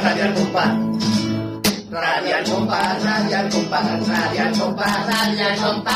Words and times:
Radio 0.00 0.24
al 0.24 0.34
Compás. 0.34 0.68
Radio 1.90 2.36
al 2.36 2.44
Compás, 2.44 3.02
Radio 3.02 3.38
al 3.38 3.50
Compás, 3.50 4.08
Radio 4.08 4.42
al 4.42 4.58
Compás, 4.58 5.06
Radio 5.06 5.46
al 5.46 5.56
Compás. 5.60 5.94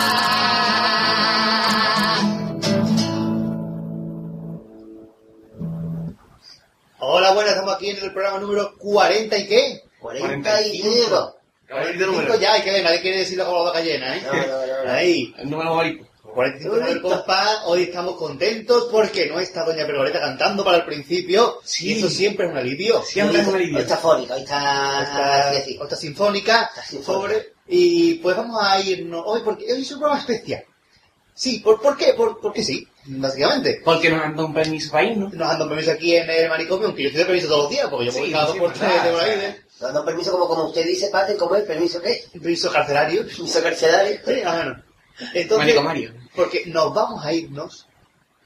Hola, 6.99 7.33
buenas, 7.33 7.53
estamos 7.53 7.75
aquí 7.77 7.91
en 7.91 7.99
el 7.99 8.13
programa 8.13 8.41
número 8.41 8.77
40 8.77 9.39
y 9.39 9.47
qué? 9.47 9.83
45. 10.01 11.37
45 11.69 12.35
ya, 12.41 12.55
hay 12.55 12.63
que 12.63 12.71
ver, 12.73 12.83
nadie 12.83 13.01
quiere 13.01 13.19
decirlo 13.19 13.45
como 13.47 13.59
la 13.59 13.65
vaca 13.65 13.81
llena, 13.83 14.17
¿eh? 14.17 14.23
No, 14.25 14.33
no, 14.33 14.67
no, 14.67 14.85
no. 14.85 14.91
Ahí. 14.91 15.35
El 15.39 15.49
número 15.49 15.71
favorito. 15.71 16.12
45 16.35 16.77
del 16.77 17.03
compás, 17.03 17.61
hoy 17.67 17.83
estamos 17.85 18.17
contentos 18.17 18.89
porque 18.91 19.27
no 19.29 19.39
está 19.39 19.65
Doña 19.65 19.87
Pergoleta 19.87 20.21
cantando 20.21 20.65
para 20.65 20.79
el 20.79 20.85
principio, 20.85 21.59
Sí. 21.65 21.89
y 21.95 21.99
eso 21.99 22.09
siempre 22.09 22.47
es 22.47 22.53
un 22.53 22.59
alivio. 22.59 23.03
Siempre 23.03 23.41
es 23.41 23.47
un 23.47 23.55
Hoy 23.55 23.63
alivio. 23.63 23.79
está 23.81 23.97
fónica, 23.97 24.35
hoy 24.35 24.41
está... 24.43 25.49
Así, 25.51 25.61
así. 25.61 25.79
esta 25.83 25.97
sinfónica, 25.97 26.71
Esta 26.75 26.83
sinfónica. 26.85 27.13
sobre 27.35 27.53
y 27.69 28.15
pues 28.15 28.37
vamos 28.37 28.61
a 28.63 28.81
irnos 28.81 29.23
hoy 29.27 29.41
porque 29.45 29.73
hoy 29.73 29.83
es 29.83 29.93
un 29.93 29.99
programa 30.01 30.21
especial. 30.21 30.65
Sí, 31.35 31.61
¿por, 31.61 31.81
por 31.81 31.97
qué? 31.97 32.13
Por, 32.15 32.41
porque 32.41 32.63
sí, 32.63 32.87
básicamente. 33.07 33.81
Porque 33.85 34.11
nos 34.11 34.23
han 34.23 34.37
dado 34.37 34.49
un 34.49 34.55
permiso 34.55 34.91
para 34.93 35.05
irnos. 35.05 35.33
Nos 35.33 35.49
han 35.51 35.59
dado 35.59 35.69
permiso 35.71 35.93
aquí 35.93 36.15
en 36.17 36.29
el 36.29 36.49
manicomio, 36.51 36.87
aunque 36.89 37.03
yo 37.05 37.09
estoy 37.09 37.21
de 37.21 37.27
permiso 37.27 37.49
todos 37.49 37.63
los 37.65 37.71
días, 37.71 37.89
porque 37.89 38.07
yo 38.07 38.13
voy 38.13 38.27
Sí, 38.27 38.33
cada 38.33 38.45
dos 38.47 38.55
sí, 38.55 38.61
por 38.61 38.73
es 38.73 38.79
tres 38.79 39.05
de 39.05 39.11
por 39.11 39.21
ahí, 39.21 39.31
sí. 39.33 39.41
¿eh? 39.47 39.61
Nos 39.81 39.95
dan 39.95 40.05
permiso 40.05 40.33
como, 40.33 40.47
como 40.49 40.65
usted 40.67 40.85
dice, 40.87 41.09
Pate, 41.09 41.37
¿cómo 41.37 41.57
es? 41.57 41.65
¿Permiso 41.65 42.01
qué? 42.03 42.25
permiso 42.33 42.71
carcelario. 42.71 43.27
Permiso 43.27 43.63
carcelario. 43.63 44.21
Sí, 44.27 44.33
más 44.45 44.55
o 44.55 44.59
menos. 44.59 44.79
Entonces, 45.35 45.59
Manicomario. 45.59 46.13
Porque 46.35 46.65
nos 46.67 46.93
vamos 46.95 47.25
a 47.25 47.33
irnos, 47.33 47.87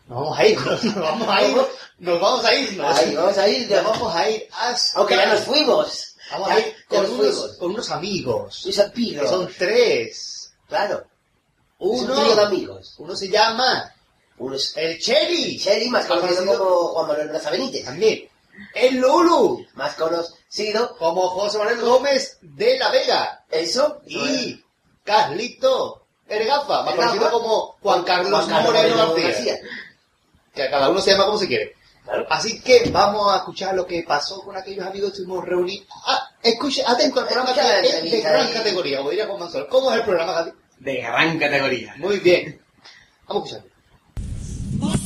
nos 0.08 0.18
vamos 0.20 0.38
a 0.38 0.46
irnos, 0.46 0.84
nos 0.84 0.94
vamos 0.96 1.28
a 1.28 1.42
irnos, 1.42 1.68
nos 1.98 2.20
vamos 2.20 2.44
a 2.44 2.54
irnos. 2.54 2.98
Ahí, 2.98 3.14
vamos 3.16 3.38
a 3.38 3.48
ir. 3.48 3.70
Nos 3.70 3.84
vamos 3.84 4.14
a 4.14 4.30
ir 4.30 4.48
hasta... 4.52 4.98
Aunque 4.98 5.16
ya 5.16 5.26
nos 5.26 5.40
fuimos. 5.40 6.16
Vamos 6.32 6.48
Ya- 6.48 6.54
a 6.54 6.58
ir 6.60 6.74
con 6.88 7.02
nos 7.02 7.10
unos, 7.10 7.56
con 7.58 7.70
unos 7.70 7.90
amigos. 7.90 8.78
Ampiro. 8.84 9.22
Que 9.22 9.28
son 9.28 9.48
tres. 9.56 10.52
Claro. 10.68 11.04
Uno, 11.78 11.94
Es 12.14 12.18
un 12.18 12.24
trío 12.24 12.36
de 12.36 12.42
amigos. 12.42 12.94
uno 12.98 13.14
se 13.14 13.28
llama 13.28 13.92
Uno 14.38 14.56
es 14.56 14.76
el 14.76 14.98
Cherry. 14.98 15.56
Sherry, 15.58 15.88
más 15.90 16.06
conocido- 16.06 16.58
como 16.58 16.88
Juan 16.88 17.08
Manuel 17.08 17.28
Braza 17.28 17.50
Benítez. 17.50 17.84
También. 17.84 18.28
El 18.74 18.96
Lulu. 18.96 19.66
Más 19.74 19.94
conocido, 19.96 20.96
Como 20.96 21.28
José 21.28 21.58
Manuel 21.58 21.80
Gómez 21.82 22.38
de 22.40 22.78
la 22.78 22.90
Vega. 22.90 23.44
eso. 23.50 24.00
Y 24.06 24.62
Carlito 25.04 26.05
Ergafa. 26.28 26.82
Más 26.82 26.94
Ergafa. 26.94 27.08
conocido 27.10 27.30
como 27.30 27.76
Juan 27.80 28.02
Carlos, 28.04 28.44
Juan 28.44 28.48
Carlos 28.48 28.72
Moreno, 28.72 28.96
García. 28.96 29.28
García. 29.28 29.56
Que 30.54 30.62
a 30.62 30.70
cada 30.70 30.88
uno 30.88 31.00
se 31.00 31.10
llama 31.12 31.26
como 31.26 31.38
se 31.38 31.46
quiere. 31.46 31.74
Claro. 32.04 32.26
Así 32.30 32.60
que 32.60 32.88
vamos 32.90 33.32
a 33.32 33.38
escuchar 33.38 33.74
lo 33.74 33.86
que 33.86 34.04
pasó 34.06 34.40
con 34.42 34.56
aquellos 34.56 34.86
amigos 34.86 35.10
que 35.10 35.16
estuvimos 35.18 35.44
reunidos. 35.44 35.88
Ah, 36.06 36.30
escuche, 36.42 36.84
atento 36.86 37.20
al 37.20 37.26
programa 37.26 37.52
que 37.52 37.60
es 37.88 38.10
de 38.12 38.20
gran 38.20 38.52
categoría, 38.52 38.98
como 38.98 39.10
diría 39.10 39.26
Juan. 39.26 39.50
¿Cómo 39.68 39.90
es 39.90 39.98
el 39.98 40.04
programa, 40.04 40.32
Gaby? 40.32 40.52
De 40.78 40.96
gran 40.96 41.38
categoría. 41.38 41.94
Muy 41.98 42.18
bien. 42.20 42.60
Vamos 43.26 43.52
a 43.52 43.56
escucharlo. 43.56 45.05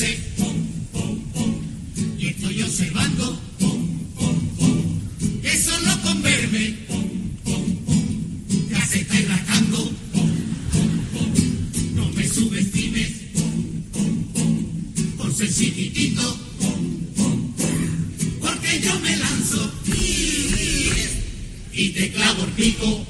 Luz, 0.00 0.16
pom, 0.36 0.54
pom, 0.92 1.20
pom, 1.32 1.54
y 2.18 2.28
estoy 2.28 2.62
observando, 2.62 3.40
pom, 3.58 3.98
pom, 4.16 4.48
pom, 4.56 5.40
que 5.42 5.58
solo 5.58 6.02
con 6.02 6.22
verme, 6.22 6.76
pom, 6.86 7.08
pom, 7.44 7.76
pom, 7.84 8.68
ya 8.70 8.86
se 8.86 9.00
está 9.00 9.14
relajando, 9.14 9.92
pom, 10.12 10.30
pom, 10.72 10.90
pom, 11.12 11.94
no 11.94 12.08
me 12.12 12.28
subestimes, 12.28 13.10
pom, 13.34 13.82
pom, 13.92 14.24
pom, 14.32 15.16
por 15.16 15.34
ser 15.34 15.52
chiquitito, 15.52 16.38
pom, 16.60 17.00
pom, 17.16 17.52
pom, 17.56 18.40
porque 18.40 18.80
yo 18.80 18.98
me 19.00 19.16
lanzo. 19.16 19.72
Y 21.72 21.90
te 21.90 22.10
clavo 22.10 22.44
el 22.44 22.50
pico, 22.52 23.06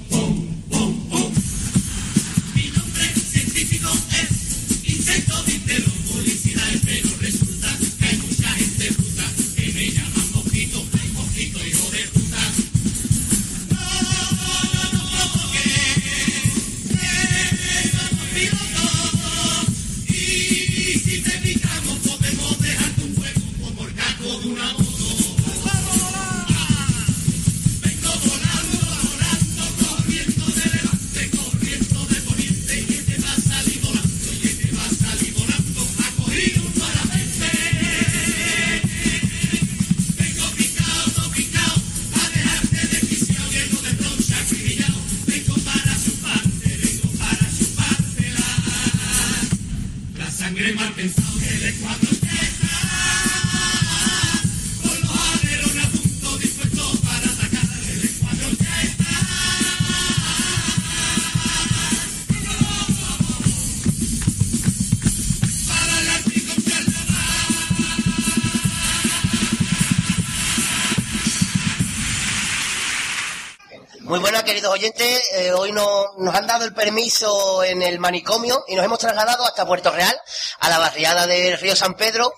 queridos 74.69 74.75
oyentes. 74.75 75.23
Eh, 75.33 75.53
hoy 75.53 75.73
no- 75.73 76.12
nos 76.19 76.34
han 76.34 76.47
dado 76.47 76.65
el 76.65 76.75
permiso 76.75 77.62
en 77.62 77.83
el 77.83 77.99
manicomio 77.99 78.65
y 78.69 78.75
nos 78.75 78.84
hemos 78.84 78.99
trasladado 78.99 79.44
hasta 79.44 79.67
Puerto 79.67 79.91
Real, 79.91 80.19
a 80.61 80.69
la 80.69 80.79
barriada 80.79 81.26
del 81.26 81.59
Río 81.59 81.75
San 81.76 81.94
Pedro. 81.94 82.32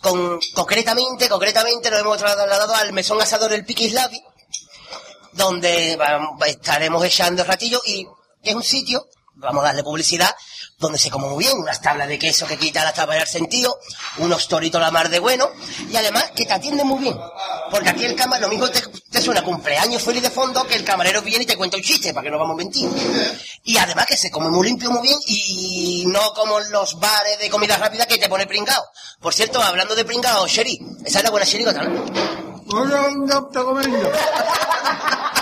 Con, 0.00 0.38
concretamente, 0.54 1.28
concretamente 1.30 1.90
nos 1.90 2.00
hemos 2.00 2.18
trasladado 2.18 2.74
al 2.74 2.92
mesón 2.92 3.20
asador 3.22 3.52
El 3.54 3.64
Piquislavi, 3.64 4.22
donde 5.32 5.96
vam- 5.98 6.36
estaremos 6.46 7.02
echando 7.04 7.42
ratillo 7.44 7.80
y 7.86 8.06
es 8.42 8.54
un 8.54 8.62
sitio, 8.62 9.06
vamos 9.36 9.62
a 9.62 9.68
darle 9.68 9.82
publicidad, 9.82 10.34
donde 10.78 10.98
se 10.98 11.10
come 11.10 11.28
muy 11.28 11.44
bien, 11.44 11.56
unas 11.56 11.80
tablas 11.80 12.08
de 12.08 12.18
queso 12.18 12.46
que 12.46 12.58
quitan 12.58 12.86
hasta 12.86 13.06
para 13.06 13.20
el 13.20 13.26
sentido, 13.26 13.78
unos 14.18 14.48
toritos 14.48 14.80
la 14.80 14.90
mar 14.90 15.08
de 15.08 15.18
bueno, 15.18 15.48
y 15.90 15.96
además 15.96 16.30
que 16.34 16.44
te 16.44 16.52
atienden 16.52 16.86
muy 16.86 17.00
bien. 17.00 17.18
Porque 17.70 17.88
aquí 17.88 18.04
el 18.04 18.14
camarero, 18.14 18.48
lo 18.48 18.54
mismo 18.54 18.68
te, 18.68 18.80
te 19.10 19.22
suena 19.22 19.42
cumpleaños 19.42 20.02
feliz 20.02 20.22
de 20.22 20.30
fondo 20.30 20.64
que 20.64 20.74
el 20.74 20.84
camarero 20.84 21.22
viene 21.22 21.44
y 21.44 21.46
te 21.46 21.56
cuenta 21.56 21.76
un 21.76 21.82
chiste, 21.82 22.12
para 22.12 22.24
que 22.24 22.30
no 22.30 22.38
vamos 22.38 22.54
a 22.54 22.58
mentir. 22.58 22.90
Y 23.64 23.76
además 23.78 24.06
que 24.06 24.16
se 24.16 24.30
come 24.30 24.48
muy 24.48 24.66
limpio, 24.66 24.90
muy 24.90 25.02
bien, 25.02 25.18
y 25.26 26.04
no 26.06 26.32
como 26.34 26.60
en 26.60 26.70
los 26.70 26.98
bares 26.98 27.38
de 27.38 27.50
comida 27.50 27.76
rápida 27.76 28.06
que 28.06 28.18
te 28.18 28.28
pone 28.28 28.46
pringao. 28.46 28.84
Por 29.20 29.34
cierto, 29.34 29.62
hablando 29.62 29.94
de 29.94 30.04
pringao, 30.04 30.46
Sherry, 30.46 30.80
esa 31.04 31.18
es 31.18 31.24
la 31.24 31.30
buena 31.30 31.46
Sherry, 31.46 31.64
¿no? 31.64 31.72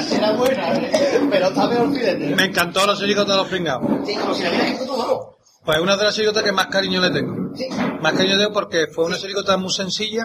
Era, 0.00 0.16
era 0.16 0.32
buena, 0.32 0.74
eh, 0.74 1.20
pero 1.30 1.48
está 1.48 1.68
peor 1.68 1.92
fíjate. 1.92 2.34
Me 2.34 2.44
encantó 2.44 2.86
la 2.86 2.96
chirigota 2.96 3.32
de 3.32 3.38
los 3.38 3.48
pringados. 3.48 3.82
Sí, 4.06 4.14
como 4.16 4.34
si 4.34 4.42
la 4.42 4.48
hubieras 4.50 4.68
escrito 4.70 4.92
tú, 4.92 4.98
vamos. 4.98 5.26
Pues 5.64 5.78
una 5.78 5.96
de 5.96 6.04
las 6.04 6.14
chirigotas 6.14 6.42
que 6.42 6.52
más 6.52 6.66
cariño 6.66 7.00
le 7.00 7.10
tengo. 7.10 7.52
Más 8.00 8.12
cariño 8.14 8.34
le 8.36 8.42
tengo 8.44 8.52
porque 8.52 8.86
fue 8.88 9.04
una 9.04 9.16
chirigota 9.16 9.56
muy 9.56 9.70
sencilla, 9.72 10.24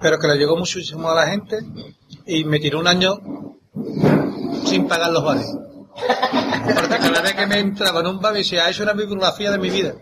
pero 0.00 0.18
que 0.18 0.28
le 0.28 0.36
llegó 0.36 0.56
muchísimo 0.56 1.10
a 1.10 1.14
la 1.14 1.26
gente 1.26 1.58
y 2.26 2.44
me 2.44 2.58
tiró 2.58 2.78
un 2.80 2.86
año 2.86 3.18
sin 4.64 4.88
pagar 4.88 5.10
los 5.10 5.22
bares. 5.24 5.46
Porque 5.94 6.96
cada 6.98 7.20
vez 7.20 7.34
que 7.34 7.46
me 7.46 7.58
entraba 7.58 8.00
en 8.00 8.06
un 8.06 8.20
bar 8.20 8.32
me 8.32 8.38
decía, 8.38 8.64
"Ah, 8.64 8.70
eso 8.70 8.82
era 8.82 8.94
mi 8.94 9.02
bibliografía 9.02 9.50
de 9.50 9.58
mi 9.58 9.68
vida. 9.68 9.92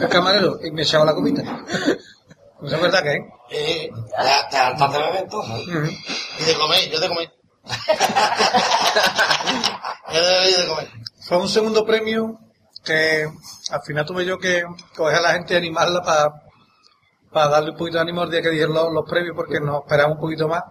El 0.00 0.08
camarero, 0.08 0.58
y 0.64 0.70
me 0.70 0.82
echaba 0.82 1.04
la 1.04 1.14
copita. 1.14 1.42
Pues 2.60 2.72
es 2.72 2.80
verdad 2.80 3.02
que. 3.02 3.16
Eh, 3.50 3.90
te, 3.90 4.50
te 4.50 4.56
hartas 4.56 4.92
de 4.92 4.98
beber. 4.98 5.26
Y 6.40 6.44
de 6.44 6.54
comer, 6.54 6.90
yo 6.90 7.00
de 7.00 7.08
comer. 7.08 7.32
Fue 11.20 11.38
un 11.38 11.48
segundo 11.48 11.84
premio 11.84 12.38
que 12.84 13.28
al 13.70 13.82
final 13.82 14.06
tuve 14.06 14.24
yo 14.24 14.38
que 14.38 14.64
coger 14.96 15.16
a 15.16 15.20
la 15.20 15.32
gente 15.32 15.54
y 15.54 15.56
animarla 15.58 16.02
para 16.02 17.48
darle 17.48 17.72
un 17.72 17.76
poquito 17.76 17.98
de 17.98 18.02
ánimo 18.02 18.22
el 18.22 18.30
día 18.30 18.40
que 18.42 18.50
dijeron 18.50 18.94
los, 18.94 19.04
premios 19.08 19.34
porque 19.36 19.60
nos 19.60 19.82
esperaba 19.82 20.12
un 20.12 20.18
poquito 20.18 20.48
más. 20.48 20.62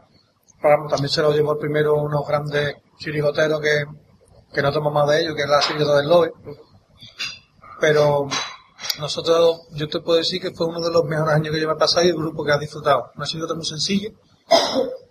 Pero 0.60 0.88
también 0.90 1.10
se 1.10 1.22
lo 1.22 1.32
llevó 1.32 1.54
el 1.54 1.60
primero 1.60 1.94
unos 1.96 2.28
grandes 2.28 2.78
chirigoteros 2.98 3.62
que, 3.62 3.86
que 4.52 4.64
no 4.64 4.72
tomamos 4.72 5.08
de 5.10 5.22
ellos, 5.22 5.36
que 5.36 5.44
es 5.44 5.50
la 5.50 5.60
chirigota 5.60 5.98
del 5.98 6.10
Lobe. 6.10 6.34
Pero 7.80 8.28
nosotros, 9.00 9.68
yo 9.74 9.88
te 9.88 10.00
puedo 10.00 10.18
decir 10.18 10.42
que 10.42 10.50
fue 10.52 10.66
uno 10.66 10.80
de 10.80 10.92
los 10.92 11.06
mejores 11.06 11.36
años 11.36 11.54
que 11.54 11.62
yo 11.62 11.68
me 11.68 11.74
he 11.74 11.78
pasado 11.78 12.04
y 12.06 12.10
el 12.10 12.16
grupo 12.16 12.44
que 12.44 12.52
ha 12.52 12.58
disfrutado. 12.58 13.12
Una 13.16 13.28
chirigota 13.28 13.54
muy 13.54 13.66
sencilla, 13.66 14.10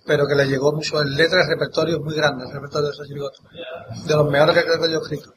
pero 0.06 0.26
que 0.26 0.34
le 0.34 0.46
llegó 0.46 0.72
mucho 0.72 1.00
en 1.00 1.14
letras, 1.16 1.44
el 1.44 1.50
repertorio 1.58 1.96
es 1.96 2.02
muy 2.02 2.14
grande, 2.14 2.44
el 2.46 2.52
repertorio 2.52 2.90
de 2.90 3.06
chirigota. 3.06 3.38
De 4.04 4.14
los 4.16 4.28
mejores 4.30 4.54
que 4.56 4.64
creo 4.64 4.80
que 4.80 4.90
yo 4.92 4.98
he 4.98 5.02
escrito. 5.02 5.32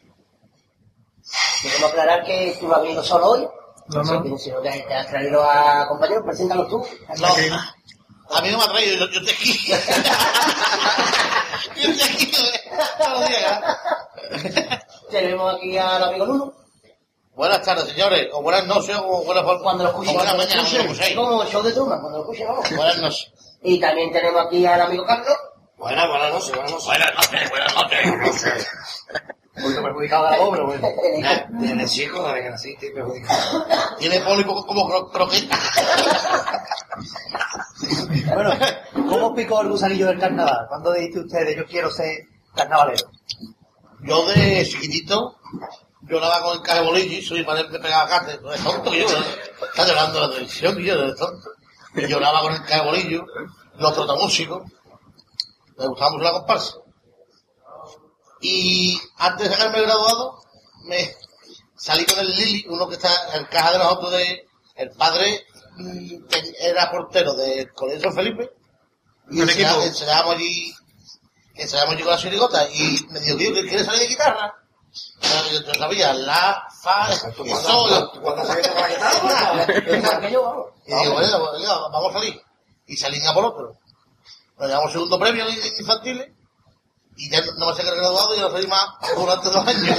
Queremos 1.61 1.89
aclarar 1.91 2.23
que 2.23 2.55
tú 2.59 2.67
no 2.67 2.75
has 2.75 2.81
venido 2.81 3.03
solo 3.03 3.25
hoy, 3.31 3.47
No, 3.87 4.03
no. 4.03 4.37
sino 4.37 4.61
que 4.61 4.69
te 4.87 4.93
has 4.93 5.07
traído 5.07 5.43
a 5.43 5.87
compañeros, 5.87 6.23
preséntalos 6.25 6.69
tú. 6.69 6.85
No, 7.19 7.27
a 8.37 8.41
mí 8.41 8.49
no 8.51 8.57
me 8.59 8.63
ha 8.63 8.67
traído, 8.67 8.95
yo, 8.95 9.07
yo 9.11 9.19
estoy 9.21 9.33
aquí. 9.33 9.59
yo 11.81 11.89
aquí 12.05 12.31
todos 12.97 13.19
los 13.19 13.27
días. 13.27 13.61
Tenemos 15.09 15.55
aquí 15.55 15.77
al 15.77 16.03
amigo 16.03 16.25
Nuno. 16.27 16.53
Buenas 17.35 17.61
tardes, 17.63 17.85
señores, 17.85 18.27
o 18.33 18.41
buenas 18.41 18.65
noches, 18.67 18.95
o 19.01 19.23
buenas, 19.23 19.43
Cuando 19.63 19.83
lo 19.85 19.89
o 19.89 19.93
escuchen, 19.93 20.13
buenas 20.13 20.33
cuando 20.33 20.33
lo 20.33 20.37
mañanas, 20.49 20.73
escuchen, 20.73 20.87
como 20.87 20.95
seis. 20.95 21.15
como 21.15 21.43
el 21.43 21.49
show 21.49 21.63
de 21.63 21.71
Truman, 21.71 22.01
cuando 22.01 22.17
lo 22.17 22.23
escuchen, 22.25 22.47
vamos. 22.47 22.69
Buenas 22.75 22.97
noches. 22.97 23.31
Y 23.63 23.79
también 23.79 24.11
tenemos 24.11 24.45
aquí 24.45 24.65
al 24.65 24.81
amigo 24.81 25.05
Carlos. 25.05 25.35
Buenas, 25.77 26.07
buenas 26.07 26.31
noches, 26.33 26.51
buenas 26.55 26.71
noches. 26.71 26.87
Buenas 26.87 27.15
noches, 27.15 27.49
buenas 27.49 27.75
noches. 27.75 28.71
Un 29.59 29.63
poquito 29.63 29.83
perjudicado 29.83 30.25
de 30.25 30.31
la 30.31 30.37
voz, 30.37 30.49
pero 30.51 30.65
bueno. 30.67 30.87
Desde 31.49 31.85
chico, 31.87 32.23
desde 32.23 32.43
que 32.43 32.49
nací, 32.49 32.71
estoy 32.71 32.91
perjudicado. 32.93 33.65
Tiene 33.97 34.19
pólipo 34.21 34.65
como 34.65 34.87
cro- 34.89 35.11
croqueta. 35.11 35.59
Bueno, 38.33 38.51
¿cómo 39.09 39.33
picó 39.33 39.61
el 39.61 39.69
gusanillo 39.69 40.07
del 40.07 40.19
carnaval? 40.19 40.65
¿Cuándo 40.67 40.91
dijiste 40.93 41.19
ustedes, 41.21 41.55
yo 41.55 41.65
quiero 41.65 41.89
ser 41.89 42.19
carnavalero? 42.53 43.09
Yo 44.01 44.27
de 44.27 44.65
chiquitito 44.65 45.37
lloraba 46.01 46.41
con 46.43 46.57
el 46.57 46.61
caje 46.61 46.81
bolillo 46.81 47.17
y 47.17 47.21
soy 47.21 47.43
padre 47.43 47.67
me 47.69 47.79
pegaba 47.79 48.07
cate. 48.07 48.39
No 48.41 48.53
es 48.53 48.63
tonto 48.63 48.91
que 48.91 48.99
yo, 49.01 49.07
¿no? 49.09 49.25
Está 49.65 49.87
llorando 49.87 50.19
la 50.19 50.29
televisión 50.29 50.79
y 50.79 50.85
yo 50.85 50.95
no 50.95 51.05
es 51.11 51.15
tonto. 51.15 51.49
Y 51.95 52.07
lloraba 52.07 52.41
con 52.41 52.53
el 52.53 52.63
caje 52.63 52.85
bolillo, 52.85 53.25
los 53.77 53.93
trotamúsicos. 53.93 54.63
Me 55.77 55.87
gustaba 55.87 56.11
mucho 56.11 56.23
la 56.23 56.31
comparsa. 56.31 56.73
Y 58.41 58.99
antes 59.17 59.49
de 59.49 59.55
haberme 59.55 59.81
graduado, 59.81 60.41
me 60.85 61.15
salí 61.75 62.05
con 62.05 62.19
el 62.19 62.35
Lili, 62.35 62.65
uno 62.69 62.87
que 62.87 62.95
está 62.95 63.09
en 63.37 63.45
caja 63.45 63.71
de 63.73 63.77
nosotros 63.79 64.11
de, 64.11 64.47
el 64.75 64.91
padre 64.91 65.45
mm, 65.77 66.25
que 66.27 66.53
era 66.61 66.91
portero 66.91 67.33
del 67.33 67.71
Colegio 67.73 68.01
San 68.01 68.13
Felipe. 68.13 68.51
Y 69.31 69.41
ensayábamos 69.41 70.35
allí, 70.35 70.73
ensayábamos 71.55 71.95
allí 71.95 72.03
con 72.03 72.13
la 72.13 72.19
chirigota 72.19 72.69
y 72.69 73.05
me 73.09 73.19
dijo, 73.19 73.37
¿que 73.37 73.67
¿quieres 73.67 73.85
salir 73.85 74.01
de 74.01 74.07
guitarra? 74.07 74.55
Yo, 74.91 75.73
sabía 75.73 76.13
la, 76.13 76.63
fa, 76.81 77.07
y 77.11 77.49
sol. 77.49 78.11
Vamos. 78.23 78.49
Y 80.85 80.95
digo, 81.61 81.89
vamos 81.91 82.09
a 82.09 82.13
salir. 82.13 82.41
Y 82.87 82.97
salí 82.97 83.25
a 83.25 83.33
por 83.33 83.45
otro. 83.45 83.77
Nos 84.57 84.67
llevamos 84.67 84.91
segundo 84.91 85.19
premio 85.19 85.45
infantiles. 85.79 86.31
Y 87.15 87.29
ya 87.29 87.41
no, 87.57 87.67
me 87.67 87.75
sé 87.75 87.83
que 87.83 87.91
graduado 87.91 88.33
y 88.35 88.39
no 88.39 88.49
salí 88.49 88.65
más 88.67 88.87
durante 89.15 89.49
dos 89.49 89.67
años. 89.67 89.97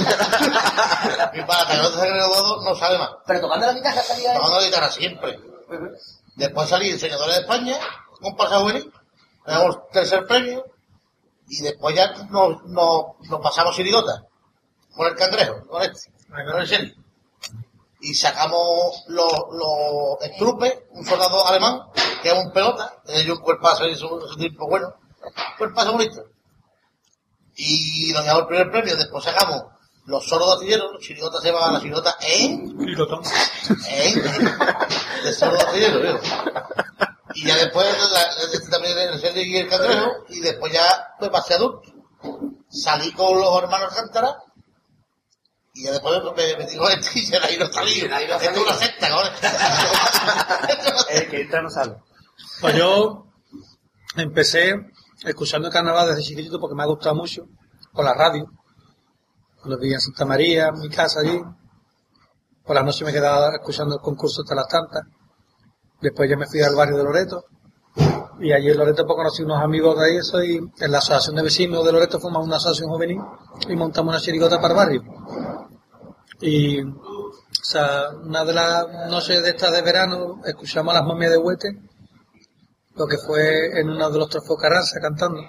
Mi 1.33 1.43
padre, 1.43 1.71
que 1.71 1.77
no 1.77 1.89
se 1.91 2.09
graduado, 2.09 2.61
no 2.63 2.75
sabe 2.75 2.97
más. 2.97 3.11
Pero 3.27 3.41
tocando 3.41 3.67
la 3.67 3.73
guitarra 3.73 4.01
salía 4.01 4.33
Tocando 4.33 4.59
la 4.59 4.65
guitarra 4.65 4.89
siempre. 4.89 5.39
Después 6.35 6.67
salí 6.67 6.89
enseñadores 6.89 7.35
de 7.35 7.41
España, 7.41 7.77
con 8.19 8.35
pasa 8.35 8.59
juvenil. 8.59 8.91
Ganamos 9.45 9.87
tercer 9.91 10.25
premio. 10.25 10.65
Y 11.47 11.61
después 11.61 11.95
ya 11.95 12.11
nos, 12.29 12.63
nos, 12.65 13.19
nos 13.29 13.41
pasamos 13.41 13.75
chirigota. 13.75 14.25
Con 14.95 15.07
el 15.07 15.15
cangrejo, 15.15 15.67
con 15.67 15.81
este. 15.81 16.11
Con 16.29 16.61
el. 16.61 16.97
Y 18.01 18.15
sacamos 18.15 19.03
los, 19.07 19.31
los 19.51 20.21
estrupes, 20.21 20.73
un 20.91 21.05
soldado 21.05 21.47
alemán, 21.47 21.81
que 22.23 22.29
es 22.29 22.35
un 22.35 22.51
pelota, 22.51 23.01
tenía 23.05 23.33
un 23.33 23.39
cuerpazo 23.39 23.87
y 23.87 23.95
su, 23.95 24.07
su 24.07 24.37
tipo 24.37 24.67
bueno. 24.67 24.93
Cuerpazo 25.57 25.93
bonito. 25.93 26.23
Y 27.55 28.11
nos 28.13 28.23
llevamos 28.23 28.41
el 28.41 28.47
primer 28.47 28.71
premio, 28.71 28.97
después 28.97 29.23
sacamos 29.23 29.65
los 30.05 30.27
soros 30.27 30.47
de 30.47 30.53
artilleros, 30.53 30.93
los 30.93 31.01
chirigotas 31.01 31.41
se 31.41 31.51
llamaban 31.51 31.73
la 31.73 31.79
chirigota 31.79 32.17
en 32.21 32.77
Pilotón. 32.77 33.21
¿Eh? 33.87 34.15
De 35.23 35.45
artillero, 35.45 35.99
veo. 35.99 36.19
Y 37.35 37.47
ya 37.47 37.55
después 37.55 37.87
la, 38.11 38.21
este 38.53 38.69
también 38.69 38.97
el 38.97 39.37
y 39.37 39.57
el 39.57 39.69
Cangrejo, 39.69 40.11
y 40.29 40.39
después 40.39 40.73
ya 40.73 41.15
me 41.19 41.29
pasé 41.29 41.53
adulto. 41.53 41.89
Salí 42.69 43.11
con 43.13 43.39
los 43.39 43.63
hermanos 43.63 43.89
Alcántara, 43.91 44.37
y 45.73 45.83
ya 45.83 45.91
después 45.91 46.21
me 46.21 46.77
con 46.77 46.91
este 46.91 47.19
y 47.19 47.21
se 47.21 47.39
la 47.39 47.51
ido 47.51 47.71
salí. 47.71 48.01
la 48.01 48.21
Esto 48.21 48.35
es 48.37 48.57
una 48.57 48.73
secta, 48.73 49.07
cabrón. 49.07 49.33
El 51.09 51.29
que 51.29 51.41
entra 51.41 51.61
no 51.61 51.69
sale. 51.69 51.95
Pues 52.59 52.75
yo 52.75 53.27
empecé 54.15 54.75
escuchando 55.23 55.67
el 55.67 55.73
carnaval 55.73 56.09
desde 56.09 56.23
chiquitito 56.23 56.59
porque 56.59 56.75
me 56.75 56.83
ha 56.83 56.87
gustado 56.87 57.15
mucho, 57.15 57.45
por 57.93 58.03
la 58.03 58.13
radio. 58.13 58.45
Cuando 59.57 59.77
vivía 59.77 59.95
en 59.95 60.01
Santa 60.01 60.25
María, 60.25 60.67
en 60.67 60.79
mi 60.79 60.89
casa 60.89 61.21
allí. 61.21 61.39
Por 62.65 62.75
las 62.75 62.85
noches 62.85 63.03
me 63.03 63.13
quedaba 63.13 63.55
escuchando 63.55 63.95
el 63.95 64.01
concurso 64.01 64.41
hasta 64.41 64.55
las 64.55 64.67
tantas. 64.67 65.03
Después 66.01 66.29
ya 66.29 66.35
me 66.35 66.47
fui 66.47 66.61
al 66.61 66.75
barrio 66.75 66.97
de 66.97 67.03
Loreto. 67.03 67.45
Y 68.39 68.51
allí 68.51 68.69
en 68.69 68.77
Loreto 68.77 69.05
pues, 69.05 69.15
conocí 69.15 69.43
unos 69.43 69.61
amigos 69.61 69.97
de 69.99 70.05
ahí, 70.05 70.17
eso, 70.17 70.43
y 70.43 70.57
en 70.57 70.91
la 70.91 70.97
asociación 70.97 71.35
de 71.35 71.43
vecinos 71.43 71.85
de 71.85 71.91
Loreto 71.91 72.19
formamos 72.19 72.47
una 72.47 72.57
asociación 72.57 72.89
juvenil 72.89 73.21
y 73.69 73.75
montamos 73.75 74.13
una 74.13 74.21
chirigota 74.21 74.59
para 74.59 74.73
el 74.73 74.77
barrio. 74.77 75.03
Y, 76.41 76.81
o 76.81 77.33
sea, 77.63 78.09
una 78.23 78.43
de 78.43 78.53
las 78.53 78.87
noches 79.09 79.43
de 79.43 79.49
estas 79.49 79.71
de 79.71 79.81
verano, 79.81 80.41
escuchamos 80.45 80.93
a 80.93 80.99
las 80.99 81.07
momias 81.07 81.31
de 81.31 81.37
Huete, 81.37 81.79
lo 82.95 83.07
que 83.07 83.17
fue 83.17 83.79
en 83.79 83.89
uno 83.89 84.09
de 84.09 84.17
los 84.19 84.29
trofeos 84.29 84.59
Carranza 84.59 84.99
cantando, 84.99 85.41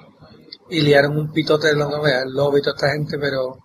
y 0.69 0.81
liaron 0.81 1.17
un 1.17 1.33
pitote 1.33 1.69
de 1.69 1.77
los 1.77 1.91
novelas, 1.91 2.25
el 2.25 2.35
lobo 2.35 2.59
y 2.59 2.63
toda 2.63 2.77
esta 2.77 2.93
gente, 2.93 3.19
pero 3.19 3.59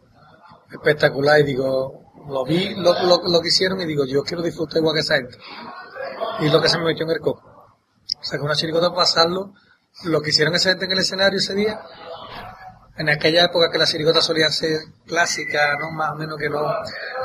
espectacular, 0.71 1.39
y 1.41 1.43
digo, 1.43 2.11
lo 2.29 2.45
vi, 2.45 2.75
lo, 2.75 2.93
lo, 3.03 3.21
lo 3.27 3.41
que 3.41 3.49
hicieron, 3.49 3.79
y 3.81 3.85
digo, 3.85 4.05
yo 4.05 4.23
quiero 4.23 4.41
disfrutar 4.41 4.77
igual 4.77 4.95
que 4.95 5.01
esa 5.01 5.15
gente. 5.15 5.37
Y 6.39 6.49
lo 6.49 6.61
que 6.61 6.69
se 6.69 6.77
me 6.77 6.85
metió 6.85 7.05
en 7.05 7.11
el 7.11 7.19
coco. 7.19 7.41
O 8.19 8.23
sea, 8.23 8.39
que 8.39 8.45
una 8.45 8.55
chirigota 8.55 8.89
para 8.89 9.01
pasarlo, 9.01 9.53
lo 10.05 10.21
que 10.21 10.29
hicieron 10.29 10.55
esa 10.55 10.69
gente 10.69 10.85
en 10.85 10.91
el 10.91 10.99
escenario 10.99 11.39
ese 11.39 11.55
día, 11.55 11.81
en 12.97 13.09
aquella 13.09 13.45
época 13.45 13.69
que 13.71 13.77
las 13.77 13.91
chirigotas 13.91 14.25
solían 14.25 14.51
ser 14.51 14.79
clásicas, 15.05 15.77
¿no? 15.79 15.91
Más 15.91 16.11
o 16.11 16.15
menos 16.15 16.37
que 16.37 16.49
no, 16.49 16.65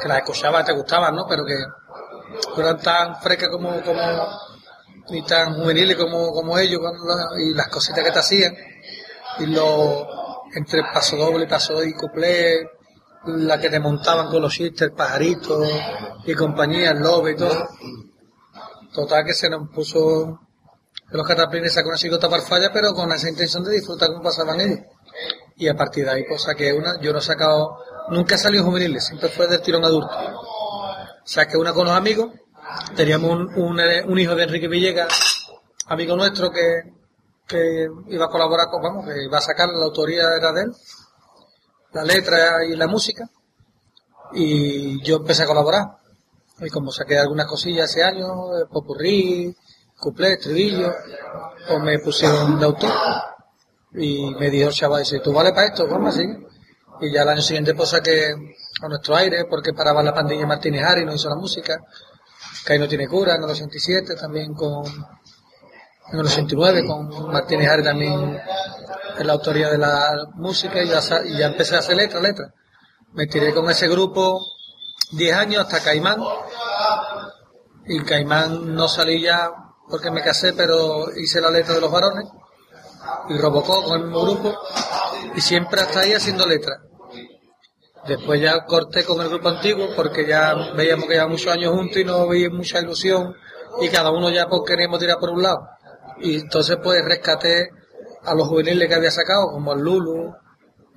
que 0.01 0.09
las 0.09 0.19
escuchabas, 0.19 0.65
te 0.65 0.73
gustaban, 0.73 1.15
¿no? 1.15 1.27
Pero 1.29 1.45
que 1.45 1.55
no 2.57 2.63
eran 2.63 2.79
tan 2.81 3.21
frescas 3.21 3.49
como, 3.49 3.81
como, 3.83 4.01
ni 5.11 5.25
tan 5.25 5.55
juveniles 5.55 5.97
como, 5.97 6.33
como 6.33 6.59
ellos, 6.59 6.81
y 7.39 7.55
las 7.55 7.69
cositas 7.69 8.05
que 8.05 8.13
te 8.13 8.19
hacían, 8.19 8.55
y 9.39 9.47
lo, 9.47 10.07
entre 10.55 10.83
paso 10.93 11.17
doble, 11.17 11.47
paso 11.47 11.83
y 11.83 11.95
cuplé, 11.95 12.69
la 13.25 13.59
que 13.59 13.71
te 13.71 13.81
montaban 13.81 14.29
con 14.29 14.43
los 14.43 14.53
chistes, 14.53 14.83
el 14.83 14.93
pajarito 14.93 15.63
y 16.27 16.35
compañía, 16.35 16.91
el 16.91 16.99
lobo 16.99 17.29
y 17.29 17.37
todo. 17.37 17.69
Total 18.93 19.25
que 19.25 19.33
se 19.33 19.49
nos 19.49 19.71
puso 19.71 20.39
los 21.13 21.27
cataplines 21.27 21.75
sacó 21.75 21.89
una 21.89 21.99
chirigota 21.99 22.29
para 22.29 22.43
falla, 22.43 22.71
pero 22.73 22.95
con 22.95 23.13
esa 23.13 23.29
intención 23.29 23.63
de 23.65 23.73
disfrutar 23.73 24.09
como 24.09 24.23
pasaban 24.23 24.61
ellos. 24.61 24.79
Y 25.63 25.69
a 25.69 25.77
partir 25.77 26.05
de 26.05 26.11
ahí 26.11 26.25
pues 26.29 26.43
saqué 26.43 26.73
una, 26.73 27.01
yo 27.01 27.13
no 27.13 27.21
he 27.21 27.23
sacado, 27.23 27.79
nunca 28.09 28.35
he 28.35 28.39
salido 28.39 28.65
juveniles, 28.65 29.07
siempre 29.07 29.29
fue 29.29 29.47
del 29.47 29.63
tirón 29.63 29.85
adulto. 29.85 30.11
Saqué 31.25 31.57
una 31.57 31.73
con 31.73 31.85
los 31.87 31.95
amigos, 31.95 32.33
teníamos 32.97 33.31
un, 33.31 33.55
un, 33.55 33.79
eh, 33.79 34.03
un 34.05 34.19
hijo 34.19 34.35
de 34.35 34.43
Enrique 34.43 34.67
Villegas, 34.67 35.47
amigo 35.87 36.17
nuestro 36.17 36.51
que, 36.51 36.81
que 37.47 37.87
iba 38.09 38.25
a 38.25 38.29
colaborar 38.29 38.67
con, 38.73 38.83
vamos, 38.83 39.07
que 39.07 39.23
iba 39.23 39.39
a 39.39 39.41
sacar, 39.41 39.69
la 39.69 39.85
autoría 39.85 40.25
era 40.37 40.51
de 40.51 40.63
él, 40.63 40.73
la 41.93 42.03
letra 42.03 42.65
y 42.69 42.75
la 42.75 42.89
música, 42.89 43.31
y 44.33 45.01
yo 45.05 45.19
empecé 45.19 45.45
a 45.45 45.47
colaborar. 45.47 45.85
Y 46.59 46.71
como 46.71 46.91
saqué 46.91 47.21
algunas 47.21 47.47
cosillas 47.47 47.89
ese 47.89 48.03
año, 48.03 48.27
eh, 48.59 48.67
popurrí, 48.69 49.57
cuplé, 49.97 50.33
estribillo, 50.33 50.93
pues 51.69 51.81
me 51.85 52.01
pusieron 52.01 52.59
de 52.59 52.65
autor. 52.65 52.91
Y 53.95 54.35
me 54.37 54.51
dijo 54.51 54.69
el 54.69 54.75
chaval, 54.75 55.01
dice, 55.03 55.21
¿tú 55.21 55.33
vale 55.33 55.53
para 55.53 55.67
esto? 55.67 55.87
¿Cómo 55.87 56.09
así? 56.09 56.25
Y 57.01 57.13
ya 57.13 57.23
el 57.23 57.29
año 57.29 57.43
siguiente 57.43 57.75
pues 57.75 57.91
saqué 57.91 58.33
a 58.81 58.89
nuestro 58.89 59.17
aire, 59.17 59.45
porque 59.45 59.73
paraba 59.75 60.03
la 60.03 60.15
pandilla 60.15 60.47
Martínez 60.47 60.85
Ari, 60.85 61.05
nos 61.05 61.17
hizo 61.17 61.29
la 61.29 61.37
música. 61.37 61.79
Que 62.65 62.79
no 62.79 62.89
tiene 62.89 63.09
cura, 63.09 63.35
en 63.35 63.43
el 63.43 63.51
87 63.51 64.15
también 64.15 64.55
con, 64.55 64.87
en 64.87 66.19
el 66.19 66.27
89 66.27 66.87
con 66.87 67.33
Martínez 67.33 67.69
Ari 67.69 67.83
también 67.83 68.41
en 69.19 69.27
la 69.27 69.33
autoría 69.33 69.69
de 69.69 69.79
la 69.79 70.29
música 70.35 70.83
y 70.83 70.89
ya, 70.89 71.01
y 71.25 71.37
ya 71.37 71.47
empecé 71.47 71.77
a 71.77 71.81
hacer 71.81 71.97
letras, 71.97 72.23
letras. 72.23 72.53
Me 73.13 73.27
tiré 73.27 73.53
con 73.53 73.69
ese 73.69 73.89
grupo 73.89 74.41
10 75.13 75.37
años 75.37 75.65
hasta 75.65 75.83
Caimán. 75.83 76.23
Y 77.87 78.01
Caimán 78.05 78.75
no 78.75 78.89
salí 78.89 79.23
ya 79.23 79.51
porque 79.89 80.11
me 80.11 80.23
casé, 80.23 80.53
pero 80.53 81.07
hice 81.17 81.41
la 81.41 81.51
letra 81.51 81.75
de 81.75 81.81
los 81.81 81.91
varones 81.91 82.27
y 83.29 83.39
Robocó 83.39 83.83
con 83.85 84.01
el 84.01 84.07
mismo 84.07 84.23
grupo 84.23 84.55
y 85.35 85.41
siempre 85.41 85.81
hasta 85.81 86.01
ahí 86.01 86.13
haciendo 86.13 86.47
letras. 86.47 86.79
Después 88.07 88.41
ya 88.41 88.65
corté 88.65 89.05
con 89.05 89.21
el 89.21 89.29
grupo 89.29 89.49
antiguo 89.49 89.89
porque 89.95 90.27
ya 90.27 90.55
veíamos 90.77 91.07
que 91.07 91.15
llevamos 91.15 91.41
muchos 91.41 91.53
años 91.55 91.73
juntos 91.73 91.97
y 91.97 92.05
no 92.05 92.27
veía 92.27 92.51
mucha 92.51 92.81
ilusión 92.81 93.35
y 93.81 93.89
cada 93.89 94.11
uno 94.11 94.29
ya 94.31 94.49
pues 94.49 94.63
queríamos 94.67 94.99
tirar 94.99 95.19
por 95.19 95.31
un 95.31 95.43
lado. 95.43 95.61
Y 96.21 96.41
entonces 96.41 96.79
pues 96.83 97.05
rescaté 97.05 97.71
a 98.25 98.35
los 98.35 98.49
juveniles 98.49 98.89
que 98.89 98.95
había 98.95 99.11
sacado, 99.11 99.53
como 99.53 99.73
el 99.73 99.81
Lulu 99.81 100.35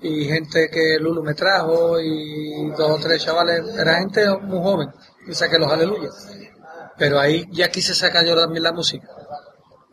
y 0.01 0.25
gente 0.25 0.69
que 0.71 0.97
Lulu 0.99 1.23
me 1.23 1.33
trajo 1.33 1.99
y 1.99 2.71
dos 2.71 2.91
o 2.91 2.97
tres 2.97 3.23
chavales, 3.23 3.61
era 3.77 3.99
gente 3.99 4.27
muy 4.41 4.59
joven 4.59 4.89
y 5.27 5.33
saqué 5.33 5.57
los 5.59 5.71
aleluyas. 5.71 6.27
Pero 6.97 7.19
ahí 7.19 7.45
ya 7.51 7.69
quise 7.69 7.93
sacar 7.93 8.25
yo 8.25 8.35
también 8.35 8.63
la 8.63 8.71
música 8.71 9.07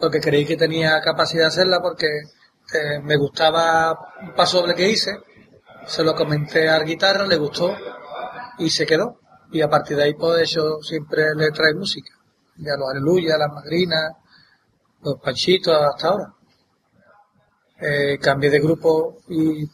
porque 0.02 0.20
creí 0.20 0.44
que 0.44 0.56
tenía 0.56 1.00
capacidad 1.00 1.42
de 1.42 1.46
hacerla 1.46 1.80
porque 1.80 2.08
eh, 2.08 2.98
me 3.04 3.16
gustaba 3.16 3.96
un 4.20 4.34
paso 4.34 4.58
doble 4.58 4.74
que 4.74 4.90
hice, 4.90 5.12
se 5.86 6.02
lo 6.02 6.12
comenté 6.12 6.68
a 6.68 6.78
la 6.78 6.84
guitarra, 6.84 7.24
le 7.24 7.36
gustó 7.36 7.72
y 8.58 8.68
se 8.68 8.84
quedó. 8.84 9.20
Y 9.52 9.60
a 9.60 9.70
partir 9.70 9.96
de 9.96 10.02
ahí 10.02 10.14
pues 10.14 10.42
hecho 10.42 10.82
siempre 10.82 11.36
le 11.36 11.52
trae 11.52 11.74
música. 11.74 12.10
Ya 12.56 12.72
los 12.76 12.90
aleluya, 12.90 13.38
las 13.38 13.52
magrinas, 13.52 14.10
los 15.02 15.20
panchitos 15.22 15.72
hasta 15.72 16.08
ahora. 16.08 16.34
Eh, 17.80 18.18
cambié 18.20 18.50
de 18.50 18.58
grupo 18.58 19.18
y 19.28 19.64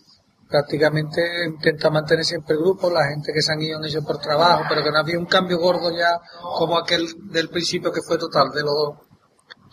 prácticamente 0.46 1.22
intenta 1.46 1.88
mantener 1.88 2.26
siempre 2.26 2.54
el 2.54 2.60
grupo, 2.60 2.90
la 2.90 3.06
gente 3.06 3.32
que 3.32 3.40
se 3.40 3.50
han 3.50 3.62
ido 3.62 3.78
han 3.78 3.84
hecho 3.86 4.02
por 4.02 4.18
trabajo, 4.18 4.64
pero 4.68 4.84
que 4.84 4.90
no 4.90 4.98
había 4.98 5.18
un 5.18 5.24
cambio 5.24 5.58
gordo 5.58 5.90
ya 5.90 6.20
como 6.58 6.76
aquel 6.76 7.06
del 7.30 7.48
principio 7.48 7.90
que 7.90 8.02
fue 8.02 8.18
total 8.18 8.50
de 8.50 8.60
los 8.60 8.74
dos 8.74 9.07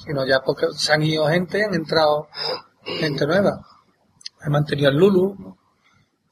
sino 0.05 0.25
ya 0.25 0.41
porque 0.41 0.67
se 0.75 0.93
han 0.93 1.03
ido 1.03 1.27
gente, 1.27 1.63
han 1.63 1.74
entrado 1.74 2.27
gente 2.83 3.25
nueva. 3.25 3.62
He 4.45 4.50
mantenido 4.50 4.89
el 4.89 4.97
Lulu, 4.97 5.57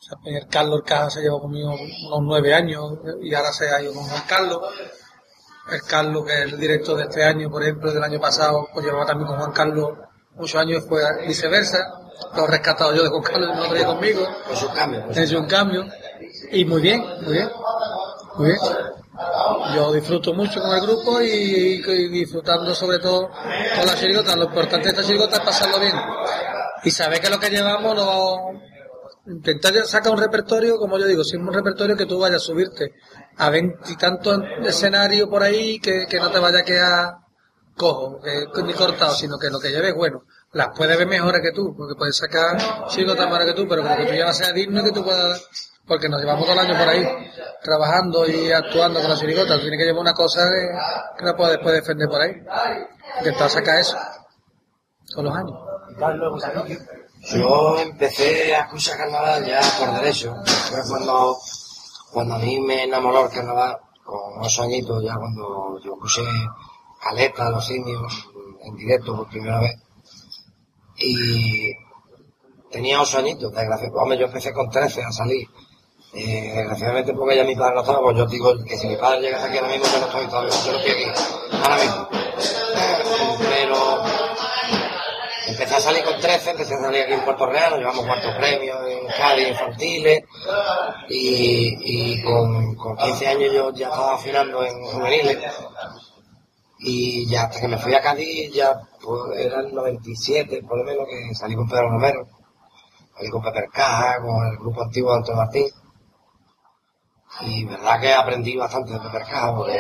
o 0.03 0.05
sea, 0.05 0.17
el 0.25 0.47
Carlos 0.47 0.79
Orcaja 0.79 1.09
se 1.09 1.21
llevó 1.21 1.41
conmigo 1.41 1.71
unos 1.71 2.21
nueve 2.21 2.53
años 2.53 2.99
y 3.21 3.33
ahora 3.33 3.51
se 3.51 3.69
ha 3.69 3.81
ido 3.81 3.93
con 3.93 4.03
Juan 4.03 4.23
Carlos. 4.27 4.61
El 5.71 5.81
Carlos, 5.81 6.25
que 6.25 6.33
es 6.33 6.53
el 6.53 6.59
director 6.59 6.97
de 6.97 7.03
este 7.03 7.23
año, 7.23 7.49
por 7.49 7.63
ejemplo, 7.63 7.91
del 7.91 8.03
año 8.03 8.19
pasado, 8.19 8.67
pues 8.73 8.85
llevaba 8.85 9.05
también 9.05 9.27
con 9.27 9.37
Juan 9.37 9.53
Carlos 9.53 9.91
muchos 10.35 10.59
años 10.59 10.83
y 10.83 10.87
fue 10.87 11.01
viceversa. 11.25 11.77
Lo 12.35 12.45
he 12.45 12.47
rescatado 12.47 12.93
yo 12.93 13.03
de 13.03 13.09
Juan 13.09 13.23
Carlos 13.23 13.49
y 13.51 13.55
no 13.55 13.63
lo 13.63 13.69
traía 13.69 13.85
conmigo. 13.85 14.27
Con 14.45 14.57
sus 14.57 14.69
cambios. 14.71 15.03
pues. 15.05 15.17
He 15.17 15.23
hecho 15.23 15.39
un 15.39 15.47
cambio. 15.47 15.85
Y 16.51 16.65
muy 16.65 16.81
bien, 16.81 17.01
muy 17.21 17.33
bien. 17.33 17.49
Muy 18.35 18.47
bien. 18.47 18.59
Yo 19.75 19.93
disfruto 19.93 20.34
mucho 20.34 20.60
con 20.60 20.75
el 20.75 20.82
grupo 20.82 21.22
y, 21.22 21.84
y 21.86 22.08
disfrutando 22.10 22.74
sobre 22.74 23.00
todo 23.00 23.29
con 23.29 23.86
la 23.86 23.96
chirigota. 23.96 24.36
Lo 24.36 24.46
importante 24.46 24.86
de 24.86 24.89
esta 24.89 25.03
chirigota 25.03 25.38
es 25.38 25.43
pasarlo 25.43 25.79
bien. 25.79 25.93
Y 26.84 26.91
saber 26.91 27.22
que 27.22 27.29
lo 27.29 27.39
que 27.39 27.50
llevamos 27.50 27.96
no... 27.96 28.74
Intentar 29.25 29.74
sacar 29.86 30.12
un 30.12 30.20
repertorio, 30.20 30.77
como 30.77 31.00
yo 31.00 31.05
digo, 31.05 31.24
siempre 31.24 31.50
un 31.50 31.55
repertorio 31.55 31.96
que 31.96 32.05
tú 32.05 32.20
vayas 32.20 32.38
a 32.38 32.46
subirte 32.46 32.91
a 33.38 33.50
veintitantos 33.50 34.41
escenarios 34.65 35.29
por 35.29 35.41
ahí 35.43 35.79
que, 35.79 36.05
no 36.20 36.29
te 36.29 36.39
vaya 36.39 36.60
a 36.60 36.63
quedar 36.63 37.13
cojo, 37.77 38.20
que, 38.20 38.63
ni 38.63 38.74
cortado, 38.74 39.15
sino 39.15 39.38
que 39.39 39.50
lo 39.50 39.62
que 39.62 39.70
lleves, 39.70 39.96
bueno, 39.96 40.24
las 40.51 40.77
puedes 40.77 40.98
ver 40.98 41.08
mejores 41.08 41.41
que 41.41 41.53
tú, 41.53 41.74
porque 41.74 41.96
puedes 41.98 42.17
sacar 42.17 42.58
chirigotas 42.89 43.25
mejores 43.25 43.48
que 43.48 43.53
tú, 43.53 43.65
pero 43.65 43.82
lo 43.82 43.96
que 43.96 44.08
tú 44.08 44.12
llevas 44.12 44.38
sea 44.38 44.51
digno 44.51 44.84
que 44.84 44.91
tú 44.91 45.05
puedas 45.05 45.72
porque 45.87 46.09
nos 46.09 46.21
llevamos 46.21 46.45
todo 46.45 46.53
el 46.53 46.59
año 46.59 46.77
por 46.77 46.87
ahí 46.87 47.31
trabajando 47.61 48.27
y 48.27 48.51
actuando 48.51 49.01
con 49.01 49.09
la 49.09 49.17
chirigota. 49.17 49.59
Tiene 49.59 49.77
que 49.77 49.85
llevar 49.85 50.01
una 50.01 50.13
cosa 50.13 50.41
que 51.17 51.25
la 51.25 51.35
puedes 51.35 51.53
después 51.53 51.75
defender 51.75 52.07
por 52.09 52.21
ahí. 52.21 52.35
Intentar 53.19 53.49
sacar 53.49 53.79
eso 53.79 53.97
todos 55.13 55.25
los 55.25 55.35
años. 55.35 55.59
Yo 57.31 57.79
empecé 57.79 58.55
a 58.55 58.61
escuchar 58.61 58.97
carnaval 58.97 59.45
ya 59.45 59.59
por 59.79 59.93
derecho. 60.01 60.35
Fue 60.69 60.79
cuando, 60.87 61.37
cuando 62.11 62.35
a 62.35 62.39
mí 62.39 62.59
me 62.59 62.83
enamoró 62.83 63.25
el 63.25 63.31
carnaval, 63.31 63.77
con 64.03 64.41
ocho 64.41 64.63
añitos, 64.63 65.03
ya 65.03 65.15
cuando 65.15 65.79
yo 65.83 65.93
escuché 65.93 66.23
Caleta, 67.01 67.49
Los 67.49 67.65
Simios, 67.65 68.29
en 68.63 68.75
directo 68.75 69.15
por 69.15 69.29
primera 69.29 69.59
vez. 69.59 69.75
Y 70.97 71.71
tenía 72.71 73.01
ocho 73.01 73.19
añitos, 73.19 73.53
desgraciadamente. 73.53 73.99
Hombre, 73.99 74.17
yo 74.17 74.25
empecé 74.25 74.51
con 74.51 74.69
13 74.69 75.03
a 75.03 75.11
salir. 75.11 75.47
Eh, 76.15 76.53
desgraciadamente 76.55 77.13
porque 77.13 77.36
ya 77.36 77.43
mi 77.43 77.55
padre 77.55 77.75
no 77.75 77.82
estaba, 77.82 78.01
pues 78.01 78.17
yo 78.17 78.25
digo 78.27 78.53
que 78.65 78.77
si 78.77 78.88
mi 78.88 78.96
padre 78.98 79.22
llegase 79.22 79.48
aquí 79.48 79.58
ahora 79.58 79.70
mismo 79.70 79.86
yo 79.86 80.00
no 80.00 80.05
estoy 80.05 80.27
todavía, 80.27 80.51
yo 80.65 80.72
no 80.72 80.77
estoy 80.77 80.91
aquí, 80.91 81.05
ahora 81.51 81.77
mismo. 81.77 82.10
Pero 83.50 84.03
Empecé 85.46 85.75
a 85.75 85.82
salir 85.82 86.03
con 86.03 86.20
13, 86.20 86.51
empecé 86.51 86.74
a 86.74 86.79
salir 86.79 87.03
aquí 87.03 87.13
en 87.13 87.25
Puerto 87.25 87.46
Real, 87.46 87.72
nos 87.72 87.79
llevamos 87.79 88.05
cuartos 88.05 88.34
premios 88.36 88.77
en 88.88 89.08
Cádiz 89.08 89.50
infantiles 89.50 90.24
y, 91.10 92.15
y 92.15 92.24
con, 92.24 92.75
con 92.75 92.96
15 92.96 93.27
años 93.27 93.53
yo 93.53 93.72
ya 93.74 93.88
estaba 93.88 94.15
afinando 94.15 94.65
en 94.65 94.84
juveniles 94.86 95.38
y 96.79 97.27
ya 97.27 97.43
hasta 97.43 97.60
que 97.60 97.67
me 97.67 97.77
fui 97.77 97.93
a 97.93 98.01
Cádiz 98.01 98.53
ya 98.53 98.74
pues, 99.01 99.38
era 99.38 99.60
el 99.60 99.75
97 99.75 100.63
por 100.63 100.77
lo 100.77 100.86
menos 100.86 101.05
que 101.10 101.36
salí 101.36 101.55
con 101.55 101.67
Pedro 101.67 101.89
Romero, 101.89 102.27
salí 103.17 103.29
con 103.29 103.43
Pepe 103.43 103.67
Caja, 103.72 104.22
con 104.22 104.48
el 104.48 104.58
grupo 104.58 104.82
antiguo 104.82 105.12
de 105.12 105.17
Antonio 105.17 105.41
Martín 105.41 105.67
y 107.41 107.65
verdad 107.65 107.99
que 107.99 108.13
aprendí 108.13 108.55
bastante 108.55 108.93
de 108.93 108.99
Pepe 108.99 109.23
porque 109.55 109.79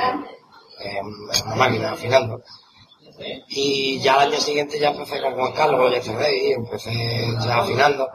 es 1.31 1.41
una 1.43 1.55
máquina 1.55 1.91
afinando. 1.91 2.41
Y 3.49 3.99
ya 3.99 4.15
al 4.15 4.31
año 4.31 4.39
siguiente 4.39 4.79
ya 4.79 4.89
empecé 4.89 5.21
con 5.21 5.35
Juan 5.35 5.53
Carlos, 5.53 6.07
Rey, 6.07 6.51
empecé 6.51 7.27
ya 7.45 7.59
afinando. 7.59 8.09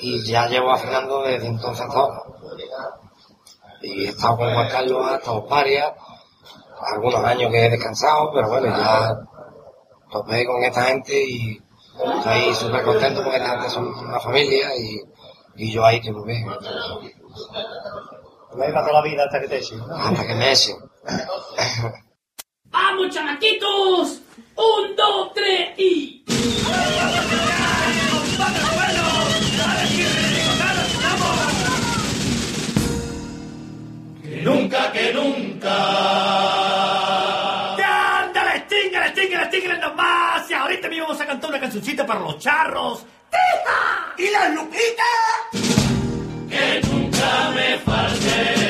Y 0.00 0.24
ya 0.24 0.48
llevo 0.48 0.70
afinando 0.72 1.22
desde 1.22 1.48
entonces 1.48 1.86
ahora. 1.88 2.22
Y 3.82 4.06
he 4.06 4.08
estado 4.08 4.38
con 4.38 4.54
Juan 4.54 4.68
Carlos 4.68 5.06
hasta 5.06 5.32
Osparia, 5.32 5.94
algunos 6.80 7.24
años 7.24 7.50
que 7.50 7.66
he 7.66 7.70
descansado, 7.70 8.30
pero 8.32 8.48
bueno, 8.48 8.66
ya 8.76 9.18
topé 10.10 10.46
con 10.46 10.62
esta 10.62 10.84
gente 10.84 11.12
y 11.12 11.60
estoy 12.16 12.54
súper 12.54 12.82
contento 12.82 13.22
porque 13.22 13.38
esta 13.38 13.50
gente 13.50 13.70
son 13.70 13.86
una 13.86 14.20
familia 14.20 14.70
y, 14.76 15.00
y 15.56 15.72
yo 15.72 15.84
ahí 15.84 15.96
estoy 15.96 16.12
muy 16.12 16.26
bien. 16.26 16.46
Me 18.56 18.68
iba 18.68 18.80
toda 18.80 18.92
la 18.94 19.02
vida 19.02 19.24
hasta 19.24 19.40
que 19.40 19.48
te 19.48 19.58
echen, 19.58 19.78
¿no? 19.78 19.96
Hasta 19.96 20.26
que 20.26 20.34
me 20.34 20.52
echen. 20.52 20.76
¡Vamos, 22.64 23.14
chamaquitos! 23.14 24.20
¡Un, 24.56 24.96
dos, 24.96 25.32
tres 25.34 25.70
y... 25.76 26.24
Que 34.22 34.42
nunca, 34.42 34.92
que 34.92 35.12
nunca. 35.12 35.74
¡Ya, 37.76 38.20
ándale, 38.20 38.60
tíngale, 38.68 39.10
tíngale, 39.10 39.46
tíngale 39.48 39.78
nomás! 39.80 40.48
Y 40.48 40.54
ahorita 40.54 40.88
me 40.88 41.00
vamos 41.00 41.20
a 41.20 41.26
cantar 41.26 41.50
una 41.50 41.60
cancioncita 41.60 42.06
para 42.06 42.20
los 42.20 42.38
charros. 42.38 43.04
¡Tija! 43.30 44.14
¿Y 44.18 44.30
la 44.30 44.48
Lupita? 44.50 45.73
Me 47.54 47.78
falte. 47.84 48.63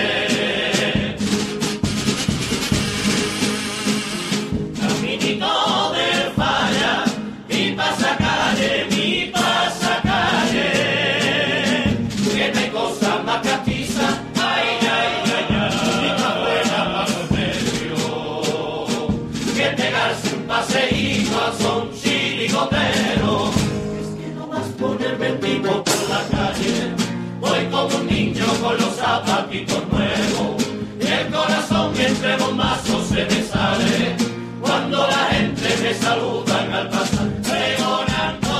Nuevos. 29.62 30.66
Y 31.00 31.06
el 31.06 31.32
corazón 31.32 31.92
entre 31.96 32.36
bombazos 32.36 33.06
se 33.06 33.24
me 33.24 33.42
sale. 33.42 34.16
Cuando 34.60 35.06
la 35.06 35.26
gente 35.30 35.68
me 35.82 35.94
saludan 35.94 36.72
al 36.72 36.88
pasar, 36.88 37.28
pregonando. 37.42 38.56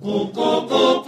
Cu, 0.00 0.32
cu, 0.32 0.66
cu, 0.68 1.01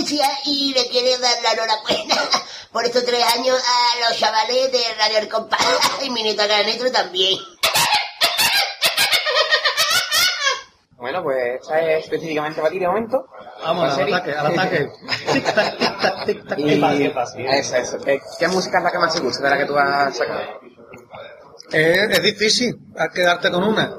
Tremucia 0.00 0.26
y 0.46 0.72
le 0.72 0.88
quiero 0.88 1.20
dar 1.20 1.42
la 1.42 1.52
enhorabuena 1.52 2.14
por 2.72 2.84
estos 2.84 3.04
tres 3.04 3.22
años 3.36 3.56
a 3.56 4.08
los 4.08 4.18
chavales 4.18 4.72
de 4.72 4.78
Radio 4.98 5.18
El 5.18 5.28
Compás 5.28 5.60
y 6.02 6.10
Minuto 6.10 6.42
Canetro 6.48 6.90
también. 6.90 7.38
Bueno, 10.96 11.22
pues 11.22 11.60
esta 11.60 11.80
es 11.80 12.04
específicamente 12.04 12.60
para 12.60 12.70
ti 12.70 12.78
de 12.78 12.86
momento. 12.86 13.26
Vamos, 13.62 13.88
¿La 13.88 14.04
al 14.04 14.14
ataque, 14.14 14.32
al 14.32 14.46
ataque. 14.46 14.90
Y... 16.56 16.64
¿Qué 16.66 16.76
pasa, 16.80 16.98
qué 16.98 17.10
pasa? 17.10 17.38
Eso, 17.38 17.76
eso. 17.76 17.98
¿Qué, 17.98 18.20
qué 18.38 18.48
música 18.48 18.78
es 18.78 18.84
la 18.84 18.92
que 18.92 18.98
más 18.98 19.14
te 19.14 19.20
gusta 19.20 19.44
de 19.44 19.50
la 19.50 19.58
que 19.58 19.64
tú 19.64 19.76
has 19.76 20.16
sacado? 20.16 20.42
Es, 21.72 22.10
es 22.10 22.22
difícil 22.22 22.78
a 22.96 23.08
quedarte 23.08 23.50
con 23.50 23.64
una. 23.64 23.94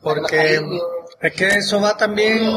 Porque 0.00 0.60
es 1.20 1.32
que 1.34 1.46
eso 1.46 1.80
va 1.80 1.96
también, 1.96 2.48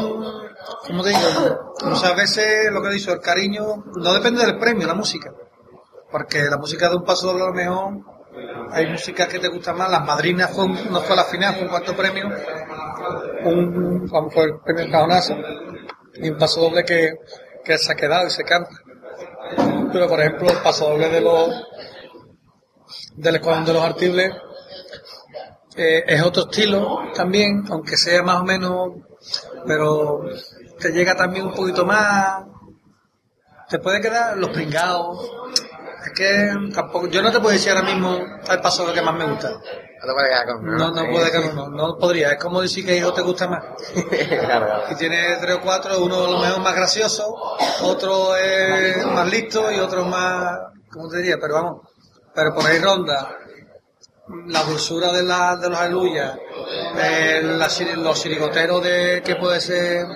como 0.86 1.02
te 1.02 1.10
digo, 1.10 1.74
muchas 1.84 2.16
veces 2.16 2.70
lo 2.72 2.82
que 2.82 2.88
he 2.88 2.92
dicho, 2.94 3.12
el 3.12 3.20
cariño 3.20 3.84
no 3.96 4.12
depende 4.14 4.44
del 4.44 4.58
premio, 4.58 4.86
la 4.86 4.94
música. 4.94 5.32
Porque 6.10 6.42
la 6.44 6.56
música 6.56 6.88
de 6.88 6.96
un 6.96 7.04
paso 7.04 7.28
doble 7.28 7.44
a 7.44 7.46
lo 7.48 7.54
mejor 7.54 7.92
hay 8.72 8.86
músicas 8.88 9.28
que 9.28 9.38
te 9.38 9.48
gustan 9.48 9.76
más. 9.76 9.90
Las 9.90 10.04
madrinas 10.04 10.50
fue 10.54 10.64
un- 10.64 10.90
no 10.92 11.00
fue 11.00 11.14
la 11.16 11.24
final, 11.24 11.54
fue 11.54 11.64
un 11.64 11.68
cuarto 11.68 11.94
premio. 11.96 12.28
Un, 13.44 14.06
vamos, 14.10 14.34
fue 14.34 14.44
el 14.44 14.58
premio 14.64 14.90
Cajonazo. 14.90 15.36
Y 16.14 16.30
un 16.30 16.38
paso 16.38 16.60
doble 16.62 16.84
que, 16.84 17.12
que 17.64 17.78
se 17.78 17.92
ha 17.92 17.94
quedado 17.96 18.26
y 18.26 18.30
se 18.30 18.42
canta. 18.44 18.70
Pero 19.92 20.08
por 20.08 20.20
ejemplo, 20.20 20.50
el 20.50 20.58
paso 20.58 20.88
doble 20.90 21.08
de 21.08 21.20
los 21.20 21.64
del 23.16 23.36
Escuadrón 23.36 23.64
de 23.64 23.72
los 23.72 23.84
Artibles 23.84 24.32
eh, 25.76 26.04
es 26.06 26.22
otro 26.22 26.42
estilo 26.50 26.98
también, 27.14 27.64
aunque 27.70 27.96
sea 27.96 28.22
más 28.22 28.40
o 28.40 28.44
menos, 28.44 28.90
pero 29.66 30.22
te 30.80 30.90
llega 30.90 31.14
también 31.14 31.46
un 31.46 31.54
poquito 31.54 31.84
más, 31.84 32.42
te 33.68 33.78
puede 33.78 34.00
quedar 34.00 34.36
los 34.36 34.50
pringados. 34.50 35.30
Es 36.04 36.12
que 36.16 36.50
tampoco, 36.74 37.08
yo 37.08 37.20
no 37.22 37.30
te 37.30 37.38
puedo 37.40 37.52
decir 37.52 37.70
ahora 37.72 37.82
mismo 37.84 38.18
el 38.50 38.60
paso 38.60 38.86
de 38.86 38.94
que 38.94 39.02
más 39.02 39.14
me 39.14 39.26
gusta. 39.26 39.50
No 39.50 40.06
te 40.06 40.12
puedes 40.14 40.30
quedar 40.30 40.46
con 40.46 40.64
No, 40.78 40.90
no 40.92 41.10
puede 41.12 41.30
que 41.30 41.54
no, 41.54 41.68
no 41.68 41.98
podría. 41.98 42.32
Es 42.32 42.42
como 42.42 42.62
decir 42.62 42.86
que 42.86 42.96
hijo 42.96 43.12
te 43.12 43.20
gusta 43.20 43.46
más. 43.48 43.62
claro, 44.08 44.66
claro. 44.66 44.82
Y 44.90 44.94
tiene 44.96 45.36
tres 45.40 45.56
o 45.56 45.60
cuatro, 45.60 45.98
uno 46.02 46.24
a 46.24 46.30
lo 46.30 46.38
mejor 46.38 46.60
más 46.62 46.74
gracioso, 46.74 47.34
otro 47.82 48.34
es 48.36 49.04
más 49.06 49.28
listo 49.30 49.70
y 49.70 49.78
otro 49.78 50.06
más, 50.06 50.58
¿cómo 50.90 51.08
te 51.10 51.18
diría? 51.18 51.36
Pero 51.38 51.54
vamos, 51.54 51.82
pero 52.34 52.54
por 52.54 52.64
ahí 52.66 52.78
ronda 52.78 53.36
la 54.46 54.62
dulzura 54.62 55.12
de, 55.12 55.22
la, 55.24 55.56
de 55.56 55.68
los 55.68 55.80
eh, 56.96 57.42
chiri- 57.68 57.96
los 57.96 58.22
chirigoteros 58.22 58.82
de 58.82 59.22
que 59.24 59.36
puede 59.36 59.60
ser 59.60 60.06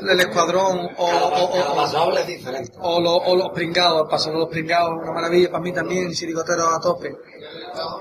el 0.00 0.20
escuadrón 0.20 0.88
o, 0.96 1.04
o, 1.04 1.44
o- 1.44 2.26
diferente. 2.26 2.72
o, 2.80 3.00
lo- 3.00 3.16
o 3.16 3.36
los 3.36 3.50
pringados, 3.50 4.08
de 4.32 4.38
los 4.38 4.48
pringados, 4.48 4.90
una 5.02 5.12
maravilla 5.12 5.50
para 5.50 5.62
mí 5.62 5.72
también, 5.72 6.12
chirigoteros 6.12 6.74
a 6.74 6.80
tope. 6.80 7.16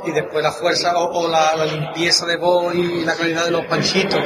Y 0.06 0.12
después 0.12 0.44
la 0.44 0.52
fuerza 0.52 0.98
o, 0.98 1.20
o 1.26 1.28
la, 1.28 1.56
la 1.56 1.66
limpieza 1.66 2.26
de 2.26 2.38
voz 2.38 2.74
y 2.76 3.04
la 3.06 3.16
calidad 3.16 3.46
de 3.46 3.52
los 3.52 3.66
panchitos. 3.66 4.22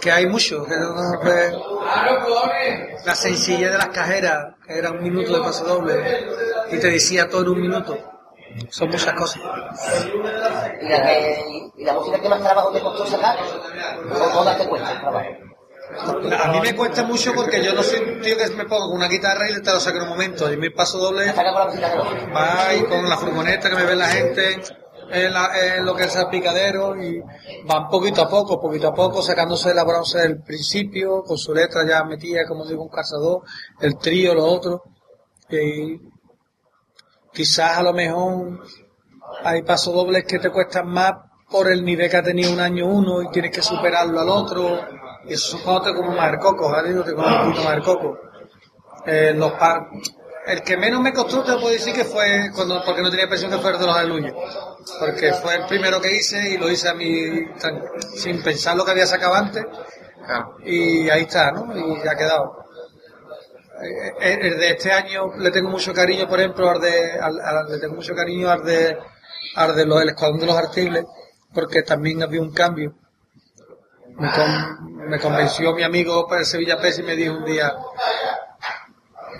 Que 0.00 0.10
hay 0.10 0.26
mucho, 0.26 0.64
que 0.64 0.76
no- 0.76 0.94
no, 0.94 1.20
pues, 1.20 1.54
la 3.06 3.14
sencillez 3.14 3.70
de 3.70 3.78
las 3.78 3.88
cajeras, 3.88 4.54
que 4.66 4.78
era 4.78 4.90
un 4.90 5.02
minuto 5.02 5.32
de 5.32 5.40
paso 5.40 5.64
doble, 5.64 6.26
y 6.70 6.78
te 6.78 6.88
decía 6.90 7.28
todo 7.28 7.42
en 7.42 7.48
un 7.48 7.60
minuto. 7.60 7.96
Son 8.68 8.88
muchas 8.90 9.14
cosas. 9.14 9.40
¿Y 10.82 10.88
la, 10.88 11.02
que, 11.04 11.70
y 11.78 11.84
la 11.84 11.92
música 11.94 12.20
que 12.20 12.28
más 12.28 12.40
trabajo 12.42 12.70
te 12.70 12.80
costó 12.80 13.06
sacar? 13.06 13.38
¿O 13.40 14.28
todas 14.30 14.58
te 14.58 14.68
cuestan 14.68 15.00
trabajo? 15.00 15.26
A 15.98 16.52
mí 16.52 16.60
me 16.60 16.74
cuesta 16.74 17.02
mucho 17.04 17.32
porque 17.34 17.62
yo 17.62 17.74
no 17.74 17.82
soy 17.82 18.00
un 18.00 18.20
tío 18.20 18.36
que 18.36 18.48
me 18.50 18.64
pongo 18.64 18.86
con 18.88 18.96
una 18.96 19.08
guitarra 19.08 19.50
y 19.50 19.60
te 19.62 19.70
lo 19.72 19.78
saco 19.80 19.98
en 19.98 20.04
un 20.04 20.08
momento. 20.10 20.50
Y 20.52 20.56
mi 20.56 20.70
paso 20.70 20.98
doble 20.98 21.26
¿La 21.26 21.34
saca 21.34 21.52
con 21.52 21.60
la 21.60 21.66
música 21.66 21.88
de 21.90 22.32
va 22.32 22.74
y 22.74 22.82
con 22.84 23.08
la 23.08 23.16
furgoneta 23.16 23.68
que 23.70 23.76
me 23.76 23.84
ve 23.84 23.96
la 23.96 24.08
gente 24.08 24.62
en, 25.10 25.32
la- 25.32 25.76
en 25.76 25.84
lo 25.84 25.94
que 25.94 26.04
es 26.04 26.16
el 26.16 26.28
picadero 26.28 26.96
y 27.02 27.20
van 27.66 27.88
poquito 27.88 28.22
a 28.22 28.28
poco, 28.28 28.60
poquito 28.60 28.88
a 28.88 28.94
poco, 28.94 29.20
sacándose 29.22 29.74
la 29.74 29.84
bronce 29.84 30.18
del 30.20 30.42
principio, 30.42 31.22
con 31.22 31.36
su 31.36 31.52
letra 31.52 31.82
ya 31.86 32.02
metida, 32.04 32.46
como 32.48 32.64
digo, 32.66 32.82
un 32.82 32.88
cazador, 32.88 33.42
el 33.80 33.98
trío, 33.98 34.34
lo 34.34 34.44
otro. 34.46 34.82
Y 35.50 35.98
quizás 37.32 37.78
a 37.78 37.82
lo 37.82 37.92
mejor 37.92 38.60
hay 39.44 39.62
pasos 39.62 39.94
dobles 39.94 40.24
que 40.24 40.38
te 40.38 40.50
cuestan 40.50 40.88
más 40.88 41.12
por 41.50 41.70
el 41.70 41.84
nivel 41.84 42.08
que 42.10 42.16
ha 42.16 42.22
tenido 42.22 42.50
un 42.52 42.60
año 42.60 42.86
uno 42.86 43.20
y 43.22 43.28
tienes 43.30 43.50
que 43.50 43.62
superarlo 43.62 44.18
al 44.20 44.28
otro. 44.30 44.80
Y 45.26 45.34
eso 45.34 45.58
te 45.82 45.94
como 45.94 46.12
más 46.12 46.32
el 46.32 46.38
coco, 46.38 46.70
¿vale? 46.70 46.88
Digo, 46.90 47.04
te 47.04 47.14
como 47.14 47.26
un 47.26 47.42
poquito 47.44 47.64
más 47.64 47.74
el 47.74 47.82
coco. 47.82 48.18
Eh, 49.06 49.32
los 49.36 49.52
par... 49.52 49.86
El 50.44 50.62
que 50.62 50.76
menos 50.76 51.00
me 51.00 51.12
costó 51.12 51.44
te 51.44 51.52
puedo 51.52 51.68
decir 51.68 51.94
que 51.94 52.04
fue 52.04 52.50
cuando, 52.52 52.82
porque 52.84 53.00
no 53.00 53.10
tenía 53.10 53.28
presión 53.28 53.48
que 53.50 53.58
fue 53.58 53.70
el 53.70 53.78
de 53.78 53.86
los 53.86 53.96
aleluyos. 53.96 54.34
Porque 54.98 55.32
fue 55.34 55.54
el 55.54 55.66
primero 55.66 56.00
que 56.00 56.16
hice 56.16 56.50
y 56.50 56.58
lo 56.58 56.68
hice 56.68 56.88
a 56.88 56.94
mí 56.94 57.46
tan- 57.60 57.80
sin 58.16 58.42
pensar 58.42 58.76
lo 58.76 58.84
que 58.84 58.90
había 58.90 59.06
sacado 59.06 59.34
antes. 59.34 59.64
Claro. 60.26 60.56
Y 60.64 61.08
ahí 61.10 61.22
está, 61.22 61.52
¿no? 61.52 61.68
Y 61.76 62.02
ya 62.04 62.10
ha 62.12 62.16
quedado. 62.16 62.56
Eh, 63.82 64.12
eh, 64.20 64.38
El 64.42 64.58
de 64.58 64.70
este 64.70 64.90
año 64.92 65.32
le 65.38 65.50
tengo 65.52 65.70
mucho 65.70 65.92
cariño, 65.94 66.28
por 66.28 66.40
ejemplo, 66.40 66.68
al 66.70 66.80
de, 66.80 67.12
al- 67.20 67.40
al- 67.40 67.68
le 67.70 67.78
tengo 67.78 67.94
mucho 67.94 68.14
cariño 68.14 68.50
al 68.50 68.64
de, 68.64 68.98
al 69.54 69.76
de 69.76 69.86
los, 69.86 70.02
el 70.02 70.08
Escuadrón 70.10 70.40
de 70.40 70.46
los 70.46 70.56
Artibles, 70.56 71.04
porque 71.54 71.82
también 71.82 72.20
había 72.22 72.40
un 72.40 72.52
cambio. 72.52 72.94
Me, 74.16 74.30
con- 74.30 75.08
me 75.10 75.18
convenció 75.20 75.72
mi 75.74 75.82
amigo 75.82 76.26
para 76.28 76.44
Sevilla 76.44 76.78
Pes 76.80 76.98
y 76.98 77.02
me 77.02 77.16
dijo 77.16 77.34
un 77.36 77.44
día, 77.44 77.72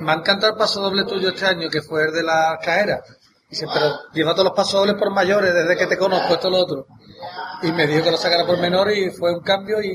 me 0.00 0.12
ha 0.12 0.14
encantado 0.16 0.52
el 0.52 0.58
paso 0.58 0.80
doble 0.80 1.04
tuyo 1.04 1.28
este 1.30 1.46
año, 1.46 1.68
que 1.70 1.82
fue 1.82 2.04
el 2.04 2.12
de 2.12 2.22
la 2.22 2.58
caera. 2.62 3.02
Dice, 3.48 3.66
pero 3.72 3.87
lleva 4.12 4.32
todos 4.32 4.46
los 4.46 4.54
pasos 4.54 4.74
dobles 4.80 4.94
por 4.96 5.11
mayores 5.12 5.52
desde 5.54 5.76
que 5.76 5.87
te 5.87 5.98
conozco, 5.98 6.35
esto 6.35 6.50
lo 6.50 6.58
otro. 6.58 6.87
Y 7.62 7.70
me 7.72 7.87
dijo 7.87 8.02
que 8.02 8.11
lo 8.11 8.16
sacara 8.16 8.46
por 8.46 8.58
menor 8.58 8.90
y 8.90 9.11
fue 9.11 9.32
un 9.32 9.40
cambio 9.42 9.80
y, 9.82 9.90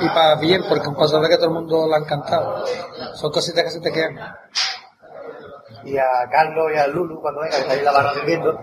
y 0.00 0.08
para 0.08 0.34
bien, 0.36 0.62
porque 0.68 0.88
un 0.88 0.96
paso 0.96 1.16
doble 1.16 1.28
que 1.30 1.36
todo 1.36 1.46
el 1.46 1.52
mundo 1.54 1.86
le 1.88 1.94
ha 1.94 1.98
encantado. 1.98 2.64
Son 3.14 3.30
cositas 3.30 3.64
que 3.64 3.70
se 3.70 3.80
te 3.80 3.92
quedan. 3.92 4.18
y 5.84 5.96
a 5.96 6.04
Carlos 6.30 6.66
y 6.74 6.78
a 6.78 6.86
Lulu 6.88 7.20
cuando 7.20 7.40
venga, 7.40 7.54
que 7.56 7.62
está 7.62 7.72
ahí 7.74 7.82
la 7.82 7.92
barra 7.92 8.12
sirviendo, 8.14 8.58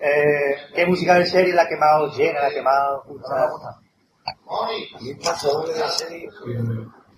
eh, 0.00 0.56
¿qué 0.74 0.86
música 0.86 1.14
de 1.14 1.26
serie 1.26 1.52
la 1.52 1.66
que 1.68 1.76
más 1.76 2.16
llena, 2.16 2.42
la 2.42 2.50
que 2.50 2.62
más 2.62 2.78
os 3.00 3.06
gusta? 3.08 3.80
Y 5.00 5.12
un 5.12 5.18
doble 5.18 5.74
de 5.74 5.80
la 5.80 5.90
serie, 5.90 6.30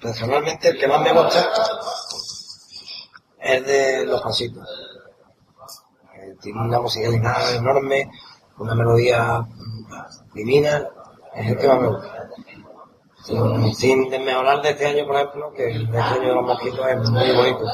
personalmente 0.00 0.68
el 0.68 0.78
que 0.78 0.88
más 0.88 1.00
me 1.00 1.12
gusta 1.12 1.48
es 3.38 3.66
de 3.66 4.04
Los 4.06 4.22
Pasitos. 4.22 4.68
Eh, 6.14 6.34
Tiene 6.40 6.60
una 6.62 6.80
musicalidad 6.80 7.54
enorme, 7.54 8.10
una 8.58 8.74
melodía 8.74 9.40
mm, 9.40 10.34
divina, 10.34 10.88
es 11.34 11.50
el 11.50 11.58
que 11.58 11.68
más 11.68 11.80
me 11.80 11.88
gusta. 11.88 12.28
Sin, 13.24 13.74
sin 13.74 14.10
desmejorar 14.10 14.62
de 14.62 14.70
este 14.70 14.86
año, 14.86 15.06
por 15.06 15.16
ejemplo, 15.16 15.52
que 15.52 15.70
el 15.70 15.90
de 15.90 15.98
este 15.98 16.14
año 16.14 16.28
de 16.28 16.34
los 16.34 16.44
mosquitos 16.44 16.86
es 16.88 17.10
muy 17.10 17.36
bonito. 17.36 17.64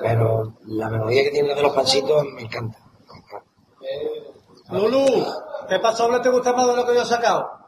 Pero 0.00 0.54
la 0.66 0.88
melodía 0.88 1.24
que 1.24 1.30
tiene 1.30 1.54
de 1.54 1.62
los 1.62 1.74
pansitos 1.74 2.24
me 2.34 2.42
encanta. 2.42 2.78
Lulu, 4.70 5.06
¿qué 5.68 5.78
paso 5.80 6.04
doble 6.04 6.20
te 6.20 6.30
gusta 6.30 6.52
más 6.52 6.66
de 6.66 6.76
lo 6.76 6.86
que 6.86 6.94
yo 6.94 7.02
he 7.02 7.06
sacado? 7.06 7.58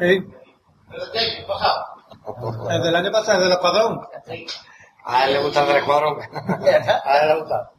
¿Eh? 0.00 0.18
El 2.70 2.82
del 2.82 2.96
año 2.96 3.12
pasado, 3.12 3.38
el 3.38 3.44
del 3.44 3.52
escuadrón. 3.52 4.00
A 5.04 5.26
él 5.26 5.32
le 5.34 5.42
gusta 5.42 5.60
el 5.62 5.68
del 5.68 5.76
escuadrón. 5.76 6.18
A 7.04 7.18
él 7.18 7.28
le 7.28 7.40
gusta. 7.40 7.70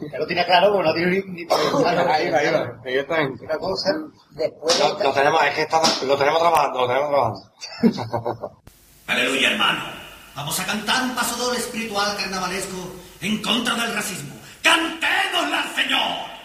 Él 0.00 0.18
lo 0.18 0.26
tiene 0.26 0.44
claro, 0.46 0.70
pero 0.70 0.84
no 0.84 0.94
tiene 0.94 1.22
ni, 1.26 1.44
ni 1.44 1.46
Ahí 1.52 2.30
va, 2.30 2.38
ahí 2.38 2.52
va. 2.52 2.80
Exactamente. 2.84 3.44
Una 3.44 3.58
cosa, 3.58 3.90
Después 4.30 4.78
Lo, 4.80 4.98
lo 5.02 5.12
tenemos, 5.12 5.42
es 5.44 5.54
que 5.54 5.62
está, 5.62 5.82
lo 6.06 6.16
tenemos 6.16 6.40
trabajando, 6.40 6.80
lo 6.80 6.86
tenemos 6.86 7.10
trabajando. 7.10 8.62
Aleluya, 9.08 9.50
hermano. 9.50 9.84
Vamos 10.36 10.60
a 10.60 10.66
cantar 10.66 11.02
un 11.02 11.14
paso 11.16 11.36
doble 11.36 11.58
espiritual 11.58 12.16
carnavalesco 12.16 12.76
en 13.20 13.42
contra 13.42 13.74
del 13.74 13.92
racismo. 13.94 14.36
¡Cantémosla, 14.62 15.64
Señor! 15.74 16.37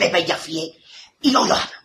Soy 0.00 0.08
Jaime 0.08 0.10
Bellafié 0.10 0.78
y 1.22 1.34
hoy 1.34 1.48
lo 1.48 1.54
hablo. 1.54 1.76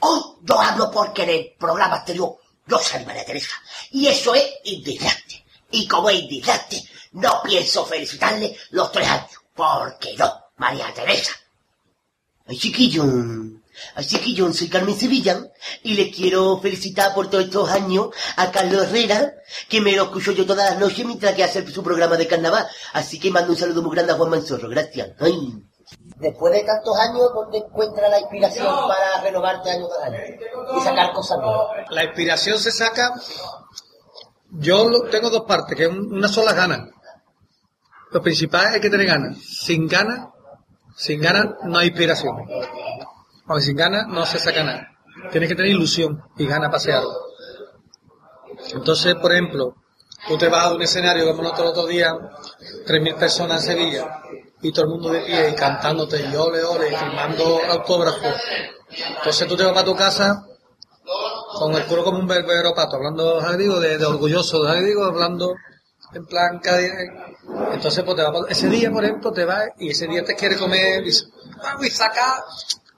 Hoy 0.00 0.20
yo 0.42 0.60
hablo 0.60 0.90
porque 0.90 1.22
en 1.22 1.30
el 1.30 1.54
programa 1.58 1.96
anterior 1.96 2.36
yo 2.66 2.78
salí 2.78 3.06
María 3.06 3.24
Teresa. 3.24 3.54
Y 3.92 4.06
eso 4.06 4.34
es 4.34 4.44
indignante. 4.64 5.44
Y 5.70 5.88
como 5.88 6.10
es 6.10 6.20
indignante, 6.20 6.82
no 7.12 7.40
pienso 7.42 7.86
felicitarle 7.86 8.56
los 8.70 8.92
tres 8.92 9.08
años. 9.08 9.30
Porque 9.54 10.14
no, 10.18 10.32
María 10.56 10.92
Teresa. 10.92 11.32
Ay, 12.46 12.58
chiquillo, 12.58 13.04
ay, 13.94 14.04
chiquillo, 14.04 14.52
soy 14.52 14.68
Carmen 14.68 14.98
Sevilla 14.98 15.50
y 15.82 15.94
le 15.94 16.10
quiero 16.10 16.60
felicitar 16.60 17.14
por 17.14 17.30
todos 17.30 17.44
estos 17.44 17.70
años 17.70 18.08
a 18.36 18.50
Carlos 18.50 18.82
Herrera, 18.82 19.34
que 19.68 19.80
me 19.80 19.92
lo 19.92 20.04
escucho 20.04 20.32
yo 20.32 20.44
todas 20.44 20.70
las 20.70 20.78
noches 20.78 21.06
mientras 21.06 21.34
que 21.34 21.44
hace 21.44 21.66
su 21.70 21.82
programa 21.82 22.16
de 22.16 22.26
carnaval. 22.26 22.66
Así 22.92 23.18
que 23.18 23.30
mando 23.30 23.52
un 23.52 23.58
saludo 23.58 23.82
muy 23.82 23.94
grande 23.94 24.12
a 24.12 24.16
Juan 24.16 24.30
Manzorro, 24.30 24.68
gracias. 24.68 25.12
Ay. 25.20 25.64
Después 26.16 26.52
de 26.54 26.64
tantos 26.64 26.96
años, 26.98 27.30
¿dónde 27.34 27.58
encuentra 27.58 28.08
la 28.08 28.18
inspiración 28.20 28.66
para 28.88 29.20
renovarte 29.22 29.70
año 29.70 29.86
tras 29.88 30.08
año? 30.08 30.18
Y 30.76 30.80
sacar 30.80 31.12
cosas 31.12 31.38
nuevas. 31.38 31.66
La 31.90 32.04
inspiración 32.04 32.58
se 32.58 32.70
saca. 32.70 33.12
Yo 34.50 34.88
tengo 35.10 35.30
dos 35.30 35.42
partes, 35.42 35.76
que 35.76 35.84
es 35.84 35.90
un- 35.90 36.12
una 36.14 36.28
sola 36.28 36.52
gana. 36.52 36.88
Lo 38.12 38.22
principal 38.22 38.74
es 38.74 38.80
que 38.80 38.88
tener 38.90 39.06
ganas. 39.06 39.36
Sin 39.38 39.88
ganas, 39.88 40.28
sin 40.96 41.20
ganas 41.20 41.46
no 41.64 41.78
hay 41.78 41.88
inspiración. 41.88 42.36
Porque 43.46 43.62
sin 43.62 43.76
ganas 43.76 44.06
no 44.06 44.24
se 44.24 44.38
saca 44.38 44.62
nada. 44.62 44.88
Tienes 45.30 45.48
que 45.48 45.54
tener 45.56 45.70
ilusión 45.72 46.22
y 46.38 46.46
ganas 46.46 46.68
para 46.68 46.76
hacer 46.78 46.94
algo. 46.94 47.12
Entonces, 48.72 49.14
por 49.16 49.32
ejemplo, 49.32 49.74
tú 50.28 50.38
te 50.38 50.48
vas 50.48 50.64
a 50.66 50.74
un 50.74 50.82
escenario 50.82 51.26
como 51.26 51.42
nosotros 51.42 51.64
el 51.66 51.70
otro 51.72 51.86
día, 51.86 52.14
3.000 52.86 53.16
personas 53.16 53.62
en 53.66 53.72
Sevilla, 53.76 54.20
y 54.64 54.72
todo 54.72 54.86
el 54.86 54.90
mundo 54.92 55.10
de 55.10 55.20
pie 55.20 55.50
y 55.50 55.54
cantándote 55.54 56.20
y 56.20 56.34
ole, 56.34 56.64
ole, 56.64 56.90
y 56.90 56.94
firmando 56.96 57.60
autógrafos. 57.70 58.34
Entonces 59.18 59.46
tú 59.46 59.56
te 59.56 59.64
vas 59.64 59.72
para 59.74 59.84
tu 59.84 59.94
casa 59.94 60.46
con 61.58 61.74
el 61.74 61.84
culo 61.84 62.02
como 62.02 62.18
un 62.18 62.26
berbero 62.26 62.74
pato, 62.74 62.96
hablando, 62.96 63.40
digo, 63.56 63.78
de, 63.78 63.98
de 63.98 64.06
orgulloso, 64.06 64.66
hablando 64.66 65.54
en 66.14 66.26
plan. 66.26 66.60
Entonces, 67.72 68.04
pues 68.04 68.16
te 68.16 68.22
pa- 68.22 68.46
ese 68.48 68.68
día, 68.68 68.90
por 68.90 69.04
ejemplo, 69.04 69.32
te 69.32 69.44
vas 69.44 69.66
y 69.78 69.90
ese 69.90 70.06
día 70.06 70.24
te 70.24 70.34
quiere 70.34 70.56
comer 70.56 71.04
y 71.06 71.10
y 71.10 71.90
saca. 71.90 72.42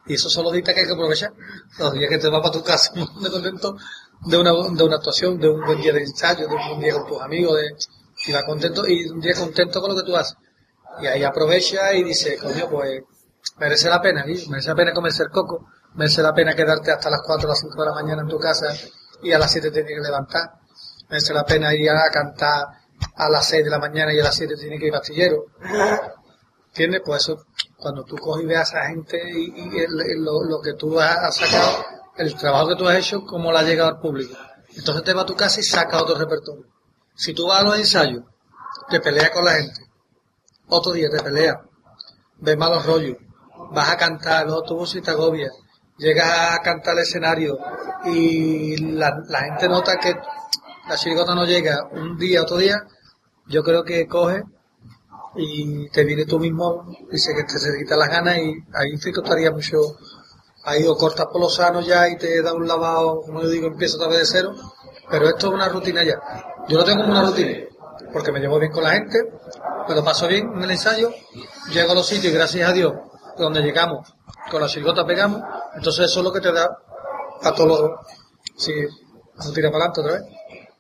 Y 0.07 0.15
esos 0.15 0.33
son 0.33 0.45
los 0.45 0.53
días 0.53 0.65
que 0.65 0.81
hay 0.81 0.87
que 0.87 0.93
aprovechar. 0.93 1.33
Los 1.79 1.93
días 1.95 2.09
que 2.09 2.19
te 2.19 2.29
vas 2.29 2.41
para 2.41 2.53
tu 2.53 2.63
casa, 2.63 2.93
muy 2.95 3.31
contento 3.31 3.77
de 4.25 4.37
una, 4.39 4.53
de 4.53 4.85
una 4.85 4.97
actuación, 4.97 5.39
de 5.41 5.49
un 5.49 5.65
buen 5.65 5.81
día 5.81 5.93
de 5.93 6.03
ensayo, 6.03 6.47
de 6.47 6.55
un 6.55 6.69
buen 6.69 6.81
día 6.81 6.93
con 6.95 7.07
tus 7.09 7.21
amigos, 7.23 7.57
de, 7.57 7.75
y 8.27 8.33
vas 8.33 8.45
contento, 8.45 8.87
y 8.87 9.09
un 9.09 9.21
día 9.21 9.35
contento 9.35 9.81
con 9.81 9.91
lo 9.91 9.97
que 10.01 10.07
tú 10.07 10.17
haces. 10.17 10.37
Y 11.01 11.07
ahí 11.07 11.25
aprovecha 11.25 11.93
y 11.95 12.03
dice, 12.03 12.39
coño, 12.39 12.69
pues 12.71 13.03
merece 13.59 13.89
la 13.89 14.01
pena, 14.01 14.25
¿sí? 14.25 14.49
merece 14.49 14.69
la 14.69 14.75
pena 14.75 14.93
comerse 14.93 15.23
el 15.23 15.31
coco, 15.31 15.67
merece 15.95 16.23
la 16.23 16.35
pena 16.35 16.55
quedarte 16.55 16.91
hasta 16.93 17.11
las 17.11 17.21
4 17.25 17.47
o 17.47 17.51
las 17.51 17.61
5 17.61 17.81
de 17.81 17.89
la 17.89 17.95
mañana 17.95 18.23
en 18.23 18.29
tu 18.29 18.39
casa 18.39 18.67
y 19.23 19.33
a 19.33 19.39
las 19.39 19.51
7 19.51 19.71
te 19.71 19.83
tienes 19.83 20.03
que 20.03 20.09
levantar, 20.09 20.51
merece 21.09 21.33
la 21.33 21.45
pena 21.45 21.75
ir 21.75 21.91
a 21.91 22.11
cantar 22.11 22.67
a 23.15 23.29
las 23.29 23.47
6 23.49 23.65
de 23.65 23.71
la 23.71 23.79
mañana 23.79 24.13
y 24.13 24.21
a 24.21 24.25
las 24.25 24.35
7 24.35 24.55
tienes 24.57 24.81
que 24.81 24.87
ir 24.87 24.93
pastillero. 24.93 25.45
¿Entiendes? 26.69 27.03
Pues 27.05 27.23
eso, 27.23 27.47
cuando 27.77 28.05
tú 28.05 28.17
coges 28.17 28.45
y 28.45 28.47
ves 28.47 28.59
a 28.59 28.63
esa 28.63 28.87
gente 28.87 29.19
y, 29.35 29.87
lo, 30.19 30.45
lo 30.45 30.61
que 30.61 30.75
tú 30.75 31.01
has, 31.01 31.35
sacado, 31.35 31.85
el 32.17 32.35
trabajo 32.35 32.69
que 32.69 32.77
tú 32.77 32.89
has 32.89 32.97
hecho, 32.97 33.25
cómo 33.25 33.51
le 33.51 33.59
ha 33.59 33.63
llegado 33.63 33.89
al 33.89 33.99
público. 33.99 34.37
Entonces 34.77 35.03
te 35.05 35.15
vas 35.15 35.25
a 35.25 35.27
tu 35.27 35.35
casa 35.35 35.61
y 35.61 35.63
sacas 35.63 36.03
otro 36.03 36.19
repertorio. 36.19 36.67
Si 37.15 37.33
tú 37.33 37.47
vas 37.47 37.61
a 37.61 37.65
los 37.65 37.79
ensayos, 37.79 38.25
te 38.91 39.01
peleas 39.01 39.31
con 39.31 39.47
la 39.47 39.55
gente, 39.55 39.86
otro 40.69 40.93
día 40.93 41.09
te 41.11 41.23
peleas, 41.23 41.57
ves 42.39 42.57
malos 42.57 42.85
rollos, 42.85 43.17
vas 43.73 43.91
a 43.91 43.97
cantar, 43.97 44.47
los 44.47 44.57
autobuses 44.57 44.97
y 44.97 45.03
te 45.03 45.11
agobias, 45.11 45.53
llegas 45.99 46.29
a 46.29 46.59
cantar 46.63 46.95
al 46.95 47.03
escenario 47.03 47.59
y 48.05 48.77
la, 48.77 49.25
gente 49.45 49.69
nota 49.69 49.97
que 49.97 50.15
la 50.89 50.97
chirigota 50.97 51.35
no 51.35 51.45
llega 51.45 51.89
un 51.93 52.17
día, 52.17 52.43
otro 52.43 52.59
día, 52.59 52.83
yo 53.47 53.63
creo 53.63 53.85
que 53.85 54.07
coge 54.07 54.43
y 55.37 55.89
te 55.91 56.05
viene 56.05 56.25
tú 56.25 56.39
mismo, 56.39 56.87
dice 57.11 57.35
que 57.35 57.45
te 57.45 57.59
se 57.59 57.77
quita 57.79 57.97
las 57.97 58.09
ganas 58.09 58.39
y 58.39 58.55
ahí 58.75 58.97
sí 58.99 59.13
costaría 59.13 59.51
mucho, 59.51 59.79
ahí 60.65 60.85
o 60.87 60.97
cortas 60.97 61.27
por 61.27 61.41
los 61.41 61.55
sanos 61.55 61.87
ya 61.87 62.09
y 62.09 62.17
te 62.17 62.43
da 62.43 62.53
un 62.55 62.67
lavado, 62.67 63.23
como 63.23 63.43
yo 63.43 63.49
digo, 63.49 63.67
empieza 63.67 63.97
otra 63.97 64.09
vez 64.09 64.21
de 64.21 64.27
cero, 64.27 64.55
pero 65.11 65.29
esto 65.29 65.49
es 65.49 65.53
una 65.55 65.69
rutina 65.69 66.03
ya. 66.05 66.21
Yo 66.69 66.79
lo 66.79 66.85
tengo 66.85 67.03
como 67.03 67.13
una 67.13 67.29
rutina, 67.29 67.66
porque 68.17 68.33
me 68.33 68.41
llevo 68.41 68.59
bien 68.59 68.73
con 68.73 68.83
la 68.83 68.93
gente, 68.93 69.19
me 69.87 69.95
lo 69.95 70.03
paso 70.03 70.27
bien 70.27 70.51
en 70.55 70.63
el 70.63 70.71
ensayo, 70.71 71.11
llego 71.71 71.93
a 71.93 71.95
los 71.97 72.07
sitios 72.07 72.33
y 72.33 72.35
gracias 72.35 72.67
a 72.67 72.73
Dios, 72.73 72.95
donde 73.37 73.61
llegamos, 73.61 74.11
con 74.51 74.63
la 74.63 74.69
chirigota 74.69 75.05
pegamos, 75.05 75.43
entonces 75.75 76.07
eso 76.07 76.21
es 76.21 76.25
lo 76.25 76.33
que 76.33 76.41
te 76.41 76.51
da 76.51 76.67
a 77.43 77.55
todos 77.55 77.69
los... 77.69 77.91
Si 78.57 78.73
no 78.73 79.53
tira 79.53 79.71
para 79.71 79.85
adelante 79.85 80.01
otra 80.01 80.13
vez. 80.15 80.23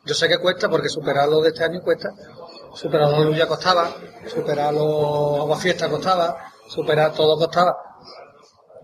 Yo 0.07 0.14
sé 0.14 0.29
que 0.29 0.38
cuesta, 0.38 0.70
porque 0.70 0.88
superarlo 0.88 1.42
de 1.42 1.51
este 1.51 1.62
año 1.62 1.83
cuesta, 1.83 2.09
superar 2.72 3.11
los 3.11 3.18
Aleluya 3.18 3.46
costaba, 3.46 3.90
superar 4.27 4.72
los 4.72 5.40
Agua 5.40 5.59
Fiesta 5.59 5.90
costaba, 5.90 6.38
superar 6.68 7.12
todo 7.12 7.37
costaba. 7.37 7.77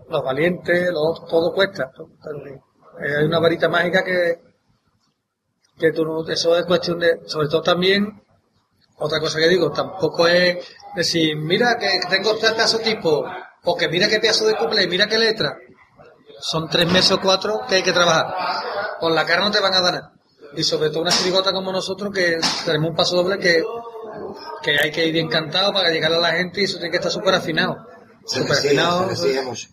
Los 0.09 0.23
valientes, 0.23 0.91
los 0.91 1.25
todo 1.25 1.51
cuesta. 1.55 1.89
Pero, 2.23 2.37
eh, 3.03 3.17
hay 3.17 3.25
una 3.25 3.39
varita 3.39 3.67
mágica 3.67 4.03
que, 4.03 4.39
que 5.79 5.91
no, 5.91 6.27
eso 6.27 6.55
es 6.55 6.65
cuestión 6.67 6.99
de, 6.99 7.21
sobre 7.25 7.47
todo 7.47 7.63
también, 7.63 8.21
otra 9.03 9.19
cosa 9.19 9.37
que 9.37 9.49
digo, 9.49 9.69
tampoco 9.71 10.27
es 10.27 10.65
decir, 10.95 11.35
mira 11.35 11.77
que 11.77 11.99
tengo 12.09 12.31
este 12.31 12.51
pedazo 12.51 12.79
tipo, 12.79 13.25
o 13.65 13.75
que 13.75 13.89
mira 13.89 14.07
qué 14.07 14.19
pedazo 14.19 14.45
de 14.47 14.55
couple, 14.55 14.87
mira 14.87 15.07
qué 15.07 15.17
letra. 15.17 15.57
Son 16.39 16.69
tres 16.69 16.87
meses 16.87 17.11
o 17.11 17.21
cuatro 17.21 17.61
que 17.67 17.75
hay 17.75 17.83
que 17.83 17.91
trabajar. 17.91 18.33
Con 19.01 19.13
la 19.13 19.25
cara 19.25 19.41
no 19.41 19.51
te 19.51 19.59
van 19.59 19.73
a 19.73 19.81
dar 19.81 19.93
nada. 19.93 20.13
Y 20.55 20.63
sobre 20.63 20.89
todo 20.89 21.01
una 21.01 21.11
chirigota 21.11 21.51
como 21.51 21.71
nosotros 21.71 22.13
que 22.13 22.39
tenemos 22.65 22.91
un 22.91 22.95
paso 22.95 23.17
doble 23.17 23.39
que, 23.39 23.63
que 24.61 24.77
hay 24.81 24.91
que 24.91 25.05
ir 25.05 25.13
bien 25.13 25.27
cantado 25.27 25.73
para 25.73 25.89
llegar 25.89 26.13
a 26.13 26.19
la 26.19 26.31
gente 26.31 26.61
y 26.61 26.63
eso 26.65 26.77
tiene 26.77 26.91
que 26.91 26.97
estar 26.97 27.11
súper 27.11 27.35
afinado. 27.35 27.75
Súper 28.25 28.53
afinado. 28.53 29.09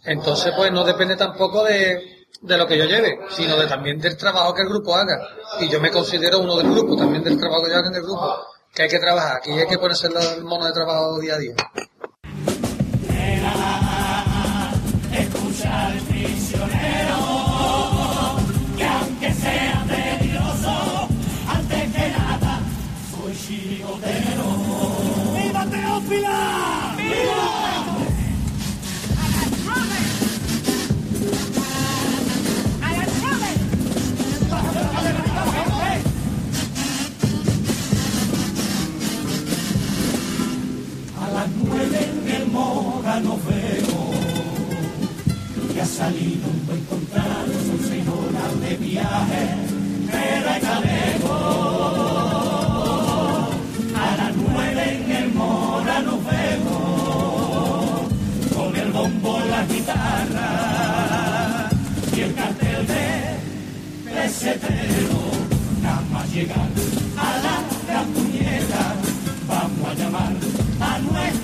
Entonces, 0.06 0.52
pues 0.56 0.72
no 0.72 0.82
depende 0.82 1.16
tampoco 1.16 1.62
de, 1.62 2.26
de 2.40 2.56
lo 2.56 2.66
que 2.66 2.78
yo 2.78 2.84
lleve, 2.84 3.20
sino 3.30 3.56
de 3.56 3.66
también 3.68 4.00
del 4.00 4.16
trabajo 4.16 4.54
que 4.54 4.62
el 4.62 4.68
grupo 4.68 4.96
haga. 4.96 5.18
Y 5.60 5.68
yo 5.68 5.80
me 5.80 5.90
considero 5.90 6.40
uno 6.40 6.56
del 6.56 6.70
grupo, 6.70 6.96
también 6.96 7.22
del 7.22 7.38
trabajo 7.38 7.62
que 7.64 7.70
yo 7.70 7.76
haga 7.76 7.88
en 7.88 7.94
el 7.94 8.02
grupo. 8.02 8.36
Que 8.74 8.82
hay 8.82 8.88
que 8.88 8.98
trabajar, 8.98 9.36
aquí 9.38 9.50
hay 9.50 9.66
que 9.66 9.78
ponerse 9.78 10.06
el 10.06 10.44
mono 10.44 10.66
de 10.66 10.72
trabajo 10.72 11.18
día 11.20 11.34
a 11.34 11.38
día. 11.38 11.54
Antes 21.48 21.92
que 21.92 22.10
nada, 22.10 22.60
soy. 23.10 23.60
Mora 42.60 43.20
nos 43.20 43.38
vemos 43.46 44.00
salido 46.00 46.46
un 46.48 46.66
buen 46.66 46.84
contrato, 46.84 47.52
son 47.66 47.78
seis 47.88 48.04
de 48.62 48.76
viaje, 48.76 49.42
hay 50.12 50.60
jaleo. 50.60 51.36
A 53.96 54.16
las 54.20 54.32
nueve 54.36 54.82
en 54.94 55.10
el 55.10 55.28
Mora 55.34 56.00
nos 56.02 56.20
vemos, 56.24 58.00
con 58.54 58.76
el 58.76 58.92
bombo, 58.92 59.40
la 59.50 59.62
guitarra 59.72 60.50
y 62.16 62.20
el 62.20 62.34
cartel 62.34 62.86
de 62.86 63.06
pesetero. 64.04 65.20
Nada 65.82 66.02
más 66.12 66.26
llegar 66.32 66.68
a 67.26 67.30
la 67.90 68.02
puñeta, 68.14 68.82
vamos 69.48 69.88
a 69.90 69.94
llamar 69.94 70.34
a 70.80 70.98
nuestra 70.98 71.39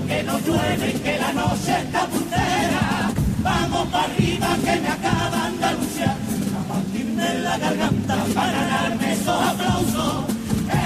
que 0.00 0.22
no 0.22 0.38
llueve 0.40 0.92
que 1.04 1.18
la 1.18 1.32
noche 1.32 1.72
está 1.84 2.06
puntera. 2.06 3.10
Vamos 3.42 3.88
para 3.88 4.04
arriba 4.04 4.48
que 4.64 4.80
me 4.80 4.88
acaban 4.88 5.58
de 5.58 5.64
anunciar. 5.64 6.16
A 6.58 6.72
partirme 6.72 7.30
en 7.30 7.44
la 7.44 7.58
garganta 7.58 8.16
para 8.34 8.66
darme 8.66 9.12
esos 9.12 9.42
aplausos, 9.50 10.24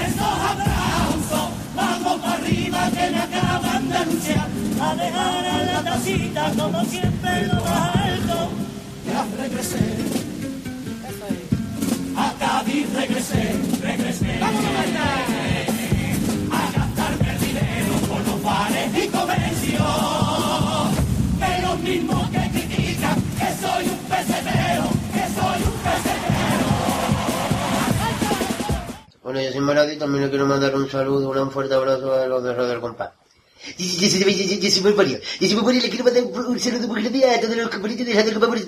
esos 0.07 0.35
aplausos. 0.51 1.47
Vamos 1.75 2.21
para 2.21 2.33
arriba 2.33 2.89
que 2.95 3.09
me 3.11 3.19
acaban 3.19 3.89
de 3.89 3.97
anunciar. 3.97 4.47
A 4.81 4.95
dejar 4.95 5.45
a 5.45 5.63
la 5.63 5.83
tacita 5.83 6.51
como 6.57 6.83
siempre 6.85 7.31
en 7.39 7.47
lo 7.47 7.63
más 7.63 7.95
alto. 7.95 8.49
Ya 9.07 9.25
regresé. 9.41 9.85
Acá 12.17 12.63
Cádiz 12.63 12.93
regresé, 12.93 13.55
regresé. 13.81 14.39
A 14.41 15.66
bares 18.47 18.91
y 19.03 19.07
comercios. 19.09 19.81
De 21.41 21.51
que 22.31 22.39
que 23.39 23.49
soy 23.61 23.83
un 23.93 23.99
que 25.13 25.23
soy 25.35 25.59
un. 25.63 25.73
Bueno, 29.23 29.41
yo 29.41 29.51
soy 29.51 29.59
Maradi 29.59 29.93
y 29.95 29.97
también 29.97 30.23
le 30.23 30.29
quiero 30.29 30.45
mandar 30.45 30.73
un 30.75 30.89
saludo, 30.89 31.29
un 31.29 31.51
fuerte 31.51 31.73
abrazo 31.75 32.13
a 32.13 32.25
los 32.27 32.41
de 32.43 32.53
Radio 32.53 32.69
del 32.69 32.79
Compás. 32.79 33.11
Saludo 38.07 38.47
los 38.47 38.63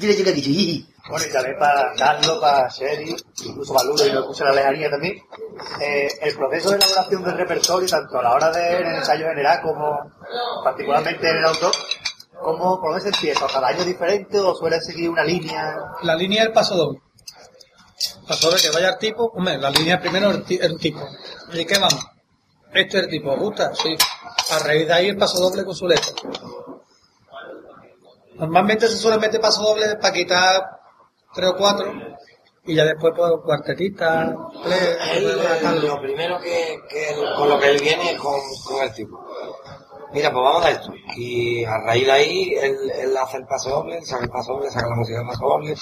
este. 0.75 0.85
Bueno, 1.07 1.25
y 1.25 1.31
también 1.31 1.57
para 1.57 1.93
Carlos, 1.93 2.39
para 2.39 2.67
Sherry, 2.67 3.15
incluso 3.45 3.73
para 3.73 3.85
Lula 3.87 4.05
y 4.05 4.11
lo 4.11 4.25
puse 4.27 4.43
la 4.43 4.51
lejanía 4.51 4.89
también. 4.89 5.17
Eh, 5.81 6.07
el 6.21 6.35
proceso 6.35 6.71
de 6.71 6.77
elaboración 6.77 7.23
del 7.23 7.37
repertorio, 7.37 7.87
tanto 7.87 8.19
a 8.19 8.23
la 8.23 8.33
hora 8.33 8.51
del 8.51 8.85
ensayo 8.85 9.27
general 9.27 9.61
como 9.61 9.97
particularmente 10.63 11.29
en 11.29 11.37
el 11.37 11.45
autor, 11.45 11.71
¿cómo, 12.41 12.79
¿por 12.79 12.91
dónde 12.91 13.09
se 13.09 13.15
empieza? 13.15 13.47
¿Cada 13.47 13.67
año 13.69 13.83
diferente 13.85 14.39
o 14.39 14.53
suele 14.55 14.81
seguir 14.81 15.09
una 15.09 15.23
línea? 15.23 15.75
La 16.03 16.15
línea 16.15 16.43
del 16.43 16.53
paso 16.53 16.75
doble. 16.75 17.01
Paso 18.27 18.49
doble 18.49 18.61
que 18.61 18.69
vaya 18.69 18.89
el 18.89 18.97
tipo, 18.97 19.31
hombre, 19.35 19.57
la 19.57 19.69
línea 19.69 19.99
primero 19.99 20.29
el, 20.29 20.45
el 20.47 20.77
tipo. 20.77 21.01
¿Y 21.53 21.65
qué 21.65 21.79
vamos? 21.79 22.05
Este 22.73 22.97
es 22.99 23.03
el 23.05 23.09
tipo, 23.09 23.31
¿os 23.31 23.39
gusta? 23.39 23.73
Sí. 23.73 23.95
A 24.51 24.59
raíz 24.59 24.87
de 24.87 24.93
ahí 24.93 25.09
el 25.09 25.17
paso 25.17 25.39
doble 25.39 25.65
con 25.65 25.75
su 25.75 25.87
letra. 25.87 26.13
Normalmente 28.35 28.87
se 28.87 28.97
suele 28.97 29.17
meter 29.17 29.41
paso 29.41 29.63
doble 29.63 29.95
para 29.95 30.13
quitar 30.13 30.78
tres 31.33 31.49
o 31.49 31.55
cuatro 31.57 31.93
y 32.65 32.75
ya 32.75 32.85
después 32.85 33.13
pues 33.15 33.31
cuartetita, 33.43 34.35
eh, 34.65 35.21
lo 35.81 35.99
primero 35.99 36.39
que, 36.39 36.77
con 37.35 37.49
lo 37.49 37.59
que 37.59 37.71
él 37.71 37.79
viene 37.81 38.11
es 38.11 38.19
con, 38.19 38.39
con 38.65 38.83
el 38.83 38.93
tipo. 38.93 39.19
Mira, 40.11 40.31
pues 40.31 40.43
vamos 40.43 40.65
a 40.65 40.71
esto. 40.71 40.91
Y 41.15 41.63
a 41.65 41.77
raíz 41.79 42.05
de 42.05 42.11
ahí, 42.11 42.53
él, 42.61 42.75
él 42.91 43.17
hace 43.17 43.37
el 43.37 43.45
paso 43.47 43.69
doble, 43.69 44.01
saca 44.03 44.23
el 44.23 44.29
paso 44.29 44.53
doble, 44.53 44.69
saca 44.69 44.87
la 44.87 44.95
música 44.95 45.17
del 45.17 45.27
paso 45.27 45.45
doble. 45.45 45.75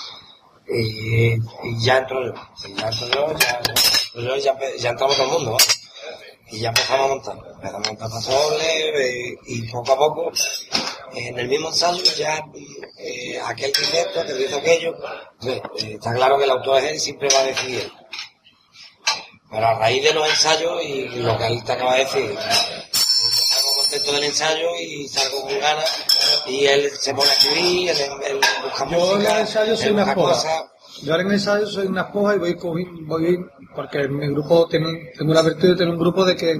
Y, 0.70 1.34
y 1.34 1.80
ya 1.80 1.98
entro 1.98 2.26
yo. 2.26 2.34
Ya 2.76 2.90
entro 2.90 3.08
yo, 3.08 3.34
ya, 3.38 3.62
yo, 4.16 4.36
ya, 4.38 4.58
ya 4.78 4.90
entramos 4.90 5.16
todo 5.16 5.26
el 5.26 5.32
mundo. 5.34 5.58
Y 6.52 6.60
ya 6.60 6.70
empezamos 6.70 7.06
a 7.06 7.08
montar. 7.10 7.38
Empezamos 7.56 7.88
a 7.88 7.90
montar 7.92 8.10
paso 8.10 8.32
doble 8.32 9.32
eh, 9.32 9.38
y 9.48 9.72
poco 9.72 9.92
a 9.92 9.98
poco, 9.98 10.32
en 11.14 11.40
el 11.40 11.48
mismo 11.48 11.70
ensayo, 11.70 12.04
ya 12.18 12.44
eh, 13.00 13.40
aquel 13.46 13.72
que 13.72 13.82
dice 13.82 14.02
esto, 14.02 14.20
aquel 14.22 14.38
que 14.38 14.44
dice 14.44 14.56
aquello. 14.56 14.96
Entonces, 15.40 15.62
eh, 15.84 15.94
está 15.96 16.14
claro 16.14 16.38
que 16.38 16.44
el 16.46 16.52
autor 16.52 16.78
es 16.80 16.92
él 16.92 17.00
siempre 17.00 17.30
va 17.34 17.40
a 17.42 17.44
decidir. 17.46 17.92
Pero 19.50 19.66
a 19.66 19.80
raíz 19.80 20.04
de 20.04 20.14
los 20.14 20.28
ensayos 20.30 20.84
y 20.84 21.08
lo 21.20 21.38
que 21.38 21.48
él 21.48 21.64
te 21.64 21.72
acaba 21.72 21.94
de 21.96 22.00
decir, 22.04 22.30
yo 22.32 22.38
salgo 23.32 23.70
contento 23.82 24.12
del 24.12 24.24
ensayo 24.26 24.68
y 24.82 25.08
salgo 25.08 25.42
con 25.42 25.60
ganas 25.60 26.06
y 26.48 26.66
él 26.66 26.92
se 27.00 27.14
pone 27.14 27.30
a 27.30 27.34
escribir, 27.34 27.90
él, 27.92 27.98
él 28.28 28.40
busca 28.64 28.90
Yo 28.90 29.16
en 29.16 29.26
el 29.26 29.38
ensayo 29.40 29.78
soy 29.78 29.90
una 29.92 30.04
esposa. 30.10 30.70
Yo 31.02 31.12
ahora 31.14 31.22
en 31.24 31.28
el 31.30 31.34
ensayo 31.36 31.66
soy 31.68 31.86
una 31.88 32.02
esposa 32.02 32.36
y 32.36 32.40
voy, 32.40 32.54
voy 33.06 33.38
porque 33.74 34.00
en 34.00 34.18
mi 34.18 34.28
grupo 34.28 34.68
tiene, 34.68 34.88
un- 34.88 35.00
tengo 35.18 35.34
la 35.34 35.44
virtud 35.44 35.70
de 35.70 35.76
tener 35.76 35.94
un 35.94 36.00
grupo 36.00 36.26
de 36.26 36.36
que 36.36 36.60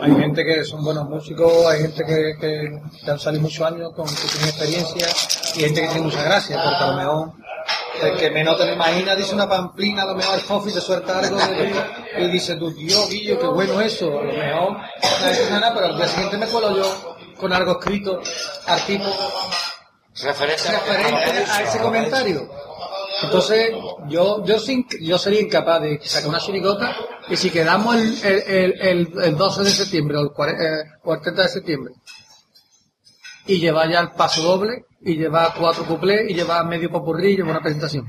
hay 0.00 0.14
gente 0.14 0.44
que 0.44 0.64
son 0.64 0.84
buenos 0.84 1.08
músicos, 1.08 1.66
hay 1.66 1.82
gente 1.82 2.04
que, 2.04 2.36
que, 2.40 2.80
que 3.04 3.10
han 3.10 3.18
salido 3.18 3.42
muchos 3.42 3.66
años 3.66 3.92
con 3.94 4.06
que 4.06 4.12
experiencia 4.48 5.06
y 5.56 5.60
gente 5.60 5.82
que 5.82 5.88
tiene 5.88 6.02
mucha 6.02 6.22
gracia, 6.22 6.60
porque 6.62 6.76
a 6.84 6.86
lo 6.88 6.96
mejor 6.96 7.32
el 8.02 8.16
que 8.16 8.30
menos 8.30 8.56
te 8.56 8.64
lo 8.66 8.72
imagina 8.74 9.16
dice 9.16 9.34
una 9.34 9.48
pamplina, 9.48 10.02
a 10.02 10.06
lo 10.06 10.14
mejor 10.14 10.34
el 10.36 10.40
Fofi 10.40 10.72
te 10.72 10.80
suelta 10.80 11.18
algo 11.18 11.36
de- 11.36 12.24
y 12.24 12.26
dice 12.30 12.54
tú, 12.56 12.70
Dios, 12.70 13.08
Guillo, 13.10 13.38
qué 13.38 13.46
bueno 13.46 13.80
eso, 13.80 14.06
a 14.18 14.22
lo 14.24 14.32
mejor 14.32 14.72
no 14.72 15.26
es 15.28 15.50
nada, 15.50 15.74
pero 15.74 15.86
al 15.86 15.96
día 15.96 16.06
siguiente 16.08 16.36
me 16.38 16.46
cuelo 16.46 16.76
yo 16.76 17.16
con 17.36 17.52
algo 17.52 17.72
escrito 17.78 18.20
al 18.66 18.80
tipo 18.86 19.04
Referente, 20.20 20.62
referente 20.72 21.50
a 21.52 21.62
ese 21.62 21.78
comentario. 21.78 22.48
Entonces, 23.22 23.70
yo, 24.08 24.44
yo, 24.44 24.58
sin, 24.58 24.84
yo 25.00 25.16
sería 25.18 25.40
incapaz 25.40 25.80
de 25.82 26.00
sacar 26.02 26.28
una 26.28 26.40
chirigota 26.40 26.92
y 27.30 27.36
si 27.36 27.50
quedamos 27.50 27.94
el, 27.96 28.24
el, 28.24 28.42
el, 28.48 28.80
el, 28.80 29.22
el 29.24 29.36
12 29.36 29.62
de 29.62 29.70
septiembre 29.70 30.16
o 30.16 30.20
el, 30.20 30.28
cuare- 30.28 30.56
eh, 30.60 30.84
o 31.04 31.14
el 31.14 31.20
30 31.20 31.42
de 31.42 31.48
septiembre 31.48 31.94
y 33.46 33.58
llevar 33.58 33.90
ya 33.90 34.00
el 34.00 34.10
paso 34.12 34.42
doble 34.42 34.84
y 35.00 35.16
llevar 35.16 35.54
cuatro 35.58 35.84
cuplés 35.86 36.30
y 36.30 36.34
llevar 36.34 36.66
medio 36.66 36.90
popurrí 36.90 37.32
y 37.32 37.36
llevar 37.36 37.52
una 37.52 37.60
presentación. 37.62 38.06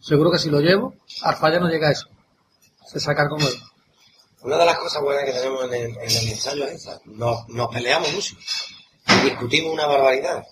Seguro 0.00 0.30
que 0.30 0.38
si 0.38 0.50
lo 0.50 0.60
llevo, 0.60 0.94
al 1.22 1.36
falla 1.36 1.58
no 1.58 1.68
llega 1.68 1.90
eso. 1.90 2.08
Se 2.86 3.00
saca 3.00 3.28
con 3.28 3.40
él. 3.42 3.54
Una 4.42 4.56
de 4.58 4.66
las 4.66 4.78
cosas 4.78 5.02
buenas 5.02 5.24
que 5.24 5.32
tenemos 5.32 5.64
en 5.64 5.74
el, 5.74 5.90
en 5.96 6.10
el 6.10 6.28
ensayo 6.28 6.64
es 6.66 6.74
esa. 6.74 7.00
Nos, 7.06 7.48
nos 7.48 7.68
peleamos 7.74 8.12
mucho. 8.12 8.36
Discutimos 9.24 9.72
una 9.72 9.86
barbaridad. 9.86 10.44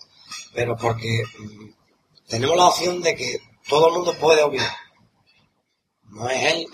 Pero 0.53 0.75
porque 0.75 1.23
mm, 1.39 1.69
tenemos 2.27 2.57
la 2.57 2.65
opción 2.65 3.01
de 3.01 3.15
que 3.15 3.39
todo 3.69 3.87
el 3.87 3.93
mundo 3.93 4.13
puede 4.19 4.43
opinar. 4.43 4.71
No 6.15 6.29
es 6.29 6.53
él, 6.53 6.65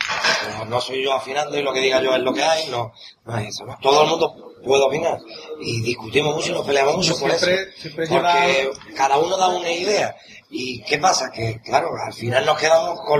no, 0.59 0.65
no 0.65 0.79
soy 0.81 1.03
yo 1.03 1.13
afinando 1.13 1.57
y 1.57 1.63
lo 1.63 1.73
que 1.73 1.79
diga 1.79 1.99
yo 2.01 2.15
es 2.15 2.21
lo 2.21 2.31
que 2.31 2.43
hay, 2.43 2.69
no, 2.69 2.93
no 3.25 3.37
es 3.39 3.47
eso. 3.49 3.65
¿no? 3.65 3.75
Todo 3.81 4.03
el 4.03 4.09
mundo 4.09 4.53
puede 4.63 4.83
opinar. 4.83 5.17
Y 5.59 5.81
discutimos 5.81 6.35
mucho 6.35 6.51
y 6.51 6.53
nos 6.53 6.65
peleamos 6.65 6.95
mucho 6.97 7.17
por 7.19 7.31
eso. 7.31 7.45
Siempre- 7.47 7.73
siempre 7.75 8.07
Porque 8.07 8.71
cada 8.95 9.17
uno 9.17 9.35
da 9.37 9.47
una 9.47 9.71
idea. 9.71 10.15
¿Y 10.51 10.83
qué 10.83 10.99
pasa? 10.99 11.31
Que, 11.31 11.59
claro, 11.61 11.89
al 12.05 12.13
final 12.13 12.45
nos 12.45 12.57
quedamos 12.59 13.01
con, 13.01 13.19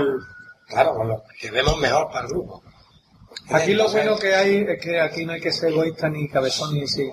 claro, 0.68 0.94
con 0.94 1.08
lo 1.08 1.22
que 1.40 1.50
vemos 1.50 1.76
mejor 1.78 2.06
para 2.12 2.26
el 2.26 2.28
grupo. 2.28 2.62
Aquí 3.50 3.74
lo 3.74 3.90
bueno 3.90 4.16
que 4.16 4.34
hay 4.34 4.64
es 4.68 4.80
que 4.80 5.00
aquí 5.00 5.24
no 5.24 5.32
hay 5.32 5.40
que 5.40 5.50
ser 5.50 5.70
egoísta 5.70 6.08
ni 6.08 6.28
cabezón 6.28 6.74
ni 6.74 6.82
decir, 6.82 7.10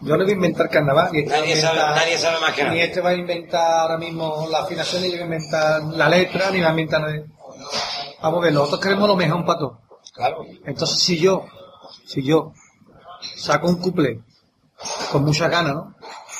yo 0.00 0.16
le 0.16 0.24
voy 0.24 0.32
a 0.32 0.36
inventar 0.36 0.70
carnaval 0.70 1.10
y 1.12 1.18
este 1.20 1.30
Nadie 1.38 1.56
sabe, 1.56 1.78
nadie 1.78 2.16
sabe 2.18 2.40
más 2.40 2.52
que 2.54 2.64
ni 2.64 2.80
este 2.80 3.00
va 3.02 3.10
a 3.10 3.14
inventar 3.14 3.80
ahora 3.82 3.98
mismo 3.98 4.46
la 4.50 4.60
afinación, 4.60 5.02
ni 5.02 5.08
yo 5.08 5.14
voy 5.14 5.22
a 5.22 5.24
inventar 5.24 5.82
la 5.82 6.08
letra, 6.08 6.50
ni 6.50 6.60
va 6.62 6.68
a 6.68 6.70
inventar. 6.70 7.02
Vamos 8.22 8.40
a 8.40 8.44
ver, 8.44 8.52
nosotros 8.52 8.80
queremos 8.80 9.08
lo 9.08 9.16
mejor 9.16 9.44
para 9.44 9.58
todos. 9.58 9.78
Claro. 10.14 10.44
Entonces 10.64 10.98
si 10.98 11.18
yo, 11.18 11.44
si 12.06 12.22
yo 12.22 12.52
saco 13.36 13.68
un 13.68 13.76
couple 13.76 14.22
con 15.12 15.24
muchas 15.24 15.50
ganas, 15.50 15.74
¿no? 15.74 15.94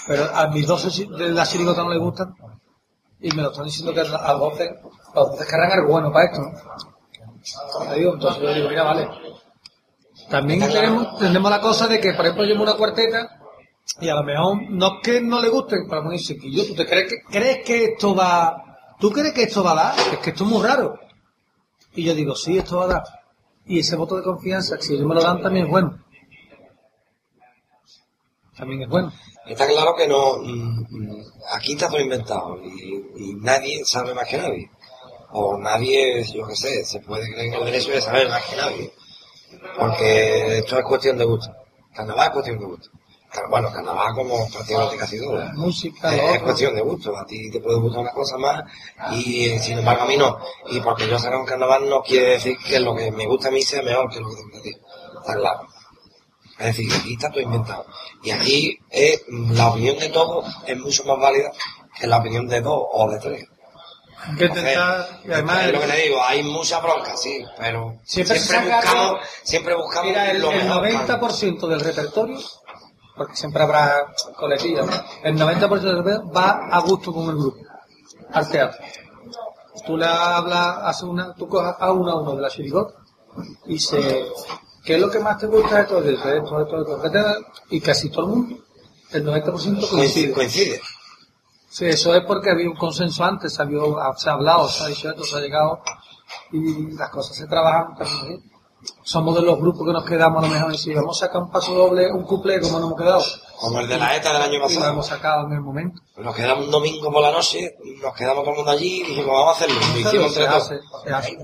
Pero 0.07 0.25
a 0.35 0.49
mis 0.49 0.67
12 0.67 1.07
de 1.07 1.31
la 1.31 1.47
chirigota 1.47 1.83
no 1.83 1.91
les 1.91 1.99
gustan 1.99 2.35
y 3.21 3.31
me 3.33 3.43
lo 3.43 3.51
están 3.51 3.65
diciendo 3.65 3.93
que 3.93 4.01
a 4.01 4.33
12, 4.33 4.71
a 5.15 5.21
12 5.21 5.47
querrán 5.47 5.73
algo 5.73 5.93
bueno 5.93 6.13
para 6.13 6.27
esto, 6.27 6.41
¿no? 6.41 7.89
Te 7.89 7.95
digo, 7.95 8.15
entonces 8.15 8.43
yo 8.43 8.55
digo, 8.55 8.69
mira, 8.69 8.85
vale. 8.85 9.09
También 10.29 10.61
tenemos, 10.61 11.19
tenemos 11.19 11.51
la 11.51 11.61
cosa 11.61 11.87
de 11.87 12.01
que, 12.01 12.13
por 12.13 12.25
ejemplo, 12.25 12.45
llevo 12.45 12.63
una 12.63 12.75
cuarteta 12.75 13.29
y 14.01 14.09
a 14.09 14.15
lo 14.17 14.25
mejor 14.25 14.71
no 14.71 14.87
es 14.87 14.93
que 15.03 15.21
no 15.21 15.41
le 15.41 15.49
guste, 15.49 15.77
para 15.89 16.03
ponerse 16.03 16.37
que 16.37 16.51
yo, 16.51 16.67
¿tú 16.67 16.75
te 16.75 16.87
crees 16.87 17.09
que, 17.09 17.23
crees 17.31 17.65
que 17.65 17.85
esto 17.85 18.15
va, 18.15 18.79
tú 18.99 19.11
crees 19.11 19.33
que 19.33 19.45
esto 19.45 19.63
va 19.63 19.73
a 19.73 19.75
dar? 19.75 19.95
Es 20.13 20.19
que 20.19 20.31
esto 20.31 20.45
es 20.45 20.51
muy 20.51 20.63
raro. 20.63 20.99
Y 21.97 22.05
yo 22.05 22.15
digo, 22.15 22.37
sí, 22.37 22.59
esto 22.59 22.77
va 22.77 22.85
a 22.85 22.89
dar. 22.89 23.05
Y 23.65 23.81
ese 23.81 23.97
voto 23.97 24.17
de 24.17 24.23
confianza, 24.23 24.77
si 24.81 24.95
ellos 24.95 25.07
me 25.07 25.15
lo 25.15 25.23
dan, 25.23 25.43
también 25.43 25.65
es 25.65 25.71
bueno. 25.71 25.99
También 28.57 28.83
es 28.83 28.89
bueno. 28.89 29.13
Está 29.47 29.67
claro 29.67 29.95
que 29.97 30.07
no. 30.07 30.39
mm, 30.39 31.23
aquí 31.53 31.73
está 31.73 31.89
todo 31.89 32.01
inventado 32.01 32.59
y, 32.65 33.35
nadie 33.41 33.85
sabe 33.85 34.15
más 34.15 34.29
que 34.29 34.37
nadie. 34.39 34.71
O 35.33 35.59
nadie, 35.59 36.23
yo 36.25 36.47
qué 36.47 36.55
sé, 36.55 36.85
se 36.85 37.01
puede 37.01 37.27
creer 37.33 37.49
en 37.49 37.55
el 37.55 37.65
derecho 37.65 37.91
de 37.91 38.01
saber 38.01 38.29
más 38.29 38.45
que 38.45 38.57
nadie. 38.57 38.93
Porque 39.79 40.59
esto 40.59 40.79
es 40.79 40.85
cuestión 40.85 41.17
de 41.17 41.25
gusto. 41.25 41.53
Carnaval 41.95 42.27
es 42.27 42.33
cuestión 42.33 42.59
de 42.59 42.65
gusto. 42.67 42.91
Bueno, 43.51 43.71
carnaval 43.73 44.15
como 44.15 44.49
prácticamente 44.51 44.97
casi 44.97 45.19
todo. 45.19 45.37
La 45.39 45.53
música, 45.55 46.15
Es, 46.15 46.43
cuestión 46.43 46.75
de 46.75 46.81
gusto. 46.83 47.17
A 47.17 47.25
ti 47.27 47.51
te 47.51 47.61
puede 47.61 47.79
gustar 47.79 48.01
una 48.03 48.13
cosa 48.13 48.37
más 48.39 48.65
y 49.13 49.47
eh, 49.51 49.59
sin 49.61 49.79
embargo 49.79 50.03
a 50.05 50.07
mí 50.07 50.17
no. 50.17 50.39
Y 50.71 50.81
porque 50.81 51.09
yo 51.09 51.19
salga 51.19 51.39
un 51.39 51.47
carnaval 51.47 51.89
no 51.89 52.03
quiere 52.03 52.31
decir 52.33 52.57
que 52.67 52.81
lo 52.81 52.95
que 52.95 53.11
me 53.13 53.27
gusta 53.27 53.49
a 53.49 53.51
mí 53.51 53.63
sea 53.63 53.83
mejor 53.83 54.11
que 54.11 54.21
lo 54.21 54.29
que 54.31 54.37
te 54.37 54.43
gusta 54.43 54.59
a 54.59 54.63
ti. 54.63 54.71
Está 55.21 55.35
claro. 55.37 55.67
Es 56.59 56.67
decir, 56.67 56.91
aquí 56.99 57.13
está 57.15 57.29
todo 57.31 57.41
inventado. 57.41 57.85
Y 58.23 58.31
aquí 58.31 58.79
eh, 58.91 59.21
la 59.51 59.69
opinión 59.69 59.99
de 59.99 60.09
todos 60.09 60.47
es 60.67 60.79
mucho 60.79 61.05
más 61.05 61.19
válida 61.19 61.51
que 61.99 62.07
la 62.07 62.19
opinión 62.19 62.49
de 62.49 62.61
dos 62.63 62.83
o 62.93 63.11
de 63.11 63.19
tres. 63.19 63.45
Hay 64.29 64.35
que 64.37 64.45
intentar, 64.47 65.21
y 65.25 65.31
además, 65.31 65.67
es 65.67 65.73
lo 65.73 65.81
que 65.83 65.87
te 65.87 65.97
digo, 66.03 66.21
hay 66.25 66.43
mucha 66.43 66.81
bronca, 66.81 67.17
sí, 67.17 67.45
pero 67.59 67.97
Siempre 68.03 68.39
buscamos, 68.39 68.85
algo- 68.87 69.19
siempre 69.45 69.75
buscamos 69.77 70.09
Mira, 70.09 70.31
el, 70.33 70.41
lo 70.41 70.51
el 70.51 70.65
mejor. 70.65 70.89
90% 70.89 71.69
del 71.69 71.81
repertorio, 71.81 72.39
porque 73.17 73.37
siempre 73.37 73.63
habrá 73.63 74.13
coletillas, 74.37 74.87
el 75.23 75.39
90% 75.39 75.81
del 75.81 75.97
repertorio 75.99 76.31
va 76.33 76.69
a 76.71 76.81
gusto 76.81 77.13
con 77.13 77.31
el 77.31 77.37
grupo, 77.37 77.59
al 78.33 78.49
teatro. 78.49 78.85
Tú 79.87 79.97
le 79.97 80.07
hablas, 80.07 80.79
haces 80.83 81.03
una, 81.05 81.35
tú 81.35 81.49
coges 81.49 81.75
a 81.79 81.93
uno 81.93 82.11
a 82.11 82.21
uno 82.21 82.37
de 82.37 82.43
la 82.43 82.49
chirigota 82.49 82.95
y 83.67 83.75
dice, 83.75 84.27
¿qué 84.85 84.95
es 84.95 85.01
lo 85.01 85.11
que 85.11 85.19
más 85.19 85.39
te 85.39 85.47
gusta 85.47 85.79
de 85.79 85.85
todo 85.85 86.03
esto, 86.03 86.29
de 86.29 86.39
esto, 86.39 86.59
de 86.59 86.65
de 86.65 86.81
esto, 86.81 86.97
etcétera? 86.97 87.37
Y 87.71 87.81
casi 87.81 88.11
todo 88.11 88.27
el 88.27 88.31
mundo, 88.31 88.57
el 89.13 89.25
90% 89.25 89.53
Coincide. 89.53 89.89
coincide. 89.91 90.33
coincide. 90.33 90.81
Sí, 91.69 91.85
eso 91.87 92.15
es 92.15 92.25
porque 92.25 92.51
había 92.51 92.71
un 92.71 92.77
consenso 92.77 93.23
antes, 93.23 93.55
se, 93.55 93.63
había, 93.63 93.81
se 94.17 94.31
ha 94.31 94.33
hablado, 94.33 94.69
se 94.69 94.85
ha 94.85 94.87
dicho 94.87 95.11
esto, 95.11 95.25
se 95.25 95.37
ha 95.37 95.41
llegado 95.41 95.83
y 96.53 96.93
las 96.93 97.11
cosas 97.11 97.37
se 97.37 97.47
trabajan. 97.47 97.97
sí. 98.07 98.56
Somos 99.03 99.35
de 99.35 99.43
los 99.43 99.59
grupos 99.59 99.87
que 99.87 99.93
nos 99.93 100.05
quedamos 100.05 100.45
a 100.45 100.49
lo 100.49 100.53
mejor 100.53 100.75
y 100.75 100.79
si 100.79 100.95
vamos 100.95 101.23
a 101.23 101.27
sacar 101.27 101.43
un 101.43 101.51
paso 101.51 101.75
doble, 101.75 102.13
un 102.13 102.25
cuplé 102.25 102.61
como 102.61 102.79
nos 102.79 102.89
hemos 102.89 103.01
quedado. 103.01 103.25
Como 103.59 103.81
el 103.81 103.89
de 103.89 103.99
la 103.99 104.17
ETA 104.17 104.33
del 104.33 104.43
año 104.43 104.55
Y 104.55 104.59
lo 104.59 104.65
pasado. 104.65 104.93
hemos 104.93 105.07
sacado 105.07 105.47
en 105.47 105.53
el 105.53 105.61
momento. 105.61 106.01
Nos 106.17 106.35
quedamos 106.35 106.67
un 106.67 106.71
domingo 106.71 107.11
por 107.11 107.23
la 107.23 107.33
noche, 107.33 107.77
nos 108.03 108.15
quedamos 108.15 108.45
todo 108.45 108.51
el 108.51 108.57
mundo 108.59 108.71
allí 108.71 109.01
y 109.01 109.05
dijimos, 109.05 109.33
vamos 109.33 109.49
a 109.49 109.65
hacerlo. 109.65 109.81
Lo 109.81 109.99
hicimos 110.01 110.37
entre. 110.37 111.41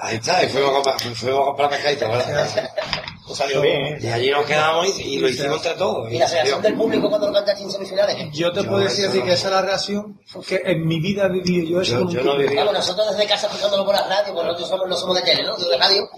Ahí 0.00 0.16
está, 0.16 0.42
y 0.44 0.48
fuimos 0.48 0.70
a 0.70 0.74
comprar, 0.74 1.00
fuimos 1.14 1.40
a 1.40 1.44
comprar 1.44 1.70
pescadito, 1.70 2.08
¿verdad? 2.08 2.70
Pues 3.26 3.38
salió 3.38 3.60
bien, 3.60 3.86
¿eh? 3.86 3.98
Y 4.00 4.06
allí 4.08 4.30
nos 4.30 4.44
quedamos 4.46 4.86
y, 4.98 5.02
y 5.02 5.18
lo 5.18 5.28
hicimos 5.28 5.56
entre 5.58 5.74
todos. 5.74 6.10
Y 6.10 6.18
la 6.18 6.26
reacción 6.26 6.62
del 6.62 6.74
público 6.76 7.08
cuando 7.08 7.26
lo 7.28 7.32
cantaste 7.34 7.62
en 7.62 7.70
semifinales. 7.70 8.16
Yo 8.32 8.50
te 8.52 8.62
Yo 8.62 8.68
puedo 8.68 8.82
decir 8.82 9.06
así 9.06 9.18
no. 9.18 9.24
que 9.26 9.32
esa 9.34 9.48
es 9.48 9.52
la 9.54 9.62
reacción 9.62 10.20
que 10.46 10.62
en 10.64 10.86
mi 10.86 10.98
vida 10.98 11.26
he 11.26 11.28
vivido 11.28 11.68
yo 11.68 11.80
eso 11.82 11.92
Yo- 11.92 11.98
con 11.98 12.06
un 12.08 12.14
yo 12.14 12.22
no 12.24 12.36
viví. 12.38 12.56
Vamos, 12.56 12.72
nosotros 12.74 13.10
desde 13.10 13.26
casa 13.28 13.46
escuchándolo 13.46 13.84
por 13.84 13.94
la 13.94 14.02
radio, 14.08 14.32
porque 14.34 14.46
nosotros 14.48 14.68
somos, 14.68 14.88
no 14.88 14.96
somos 14.96 15.16
de 15.16 15.22
tele, 15.22 15.42
¿no? 15.44 15.56
De 15.56 15.76
radio. 15.76 16.08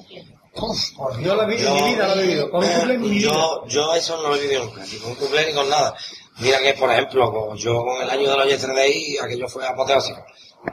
Uf, 0.52 0.78
Yo 1.22 1.34
lo 1.34 1.42
he 1.42 1.46
vivido, 1.46 1.76
en 1.76 1.84
mi 1.84 1.94
vida 1.94 2.06
lo 2.08 2.14
he 2.14 2.22
vivido. 2.26 2.50
Con 2.50 2.64
un 2.64 2.70
cuplé 2.70 2.94
en 2.94 3.00
mi 3.00 3.08
vida. 3.10 3.30
yo, 3.32 3.64
yo 3.68 3.94
eso 3.94 4.16
no 4.22 4.28
lo 4.30 4.36
he 4.36 4.40
vivido 4.40 4.64
nunca, 4.64 4.82
ni 4.84 4.98
con 4.98 5.10
un 5.10 5.16
cumple 5.16 5.46
ni 5.46 5.52
con 5.52 5.68
nada. 5.68 5.94
Mira 6.38 6.58
que, 6.60 6.72
por 6.74 6.90
ejemplo, 6.90 7.54
yo 7.56 7.84
con 7.84 8.02
el 8.02 8.08
año 8.10 8.30
de 8.30 8.36
los 8.36 8.46
Y3DI, 8.46 9.20
aquello 9.22 9.48
fue 9.48 9.66
apoteósico. 9.66 10.24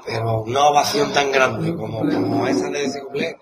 Pero 0.05 0.41
una 0.41 0.67
ovación 0.67 1.13
tan 1.13 1.31
grande 1.31 1.75
como, 1.75 1.99
como 1.99 2.47
esa 2.47 2.69
de 2.69 2.85
ese 2.85 3.01
cumple, 3.01 3.37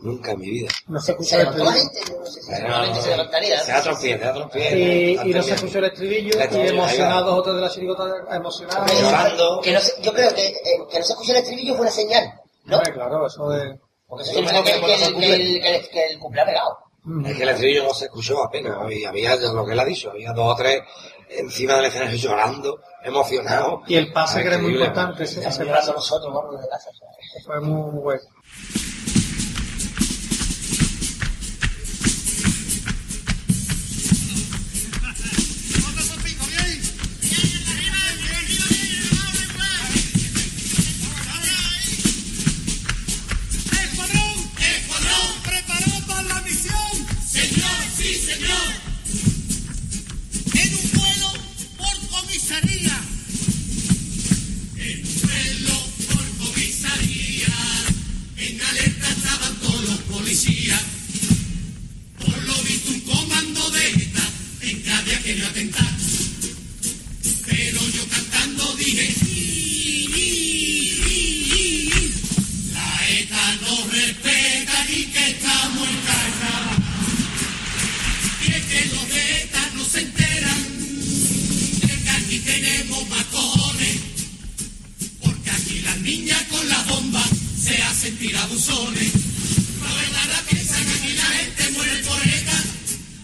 nunca 0.00 0.32
en 0.32 0.40
mi 0.40 0.50
vida. 0.50 0.68
No 0.88 1.00
se 1.00 1.06
se 1.06 1.12
escuchó 1.12 1.36
el 1.36 1.46
estribillo. 1.48 2.26
se 2.26 4.00
pie, 4.00 4.16
teatro 4.18 4.42
en 4.44 4.48
pie. 4.50 5.18
Y, 5.24 5.34
no 5.34 5.42
se 5.42 5.54
escuchó 5.54 5.78
el 5.78 5.84
estribillo 5.84 6.38
y 6.38 6.66
emocionados 6.68 7.38
otros 7.38 7.56
de 7.56 7.62
la 7.62 7.70
chirigota 7.70 8.04
emocionados. 8.32 8.92
Llorando. 9.00 9.60
Que 9.60 9.72
no 9.72 9.80
se- 9.80 10.00
yo 10.02 10.12
creo 10.12 10.34
que, 10.34 10.46
eh, 10.46 10.54
que 10.90 10.98
no 10.98 11.04
se 11.04 11.12
escuche 11.12 11.32
el 11.32 11.38
estribillo 11.38 11.74
fue 11.74 11.82
una 11.82 11.90
señal, 11.90 12.32
¿no? 12.64 12.76
Hombre, 12.76 12.92
claro, 12.92 13.26
eso 13.26 13.54
es... 13.54 13.76
Porque 14.06 14.24
eso 14.24 14.32
significa 14.34 14.62
que, 14.64 14.70
que, 14.80 14.94
el- 14.94 15.16
que, 15.16 15.34
el- 15.34 15.60
que, 15.62 15.76
el- 15.76 15.88
que 15.90 16.06
el 16.06 16.18
cumple 16.18 16.40
ha 16.40 16.46
pegado. 16.46 16.78
Es 17.24 17.36
que 17.36 17.42
el 17.42 17.48
estribillo 17.50 17.84
no 17.84 17.94
se 17.94 18.04
escuchó 18.06 18.42
apenas, 18.42 18.76
y 18.90 19.04
había 19.04 19.36
lo 19.36 19.64
que 19.64 19.72
él 19.72 19.80
ha 19.80 19.84
dicho, 19.84 20.10
había 20.10 20.32
dos 20.32 20.52
o 20.52 20.56
tres 20.56 20.82
encima 21.30 21.74
del 21.76 21.86
escenario 21.86 22.16
llorando, 22.16 22.80
emocionados. 23.02 23.80
Y 23.86 23.96
el 23.96 24.12
pase 24.12 24.42
que 24.42 24.48
era 24.48 24.58
muy 24.58 24.72
importante, 24.72 25.24
ese, 25.24 25.46
ese 25.46 25.66
pase 25.66 25.92
nosotros, 25.92 26.32
vamos, 26.32 26.56
desde 26.56 26.68
casa. 26.68 26.90
fue 27.44 27.60
muy 27.60 28.00
bueno. 28.00 28.22
En 65.10 65.70
que. 65.72 65.88
Pero 67.46 67.80
yo 67.88 68.06
cantando 68.08 68.74
dije. 68.76 69.14
La 72.74 73.08
ETA 73.08 73.56
no 73.62 73.86
respeta 73.90 74.84
ni 74.88 75.04
que 75.06 75.30
estamos 75.30 75.88
en 75.88 76.00
carnaval. 76.06 76.82
Y 78.44 78.52
es 78.52 78.64
que 78.64 78.94
los 78.94 79.08
de 79.08 79.42
ETA 79.42 79.70
no 79.74 79.84
se 79.84 80.00
enteran 80.00 80.62
de 81.80 82.02
que 82.02 82.10
aquí 82.10 82.38
tenemos 82.40 83.08
más 83.08 83.24
cojones. 83.24 83.96
Porque 85.22 85.50
aquí 85.50 85.80
las 85.80 85.98
niñas 86.00 86.42
con 86.50 86.68
las 86.68 86.86
bombas 86.86 87.28
se 87.62 87.82
hacen 87.82 88.16
tirabuzones. 88.18 89.12
La 89.82 89.94
verdad 89.94 90.44
piensan 90.50 90.84
que 90.84 90.92
aquí 90.92 91.12
la 91.14 91.24
gente 91.24 91.70
muere 91.70 91.96
por 92.02 92.20
ETA. 92.26 92.37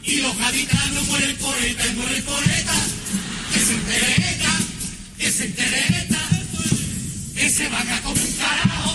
Y 0.06 0.16
los 0.20 0.36
gaditanos 0.36 1.08
mueren 1.08 1.36
por 1.36 1.56
ETA 1.56 1.86
y 1.86 1.94
mueren 1.94 2.22
por 2.24 2.42
ETA. 2.42 2.74
Que 3.52 3.60
se 3.60 3.74
entere 3.74 4.14
ETA, 4.16 4.58
que 5.18 5.30
se 5.30 5.44
entere 5.44 5.78
ETA 6.02 6.34
que 7.44 7.50
se 7.50 7.68
vaya 7.68 8.00
como 8.02 8.14
un 8.14 8.32
carajo 8.32 8.93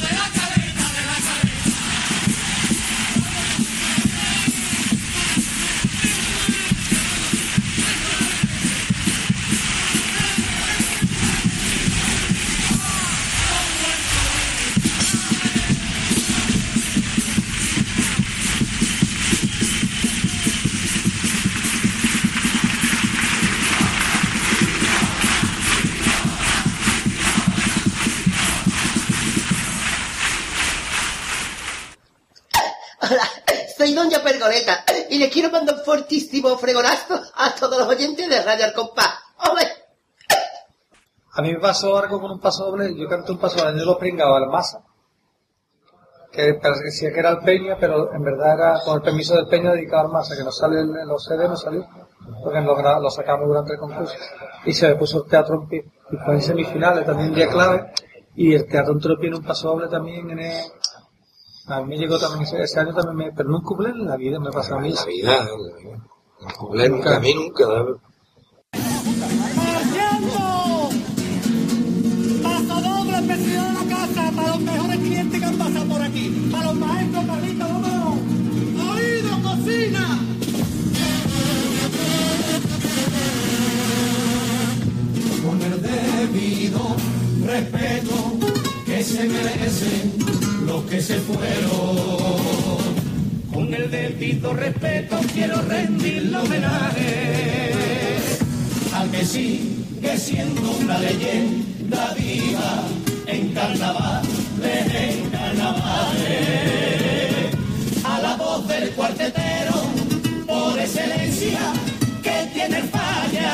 le 35.20 35.30
quiero 35.30 35.51
mandar 35.51 35.76
un 35.76 35.84
fortísimo 35.84 36.57
fregonazo 36.57 37.22
a 37.36 37.53
todos 37.55 37.78
los 37.78 37.88
oyentes 37.88 38.28
de 38.28 38.43
Radio 38.43 38.65
Al 38.65 38.74
Compás. 38.74 39.13
¡Hombre! 39.47 39.65
A 41.34 41.41
mí 41.41 41.53
me 41.53 41.59
pasó 41.59 41.97
algo 41.97 42.20
con 42.20 42.32
un 42.32 42.39
paso 42.39 42.65
doble, 42.65 42.95
yo 42.97 43.07
canté 43.07 43.32
un 43.32 43.38
paso 43.38 43.59
doble 43.59 43.80
de 43.80 43.86
los 43.86 43.97
pringados 43.97 44.38
al 44.38 44.49
masa, 44.49 44.84
que 46.32 46.55
parecía 46.55 47.13
que 47.13 47.20
era 47.20 47.30
el 47.30 47.39
Peña, 47.39 47.78
pero 47.80 48.13
en 48.13 48.24
verdad 48.24 48.53
era 48.55 48.80
con 48.84 48.95
el 48.95 49.01
permiso 49.01 49.36
del 49.36 49.47
Peña 49.47 49.72
dedicado 49.72 50.07
al 50.07 50.11
masa, 50.11 50.36
que 50.36 50.43
no 50.43 50.51
sale 50.51 50.80
en 50.80 51.07
los 51.07 51.24
CD, 51.24 51.47
no 51.47 51.55
salió, 51.55 51.86
porque 52.43 52.61
lo, 52.61 52.99
lo 52.99 53.09
sacamos 53.11 53.47
durante 53.47 53.74
el 53.74 53.80
concurso. 53.80 54.15
Y 54.65 54.74
se 54.74 54.88
me 54.88 54.95
puso 54.95 55.24
el 55.24 55.30
teatro 55.30 55.55
en 55.55 55.67
pie, 55.67 55.86
y 56.11 56.17
fue 56.17 56.34
en 56.36 56.41
semifinales, 56.41 57.05
también 57.05 57.30
un 57.30 57.36
día 57.36 57.49
clave, 57.49 57.93
y 58.36 58.53
el 58.55 58.67
teatro 58.67 58.93
entró 58.93 59.22
en 59.22 59.36
un 59.36 59.43
paso 59.43 59.70
doble 59.70 59.88
también 59.88 60.30
en 60.32 60.39
el... 60.39 60.63
A 61.70 61.82
mí 61.84 61.97
llegó 61.97 62.17
también 62.17 62.41
ese, 62.43 62.63
ese 62.63 62.80
año 62.80 62.95
también, 62.95 63.15
me, 63.15 63.32
pero 63.32 63.47
no 63.49 63.57
un 63.57 63.63
cumple 63.63 63.89
en 63.89 64.03
la 64.05 64.17
vida, 64.17 64.39
me 64.39 64.49
pasa 64.49 64.76
a 64.76 64.80
mí. 64.80 64.91
La 64.91 65.05
vida, 65.05 65.47
el 66.41 66.53
cumple 66.53 66.89
nunca, 66.89 67.17
a 67.17 67.20
mí 67.20 67.34
nunca. 67.36 67.65
¡Marchando! 69.55 70.89
Paso 72.41 72.82
doble, 72.82 73.22
presión 73.22 73.67
de 73.67 73.74
la 73.74 73.86
casa 73.95 74.32
para 74.36 74.47
los 74.47 74.61
mejores 74.61 74.97
clientes 74.97 75.39
que 75.39 75.45
han 75.45 75.57
pasado 75.59 75.86
por 75.86 76.01
aquí. 76.01 76.49
Para 76.51 76.65
los 76.65 76.76
maestros, 76.76 77.26
Carlitos, 77.26 77.67
vámonos. 77.67 78.17
¡Oído, 78.91 79.41
cocina! 79.43 80.20
Con 85.45 85.61
el 85.61 85.82
debido 85.84 86.95
respeto 87.45 88.15
que 88.86 89.03
se 89.03 89.24
merecen 89.30 90.38
los 90.70 90.84
que 90.84 91.01
se 91.01 91.20
fueron. 91.20 91.97
Con 93.51 93.74
el 93.74 93.89
debido 93.89 94.53
respeto 94.53 95.17
quiero 95.34 95.59
rendirle 95.63 96.38
homenaje 96.38 97.72
al 98.93 99.09
que 99.09 99.26
sigue 99.26 100.17
siendo 100.17 100.72
una 100.84 100.99
leyenda 100.99 102.13
viva 102.15 102.84
en 103.26 103.53
carnaval, 103.53 104.22
en 104.63 105.30
carnavales. 105.32 106.36
A 108.03 108.22
la 108.22 108.36
voz 108.36 108.67
del 108.67 108.91
cuartetero, 108.91 109.76
por 110.45 110.80
excelencia, 110.80 111.59
que 112.22 112.49
tiene 112.53 112.84
falla. 112.84 113.51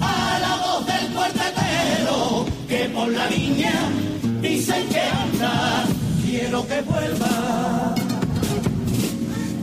A 0.00 0.38
la 0.44 0.56
voz 0.64 0.86
del 0.86 1.06
cuartetero, 1.14 2.46
que 2.68 2.90
por 2.90 3.08
la 3.08 3.28
niña 3.30 3.72
dicen 4.42 4.86
que. 4.88 5.37
Quiero 6.58 6.74
que 6.74 6.90
vuelva 6.90 7.94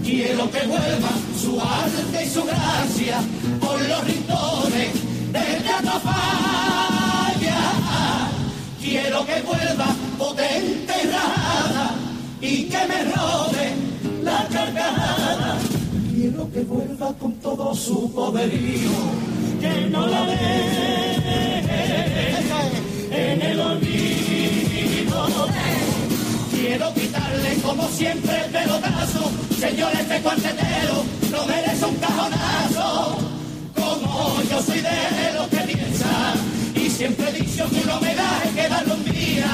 Quiero 0.02 0.50
que 0.50 0.66
vuelva 0.66 1.10
su 1.38 1.60
arte 1.60 2.24
y 2.24 2.30
su 2.30 2.44
gracia 2.46 3.18
por 3.60 3.82
los 3.82 4.04
rincones 4.06 4.94
del 5.34 5.64
Teatro 5.64 6.00
Falla. 6.00 7.58
Quiero 8.82 9.26
que 9.26 9.42
vuelva 9.42 9.88
potente 10.18 10.94
y 11.04 11.08
rajada 11.08 11.96
y 12.40 12.64
que 12.64 12.88
me 12.88 13.04
robe 13.12 13.74
la 14.24 14.48
carcajada. 14.48 15.58
Quiero 16.14 16.50
que 16.50 16.62
vuelva 16.62 17.14
con 17.20 17.34
todo 17.42 17.76
su 17.76 18.10
poderío, 18.14 18.92
que 19.60 19.90
no 19.90 20.08
la 20.08 20.26
deje 20.28 20.66
quiero 26.66 26.92
quitarle 26.96 27.62
como 27.62 27.88
siempre 27.90 28.46
el 28.46 28.52
pelotazo. 28.52 29.32
Señores, 29.60 30.00
este 30.00 30.22
cuartetero 30.22 31.04
no 31.32 31.46
merece 31.46 31.86
un 31.86 31.96
cajonazo. 31.98 33.18
Como 33.76 34.42
yo 34.50 34.62
soy 34.64 34.82
de 34.82 35.34
los 35.36 35.48
que 35.48 35.58
piensan 35.58 36.34
y 36.74 36.90
siempre 36.90 37.30
he 37.30 37.34
dicho 37.34 37.70
que 37.70 37.82
un 37.82 37.90
homenaje 37.90 38.50
que 38.56 38.68
darle 38.68 38.94
un 38.94 39.06
día. 39.06 39.52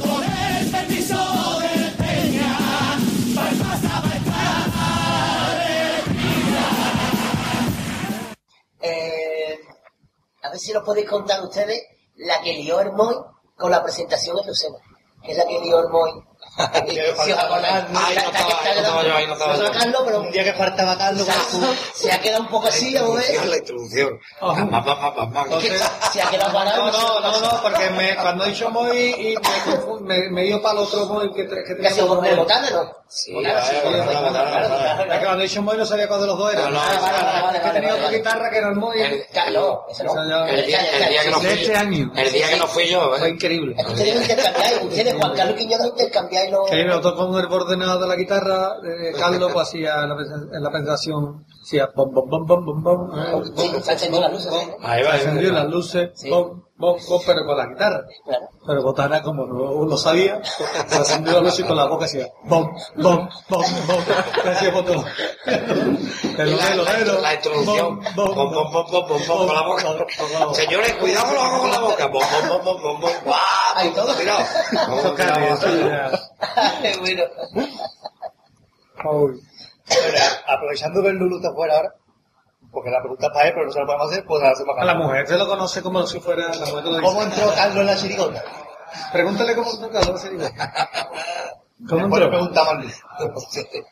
Con 0.00 0.24
el 0.24 0.70
permiso 0.70 1.60
de 1.60 1.90
Peña, 2.02 2.58
palmas 3.34 3.84
a 3.84 3.98
Eh, 8.80 9.58
a 10.42 10.50
ver 10.50 10.58
si 10.58 10.72
nos 10.72 10.82
podéis 10.82 11.08
contar 11.08 11.44
ustedes 11.44 11.80
la 12.16 12.40
que 12.40 12.54
lió 12.54 12.80
el 12.80 12.92
Moy 12.92 13.14
con 13.56 13.70
la 13.70 13.82
presentación 13.82 14.38
en 14.38 14.46
Lucena. 14.46 14.87
Que 15.28 15.32
es 15.32 15.38
la 15.38 15.44
que 15.44 15.60
lió 15.60 15.78
el 15.80 15.90
Moy. 15.90 16.27
Si 16.58 16.98
Ahí 16.98 17.14
no 17.14 17.22
estaba, 17.22 17.56
ahí 17.56 18.74
no 18.74 18.80
estaba 18.80 19.02
yo, 19.04 19.14
ahí 19.14 19.26
no 19.26 19.32
estaba 19.34 19.56
yo. 19.56 19.72
Carlos, 19.72 20.02
pero 20.04 20.20
Un 20.22 20.30
día 20.30 20.44
que 20.44 20.52
faltaba 20.54 20.98
Carlos, 20.98 21.26
se 21.26 21.32
ha, 21.32 21.74
se 21.94 22.12
ha 22.12 22.20
quedado 22.20 22.42
un 22.42 22.48
poco 22.48 22.66
así. 22.66 22.88
Introducción, 22.88 23.50
la 23.50 23.56
introducción. 23.58 24.20
Se 26.12 26.22
ha 26.22 26.30
quedado 26.30 26.52
parado. 26.52 26.90
no, 26.90 27.20
no, 27.20 27.20
no, 27.20 27.40
no, 27.40 27.62
porque 27.62 27.90
me, 27.90 28.16
cuando 28.16 28.44
he 28.44 28.48
dicho 28.48 28.70
Moy 28.70 28.96
y 28.96 29.34
me, 30.30 30.42
dio 30.42 30.60
para 30.62 30.80
el 30.80 30.86
otro 30.86 31.06
Moy 31.06 31.32
que, 31.32 31.46
que 31.46 31.76
¿Qué 31.80 31.86
ha 31.86 31.90
sido 31.90 32.06
teníamos 32.06 32.28
por 32.28 32.36
botana, 32.36 32.70
no? 32.70 32.98
Sí. 33.08 33.34
Es 33.38 33.62
que 33.64 35.24
cuando 35.24 35.40
he 35.40 35.42
dicho 35.42 35.62
Moy 35.62 35.76
no 35.76 35.86
sabía 35.86 36.08
cuál 36.08 36.20
de 36.22 36.26
los 36.26 36.38
dos 36.38 36.52
era. 36.52 36.62
No, 36.62 36.70
no, 36.70 36.80
Ah, 36.80 37.52
que 37.62 37.70
tenía 37.70 37.94
otra 37.94 38.10
guitarra 38.10 38.50
que 38.50 38.58
era 38.58 38.68
el 38.68 38.76
Moy. 38.76 39.00
Ese 39.00 39.26
no. 40.04 40.46
El 40.46 40.66
día, 40.66 40.78
que 41.22 41.30
no 41.30 41.40
fui. 41.40 41.48
El 41.48 42.32
día 42.32 42.48
que 42.48 42.56
no 42.56 42.66
fui 42.66 42.88
yo, 42.88 43.16
Fue 43.18 43.28
increíble. 43.30 43.74
Es 43.78 43.86
que 43.86 43.92
ustedes 43.92 44.14
intercambiáis, 44.16 44.82
ustedes, 44.82 45.14
Juan 45.14 45.36
Carlos 45.36 45.56
Quiñones, 45.56 45.86
intercambiáis 45.86 46.47
los... 46.50 46.70
Que 46.70 46.84
nosotros 46.84 47.14
con 47.14 47.34
el 47.38 47.46
ordenador 47.52 48.00
de 48.02 48.06
la 48.08 48.16
guitarra, 48.16 48.76
eh, 48.84 49.12
Carlos 49.18 49.50
pues 49.52 49.68
hacía 49.68 50.02
en 50.02 50.08
la, 50.08 50.16
en 50.56 50.62
la 50.62 50.70
presentación, 50.70 51.44
hacía 51.62 51.90
bom, 51.94 52.10
bom, 52.12 52.28
bom, 52.28 52.46
bom, 52.46 52.64
bom, 52.64 52.82
bom, 52.82 53.18
eh, 53.18 53.42
Sí, 53.56 53.68
se 53.82 53.90
han 53.90 53.96
encendido 53.96 54.20
las 54.22 54.32
luces, 54.32 54.50
¿no? 54.52 54.58
Ahí 54.88 55.02
va, 55.02 55.08
va. 55.10 55.16
encendió 55.16 55.52
las 55.52 55.66
luces, 55.68 56.10
Sí. 56.14 56.30
bom, 56.30 56.62
bom, 56.78 56.96
bom, 57.08 57.20
pero 57.26 57.44
con 57.44 57.56
la 57.56 57.66
guitarra. 57.66 58.04
Claro. 58.24 58.48
Pero 58.66 58.82
Botana, 58.82 59.22
como 59.22 59.46
no 59.46 59.84
lo 59.84 59.96
sabía, 59.96 60.40
se 60.44 60.96
encendió 60.96 61.34
la 61.34 61.40
luz 61.40 61.58
y 61.58 61.64
con 61.64 61.76
la 61.76 61.86
boca 61.86 62.04
hacía 62.06 62.28
bom, 62.44 62.72
bom, 62.96 63.28
bom, 63.48 63.64
bom, 63.86 64.04
le 64.44 64.50
hacía 64.50 64.70
botón. 64.70 65.04
El 65.46 66.56
La, 66.56 67.34
introducción. 67.34 68.00
Bom, 68.14 68.34
bom, 68.34 68.52
bom, 68.52 68.72
bom, 68.72 68.86
bom, 68.90 69.08
bom, 69.08 69.46
con 69.46 69.54
la 69.54 69.62
boca. 69.62 70.54
Señores, 70.54 70.94
cuidado 70.94 71.34
lo 71.34 71.40
hago 71.40 71.60
con 71.60 71.70
la 71.70 71.80
boca. 71.80 72.06
Bom, 72.06 72.22
bom, 72.48 72.64
bom, 72.64 72.82
bom, 72.82 73.00
bom, 73.00 73.12
bom. 73.24 73.34
Ahí 73.74 73.90
todo. 73.90 74.14
Cuidado. 74.14 74.44
Bueno. 77.00 77.24
Aprovechando 80.46 81.02
que 81.02 81.08
el 81.08 81.16
Lulu 81.16 81.36
está 81.36 81.52
fuera 81.52 81.76
ahora, 81.76 81.94
porque 82.70 82.90
la 82.90 83.00
pregunta 83.00 83.26
es 83.26 83.32
para 83.32 83.46
él, 83.48 83.52
pero 83.54 83.66
no 83.66 83.72
se 83.72 83.80
la 83.80 83.86
podemos 83.86 84.10
hacer, 84.12 84.24
pues 84.26 84.42
la 84.42 84.50
hacemos 84.50 84.76
A 84.78 84.84
la 84.84 84.94
mujer 84.94 85.26
se 85.26 85.38
lo 85.38 85.46
conoce 85.48 85.82
como 85.82 86.06
si 86.06 86.20
fuera 86.20 86.48
la 86.54 86.66
mujer 86.66 86.84
la 86.84 87.00
¿Cómo 87.00 87.22
entró 87.22 87.52
Carlos 87.54 87.76
en 87.76 87.86
la 87.86 87.96
chirigota? 87.96 88.44
Pregúntale 89.12 89.54
cómo 89.54 89.70
entró 89.70 89.90
Carlos. 89.90 90.20
se 90.20 90.30
digo. 90.30 90.44
¿Cómo 91.88 92.00
Después 92.00 92.20
le 92.20 92.26
entró? 92.26 92.30
preguntamos 92.30 92.68
al 92.70 92.78
Lulu. 92.78 93.40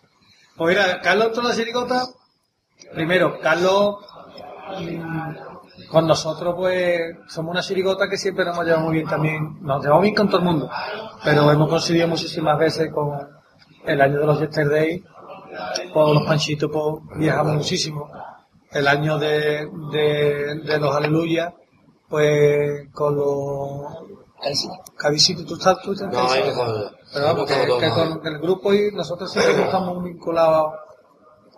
Pues 0.57 0.75
mira, 0.75 1.01
Carlos 1.03 1.27
entró 1.27 1.43
en 1.43 1.49
la 1.49 1.55
chirigota. 1.55 2.07
Primero, 2.95 3.39
Carlos, 3.41 3.97
mm, 4.81 5.87
con 5.91 6.07
nosotros 6.07 6.55
pues 6.57 7.15
somos 7.29 7.51
una 7.53 7.61
chirigota 7.61 8.09
que 8.09 8.17
siempre 8.17 8.45
nos 8.45 8.55
hemos 8.55 8.65
llevado 8.67 8.85
muy 8.87 8.95
bien 8.95 9.07
también. 9.09 9.59
Nos 9.61 9.83
llevamos 9.83 10.03
bien 10.03 10.15
con 10.15 10.29
todo 10.29 10.39
el 10.39 10.45
mundo. 10.45 10.71
Pero 11.25 11.51
hemos 11.51 11.69
coincidido 11.69 12.09
muchísimas 12.09 12.59
veces 12.59 12.91
con 12.91 13.19
el 13.85 14.01
año 14.01 14.19
de 14.21 14.27
los 14.27 14.41
Yesterday. 14.41 15.05
Por 15.93 16.15
los 16.15 16.27
panchitos 16.27 16.71
pues, 16.73 17.19
viajamos 17.19 17.57
muchísimo. 17.57 18.11
El 18.79 18.89
año 18.89 19.19
de, 19.19 19.67
de, 19.93 20.55
de 20.65 20.79
los 20.79 20.95
Aleluya, 20.95 21.55
pues 22.09 22.89
con 22.93 23.17
los. 23.17 23.83
Cabicitos, 24.97 25.47
tú 25.47 25.55
estás, 25.55 25.79
tú 25.83 25.93
estás 25.93 26.13
No, 26.13 26.31
ahí 26.31 26.43
no. 26.55 26.91
Pero 27.13 27.25
vamos, 27.27 27.47
que, 27.51 27.91
con 27.91 28.27
el 28.27 28.39
grupo 28.39 28.73
y 28.73 28.91
nosotros 28.93 29.33
siempre 29.33 29.63
estamos 29.65 30.03
vinculados 30.05 30.73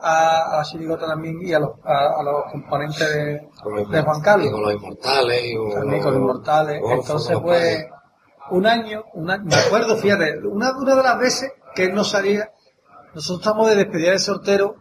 a, 0.00 0.52
a 0.54 0.56
la 0.58 0.62
chirigota 0.64 1.06
también 1.06 1.36
y 1.42 1.52
a 1.52 1.58
los, 1.58 1.70
a, 1.84 2.20
a 2.20 2.22
los 2.22 2.44
componentes 2.52 3.14
de, 3.14 3.48
Con 3.62 3.74
los- 3.76 3.90
de 3.90 4.02
Juan 4.02 4.20
Carlos, 4.20 4.46
y 4.46 4.50
Con 4.52 4.62
los 4.62 4.72
inmortales. 4.74 5.44
y 5.44 5.56
con 5.56 5.70
también 5.72 6.02
con 6.02 6.12
los 6.12 6.20
inmortales. 6.20 6.82
Entonces, 6.88 7.30
los 7.32 7.42
pues, 7.42 7.86
un 8.50 8.66
año, 8.66 9.04
un 9.14 9.30
año, 9.30 9.44
me 9.44 9.54
acuerdo, 9.56 9.96
fíjate, 9.96 10.38
una, 10.46 10.70
una 10.78 10.94
de 10.94 11.02
las 11.02 11.18
veces 11.18 11.52
que 11.74 11.84
él 11.86 11.94
no 11.94 12.04
salía, 12.04 12.50
nosotros 13.14 13.40
estamos 13.40 13.68
de 13.68 13.76
despedida 13.76 14.12
de 14.12 14.18
sortero 14.20 14.76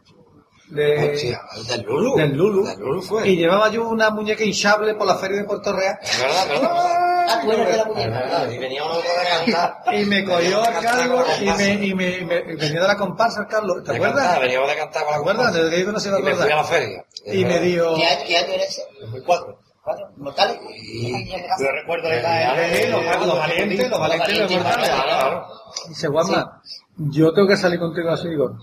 de, 0.70 1.38
del 1.68 1.82
Lulu. 1.84 2.15
del 2.18 2.32
Lulu, 2.36 2.65
Del 2.65 2.80
Lulu 2.80 3.01
fue. 3.01 3.28
y 3.30 3.36
llevaba 3.38 3.70
yo 3.70 3.88
una 3.88 4.09
muñeca 4.09 4.43
hinchable 4.43 4.93
por 4.95 5.07
la 5.07 5.15
feria 5.15 5.38
de 5.38 5.43
Puerto 5.45 5.72
Real. 5.74 5.97
Es 6.01 6.20
verdad, 6.22 6.43
es 6.43 6.49
verdad. 6.61 7.03
Ah, 7.30 7.39
tú 7.43 7.51
eres 7.51 7.68
de 7.72 7.78
la 7.78 7.86
muñeca. 7.86 8.09
verdad. 8.09 8.51
Y 8.51 8.57
venía 8.57 8.84
uno 8.86 8.95
de 8.97 9.03
cantar. 9.51 9.95
Y 9.95 10.05
me 10.05 10.26
cogió 10.26 10.61
a 10.61 10.72
Carlos 10.82 11.26
y 11.41 11.45
me, 11.45 11.74
y 11.86 11.93
me, 11.95 12.18
y 12.20 12.26
me- 12.26 12.39
y 12.39 12.55
venía 12.55 12.82
de 12.82 12.88
la 12.88 12.97
comparsa 12.97 13.41
el 13.41 13.47
Carlos, 13.47 13.84
¿te 13.84 13.95
acuerdas? 13.95 14.24
cantar, 14.24 14.41
Veníamos 14.41 14.70
de 14.70 14.76
cantar 14.76 15.03
con 15.03 15.11
¿Te 15.11 15.15
la 15.15 15.18
acuerdas? 15.20 15.45
comparsa. 15.45 15.63
Desde 15.63 15.76
que 15.78 15.84
yo 15.86 15.91
no 15.91 15.99
se 15.99 16.11
lo 16.11 16.20
Y 16.20 16.24
me 16.24 16.36
fui 16.36 16.43
a 16.43 16.47
la 16.55 16.61
acuerdas. 16.61 16.70
feria. 16.70 17.05
Y 17.39 17.45
me 17.45 17.59
dio... 17.59 17.95
¿Qué 17.95 18.05
año, 18.05 18.24
qué 18.28 18.38
año 18.38 18.53
era 18.53 18.63
ese? 18.63 18.82
2004. 19.01 19.59
¿Cuatro? 19.84 20.05
¿Mortales? 20.18 20.59
Y- 20.84 21.30
Yo 21.32 21.72
recuerdo 21.72 22.09
de 22.09 22.20
Eh, 22.20 22.22
la... 22.22 23.15
los, 23.18 23.26
los 23.28 23.38
valientes, 23.39 23.89
los 23.89 23.99
valientes 23.99 24.28
de 24.28 24.41
valientes, 24.43 24.57
Mortales. 24.63 24.89
claro, 24.89 25.03
claro. 25.07 25.47
Dice, 25.88 26.07
Juanma, 26.09 26.61
yo 26.97 27.34
tengo 27.34 27.47
que 27.47 27.55
salir 27.57 27.80
contigo 27.80 28.09
a 28.09 28.18
Sirigón. 28.18 28.59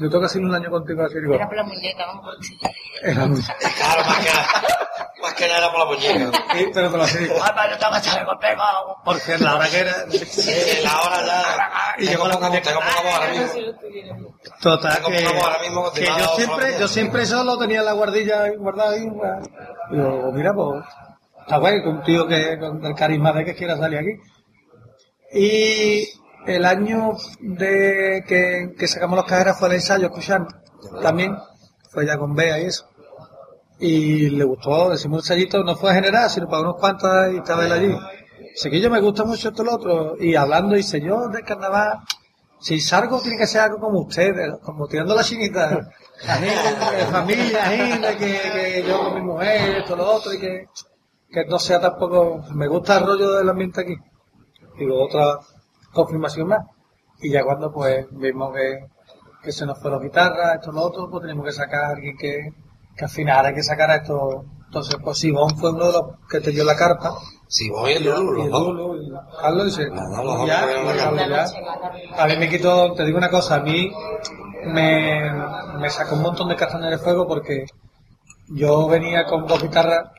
Yo 0.00 0.08
tengo 0.08 0.28
que 0.28 0.38
un 0.38 0.54
año 0.54 0.70
contigo 0.70 1.02
a 1.02 1.08
Sirigón. 1.08 1.34
Era 1.34 1.46
por 1.48 1.56
la 1.56 1.64
muñeca, 1.64 2.06
vamos. 2.06 2.36
Era 3.02 3.26
muy- 3.26 3.40
Claro, 3.42 4.04
más 4.06 4.18
que, 4.18 5.20
más 5.22 5.34
que 5.34 5.46
nada 5.48 5.58
era 5.58 5.70
por 5.72 5.78
la 5.80 5.84
muñeca. 5.86 6.38
Sí, 6.54 6.66
pero 6.72 6.90
con 6.90 7.00
la 7.00 7.06
Sirigón. 7.06 7.36
Juanma, 7.38 7.70
yo 7.70 7.78
tengo 7.78 7.92
que 7.94 8.00
salir 8.00 8.26
contigo. 8.26 8.62
Porque 9.04 9.38
la 9.38 9.54
hora 9.56 9.68
que 9.68 9.78
era... 9.78 9.92
Eh, 10.12 10.80
la 10.84 11.00
hora 11.02 11.26
ya. 11.26 11.94
Y 11.98 12.06
tengo 12.06 12.26
llegó 12.26 12.28
la 12.28 12.48
muñeca. 12.48 12.68
tengo 12.70 12.80
poca 12.80 13.02
voz 13.02 13.14
ahora 13.14 13.30
mismo. 13.32 14.34
Total, 14.60 14.94
Tengo 14.96 15.08
que, 15.10 15.20
poca 15.20 15.32
voz 15.36 15.44
ahora 15.44 15.58
mismo 15.62 15.92
que 15.92 16.04
yo 16.06 16.28
siempre, 16.36 16.78
yo 16.78 16.88
siempre 16.88 17.26
solo 17.26 17.58
tenía 17.58 17.82
la 17.82 17.92
guardilla 17.92 18.50
guardada 18.56 18.92
ahí. 18.92 19.10
Y 19.90 19.96
digo, 19.96 20.32
mira, 20.32 20.54
pues, 20.54 20.84
está 21.40 21.56
guay, 21.58 21.82
con 21.82 21.96
un 21.96 22.02
tío 22.04 22.26
que, 22.28 22.58
con 22.58 22.84
el 22.84 22.94
carisma 22.94 23.32
de 23.32 23.44
que 23.44 23.54
quiera 23.54 23.76
salir 23.76 23.98
aquí. 23.98 24.10
Y 25.32 26.08
el 26.48 26.64
año 26.64 27.12
de 27.40 28.24
que, 28.26 28.86
sacamos 28.86 29.16
los 29.16 29.26
cajeras 29.26 29.58
fue 29.58 29.68
el 29.68 29.74
ensayo, 29.74 30.06
escuchando. 30.06 30.48
También, 31.02 31.36
fue 31.90 32.06
ya 32.06 32.16
con 32.16 32.34
Bea 32.34 32.60
y 32.60 32.66
eso. 32.66 32.86
Y 33.78 34.30
le 34.30 34.44
gustó, 34.44 34.90
decimos 34.90 35.18
un 35.18 35.24
ensayito, 35.24 35.62
no 35.62 35.76
fue 35.76 35.94
general, 35.94 36.28
sino 36.30 36.48
para 36.48 36.62
unos 36.62 36.76
cuantos 36.76 37.10
y 37.32 37.36
estaba 37.36 37.66
él 37.66 37.72
allí. 37.72 37.96
Sé 38.54 38.70
que 38.70 38.80
yo 38.80 38.90
me 38.90 39.00
gusta 39.00 39.24
mucho 39.24 39.50
esto 39.50 39.62
y 39.62 39.66
lo 39.66 39.74
otro. 39.74 40.16
Y 40.18 40.34
hablando, 40.34 40.74
dice 40.74 41.00
yo 41.00 41.28
del 41.28 41.44
carnaval, 41.44 41.98
si 42.60 42.80
salgo 42.80 43.20
tiene 43.20 43.38
que 43.38 43.46
ser 43.46 43.60
algo 43.60 43.78
como 43.78 44.00
ustedes, 44.00 44.54
como 44.62 44.88
tirando 44.88 45.14
la 45.14 45.22
chinita. 45.22 45.90
La 46.26 46.34
gente, 46.34 46.96
de 46.96 47.06
familia, 47.06 47.64
gente, 47.66 48.16
que, 48.16 48.50
que 48.52 48.84
yo 48.88 48.98
con 48.98 49.14
mi 49.14 49.20
mujer, 49.20 49.76
esto, 49.76 49.94
lo 49.94 50.10
otro, 50.10 50.34
y 50.34 50.40
que, 50.40 50.66
que 51.30 51.44
no 51.44 51.58
sea 51.60 51.80
tampoco, 51.80 52.42
me 52.54 52.66
gusta 52.66 52.98
el 52.98 53.06
rollo 53.06 53.34
del 53.34 53.48
ambiente 53.48 53.82
aquí. 53.82 53.94
Digo, 54.76 55.04
otra 55.04 55.38
confirmación 55.92 56.48
más. 56.48 56.64
Y 57.20 57.30
ya 57.30 57.44
cuando 57.44 57.72
pues 57.72 58.06
vimos 58.12 58.54
que, 58.54 58.86
que 59.42 59.52
se 59.52 59.66
nos 59.66 59.80
fue 59.80 59.90
la 59.90 59.98
guitarra, 59.98 60.54
esto, 60.54 60.72
lo 60.72 60.82
otro, 60.82 61.10
pues 61.10 61.22
tenemos 61.22 61.44
que 61.44 61.52
sacar 61.52 61.84
a 61.84 61.88
alguien 61.90 62.16
que, 62.16 62.52
que 62.96 63.04
al 63.04 63.10
final 63.10 63.46
hay 63.46 63.54
que 63.54 63.62
sacar 63.62 63.90
a 63.90 63.96
esto. 63.96 64.44
Entonces, 64.66 64.96
pues 65.02 65.18
Sibón 65.18 65.56
fue 65.56 65.70
uno 65.70 65.86
de 65.86 65.92
los 65.92 66.02
que 66.30 66.40
te 66.40 66.50
dio 66.50 66.62
la 66.64 66.76
carta. 66.76 67.10
Si 67.46 67.70
voy 67.70 67.92
el 67.92 68.02
Y 68.02 68.04
Lulu, 68.04 68.32
los 68.34 68.50
dos. 68.50 68.98
Y 69.00 69.40
Carlos 69.40 69.64
dice, 69.64 69.88
ya, 70.46 71.26
ya. 71.26 72.22
A 72.22 72.26
mí 72.26 72.36
me 72.36 72.48
quitó, 72.50 72.92
te 72.92 73.04
digo 73.06 73.16
una 73.16 73.30
cosa, 73.30 73.56
a 73.56 73.60
mí 73.60 73.90
me, 74.66 75.32
me 75.80 75.90
sacó 75.90 76.16
un 76.16 76.22
montón 76.22 76.48
de 76.50 76.56
castañas 76.56 76.90
de 76.90 76.98
fuego 76.98 77.26
porque 77.26 77.64
yo 78.50 78.86
venía 78.88 79.24
con 79.24 79.46
dos 79.46 79.62
guitarras, 79.62 80.10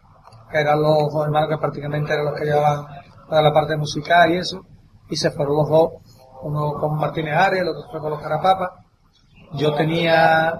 que 0.51 0.59
eran 0.59 0.81
los 0.81 1.13
dos 1.13 1.25
hermanos 1.25 1.49
que 1.49 1.57
prácticamente 1.57 2.13
eran 2.13 2.25
los 2.25 2.35
que 2.35 2.45
llevaban 2.45 2.87
toda 3.27 3.41
la 3.41 3.53
parte 3.53 3.77
musical 3.77 4.33
y 4.33 4.37
eso, 4.37 4.65
y 5.09 5.15
se 5.15 5.31
fueron 5.31 5.55
los 5.57 5.69
dos, 5.69 5.91
uno 6.43 6.73
con 6.73 6.97
Martínez 6.97 7.35
Arias, 7.35 7.63
el 7.63 7.69
otro 7.69 7.89
fue 7.89 7.99
con 7.99 8.11
los 8.11 8.21
Carapapas. 8.21 8.69
Yo 9.53 9.73
tenía, 9.73 10.59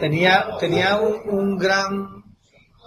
tenía, 0.00 0.46
tenía 0.58 0.98
un, 0.98 1.56
gran, 1.56 2.24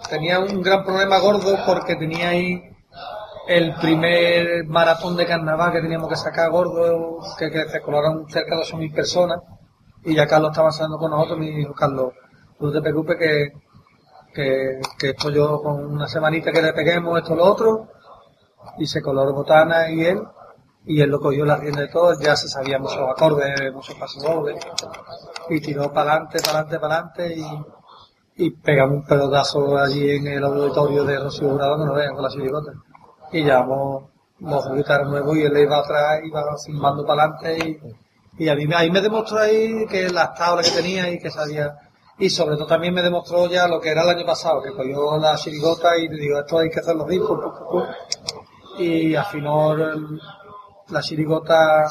tenía 0.08 0.38
un 0.38 0.60
gran 0.62 0.84
problema 0.84 1.18
gordo 1.18 1.56
porque 1.66 1.96
tenía 1.96 2.28
ahí 2.28 2.62
el 3.48 3.74
primer 3.76 4.66
maratón 4.66 5.16
de 5.16 5.26
carnaval 5.26 5.72
que 5.72 5.80
teníamos 5.80 6.08
que 6.08 6.16
sacar 6.16 6.50
gordo, 6.50 7.18
que, 7.38 7.50
se 7.50 7.80
colaron 7.80 8.28
cerca 8.28 8.54
de 8.54 8.62
8.000 8.62 8.94
personas, 8.94 9.40
y 10.04 10.14
ya 10.14 10.26
Carlos 10.26 10.50
estaba 10.50 10.68
hablando 10.68 10.98
con 10.98 11.10
nosotros 11.10 11.38
y 11.38 11.40
me 11.40 11.56
dijo, 11.56 11.74
Carlos, 11.74 12.12
no 12.60 12.70
te 12.70 12.82
preocupes 12.82 13.16
que, 13.16 13.52
que, 14.34 14.80
que 14.98 15.10
esto 15.10 15.30
yo 15.30 15.62
con 15.62 15.84
una 15.86 16.06
semanita 16.06 16.52
que 16.52 16.62
le 16.62 16.74
peguemos 16.74 17.18
esto 17.18 17.34
lo 17.34 17.44
otro, 17.44 17.88
y 18.78 18.86
se 18.86 19.00
coló 19.00 19.32
Botana 19.32 19.90
y 19.90 20.04
él, 20.04 20.22
y 20.86 21.00
él 21.00 21.10
lo 21.10 21.20
cogió 21.20 21.44
la 21.44 21.56
rienda 21.56 21.82
de 21.82 21.88
todo, 21.88 22.18
ya 22.20 22.34
se 22.36 22.48
sabía 22.48 22.78
muchos 22.78 22.98
acordes, 23.08 23.72
muchos 23.72 23.94
pasos 23.96 24.22
dobles, 24.22 24.56
y 25.48 25.60
tiró 25.60 25.92
para 25.92 26.12
adelante, 26.12 26.38
para 26.40 26.60
adelante, 26.60 26.78
para 26.80 26.94
adelante, 26.96 27.34
y, 28.36 28.44
y 28.46 28.50
pegamos 28.50 28.96
un 28.96 29.06
pelotazo 29.06 29.76
allí 29.76 30.10
en 30.16 30.26
el 30.26 30.44
auditorio 30.44 31.04
de 31.04 31.18
Rocío 31.18 31.50
Jurado, 31.50 31.78
que 31.78 31.84
no 31.84 31.94
vean 31.94 32.14
con 32.14 32.22
la 32.24 32.30
chirigota. 32.30 32.72
Y 33.32 33.44
llevamos 33.44 34.04
dos 34.38 34.72
guitarras 34.74 35.08
nuevos 35.08 35.36
y 35.36 35.42
él 35.42 35.56
iba 35.58 35.78
atrás, 35.78 36.20
iba 36.24 36.42
filmando 36.64 37.04
para 37.04 37.24
adelante, 37.24 37.80
y, 38.38 38.44
y 38.44 38.48
a 38.48 38.54
mí 38.56 38.64
ahí 38.74 38.90
me 38.90 39.02
demostró 39.02 39.38
ahí 39.38 39.86
que 39.86 40.08
las 40.08 40.34
tablas 40.34 40.70
que 40.70 40.76
tenía 40.80 41.10
y 41.10 41.18
que 41.18 41.30
sabía, 41.30 41.76
y 42.18 42.30
sobre 42.30 42.56
todo 42.56 42.66
también 42.66 42.94
me 42.94 43.02
demostró 43.02 43.46
ya 43.48 43.68
lo 43.68 43.80
que 43.80 43.90
era 43.90 44.02
el 44.02 44.08
año 44.16 44.24
pasado, 44.26 44.62
que 44.62 44.72
cogió 44.72 45.18
la 45.18 45.36
chirigota 45.36 45.96
y 45.98 46.08
le 46.08 46.16
digo, 46.16 46.38
esto 46.38 46.58
hay 46.58 46.70
que 46.70 46.80
hacerlo 46.80 47.06
pu, 47.06 47.18
pu. 47.18 47.82
y 48.78 49.14
afinó 49.14 49.72
el- 49.72 50.20
la 50.90 51.00
chirigota, 51.00 51.88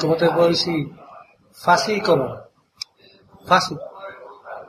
¿cómo 0.00 0.16
te 0.16 0.30
puedo 0.30 0.48
decir? 0.48 0.88
Fácil 1.52 1.96
y 1.96 2.00
cómoda. 2.00 2.48
Fácil. 3.44 3.78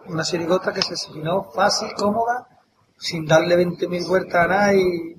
Una 0.07 0.23
chirigota 0.23 0.73
que 0.73 0.81
se 0.81 0.93
afinó 0.93 1.43
fácil, 1.51 1.89
cómoda, 1.95 2.47
sin 2.97 3.25
darle 3.25 3.57
20.000 3.57 4.07
vueltas 4.07 4.45
a 4.45 4.47
nada 4.47 4.73
y, 4.73 5.15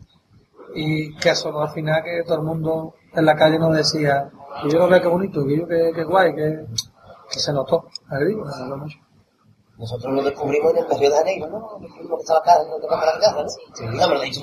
y 0.74 1.16
que 1.16 1.34
sonó 1.34 1.62
al 1.62 1.70
final 1.70 2.02
que 2.02 2.22
todo 2.24 2.36
el 2.36 2.42
mundo 2.42 2.94
en 3.12 3.24
la 3.24 3.36
calle 3.36 3.58
nos 3.58 3.74
decía, 3.74 4.30
que 4.62 4.70
yo 4.70 4.78
lo 4.78 4.88
veo 4.88 5.00
que 5.00 5.08
bonito, 5.08 5.46
que 5.46 5.58
yo 5.58 5.66
que, 5.66 5.92
que 5.94 6.04
guay, 6.04 6.34
que, 6.34 6.66
que 7.30 7.38
se 7.38 7.52
notó. 7.52 7.88
Notó 8.10 8.76
mucho. 8.76 8.98
Nosotros 9.78 10.14
lo 10.14 10.22
descubrimos 10.22 10.72
en 10.72 10.78
el 10.78 10.98
Río 10.98 11.10
de 11.10 11.16
Janeiro, 11.16 11.48
¿no? 11.48 11.78
Descubrimos 11.80 12.18
que 12.18 12.22
estaba 12.22 12.38
acá, 12.40 12.52
no 12.68 12.78
tocando 12.78 13.06
la 13.06 13.14
guitarra, 13.16 13.42
¿no? 13.42 13.48
Sí, 13.48 13.84
me 13.84 14.06
lo 14.06 14.22
he 14.22 14.24
dicho, 14.26 14.40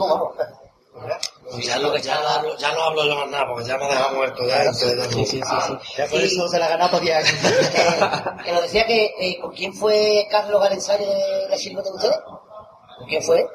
Ya 1.60 1.80
no, 1.80 1.96
ya, 1.98 2.20
no 2.20 2.28
hablo, 2.28 2.58
ya 2.58 2.72
no 2.74 2.82
hablo 2.84 3.04
yo 3.06 3.16
más 3.16 3.28
nada, 3.30 3.48
porque 3.48 3.66
ya 3.66 3.78
me 3.78 3.86
ha 3.86 3.90
dejado 3.90 4.16
muerto 4.16 4.46
ya. 4.48 4.60
entonces 4.64 4.96
ya 4.98 5.08
no- 5.08 5.80
Ya 5.98 6.06
por 6.08 6.22
eso 6.22 6.48
se 6.48 6.60
la 6.60 6.66
ha 6.66 6.70
ganado 6.70 6.92
por 6.92 7.02
10 7.02 7.16
años. 7.18 7.34
que 8.46 8.52
nos 8.52 8.62
decía 8.64 8.86
que, 8.86 9.14
eh, 9.20 9.38
¿con 9.42 9.52
quién 9.52 9.74
fue 9.74 10.28
Carlos 10.30 10.62
Galensario 10.62 11.08
de 11.10 11.48
la 11.50 11.58
chirigota 11.58 11.90
de 11.90 11.96
ustedes? 11.96 12.20
¿Con 12.98 13.08
quién 13.08 13.24
fue? 13.24 13.48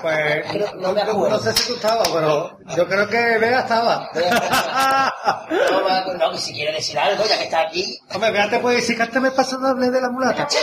Pues, 0.00 0.46
Creo- 0.50 0.74
no 0.76 0.92
me 0.92 1.04
no 1.04 1.10
acuerdo. 1.12 1.38
sé 1.40 1.52
si 1.52 1.68
tú 1.68 1.74
estabas, 1.74 2.08
pero 2.08 2.56
yo 2.74 2.88
creo 2.88 3.06
que 3.08 3.38
Vega 3.38 3.60
estaba. 3.60 4.08
No, 5.48 6.14
no, 6.14 6.30
que 6.32 6.38
si 6.38 6.52
quiere 6.54 6.72
decir 6.72 6.98
algo, 6.98 7.24
ya 7.24 7.36
que 7.38 7.44
está 7.44 7.60
aquí. 7.60 7.98
Hombre, 8.14 8.30
Vega 8.32 8.48
te 8.50 8.58
puede 8.58 8.76
decir 8.76 8.96
que 8.96 9.02
antes 9.02 9.20
me 9.22 9.30
pasó 9.30 9.58
doble 9.58 9.90
de 9.90 10.00
la 10.00 10.08
mulata. 10.10 10.48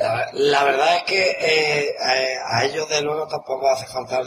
La, 0.00 0.28
la 0.32 0.64
verdad 0.64 0.96
es 0.98 1.02
que 1.04 1.30
eh, 1.40 1.94
a, 2.00 2.58
a 2.58 2.64
ellos 2.64 2.88
de 2.88 3.02
luego 3.02 3.26
tampoco 3.28 3.68
hace 3.68 3.86
falta 3.86 4.22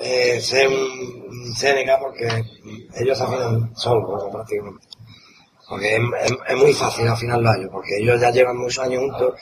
eh, 0.00 0.40
ser 0.40 0.68
un, 0.68 1.54
CNK 1.54 1.98
porque 2.00 2.28
ellos 3.00 3.20
afinan 3.20 3.74
solos 3.76 4.24
prácticamente. 4.32 4.86
Porque 5.68 5.96
es, 5.96 6.02
es- 6.24 6.38
es 6.48 6.56
muy 6.56 6.72
fácil 6.72 7.08
afinarlo 7.08 7.50
a 7.50 7.56
ellos, 7.56 7.68
porque 7.72 7.98
ellos 7.98 8.20
ya 8.20 8.30
llevan 8.30 8.56
muchos 8.56 8.84
años 8.84 9.00
juntos 9.02 9.34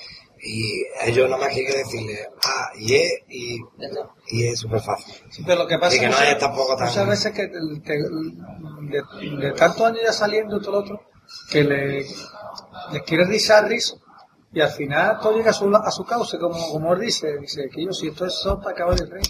y 0.42 0.82
ellos 1.04 1.28
nada 1.30 1.42
más 1.44 1.52
que 1.54 1.60
hay 1.60 1.66
que 1.66 1.78
decirle 1.78 2.18
A 2.44 2.70
y 2.78 2.94
E 2.94 3.24
y, 3.28 3.58
y 4.28 4.46
es 4.48 4.58
súper 4.58 4.80
fácil. 4.80 5.14
Sí, 5.30 5.42
pero 5.46 5.62
lo 5.62 5.68
que 5.68 5.78
pasa 5.78 5.96
Y 5.96 6.00
que 6.00 6.06
no 6.06 6.12
muchas- 6.12 6.28
es 6.32 6.38
tampoco 6.38 6.76
tan- 6.76 6.88
Muchas 6.88 7.06
veces 7.08 7.32
que, 7.32 7.48
que 7.84 7.92
de, 8.90 9.36
de 9.46 9.52
tantos 9.52 9.86
años 9.86 10.00
ya 10.04 10.12
saliendo 10.12 10.60
todo 10.60 10.72
lo 10.72 10.78
otro, 10.78 11.00
que 11.50 11.62
le, 11.64 12.06
les 12.92 13.02
quiere 13.02 13.24
rizar 13.26 13.66
rizo. 13.68 13.98
Y 14.52 14.60
al 14.60 14.70
final 14.70 15.18
todo 15.20 15.36
llega 15.36 15.50
a 15.50 15.54
su, 15.54 15.74
a 15.74 15.90
su 15.90 16.04
cauce, 16.04 16.38
como, 16.38 16.56
como 16.70 16.94
él 16.94 17.00
dice. 17.00 17.36
Dice 17.38 17.68
que 17.68 17.84
yo, 17.84 17.92
si 17.92 18.08
esto 18.08 18.24
es 18.26 18.34
sopa, 18.34 18.70
acaba 18.70 18.94
de 18.94 19.04
rey. 19.06 19.22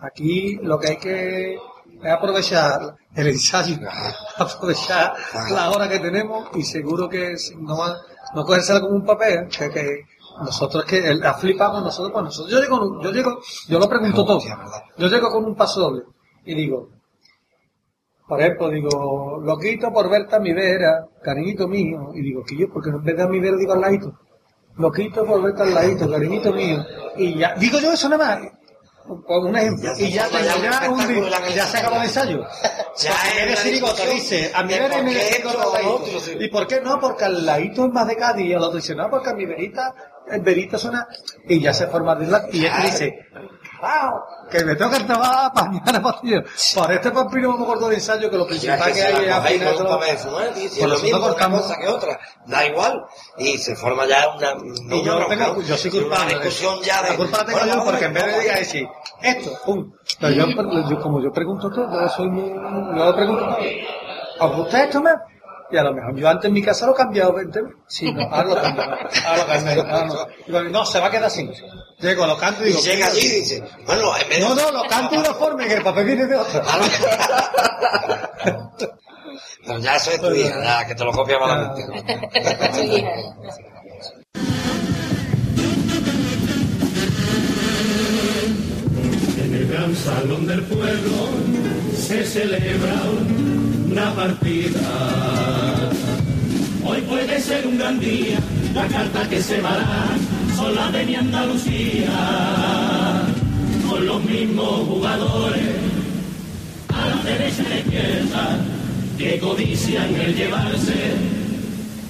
Aquí 0.00 0.56
lo 0.62 0.78
que 0.78 0.88
hay 0.88 0.96
que 0.96 1.54
es 1.54 2.10
aprovechar 2.12 2.96
el 3.14 3.26
ensayo, 3.26 3.76
aprovechar 4.36 5.14
la 5.50 5.70
hora 5.70 5.88
que 5.88 5.98
tenemos 5.98 6.48
y 6.54 6.62
seguro 6.62 7.08
que 7.08 7.34
no, 7.58 7.76
va- 7.78 8.00
no 8.34 8.44
cogérsela 8.44 8.80
como 8.80 8.94
un 8.96 9.04
papel, 9.04 9.48
que, 9.48 9.68
que 9.70 10.04
nosotros 10.42 10.84
que 10.86 10.98
el- 11.06 11.20
la 11.20 11.34
flipamos 11.34 11.82
nosotros, 11.82 12.12
pues 12.12 12.24
nosotros. 12.24 12.50
Yo 12.52 12.60
llego, 12.60 13.02
yo 13.02 13.10
llego, 13.10 13.40
yo 13.68 13.78
lo 13.78 13.88
pregunto 13.88 14.24
todo. 14.24 14.40
Yo 14.96 15.08
llego 15.08 15.30
con 15.30 15.44
un 15.44 15.54
paso 15.54 15.80
doble 15.80 16.02
y 16.44 16.54
digo, 16.54 16.88
por 18.30 18.40
ejemplo, 18.40 18.70
digo, 18.70 19.40
loquito 19.44 19.92
por 19.92 20.08
verte 20.08 20.36
a 20.36 20.38
mi 20.38 20.52
vera, 20.52 21.04
cariñito 21.20 21.66
mío, 21.66 22.12
y 22.14 22.22
digo, 22.22 22.44
que 22.44 22.56
yo, 22.56 22.68
porque 22.72 22.90
en 22.90 23.02
vez 23.02 23.16
de 23.16 23.22
a 23.24 23.26
mi 23.26 23.40
vera 23.40 23.56
digo 23.56 23.72
al 23.72 23.80
ladito, 23.80 24.16
loquito 24.76 25.26
por 25.26 25.42
verte 25.42 25.62
al 25.64 25.74
ladito, 25.74 26.08
cariñito 26.08 26.52
mío, 26.52 26.78
y 27.16 27.36
ya, 27.36 27.54
digo 27.56 27.80
yo 27.80 27.92
eso 27.92 28.08
nada 28.08 28.24
más, 28.36 28.52
por 29.26 29.44
un 29.44 29.56
ejemplo, 29.56 29.90
y 29.98 30.12
ya, 30.12 30.28
ya, 30.28 30.88
un 30.88 31.08
di- 31.08 31.54
ya 31.56 31.66
se 31.66 31.78
acabó 31.78 31.96
el 31.96 32.02
ensayo. 32.04 32.44
Ya 32.98 33.12
Porque 33.12 33.28
es 33.28 33.42
en 33.42 33.46
vez 33.46 33.46
de 33.46 33.52
una 33.52 33.62
chirigote 33.62 34.02
discusión 34.02 34.40
dice, 34.40 34.52
a 34.54 34.62
mi 34.62 34.74
vera 34.74 34.98
y 34.98 35.02
mi 35.02 35.14
al 35.14 36.20
sí. 36.20 36.36
¿Y 36.38 36.48
por 36.48 36.66
qué 36.66 36.80
no? 36.82 37.00
Porque 37.00 37.24
al 37.24 37.46
ladito 37.46 37.86
es 37.86 37.92
más 37.92 38.06
de 38.06 38.16
Cádiz, 38.16 38.46
y 38.46 38.52
el 38.52 38.58
otro 38.58 38.76
dice, 38.76 38.94
no, 38.94 39.08
porque 39.08 39.30
a 39.30 39.32
mi 39.34 39.46
verita, 39.46 39.94
el 40.30 40.40
verito 40.42 40.76
suena, 40.76 41.06
y 41.48 41.60
ya 41.60 41.72
se 41.72 41.86
forma 41.86 42.14
de 42.16 42.26
la, 42.26 42.44
y 42.52 42.64
este 42.66 42.82
dice, 42.82 43.18
¡Wow! 43.80 44.48
Que 44.50 44.64
me 44.64 44.74
tengo 44.76 44.90
que 44.90 44.96
acabar 44.98 45.52
mañana, 45.54 46.02
pastillo. 46.02 46.42
Por 46.74 46.92
este 46.92 47.10
pampino 47.10 47.56
me 47.56 47.62
acuerdo 47.64 47.88
de 47.88 47.94
ensayo 47.94 48.30
que 48.30 48.36
lo 48.36 48.46
principal 48.46 48.92
que 48.92 49.02
hay 49.02 49.12
es 49.24 50.20
si 50.20 50.80
Por 50.80 50.88
es 50.88 50.90
lo 50.90 50.98
mismo 50.98 51.18
una 51.18 51.26
cortamos. 51.28 51.62
cosa 51.62 51.76
que 51.78 51.88
otra, 51.88 52.20
da 52.46 52.66
igual, 52.66 53.04
y 53.38 53.56
se 53.58 53.74
forma 53.76 54.06
ya 54.06 54.28
una, 54.36 54.54
no 54.54 54.96
Y 54.96 55.02
yo, 55.04 55.16
una 55.16 55.26
tengo, 55.28 55.62
yo 55.62 55.76
soy 55.76 55.90
una 55.92 56.00
culpable. 56.02 56.34
discusión 56.34 56.80
ya 56.82 57.02
de, 57.02 57.10
La 57.10 57.16
culpa 57.16 57.38
la 57.38 57.44
tengo 57.46 57.66
yo 57.66 57.84
porque 57.84 58.04
en 58.04 58.12
vez 58.14 58.24
de 58.26 58.32
vamos 58.32 58.50
a 58.50 58.58
decir 58.58 58.88
esto, 59.22 59.50
pum. 59.64 59.92
Pero 60.20 60.32
yo, 60.32 61.00
como 61.00 61.22
yo 61.22 61.32
pregunto 61.32 61.70
todo, 61.70 62.00
yo 62.02 62.08
soy 62.08 62.28
muy, 62.28 62.50
yo 62.50 63.04
lo 63.04 63.14
pregunto. 63.16 63.56
¿Os 64.40 64.56
gusta 64.56 64.84
esto 64.84 65.02
más? 65.02 65.14
Y 65.72 65.76
a 65.76 65.82
lo 65.84 65.94
mejor 65.94 66.16
yo 66.16 66.28
antes 66.28 66.46
en 66.48 66.52
mi 66.54 66.62
casa 66.62 66.86
lo 66.86 66.92
he 66.92 66.96
cambiado 66.96 67.32
20 67.34 67.62
veces. 67.62 67.76
Sí, 67.86 68.12
no, 68.12 68.22
ahora 68.22 68.48
lo 68.48 68.54
cambio. 68.60 68.82
Ahora 68.84 69.38
lo 69.38 69.46
cambio. 69.46 69.82
ahora 69.82 70.04
no. 70.06 70.26
Digo, 70.46 70.60
no, 70.64 70.84
se 70.86 70.98
va 71.00 71.06
a 71.06 71.10
quedar 71.10 71.24
así. 71.24 71.48
Llego, 72.00 72.26
lo 72.26 72.36
canto 72.36 72.62
y 72.64 72.70
Y 72.70 72.70
digo. 72.70 72.80
llega 72.82 73.06
allí 73.06 73.20
y 73.26 73.28
dice, 73.40 73.62
bueno, 73.86 74.16
en 74.16 74.28
vez 74.28 74.38
de... 74.40 74.44
No, 74.48 74.54
no, 74.54 74.70
lo 74.72 74.88
canto 74.88 75.14
de 75.14 75.18
una 75.20 75.34
forma 75.34 75.64
y 75.64 75.68
que 75.68 75.74
el 75.74 75.82
papel 75.82 76.04
viene 76.06 76.26
de 76.26 76.36
otra. 76.36 76.62
Pero 79.66 79.78
ya 79.78 79.94
eso 79.96 80.10
es 80.10 80.20
tu 80.20 80.34
hija, 80.34 80.62
ya, 80.62 80.86
que 80.86 80.94
te 80.94 81.04
lo 81.04 81.12
copia 81.12 81.38
malamente. 81.38 81.84
En 89.42 89.54
el 89.54 89.68
gran 89.68 89.94
salón 89.96 90.46
del 90.46 90.62
pueblo 90.62 91.28
se 91.96 92.24
celebra 92.24 92.94
una 93.90 94.14
partida. 94.14 94.80
Hoy 96.90 97.02
puede 97.02 97.40
ser 97.40 97.66
un 97.68 97.78
gran 97.78 98.00
día, 98.00 98.38
la 98.74 98.84
carta 98.88 99.28
que 99.28 99.40
se 99.40 99.60
dará 99.60 100.08
son 100.56 100.74
las 100.74 100.92
de 100.92 101.06
mi 101.06 101.14
Andalucía. 101.14 102.10
Con 103.88 104.06
los 104.06 104.24
mismos 104.24 104.88
jugadores, 104.88 105.76
a 106.88 107.08
la 107.08 107.22
derecha 107.22 107.62
y 107.62 107.72
a 107.72 107.78
izquierda, 107.78 108.58
que 109.16 109.38
codician 109.38 110.14
el 110.16 110.34
llevarse 110.34 111.14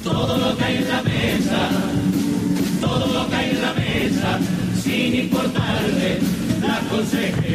todo 0.03 0.39
lo 0.39 0.57
que 0.57 0.64
hay 0.64 0.76
en 0.78 0.89
la 0.89 1.03
mesa, 1.03 1.68
todo 2.81 3.07
lo 3.12 3.28
que 3.28 3.37
hay 3.37 3.51
en 3.51 3.61
la 3.61 3.74
mesa, 3.74 4.39
sin 4.83 5.14
importarle 5.14 6.20
la 6.62 6.81
consejería. 6.89 7.51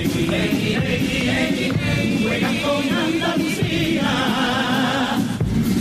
Juegan 2.24 2.58
con 2.58 2.84
Andalucía, 2.98 4.12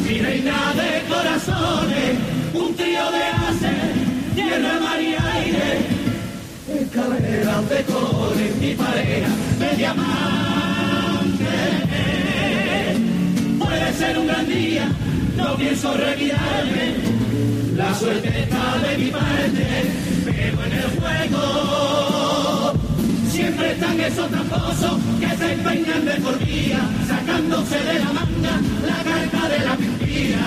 mi 0.04 0.18
reina 0.20 0.72
de 0.74 1.02
corazones, 1.08 2.18
un 2.52 2.74
trío 2.76 3.10
de 3.10 3.22
haces, 3.24 4.34
tierra, 4.34 4.80
mar 4.80 5.00
y 5.00 5.14
aire, 5.14 5.80
escaleras 6.82 7.68
de 7.68 7.84
colores, 7.84 8.56
mi 8.56 8.74
pareja 8.74 9.28
de 9.58 9.76
diamante. 9.76 10.04
Puede 13.58 13.92
ser 13.94 14.18
un 14.18 14.26
gran 14.26 14.46
día, 14.46 14.88
no 15.36 15.56
pienso 15.56 15.94
retirarme. 15.94 16.96
La 17.76 17.94
suerte 17.94 18.28
está 18.28 18.78
de 18.86 18.98
mi 18.98 19.10
parte, 19.10 19.66
pero 20.24 20.64
en 20.64 20.72
el 20.72 21.00
juego 21.00 22.13
siempre 23.34 23.72
están 23.72 24.00
esos 24.00 24.30
tramposos 24.30 24.92
que 25.18 25.36
se 25.36 25.52
empeñan 25.52 26.04
de 26.04 26.14
por 26.20 26.38
día, 26.38 26.78
sacándose 27.08 27.78
de 27.80 27.98
la 27.98 28.12
manga 28.12 28.60
la 28.86 29.02
carta 29.02 29.48
de 29.48 29.58
la 29.58 29.74
mentira. 29.74 30.46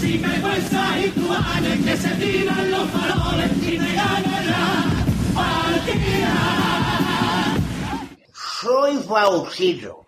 Si 0.00 0.18
me 0.18 0.36
y 1.04 1.10
cubanes 1.10 1.84
que 1.84 1.96
se 1.96 2.08
tiran 2.14 2.70
los 2.70 2.90
faroles 2.90 3.50
y 3.60 3.78
me 3.78 3.92
ganan 3.94 4.46
la 4.46 4.70
partida. 5.34 6.34
Soy 8.60 8.96
Faustino 8.98 10.06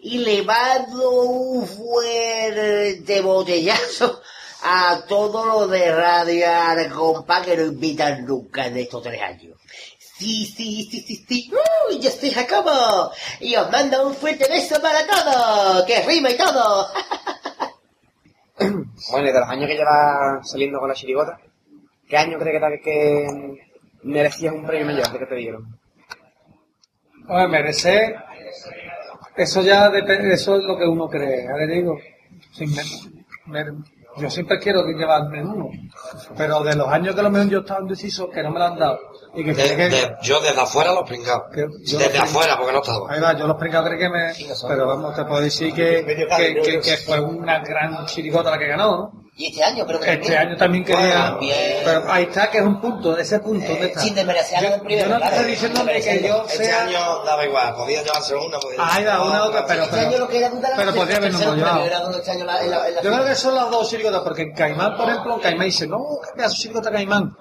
y 0.00 0.18
le 0.18 0.42
mando 0.42 1.10
un 1.10 1.66
fuerte 1.66 3.20
botellazo 3.22 4.20
a 4.62 5.04
todos 5.08 5.46
los 5.46 5.70
de 5.70 5.90
Radio 5.90 6.46
Arcompa 6.48 7.42
que 7.42 7.56
no 7.56 7.64
invitan 7.64 8.26
nunca 8.26 8.66
en 8.66 8.76
estos 8.76 9.02
tres 9.02 9.22
años. 9.22 9.56
Sí, 10.20 10.44
sí, 10.44 10.86
sí, 10.90 11.00
sí, 11.00 11.24
sí. 11.26 11.50
Uy, 11.88 11.98
yo 11.98 12.10
soy 12.10 12.30
Jacobo. 12.30 13.10
Y 13.40 13.56
os 13.56 13.70
mando 13.72 14.06
un 14.06 14.14
fuerte 14.14 14.46
beso 14.50 14.80
para 14.82 15.00
todos. 15.06 15.84
Que 15.86 16.02
rima 16.02 16.30
y 16.30 16.36
todo. 16.36 16.86
Bueno, 19.10 19.28
y 19.28 19.32
de 19.32 19.40
los 19.40 19.48
años 19.48 19.66
que 19.66 19.74
llevas 19.76 20.50
saliendo 20.50 20.78
con 20.78 20.88
la 20.90 20.94
chirigota, 20.94 21.40
¿qué 22.06 22.18
año 22.18 22.38
crees 22.38 22.56
que, 22.56 22.60
tal- 22.60 22.80
que 22.84 23.58
merecías 24.02 24.52
un 24.52 24.66
premio 24.66 24.84
mayor 24.84 25.10
de 25.10 25.18
que 25.18 25.24
te 25.26 25.34
dieron? 25.36 25.78
Oye, 27.26 27.48
merecer, 27.48 28.16
eso 29.34 29.62
ya 29.62 29.88
depende, 29.88 30.34
eso 30.34 30.56
es 30.56 30.64
lo 30.64 30.76
que 30.76 30.84
uno 30.84 31.08
cree. 31.08 31.44
Ya 31.46 31.56
le 31.56 31.66
digo, 31.74 31.98
sin 32.52 32.70
me- 32.74 32.84
me- 33.64 33.82
yo 34.16 34.28
siempre 34.30 34.58
quiero 34.58 34.84
que 34.84 34.92
llevarme 34.92 35.42
uno, 35.42 35.68
pero 36.36 36.60
de 36.62 36.74
los 36.76 36.88
años 36.88 37.14
que 37.14 37.22
lo 37.22 37.30
mejor 37.30 37.48
yo 37.48 37.58
estaba 37.60 37.80
indeciso, 37.80 38.28
que 38.28 38.42
no 38.42 38.50
me 38.50 38.58
lo 38.58 38.64
han 38.66 38.78
dado. 38.78 38.98
Y 39.34 39.44
que, 39.44 39.54
De- 39.54 39.62
cree 39.74 39.76
que- 39.76 39.88
de- 39.96 40.16
yo 40.22 40.40
desde 40.40 40.60
afuera 40.60 40.92
los 40.92 41.08
pringado. 41.08 41.44
Desde 41.52 41.98
los- 41.98 42.20
afuera, 42.20 42.56
porque 42.56 42.72
no 42.72 42.80
estaba. 42.80 43.12
Ahí 43.12 43.20
va, 43.20 43.36
yo 43.36 43.46
los 43.46 43.56
pringados 43.56 43.88
creo 43.88 43.98
que 44.00 44.08
me... 44.08 44.32
Pero 44.68 44.86
vamos, 44.86 45.14
te 45.14 45.24
puedo 45.24 45.40
decir 45.40 45.72
que, 45.72 46.04
que, 46.04 46.60
que, 46.62 46.80
que 46.80 46.96
fue 46.98 47.20
una 47.20 47.60
gran 47.60 48.06
chirigota 48.06 48.50
la 48.50 48.58
que 48.58 48.66
ganó, 48.66 48.96
¿no? 48.96 49.24
Y 49.36 49.46
este 49.46 49.64
año, 49.64 49.84
pero 49.86 49.98
que 50.00 50.12
Este 50.12 50.36
año 50.36 50.56
también 50.56 50.84
quería... 50.84 51.30
También. 51.30 51.56
Pero 51.82 52.12
ahí 52.12 52.24
está, 52.24 52.50
que 52.50 52.58
es 52.58 52.64
un 52.64 52.80
punto, 52.80 53.16
ese 53.16 53.38
punto, 53.38 53.66
¿dónde 53.68 53.86
está? 53.86 54.00
Sin 54.00 54.14
desmerecer 54.14 54.58
a 54.58 54.76
Yo, 54.76 54.82
primero, 54.82 55.08
yo 55.08 55.14
no 55.14 55.16
claro. 55.16 55.36
estoy 55.36 55.50
diciendo 55.50 55.86
que 55.86 56.22
yo 56.28 56.44
Este 56.46 56.64
sea... 56.64 56.82
año 56.84 57.24
daba 57.24 57.46
igual, 57.46 57.74
podía 57.74 58.02
llevarse 58.02 58.34
una, 58.34 58.58
podía 58.58 58.78
Ahí 58.86 59.04
va, 59.04 59.26
una 59.26 59.44
otra, 59.44 59.64
pero... 59.66 59.84
Este 59.84 60.00
año 60.00 60.18
lo 60.18 60.28
que 60.28 60.38
era 60.38 60.48
pero, 60.48 60.60
duda 60.60 60.68
era 60.68 60.76
pero 60.76 60.94
podría 60.94 61.16
habernos 61.16 61.40
llevado. 61.40 61.84
era 61.84 61.98
este 62.18 63.02
Yo 63.02 63.12
creo 63.12 63.24
que 63.24 63.34
son 63.34 63.54
las 63.54 63.70
dos 63.70 63.88
chirigotas, 63.88 64.20
porque 64.20 64.42
en 64.42 64.52
Caimán, 64.52 64.96
por 64.96 65.08
ejemplo, 65.08 65.40
Caimán 65.40 65.66
dice, 65.66 65.86
no, 65.86 66.04
qué 66.22 66.32
pedazo 66.36 66.56
chirigota 66.56 66.90
Caimán. 66.90 67.34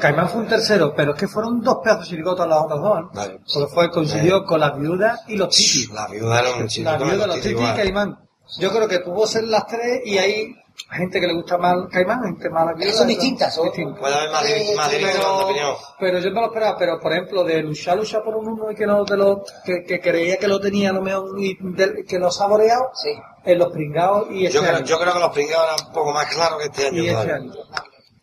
Caimán 0.00 0.28
fue 0.28 0.40
un 0.42 0.48
tercero, 0.48 0.92
pero 0.94 1.12
es 1.12 1.18
que 1.18 1.28
fueron 1.28 1.62
dos 1.62 1.78
pedazos 1.82 2.08
chirigotas 2.08 2.46
las 2.46 2.58
otras 2.58 2.80
dos, 2.80 3.00
¿no? 3.00 3.10
Vale. 3.14 3.40
Porque 3.52 3.72
fue, 3.72 3.90
coincidió 3.90 4.44
con 4.44 4.60
las 4.60 4.76
viudas 4.76 5.20
y 5.28 5.36
los 5.36 5.48
titis. 5.48 5.90
La 5.92 6.08
viuda 6.08 6.40
era 6.40 6.50
un 6.56 7.28
los 7.28 7.40
titis 7.40 7.52
y 7.52 7.74
Caimán. 7.74 8.18
Yo 8.58 8.70
creo 8.70 8.86
que 8.86 8.98
tuvo 8.98 9.26
ser 9.26 9.44
las 9.44 9.66
tres 9.66 10.02
y 10.04 10.18
hay 10.18 10.54
gente 10.92 11.20
que 11.20 11.26
le 11.26 11.34
gusta 11.34 11.58
más 11.58 11.76
Caimán, 11.90 12.22
gente 12.24 12.50
más 12.50 12.66
la 12.66 12.72
viuda. 12.74 12.92
Son 12.92 13.08
distintas, 13.08 13.54
son- 13.54 13.64
Distintas. 13.66 13.98
Puede 14.00 14.14
haber 14.14 14.30
más, 14.30 14.42
di- 14.44 14.74
más 14.76 14.90
de 14.90 14.98
Pero, 14.98 15.44
opinión. 15.44 15.74
pero 15.98 16.18
yo 16.18 16.30
no 16.30 16.40
lo 16.42 16.46
esperaba, 16.48 16.76
pero 16.78 17.00
por 17.00 17.12
ejemplo, 17.12 17.44
de 17.44 17.62
luchar, 17.62 17.96
luchar 17.96 18.22
por 18.22 18.36
un 18.36 18.48
uno 18.48 18.70
y 18.70 18.74
que 18.74 18.86
no 18.86 19.04
te 19.04 19.16
lo, 19.16 19.42
que, 19.64 19.84
que 19.84 20.00
creía 20.00 20.36
que 20.36 20.48
lo 20.48 20.60
tenía 20.60 20.90
a 20.90 20.92
lo 20.92 21.02
mejor 21.02 21.38
y 21.38 21.56
del- 21.60 22.04
que 22.06 22.18
lo 22.18 22.28
ha 22.28 22.30
saboreado, 22.30 22.90
Sí. 22.94 23.10
en 23.44 23.58
los 23.58 23.72
pringados 23.72 24.28
y 24.30 24.46
este 24.46 24.58
Yo 24.58 24.62
creo, 24.64 24.76
año. 24.76 24.84
yo 24.84 24.98
creo 24.98 25.12
que 25.14 25.20
los 25.20 25.30
pringados 25.30 25.66
eran 25.74 25.86
un 25.88 25.92
poco 25.94 26.12
más 26.12 26.26
claros 26.26 26.58
que 26.58 26.64
este 26.66 26.86
año. 26.88 27.02
y 27.02 27.08
este 27.08 27.32
año. 27.32 27.52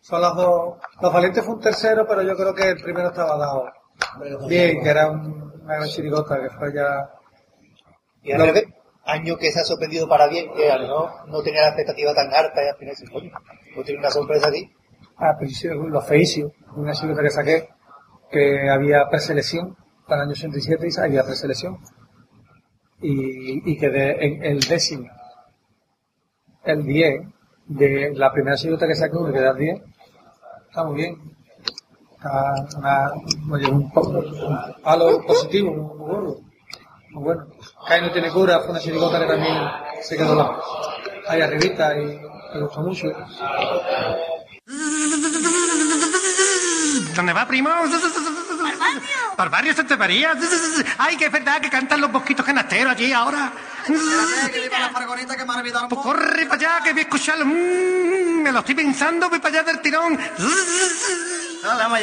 Son 0.01 0.21
las 0.21 0.35
dos. 0.35 0.75
Los 1.01 1.13
valientes 1.13 1.43
fue 1.45 1.53
un 1.55 1.59
tercero, 1.61 2.05
pero 2.07 2.21
yo 2.23 2.35
creo 2.35 2.53
que 2.53 2.69
el 2.69 2.81
primero 2.81 3.09
estaba 3.09 3.37
dado. 3.37 3.65
Bien, 4.47 4.81
que 4.81 4.89
era 4.89 5.09
un- 5.11 5.51
una 5.63 5.75
gran 5.75 5.87
chirigota, 5.89 6.39
que 6.39 6.49
fue 6.51 6.73
ya. 6.73 7.09
Y 8.23 8.33
revés, 8.33 8.65
año 9.09 9.37
que 9.37 9.51
se 9.51 9.59
ha 9.59 9.63
sorprendido 9.63 10.07
para 10.07 10.27
bien, 10.27 10.51
que 10.55 10.71
a 10.71 10.77
lo 10.77 10.83
mejor 10.83 11.29
no 11.29 11.41
tenía 11.41 11.61
la 11.61 11.67
expectativa 11.69 12.13
tan 12.13 12.33
alta 12.33 12.63
y 12.63 12.67
al 12.69 12.77
final 12.77 12.95
dices, 12.95 13.09
coño, 13.09 13.31
pues 13.73 13.85
tiene 13.85 13.99
una 13.99 14.09
sorpresa 14.09 14.47
aquí. 14.47 14.71
Ah, 15.17 15.37
sí, 15.45 15.67
los 15.67 16.07
feicios, 16.07 16.51
una 16.75 16.93
chirigota 16.93 17.21
que 17.23 17.29
saqué, 17.29 17.69
que 18.31 18.69
había 18.69 19.09
preselección 19.09 19.75
para 20.07 20.23
el 20.23 20.29
año 20.29 20.33
87 20.33 20.87
y 20.87 20.99
había 20.99 21.23
preselección. 21.23 21.77
Y, 23.01 23.71
y 23.71 23.77
que 23.77 23.89
de, 23.89 24.11
en 24.11 24.43
el 24.43 24.59
décimo, 24.61 25.09
el 26.63 26.83
10, 26.83 27.21
de 27.67 28.13
la 28.15 28.31
primera 28.31 28.55
chirigota 28.55 28.87
que 28.87 28.95
saqué, 28.95 29.19
me 29.19 29.31
queda 29.31 29.51
el 29.51 29.57
10, 29.57 29.81
está 30.69 30.83
muy 30.83 30.95
bien. 30.95 31.17
Está 32.11 32.53
una, 32.77 33.11
oye, 33.51 33.67
un, 33.69 33.91
un 33.93 34.81
palo 34.83 35.25
positivo, 35.25 35.71
muy, 35.71 36.17
muy. 36.17 36.49
Muy 37.11 37.23
bueno. 37.23 37.47
Kai 37.87 38.01
no 38.01 38.11
tiene 38.11 38.29
cura, 38.29 38.59
fue 38.59 38.69
una 38.71 38.79
chirigota 38.79 39.19
que 39.19 39.25
también 39.25 39.57
se 40.01 40.15
quedó 40.17 40.35
la- 40.35 40.59
ahí 41.27 41.41
arribita 41.41 41.97
y 41.97 42.19
me 42.53 42.61
gustó 42.61 42.81
mucho. 42.81 43.07
¿Dónde 47.15 47.33
va, 47.33 47.47
primo? 47.47 47.69
Para 49.35 49.47
el 49.47 49.49
barrio 49.51 49.73
Santa 49.73 49.97
María. 49.97 50.33
Ay, 50.97 51.17
que 51.17 51.25
es 51.25 51.31
verdad 51.31 51.59
que 51.61 51.69
cantan 51.69 52.01
los 52.01 52.11
bosquitos 52.11 52.45
canasteros 52.45 52.91
allí 52.93 53.11
ahora. 53.11 53.51
Pues 55.89 56.01
corre 56.01 56.45
para 56.45 56.55
allá, 56.55 56.83
que 56.83 56.91
voy 56.91 56.99
a 56.99 57.03
escucharlo. 57.03 57.45
Mm, 57.45 58.41
me 58.43 58.51
lo 58.51 58.59
estoy 58.59 58.75
pensando, 58.75 59.29
voy 59.29 59.39
para 59.39 59.59
allá 59.59 59.63
del 59.71 59.81
tirón. 59.81 60.17
Hola, 61.63 61.87
vamos 61.87 61.99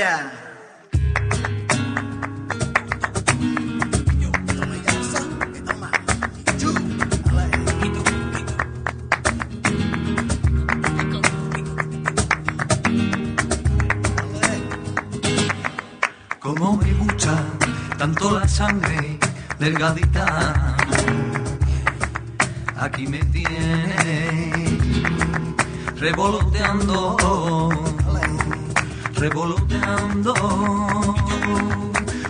Como 16.46 16.76
me 16.76 16.92
gusta 16.92 17.34
tanto 17.98 18.38
la 18.38 18.46
sangre 18.46 19.18
delgadita. 19.58 20.76
Aquí 22.76 23.08
me 23.08 23.18
tiene 23.34 24.78
revoloteando, 25.96 27.16
revoloteando 29.14 30.34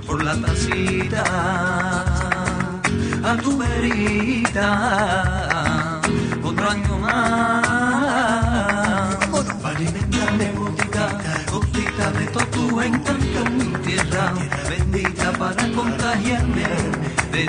por 0.06 0.24
la 0.24 0.34
tacita 0.40 1.22
a 3.22 3.36
tu 3.42 3.58
verita. 3.58 4.70
Otro 6.42 6.70
año 6.70 6.98
más 7.00 7.85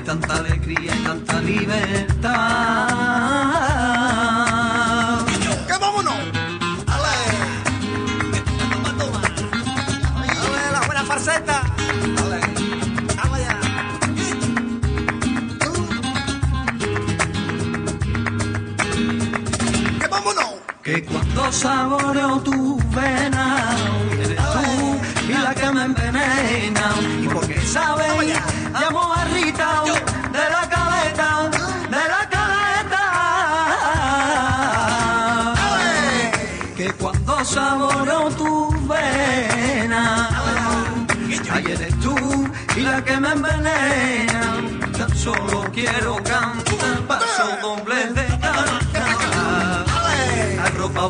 tanta 0.07 0.37
alegría 0.37 0.93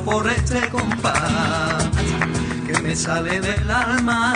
por 0.04 0.30
este 0.30 0.70
compás 0.70 1.90
que 2.66 2.82
me 2.82 2.96
sale 2.96 3.40
del 3.40 3.70
alma. 3.70 4.34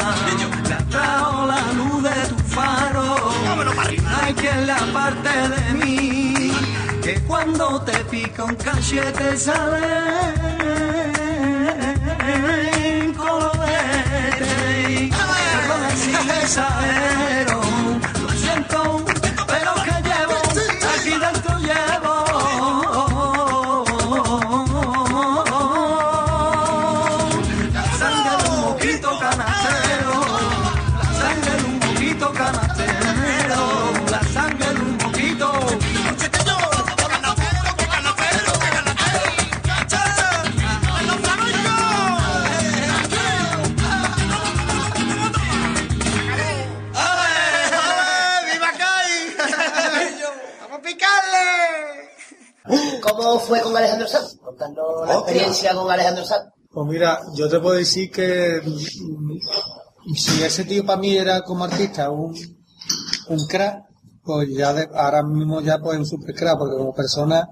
Le 0.67 0.73
atrajo 0.73 1.45
la 1.47 1.61
luz 1.73 2.03
de 2.03 2.27
tu 2.29 2.37
faro. 2.37 3.31
Hay 4.21 4.33
quien 4.33 4.67
la 4.67 4.75
aparte 4.77 5.29
de 5.29 5.73
mí. 5.73 6.51
Que 7.03 7.15
cuando 7.21 7.81
te 7.81 7.97
pica 8.05 8.43
un 8.43 8.55
cachete 8.55 9.37
sale 9.37 10.33
colorete. 13.17 15.09
Perdón 15.09 15.83
si 15.95 16.11
experiencia 55.31 55.73
con 55.73 55.89
Alejandro 55.91 56.25
Sanz. 56.25 56.49
Pues 56.71 56.87
mira, 56.87 57.19
yo 57.35 57.49
te 57.49 57.59
puedo 57.59 57.75
decir 57.75 58.09
que 58.11 58.61
mm, 58.65 60.13
si 60.15 60.43
ese 60.43 60.63
tío 60.65 60.85
para 60.85 60.99
mí 61.01 61.15
era 61.17 61.41
como 61.41 61.63
artista 61.65 62.09
un, 62.09 62.33
un 63.27 63.47
crack, 63.47 63.83
pues 64.23 64.49
ya 64.55 64.73
de- 64.73 64.89
ahora 64.93 65.21
mismo 65.23 65.61
ya 65.61 65.77
pues 65.79 65.97
un 65.99 66.05
super 66.05 66.33
crack, 66.35 66.57
porque 66.57 66.77
como 66.77 66.93
persona, 66.93 67.47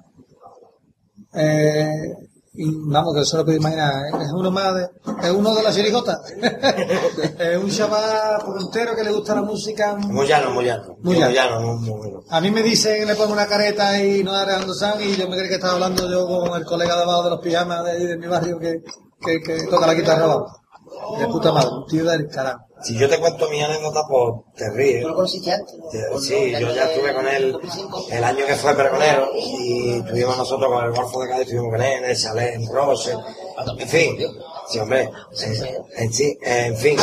eh, 1.33 1.89
y 2.61 2.75
vamos, 2.75 3.15
que 3.15 3.21
eso 3.21 3.37
lo 3.37 3.45
puedo 3.45 3.57
imaginar, 3.57 3.89
¿eh? 4.05 4.17
es 4.21 4.33
uno 4.33 4.51
más 4.51 4.75
de, 4.75 4.89
es 5.23 5.31
uno 5.31 5.55
de 5.55 5.63
las 5.63 5.73
chirigotas. 5.73 6.19
es 7.39 7.57
un 7.57 7.69
chaval 7.69 8.41
puntero 8.43 8.93
que 8.97 9.03
le 9.05 9.13
gusta 9.13 9.35
la 9.35 9.43
música. 9.43 9.95
Muy 9.95 10.27
llano, 10.27 10.51
muy 10.51 10.65
llano. 10.65 10.97
Muy 11.01 11.15
Muy 11.15 11.33
llano. 11.33 11.77
muy, 11.77 11.89
bueno. 11.89 12.19
A 12.29 12.41
mí 12.41 12.51
me 12.51 12.61
dicen, 12.61 13.07
le 13.07 13.15
pongo 13.15 13.31
una 13.31 13.47
careta 13.47 14.03
y 14.03 14.25
no 14.25 14.33
Alejandro 14.33 14.73
Sanz 14.73 15.01
y 15.01 15.15
yo 15.15 15.29
me 15.29 15.37
creí 15.37 15.47
que 15.47 15.55
estaba 15.55 15.75
hablando 15.75 16.11
yo 16.11 16.27
con 16.27 16.53
el 16.59 16.65
colega 16.65 16.97
de 16.97 17.03
abajo 17.03 17.23
de 17.23 17.29
los 17.29 17.39
pijamas 17.39 17.85
de, 17.85 17.91
ahí 17.91 18.05
de 18.05 18.17
mi 18.17 18.27
barrio 18.27 18.59
que, 18.59 18.83
que, 19.21 19.39
que 19.39 19.63
toca 19.67 19.87
la 19.87 19.93
guitarra 19.93 20.25
abajo. 20.25 20.47
De 21.17 21.27
puta 21.27 21.53
madre, 21.53 21.69
un 21.71 21.85
tío 21.85 22.03
del 22.03 22.27
carajo. 22.27 22.59
Si 22.81 22.97
yo 22.97 23.09
te 23.09 23.19
cuento 23.19 23.49
mi 23.49 23.61
anécdota, 23.61 24.01
pues 24.09 24.55
te 24.55 24.69
ríes. 24.71 25.03
¿Tú 25.03 25.09
lo 25.09 25.15
Sí, 25.27 26.51
yo 26.59 26.73
ya 26.73 26.85
estuve 26.91 27.13
con 27.13 27.27
él 27.27 27.57
el 28.11 28.23
año 28.23 28.45
que 28.45 28.55
fue 28.55 28.73
pregonero 28.75 29.29
y 29.35 29.91
estuvimos 29.99 30.37
nosotros 30.37 30.71
con 30.71 30.85
el 30.85 30.91
Golfo 30.91 31.21
de 31.21 31.27
Cádiz, 31.29 31.41
estuvimos 31.43 31.71
con 31.71 31.81
él 31.81 31.91
en 32.03 32.05
el 32.05 32.17
chalet, 32.17 32.55
en 32.55 32.67
Rose, 32.73 33.13
en 33.77 33.87
fin, 33.89 34.17
sí 34.69 34.79
hombre, 34.79 35.09
en, 35.97 36.13
sí, 36.13 36.37
en 36.41 36.77
fin, 36.77 36.97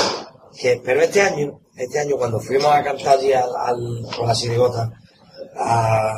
que, 0.59 0.81
pero 0.83 1.03
este 1.03 1.21
año, 1.21 1.61
este 1.77 1.99
año 2.01 2.17
cuando 2.17 2.41
fuimos 2.41 2.73
a 2.73 2.83
cantar 2.83 3.19
allí 3.19 3.33
al, 3.35 3.51
al- 3.55 4.07
con 4.17 4.27
la 4.29 4.35
sirigota, 4.35 4.91
a, 5.59 6.13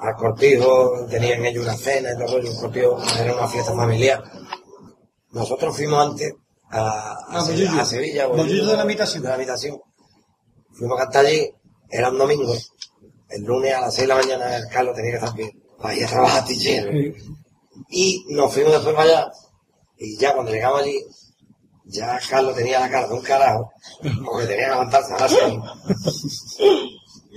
al 0.00 0.14
cortijo, 0.16 1.06
tenían 1.08 1.44
ellos 1.44 1.64
una 1.64 1.76
cena 1.76 2.10
y 2.12 2.18
todo, 2.26 2.38
y 2.42 2.48
un 2.48 2.56
cortijo, 2.56 2.98
era 3.20 3.32
una 3.34 3.46
fiesta 3.48 3.72
familiar, 3.74 4.22
nosotros 5.30 5.76
fuimos 5.76 6.04
antes 6.04 6.34
a, 6.70 6.80
a, 6.80 7.18
Ah, 7.30 7.42
Bollillo. 7.44 7.80
a 7.80 7.84
Sevilla, 7.84 8.26
Bollillo 8.26 8.66
de 8.66 8.76
la 8.76 8.82
habitación. 8.82 9.22
de 9.22 9.28
la 9.28 9.34
habitación. 9.34 9.80
Fuimos 10.72 10.98
a 10.98 11.04
cantar 11.04 11.26
allí, 11.26 11.50
era 11.90 12.10
un 12.10 12.18
domingo, 12.18 12.54
el 13.30 13.42
lunes 13.42 13.74
a 13.74 13.80
las 13.82 13.94
6 13.94 14.08
de 14.08 14.14
la 14.14 14.20
mañana 14.20 14.56
el 14.56 14.68
Carlos 14.68 14.94
tenía 14.94 15.10
que 15.12 15.16
estar 15.18 15.34
bien, 15.34 15.50
para 15.80 15.94
ir 15.94 16.04
a 16.04 16.08
trabajar. 16.08 16.44
Y 17.90 18.24
nos 18.30 18.52
fuimos 18.52 18.72
después 18.72 18.94
para 18.94 19.08
allá, 19.08 19.32
y 19.98 20.16
ya 20.18 20.34
cuando 20.34 20.52
llegamos 20.52 20.80
allí, 20.82 20.98
ya 21.86 22.20
Carlos 22.28 22.54
tenía 22.54 22.80
la 22.80 22.90
cara 22.90 23.08
de 23.08 23.14
un 23.14 23.22
carajo, 23.22 23.70
porque 24.24 24.46
tenía 24.46 24.64
que 24.66 24.70
levantarse 24.72 25.14
a 25.14 25.18
las 25.20 25.32
6. 25.32 25.58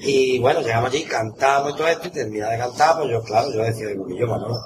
Y 0.03 0.39
bueno, 0.39 0.61
llegamos 0.61 0.89
allí, 0.89 1.03
cantamos 1.05 1.73
y 1.73 1.75
todo 1.77 1.87
esto, 1.87 2.07
y 2.07 2.11
terminé 2.11 2.49
de 2.49 2.57
cantar, 2.57 2.97
pues 2.97 3.09
yo, 3.11 3.21
claro, 3.23 3.51
yo 3.53 3.61
decía, 3.63 3.87
digo, 3.87 4.07
yo, 4.09 4.27
bueno, 4.27 4.57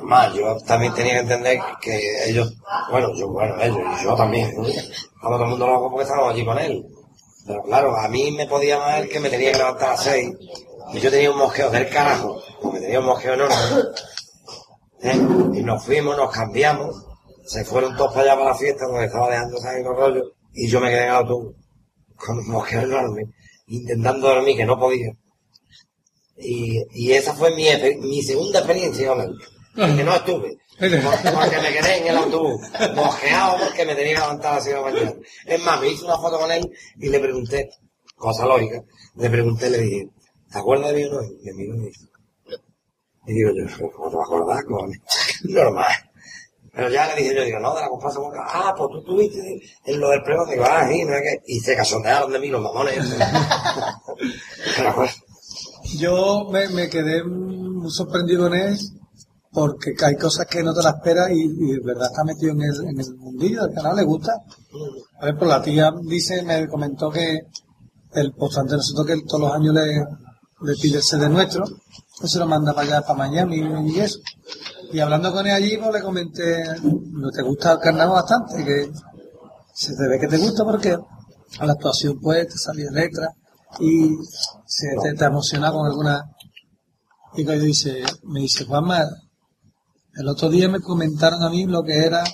normal, 0.00 0.32
yo 0.34 0.56
también 0.66 0.94
tenía 0.94 1.14
que 1.14 1.20
entender 1.20 1.60
que 1.80 2.30
ellos, 2.30 2.52
bueno, 2.90 3.12
yo, 3.14 3.28
bueno, 3.28 3.54
ellos, 3.60 3.78
y 4.00 4.04
yo 4.04 4.14
también, 4.14 4.48
estaba 4.48 5.36
todo 5.36 5.44
el 5.44 5.50
mundo 5.50 5.66
loco 5.66 5.90
porque 5.90 6.04
estábamos 6.04 6.32
allí 6.32 6.44
con 6.44 6.58
él. 6.58 6.86
Pero 7.46 7.62
claro, 7.62 7.96
a 7.96 8.08
mí 8.08 8.30
me 8.32 8.46
podía 8.46 8.78
más 8.78 9.00
el 9.00 9.08
que 9.08 9.20
me 9.20 9.30
tenía 9.30 9.52
que 9.52 9.58
levantar 9.58 9.88
a 9.88 9.92
las 9.92 10.02
seis, 10.02 10.34
y 10.92 11.00
yo 11.00 11.10
tenía 11.10 11.30
un 11.30 11.38
mosqueo 11.38 11.70
del 11.70 11.88
carajo, 11.88 12.40
porque 12.62 12.80
tenía 12.80 13.00
un 13.00 13.06
mosqueo 13.06 13.34
enorme. 13.34 13.54
¿eh? 15.02 15.20
Y 15.54 15.62
nos 15.62 15.84
fuimos, 15.84 16.16
nos 16.16 16.30
cambiamos, 16.30 17.06
se 17.44 17.64
fueron 17.64 17.96
todos 17.96 18.12
para 18.12 18.32
allá 18.32 18.34
para 18.36 18.50
la 18.50 18.56
fiesta 18.56 18.86
donde 18.86 19.06
estaba 19.06 19.30
dejando 19.30 19.58
salir 19.58 19.84
los 19.84 19.96
rollos, 19.96 20.32
y 20.52 20.68
yo 20.68 20.80
me 20.80 20.88
quedé 20.88 21.02
en 21.02 21.08
el 21.08 21.14
autobús, 21.14 21.54
con 22.16 22.38
un 22.38 22.48
mosqueo 22.48 22.82
enorme, 22.82 23.24
intentando 23.66 24.28
dormir, 24.28 24.56
que 24.56 24.64
no 24.64 24.78
podía. 24.78 25.12
Y, 26.36 26.82
y 26.92 27.12
esa 27.12 27.34
fue 27.34 27.54
mi, 27.54 27.66
mi 28.00 28.22
segunda 28.22 28.60
experiencia 28.60 29.08
con 29.08 29.20
él. 29.20 29.38
Que 29.80 30.04
no 30.04 30.14
estuve. 30.14 30.58
Porque 30.78 30.96
porque 30.98 31.56
me 31.58 31.72
quedé 31.72 31.98
en 31.98 32.06
el 32.06 32.16
autobús, 32.16 32.60
mosqueado 32.94 33.58
porque 33.58 33.84
me 33.84 33.94
tenía 33.94 34.14
que 34.14 34.20
levantar 34.20 34.52
a 34.52 34.54
las 34.56 34.64
6 34.64 34.76
de 34.76 34.80
la 34.80 34.90
mañana. 34.90 35.12
Es 35.46 35.64
más, 35.64 35.80
me 35.80 35.88
hice 35.88 36.04
una 36.04 36.18
foto 36.18 36.38
con 36.38 36.50
él 36.50 36.70
y 36.98 37.08
le 37.08 37.18
pregunté, 37.18 37.70
cosa 38.16 38.46
lógica, 38.46 38.82
le 39.16 39.30
pregunté, 39.30 39.70
le 39.70 39.78
dije, 39.78 40.08
¿te 40.50 40.58
acuerdas 40.58 40.92
de 40.92 40.96
mí 40.96 41.04
o 41.04 41.12
no? 41.12 41.22
Y 41.22 41.44
me 41.44 41.52
miró 41.52 41.74
y 41.74 41.78
me 41.78 41.86
dice, 41.86 42.08
y 43.26 43.32
digo 43.32 43.50
yo, 43.54 43.90
¿cómo 43.92 44.10
te 44.10 44.16
vas 44.16 44.24
a 44.24 44.34
acordar, 44.34 44.64
cojones? 44.64 45.00
Normal. 45.44 45.92
Pero 46.72 46.88
ya 46.88 47.06
le 47.08 47.22
dije 47.22 47.34
yo, 47.34 47.44
digo, 47.44 47.58
no, 47.58 47.74
de 47.74 47.80
la 47.80 47.88
comparsa 47.88 48.18
boca, 48.20 48.42
ah, 48.46 48.74
pues 48.76 48.90
tú 48.90 48.98
estuviste 49.00 49.60
en 49.84 50.00
lo 50.00 50.08
del 50.08 50.22
pregón, 50.22 50.48
digo, 50.48 50.64
ah, 50.64 50.86
sí, 50.90 51.04
no 51.04 51.14
es 51.14 51.22
que, 51.22 51.42
y 51.46 51.60
se 51.60 51.76
casondearon 51.76 52.32
de 52.32 52.38
mí 52.38 52.48
los 52.48 52.62
mamones. 52.62 53.04
Pero 54.76 54.94
pues, 54.94 55.22
Yo 55.98 56.48
me, 56.50 56.68
me 56.68 56.88
quedé 56.88 57.22
muy 57.24 57.90
sorprendido 57.90 58.46
en 58.46 58.54
él 58.54 58.78
porque 59.52 59.94
hay 60.04 60.16
cosas 60.16 60.46
que 60.46 60.62
no 60.62 60.72
te 60.72 60.82
las 60.82 60.94
esperas 60.94 61.30
y, 61.32 61.48
de 61.48 61.80
verdad 61.80 62.08
está 62.10 62.24
metido 62.24 62.52
en 62.52 62.62
el, 62.62 62.88
en 62.88 63.00
el 63.00 63.16
mundillo 63.16 63.64
del 63.64 63.74
canal, 63.74 63.96
le 63.96 64.04
gusta. 64.04 64.32
A 65.20 65.24
ver, 65.26 65.36
pues 65.36 65.50
la 65.50 65.62
tía 65.62 65.92
dice, 66.02 66.42
me 66.42 66.68
comentó 66.68 67.10
que 67.10 67.40
el 68.12 68.32
postante 68.32 68.72
de 68.72 68.76
nosotros 68.78 69.06
que 69.06 69.26
todos 69.26 69.40
los 69.40 69.52
años 69.52 69.74
le, 69.74 70.04
le 70.62 70.76
pide 70.80 71.02
CD 71.02 71.28
nuestro, 71.28 71.64
pues 72.18 72.32
se 72.32 72.38
lo 72.38 72.46
manda 72.46 72.72
para 72.72 72.86
allá, 72.86 73.02
para 73.02 73.18
Miami 73.18 73.60
y 73.88 74.00
eso. 74.00 74.20
Y 74.92 75.00
hablando 75.00 75.32
con 75.32 75.46
él 75.46 75.54
allí, 75.54 75.76
pues 75.76 75.92
le 75.94 76.02
comenté, 76.02 76.64
no 76.82 77.30
te 77.30 77.42
gusta 77.42 77.72
el 77.72 77.78
carnaval 77.78 78.22
bastante, 78.22 78.64
que 78.64 78.90
se 79.72 79.96
te 79.96 80.08
ve 80.08 80.18
que 80.18 80.28
te 80.28 80.38
gusta 80.38 80.64
porque 80.64 80.96
a 81.58 81.66
la 81.66 81.72
actuación 81.72 82.20
pues 82.20 82.48
te 82.48 82.58
salía 82.58 82.90
letra 82.90 83.28
y 83.80 84.10
se 84.66 84.88
te, 85.02 85.14
te 85.14 85.24
emociona 85.24 85.72
con 85.72 85.86
alguna 85.86 86.22
y 87.34 87.44
dice 87.44 88.02
me 88.24 88.40
dice 88.40 88.64
Juanma 88.64 89.06
el 90.16 90.28
otro 90.28 90.48
día 90.48 90.68
me 90.68 90.80
comentaron 90.80 91.42
a 91.42 91.50
mí 91.50 91.64
lo 91.66 91.82
que 91.82 91.96
era 92.04 92.24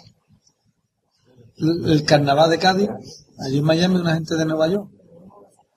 el, 1.59 1.91
el 1.91 2.05
carnaval 2.05 2.51
de 2.51 2.59
Cádiz 2.59 2.89
allí 3.45 3.59
en 3.59 3.65
Miami 3.65 3.97
una 3.97 4.15
gente 4.15 4.35
de 4.37 4.45
Nueva 4.45 4.69
York 4.69 4.89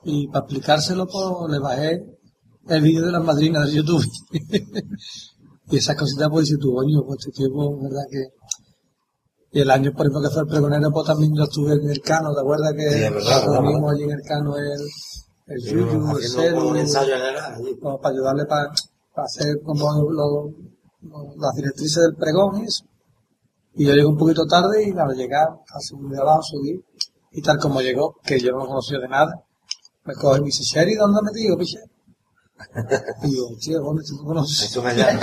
y 0.04 0.28
para 0.28 0.46
explicárselo 0.46 1.08
pues 1.08 1.52
le 1.52 1.60
bajé 1.60 2.02
el 2.68 2.82
vídeo 2.82 3.06
de 3.06 3.12
las 3.12 3.24
madrinas 3.24 3.68
de 3.68 3.74
YouTube 3.78 4.06
y 5.72 5.78
esas 5.78 5.96
cositas 5.96 6.30
pues 6.30 6.46
dices 6.46 6.60
tú 6.60 6.74
coño 6.74 7.04
pues 7.06 7.20
este 7.20 7.32
tiempo 7.32 7.78
verdad 7.82 8.04
que 8.10 8.24
y 9.52 9.62
el 9.62 9.72
año, 9.72 9.92
por 9.94 10.02
ejemplo, 10.06 10.22
que 10.22 10.30
fue 10.32 10.44
el 10.44 10.48
pregonero, 10.48 10.92
pues 10.92 11.08
también 11.08 11.34
yo 11.36 11.42
estuve 11.46 11.74
en 11.74 11.90
el 11.90 12.00
Cano, 12.02 12.36
¿te 12.36 12.40
acuerdas 12.42 12.72
que 12.78 12.84
Sí, 12.88 13.00
verdad, 13.00 13.14
verdad. 13.16 13.52
reunimos 13.64 13.92
allí 13.92 14.04
en 14.04 14.12
el 14.12 14.22
Cano 14.22 14.56
el, 14.56 14.82
el 15.48 15.64
Yuyu, 15.64 16.18
el 16.18 16.78
ensayo 16.78 17.14
general 17.16 17.56
allí. 17.56 17.76
como 17.80 18.00
para 18.00 18.14
ayudarle 18.14 18.46
para, 18.46 18.72
hacer 19.26 19.60
como 19.66 19.92
lo- 19.92 20.12
lo- 20.12 20.54
las 21.02 21.56
directrices 21.56 22.04
del 22.04 22.16
pregón 22.16 22.62
y 22.64 22.66
eso. 22.68 22.86
Y 23.76 23.86
yo 23.86 23.94
llegué 23.94 24.06
un 24.06 24.18
poquito 24.18 24.46
tarde 24.46 24.88
y 24.90 24.92
al 24.98 25.16
llegar, 25.16 25.48
al 25.50 25.82
segundo 25.82 26.16
de 26.16 26.22
abajo 26.22 26.42
subí, 26.44 26.84
y 27.32 27.42
tal 27.42 27.58
como 27.60 27.82
llegó, 27.82 28.16
que 28.24 28.40
yo 28.40 28.52
no 28.52 28.60
lo 28.60 28.68
conocía 28.68 29.00
de 29.00 29.08
nada, 29.08 29.44
me 30.04 30.14
coge 30.16 30.38
y 30.40 30.42
me 30.42 30.46
dice, 30.48 30.64
Sherry, 30.64 30.96
¿dónde 30.96 31.20
has 31.20 31.24
metido, 31.34 31.58
piche? 31.58 31.80
Y 33.24 33.38
yo, 33.38 33.44
tío, 33.60 33.80
¿dónde 33.80 34.04
tú 34.04 34.22
conoces? 34.26 34.64
Eso 34.70 34.82
me 34.84 34.94
llama. 34.94 35.20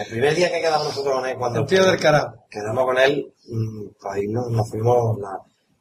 El 0.00 0.10
primer 0.10 0.34
día 0.34 0.50
que 0.50 0.60
quedamos 0.60 0.88
nosotros 0.88 1.14
con 1.14 1.26
él, 1.26 1.36
cuando 1.38 1.60
El 1.60 1.66
tío 1.66 1.84
del 1.84 1.98
carajo. 2.00 2.34
quedamos 2.50 2.84
con 2.84 2.98
él, 2.98 3.32
mm, 3.48 3.82
pues 4.00 4.14
ahí 4.14 4.28
nos, 4.28 4.48
nos 4.50 4.68
fuimos, 4.68 5.18
la, 5.18 5.38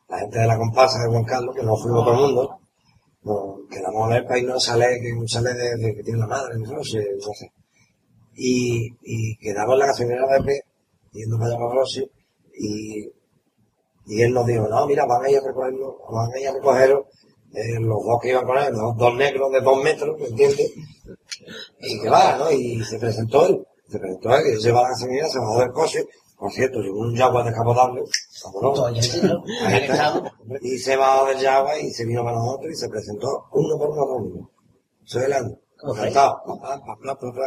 la 0.10 0.20
gente 0.20 0.40
de 0.40 0.48
la 0.48 0.58
comparsa 0.58 1.00
de 1.04 1.10
Juan 1.10 1.24
Carlos, 1.26 1.56
que 1.56 1.64
nos 1.64 1.82
fuimos 1.82 2.06
todo 2.06 2.14
el 2.14 2.20
mundo, 2.22 2.60
nos 3.24 3.70
quedamos 3.70 4.02
con 4.04 4.14
él 4.14 4.24
para 4.26 4.40
irnos 4.40 4.70
a 4.70 4.76
que 4.78 5.14
un 5.18 5.26
chalet 5.26 5.58
de, 5.58 5.76
de- 5.78 5.96
que 5.96 6.04
tiene 6.04 6.20
la 6.20 6.28
madre, 6.28 6.58
no 6.60 6.84
sé, 6.84 7.06
no 7.18 7.34
sé. 7.34 7.52
Y, 8.36 8.95
y 9.01 9.38
quedamos 9.38 9.73
en 9.73 9.80
la 9.80 9.86
gasolinera 9.88 10.27
de 10.27 10.43
P, 10.43 10.61
yendo 11.13 11.38
para 11.38 11.49
allá 11.49 11.59
para 11.59 11.73
Rossi, 11.73 12.09
y, 12.57 13.09
y 14.07 14.21
él 14.21 14.34
nos 14.34 14.45
dijo, 14.45 14.67
no, 14.67 14.86
mira, 14.86 15.05
van 15.05 15.25
a 15.25 15.30
ir 15.30 15.38
a 15.38 15.47
recogerlo, 15.47 15.97
van 16.09 16.32
a 16.34 16.39
ir 16.39 16.47
a 16.47 16.53
recogeros, 16.53 17.05
eh, 17.53 17.80
los 17.80 18.05
dos 18.05 18.19
que 18.21 18.30
iban 18.30 18.45
con 18.45 18.57
él, 18.57 18.73
los 18.73 18.95
dos 18.95 19.15
negros 19.15 19.51
de 19.51 19.61
dos 19.61 19.84
metros, 19.84 20.19
¿me 20.19 20.27
entiendes? 20.27 20.71
Y 21.82 22.01
que 22.01 22.09
va, 22.09 22.38
¿no? 22.38 22.51
Y 22.51 22.84
se 22.84 22.99
presentó 22.99 23.47
él, 23.47 23.65
se 23.88 23.99
presentó 23.99 24.36
él, 24.36 24.43
que 24.43 24.59
se 24.59 24.71
va 24.71 24.80
a 24.80 24.84
la 24.84 24.89
gasolinera, 24.89 25.30
se 25.30 25.39
bajó 25.39 25.59
del 25.59 25.71
coche, 25.71 26.05
por 26.38 26.51
cierto, 26.53 26.80
llevó 26.80 26.99
un 26.99 27.15
Jaguar 27.15 27.45
descapotable, 27.45 28.01
y 30.61 30.77
se 30.77 30.95
bajó 30.95 31.27
del 31.27 31.39
Jaguar 31.39 31.80
y 31.82 31.91
se 31.91 32.05
vino 32.05 32.23
para 32.23 32.38
nosotros 32.38 32.71
y 32.71 32.75
se 32.75 32.88
presentó 32.88 33.47
uno 33.51 33.77
por 33.77 33.89
uno 33.89 34.05
uno. 34.05 34.49
Soy 35.03 35.23
el 35.23 35.34
año. 35.34 35.57
Cantado. 35.80 36.43
Pa, 36.45 36.55
pa, 36.59 36.75
pa, 36.80 36.95
pa, 36.95 37.15
pa, 37.15 37.27
pa. 37.32 37.45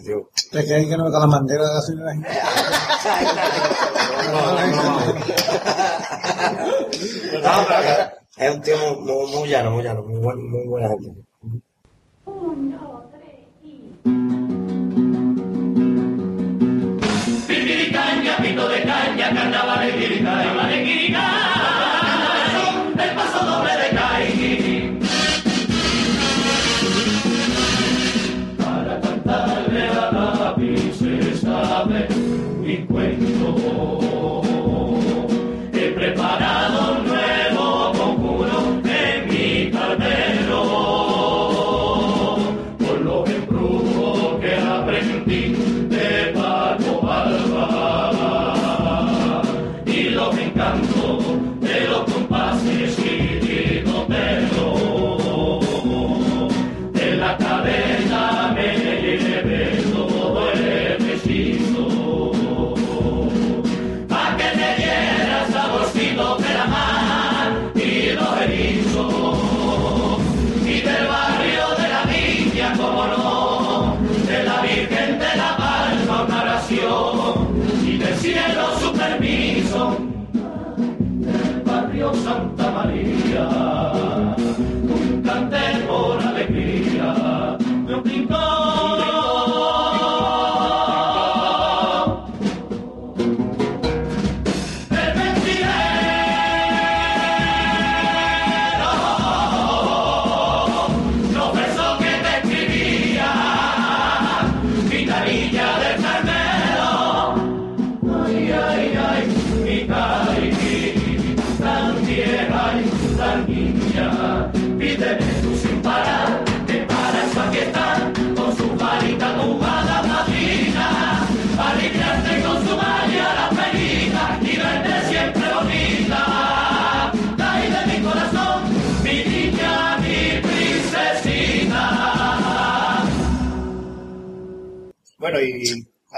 Digo, 0.00 0.30
¿Te 0.50 0.64
crees 0.64 0.88
que 0.88 0.96
no 0.96 1.04
me 1.04 1.10
da 1.10 1.20
la 1.20 1.26
bandera 1.26 1.64
de 1.64 1.74
la 1.74 1.80
es 8.38 8.54
un 8.54 8.62
tío 8.62 8.76
muy, 9.00 9.48
llano, 9.50 9.72
muy 9.72 9.82
llano, 9.82 10.02
muy, 10.02 10.18
buen, 10.18 10.50
muy 10.50 10.66
buena 10.66 10.88
gente. 10.88 11.10
Caña, 17.92 18.36
pito 18.38 18.68
de 18.68 18.82
caña, 18.82 19.34
carnaval 19.34 19.86
de 19.86 20.22
carnaval 20.24 20.68
de 20.70 20.84
Quirica, 20.84 21.24
son 22.54 22.96
del 22.96 23.14
paso 23.14 23.44
doble 23.44 23.72
de 23.76 23.90
Caí. 23.90 24.13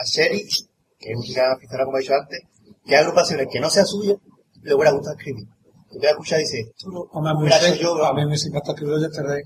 Sherry, 0.06 0.46
que 0.98 1.12
es 1.12 1.16
un 1.16 1.34
gran 1.34 1.52
aficionado, 1.52 1.86
como 1.86 1.98
he 1.98 2.00
dicho 2.00 2.14
antes, 2.14 2.40
que 2.84 2.96
hay 2.96 3.02
agrupaciones 3.02 3.48
que 3.50 3.60
no 3.60 3.70
sea 3.70 3.84
suya, 3.84 4.14
le 4.62 4.74
hubiera 4.74 4.92
gustado 4.92 5.16
escribir. 5.16 5.46
Usted 5.90 6.08
escucha 6.08 6.36
y 6.36 6.40
dice, 6.40 6.60
esto 6.60 6.90
lo 6.90 7.00
Hombre, 7.12 7.34
me 7.40 7.68
hecho 7.68 7.82
yo, 7.82 8.04
a 8.04 8.12
mí 8.12 8.26
me 8.26 8.34
encanta 8.34 8.72
escribir 8.72 8.98
Yesterday. 8.98 9.42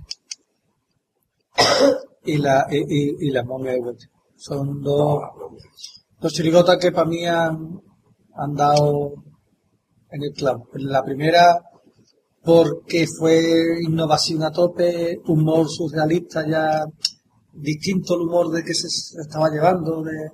Y 2.24 2.38
la, 2.38 2.66
y, 2.70 2.78
y, 2.78 3.28
y 3.28 3.30
la 3.30 3.44
momia 3.44 3.72
de 3.72 3.80
vuelta. 3.80 4.04
Son 4.36 4.82
dos, 4.82 5.22
dos 6.18 6.32
chirigotas 6.32 6.78
que 6.78 6.92
para 6.92 7.08
mí 7.08 7.26
han, 7.26 7.80
han 8.34 8.54
dado 8.54 9.14
en 10.10 10.22
el 10.22 10.32
clavo. 10.32 10.68
La 10.74 11.02
primera, 11.02 11.60
porque 12.42 13.06
fue 13.06 13.82
innovación 13.82 14.42
a 14.42 14.50
tope, 14.50 15.18
humor 15.26 15.68
surrealista 15.68 16.46
ya 16.46 16.84
distinto 17.52 18.14
al 18.14 18.22
humor 18.22 18.50
de 18.50 18.62
que 18.62 18.74
se 18.74 18.86
estaba 19.20 19.50
llevando 19.50 20.02
de, 20.02 20.30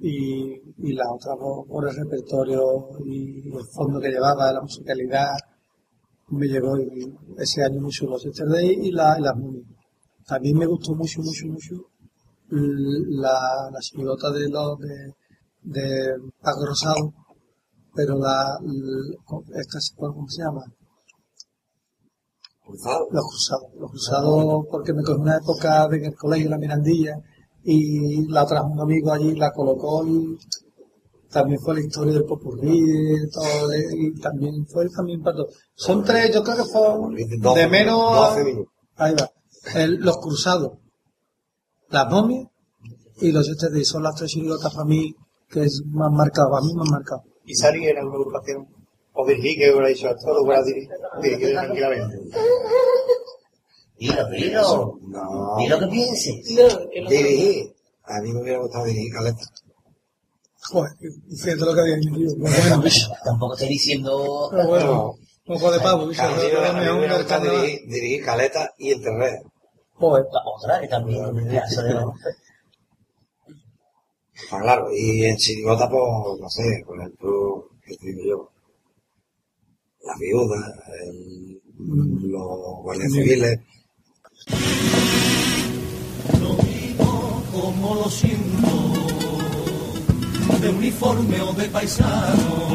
y, 0.00 0.54
y 0.78 0.92
la 0.94 1.04
otra 1.12 1.36
por, 1.36 1.66
por 1.66 1.88
el 1.88 1.94
repertorio 1.94 2.62
y 3.04 3.48
el 3.48 3.66
fondo 3.74 4.00
que 4.00 4.10
llevaba, 4.10 4.52
la 4.52 4.60
musicalidad, 4.62 5.32
me 6.28 6.46
llegó 6.46 6.78
y- 6.78 7.14
ese 7.38 7.62
año 7.64 7.80
mucho 7.80 8.06
los 8.06 8.22
Yesterday 8.22 8.78
y, 8.86 8.92
la, 8.92 9.16
y 9.18 9.22
las 9.22 9.36
Moonies. 9.36 9.66
También 10.26 10.56
me 10.58 10.66
gustó 10.66 10.94
mucho, 10.94 11.20
mucho, 11.22 11.46
mucho 11.46 11.74
la, 12.50 13.70
la 13.72 13.80
de 14.32 14.48
los 14.48 14.78
de, 14.78 15.14
de 15.62 16.14
Paco 16.40 16.66
Rosado, 16.66 17.12
pero 17.94 18.18
la, 18.18 18.58
l- 18.62 19.16
esta, 19.60 19.78
¿cómo 19.96 20.28
se 20.28 20.42
llama? 20.42 20.64
Los 23.10 23.26
cruzados. 23.30 23.74
Los 23.78 23.90
cruzados 23.90 24.66
porque 24.70 24.92
me 24.92 25.02
cogió 25.02 25.20
una 25.20 25.36
época 25.36 25.88
de 25.88 25.98
en 25.98 26.04
el 26.06 26.14
colegio, 26.16 26.50
la 26.50 26.58
Mirandilla, 26.58 27.16
y 27.64 28.26
la 28.28 28.46
trajo 28.46 28.68
un 28.68 28.80
amigo 28.80 29.12
allí, 29.12 29.34
la 29.34 29.52
colocó 29.52 30.06
y 30.06 30.38
también 31.30 31.60
fue 31.60 31.74
la 31.74 31.80
historia 31.80 32.14
del 32.14 32.24
popurrí, 32.24 32.80
de 32.80 33.28
todo, 33.32 33.68
de- 33.68 33.86
y 33.96 34.20
también 34.20 34.66
fue 34.66 34.88
también 34.88 35.22
para 35.22 35.36
todo. 35.36 35.48
Son 35.74 36.02
tres, 36.04 36.34
yo 36.34 36.42
creo 36.42 36.56
que 36.56 36.64
fueron 36.64 37.14
de 37.14 37.68
menos 37.68 38.00
a- 38.18 38.34
ahí 38.96 39.14
va. 39.14 39.30
El- 39.74 39.96
los 40.00 40.16
cruzados, 40.18 40.72
las 41.90 42.10
momias 42.10 42.48
y 43.20 43.30
los 43.32 43.46
yesterday 43.46 43.84
son 43.84 44.02
las 44.02 44.14
tres 44.16 44.30
chirigotas 44.30 44.72
para 44.72 44.86
mí 44.86 45.14
que 45.48 45.62
es 45.64 45.82
más 45.86 46.10
marcado, 46.12 46.56
a 46.56 46.62
mí 46.62 46.72
más 46.74 46.88
marcado. 46.90 47.22
y 47.44 47.54
Sari 47.54 47.84
en 47.88 47.98
alguna 47.98 48.16
agrupación, 48.18 48.68
o 49.12 49.26
dirigir, 49.26 49.58
que 49.58 49.70
hubiera 49.72 49.88
dicho 49.88 50.08
esto, 50.08 50.32
lo 50.32 50.42
hubiera 50.42 50.62
diri- 50.62 50.88
dirigido 51.20 51.50
tranquilamente. 51.60 52.30
Dilo, 54.00 54.28
dilo. 54.30 54.98
No. 55.02 55.56
Dilo 55.58 55.78
que 55.78 55.86
pienses. 55.88 56.36
Dirigir. 57.08 57.74
A 58.04 58.20
mí 58.22 58.32
me 58.32 58.40
hubiera 58.42 58.58
gustado 58.58 58.86
dirigir 58.86 59.12
Caleta. 59.12 59.44
Joder, 60.70 60.92
fíjate 61.42 61.64
lo 61.64 61.74
que 61.74 61.80
había 61.80 61.96
metido. 61.96 62.34
Bueno. 62.38 62.82
Tampoco 63.24 63.52
estoy 63.54 63.68
diciendo... 63.68 64.48
Pero 64.50 64.68
bueno, 64.68 65.10
un 65.46 65.54
poco 65.58 65.70
de 65.72 65.80
pavo, 65.80 66.06
bicho. 66.06 66.22
A 66.22 66.28
mí 66.28 66.34
me- 66.34 66.40
Pero 66.48 66.60
a 66.64 66.72
mí 66.72 66.74
me 66.74 66.80
mejor 66.80 66.98
hubiera 66.98 67.16
gustado 67.18 67.50
dirigir, 67.50 67.88
dirigir 67.88 68.24
Caleta 68.24 68.72
y 68.78 68.90
el 68.90 69.02
Terré. 69.02 69.42
Joder. 69.94 70.24
Otra 70.56 70.80
que 70.80 70.88
también. 70.88 71.22
Pues 74.50 74.62
claro, 74.62 74.88
y 74.96 75.24
en 75.26 75.36
Chirigota, 75.36 75.88
pues, 75.88 76.40
no 76.40 76.48
sé, 76.48 76.82
por 76.86 76.98
ejemplo, 76.98 77.68
¿qué 77.84 77.96
te 77.96 78.06
digo 78.06 78.22
yo? 78.24 78.50
Las 80.06 80.18
viudas, 80.18 80.72
el- 81.02 81.60
los 82.30 82.82
guardias 82.82 83.12
civiles. 83.12 83.60
Como 87.52 87.94
lo 87.94 88.10
siento, 88.10 88.72
de 90.60 90.68
uniforme 90.68 91.40
o 91.40 91.52
de 91.52 91.68
paisano, 91.68 92.70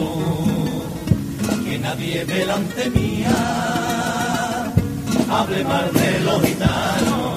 que 1.64 1.80
nadie 1.80 2.26
delante 2.26 2.90
mía 2.90 3.36
hable 5.30 5.64
mal 5.64 5.92
de 5.94 6.20
los 6.22 6.42
gitanos. 6.42 7.36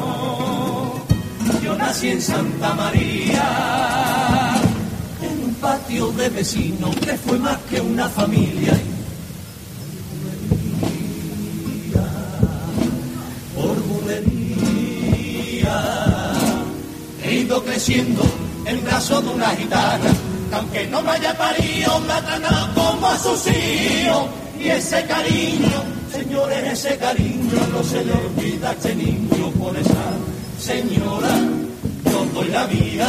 Yo 1.63 1.77
nací 1.77 2.09
en 2.11 2.23
Santa 2.23 2.75
María, 2.75 4.55
en 5.23 5.45
un 5.45 5.55
patio 5.55 6.11
de 6.13 6.29
vecinos 6.29 6.95
que 6.97 7.17
fue 7.17 7.39
más 7.39 7.59
que 7.71 7.81
una 7.81 8.09
familia. 8.09 8.79
Creciendo 17.57 18.23
en 18.67 18.85
brazo 18.85 19.23
de 19.23 19.31
una 19.31 19.49
gitana, 19.51 20.11
que 20.51 20.55
aunque 20.55 20.87
no 20.89 21.03
me 21.03 21.11
haya 21.13 21.37
parido, 21.37 21.99
me 22.01 22.15
como 22.75 23.07
a 23.07 23.19
sus 23.19 23.47
hijos. 23.47 24.27
Y 24.59 24.69
ese 24.69 25.05
cariño, 25.07 25.83
señores, 26.13 26.73
ese 26.73 26.97
cariño 26.99 27.59
no 27.73 27.83
se 27.83 28.05
le 28.05 28.13
olvida 28.13 28.71
a 28.71 28.73
este 28.73 28.95
niño 28.95 29.51
por 29.59 29.77
esa 29.77 30.05
señora. 30.61 31.31
Yo 32.05 32.25
doy 32.35 32.49
la 32.49 32.67
vida, 32.67 33.09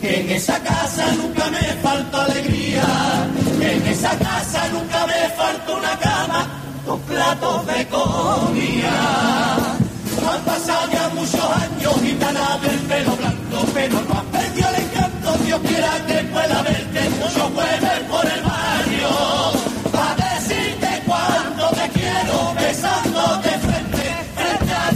que 0.00 0.20
en 0.20 0.30
esa 0.30 0.58
casa 0.60 1.12
nunca 1.16 1.50
me 1.50 1.60
faltó 1.82 2.20
alegría, 2.22 2.84
que 3.60 3.76
en 3.76 3.86
esa 3.86 4.18
casa 4.18 4.68
nunca 4.72 5.06
me 5.06 5.28
faltó 5.36 5.76
una 5.76 5.98
cama, 5.98 6.48
dos 6.86 7.00
platos 7.00 7.66
de 7.66 7.86
comida. 7.88 9.71
Han 10.28 10.44
pasado 10.44 10.90
ya 10.92 11.08
muchos 11.08 11.34
años 11.34 11.94
y 12.02 12.06
gitana 12.06 12.58
del 12.58 12.78
pelo 12.80 13.16
blanco, 13.16 13.66
pero 13.74 14.00
no 14.02 14.14
has 14.14 14.24
perdido 14.24 14.68
el 14.68 14.74
encanto. 14.76 15.32
Dios 15.44 15.60
quiera 15.60 16.06
que 16.06 16.24
pueda 16.24 16.62
verte 16.62 17.08
muchos 17.10 17.52
jueves 17.52 18.00
por 18.10 18.24
el 18.24 18.42
barrio. 18.42 19.08
Pa' 19.90 20.14
decirte 20.14 21.02
cuánto 21.06 21.68
te 21.74 21.88
quiero, 21.90 22.54
besándote 22.54 23.50
frente, 23.58 24.02
frente 24.36 24.72
a 24.72 24.90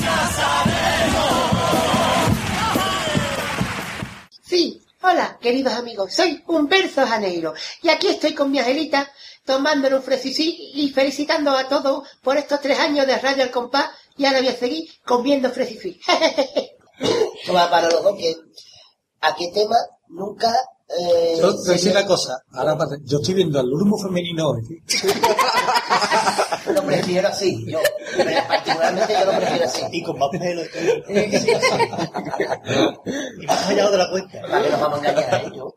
Sí, 4.42 4.82
hola, 5.02 5.38
queridos 5.40 5.74
amigos, 5.74 6.14
soy 6.14 6.42
Humberto 6.46 7.06
Janeiro 7.06 7.52
y 7.82 7.88
aquí 7.88 8.06
estoy 8.08 8.32
con 8.32 8.50
mi 8.50 8.60
Angelita 8.60 9.10
tomando 9.44 9.88
un 9.88 10.02
fresicí 10.02 10.72
y 10.74 10.90
felicitando 10.90 11.50
a 11.50 11.68
todos 11.68 12.08
por 12.22 12.36
estos 12.36 12.60
tres 12.60 12.78
años 12.78 13.06
de 13.06 13.18
Radio 13.18 13.44
al 13.44 13.50
Compás 13.50 13.90
y 14.16 14.24
ahora 14.24 14.38
voy 14.40 14.48
a 14.48 14.56
seguir 14.56 14.88
comiendo 15.04 15.50
fresicí. 15.50 16.00
Va 17.54 17.68
para 17.70 17.88
los 17.90 18.02
dos 18.02 18.16
que... 18.18 18.34
¿A 19.20 19.34
qué 19.34 19.48
tema 19.52 19.76
nunca... 20.08 20.52
Eh, 20.88 21.36
Yo 21.40 21.62
te 21.64 21.74
a 21.74 21.78
se- 21.78 21.90
una 21.90 22.06
cosa, 22.06 22.38
ahora 22.52 22.78
yo 23.04 23.18
estoy 23.18 23.34
viendo 23.34 23.58
al 23.58 23.66
Lurmo 23.68 23.98
femenino 23.98 24.50
hoy. 24.50 24.62
Lo 26.72 26.82
prefiero 26.84 27.28
así, 27.28 27.64
yo. 27.70 27.80
Particularmente 28.48 29.12
yo 29.12 29.24
lo 29.24 29.36
prefiero 29.36 29.64
así. 29.64 29.82
Y 29.92 30.02
con 30.02 30.18
más 30.18 30.28
pelo. 30.30 30.62
y 30.64 30.68
todo. 30.68 30.80
y 33.40 33.46
más 33.46 33.66
callado 33.66 33.90
de 33.92 33.98
la 33.98 34.10
cuenta. 34.10 34.40
¿Para 34.42 34.62
qué 34.62 34.70
nos 34.70 34.80
vamos 34.80 35.02
a 35.02 35.08
engañar, 35.10 35.44
eh? 35.44 35.52
Yo. 35.56 35.74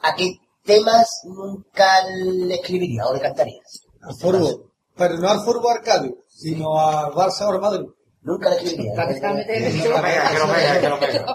¿A 0.00 0.14
qué 0.14 0.36
temas 0.64 1.08
nunca 1.24 2.04
le 2.08 2.54
escribiría 2.56 3.06
o 3.06 3.14
le 3.14 3.20
cantaría? 3.20 3.60
Al 4.02 4.14
fútbol. 4.16 4.72
Pero 4.96 5.18
no 5.18 5.28
al 5.30 5.44
fútbol 5.44 5.76
Arcadio, 5.76 6.16
sino 6.36 6.78
al 6.80 7.12
Barça 7.12 7.46
o 7.46 7.52
al 7.52 7.60
Madrid. 7.60 7.86
Nunca 8.22 8.50
le 8.50 8.56
escribiría. 8.56 8.92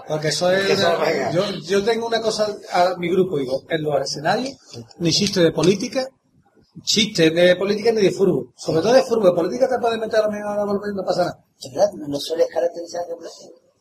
Porque 0.08 0.28
eso 0.28 0.50
es. 0.52 0.66
Que 0.66 0.76
yo, 1.32 1.44
yo 1.64 1.84
tengo 1.84 2.06
una 2.06 2.20
cosa 2.20 2.54
a 2.72 2.94
mi 2.98 3.08
grupo, 3.10 3.38
digo, 3.38 3.62
en 3.68 3.82
los 3.82 4.00
escenarios, 4.02 4.54
ni 4.98 5.10
chiste 5.10 5.40
de 5.40 5.52
política, 5.52 6.06
chiste 6.82 7.30
de 7.30 7.56
política 7.56 7.92
ni 7.92 8.02
de 8.02 8.10
fútbol. 8.10 8.52
Sobre 8.56 8.82
todo 8.82 8.92
de 8.92 9.02
fútbol. 9.02 9.24
De 9.24 9.32
política 9.32 9.68
te 9.68 9.78
puedes 9.78 9.98
meter 9.98 10.20
a 10.20 10.22
lo 10.26 10.30
mejor 10.32 10.48
ahora 10.48 10.64
volver, 10.64 10.94
no 10.94 11.02
pasa 11.04 11.24
nada. 11.24 11.38
Es 11.58 11.70
verdad, 11.72 11.92
no 11.92 12.18
suele 12.20 12.46
caracterizar 12.48 13.02
de 13.06 13.14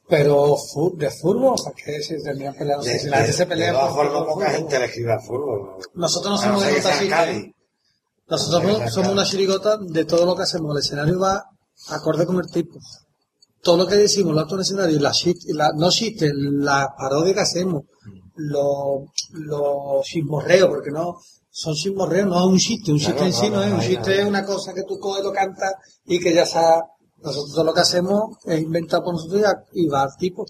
Pero 0.08 0.56
fu- 0.56 0.96
de 0.98 1.10
fútbol, 1.10 1.56
¿para 1.64 1.76
qué 1.76 2.02
se 2.02 2.22
terminan 2.22 2.54
peleando? 2.56 2.84
De, 2.86 3.00
si 3.00 3.08
la 3.10 3.18
gente 3.18 3.34
se 3.34 3.46
pelea 3.46 3.68
de 3.68 3.74
todas 3.74 3.94
por- 3.94 4.06
formas, 4.08 4.24
poca 4.24 4.46
fútbol. 4.46 4.58
gente 4.58 4.80
le 4.80 4.86
escribe 4.86 5.12
al 5.14 5.22
fútbol. 5.22 5.76
Nosotros 5.96 6.32
no 6.32 6.40
A 6.40 6.44
somos 6.44 6.66
de 6.66 6.82
ser 6.82 7.52
Nosotros 8.32 8.62
somos, 8.78 8.94
somos 8.94 9.12
una 9.12 9.26
chirigota 9.26 9.78
de 9.78 10.06
todo 10.06 10.26
lo 10.26 10.36
que 10.36 10.44
hacemos. 10.44 10.72
El 10.72 10.80
escenario 10.80 11.20
va 11.20 11.44
acorde 11.90 12.26
con 12.26 12.38
el 12.38 12.50
tipo. 12.50 12.80
Todo 13.62 13.78
lo 13.78 13.86
que 13.88 13.96
decimos, 13.96 14.34
lo 14.34 14.40
acto 14.42 14.56
en 14.56 14.60
el 14.60 14.66
escenario, 14.66 15.00
la, 15.00 15.12
la- 15.54 15.72
no 15.76 15.90
chistes, 15.92 16.32
la 16.34 16.94
parodia 16.98 17.34
que 17.36 17.42
hacemos, 17.42 17.84
los 18.36 19.04
los 19.34 20.04
chismorreos, 20.06 20.70
porque 20.70 20.90
no 20.92 21.18
son 21.52 21.76
chismorreos, 21.76 22.28
no 22.28 22.40
es 22.40 22.46
un 22.46 22.58
chiste. 22.58 22.92
Un 22.92 22.98
Claro, 22.98 23.14
chiste 23.20 23.26
en 23.28 23.34
sí 23.34 23.50
no, 23.50 23.56
no 23.58 23.64
es 23.64 23.74
un 23.74 23.80
chiste, 23.82 24.22
es 24.22 24.26
una 24.26 24.46
cosa 24.46 24.74
que 24.74 24.84
tú 24.84 24.98
coges, 24.98 25.24
lo 25.24 25.32
cantas 25.32 25.74
y 26.06 26.20
que 26.20 26.34
ya 26.34 26.46
sabes. 26.46 26.84
Nosotros 27.22 27.52
todo 27.54 27.64
lo 27.66 27.74
que 27.74 27.82
hacemos 27.82 28.38
es 28.46 28.62
inventar 28.62 29.04
por 29.04 29.14
nosotros 29.14 29.42
y 29.42 29.44
a- 29.44 29.64
y 29.74 29.88
va 29.88 30.04
al 30.04 30.16
tipo. 30.18 30.44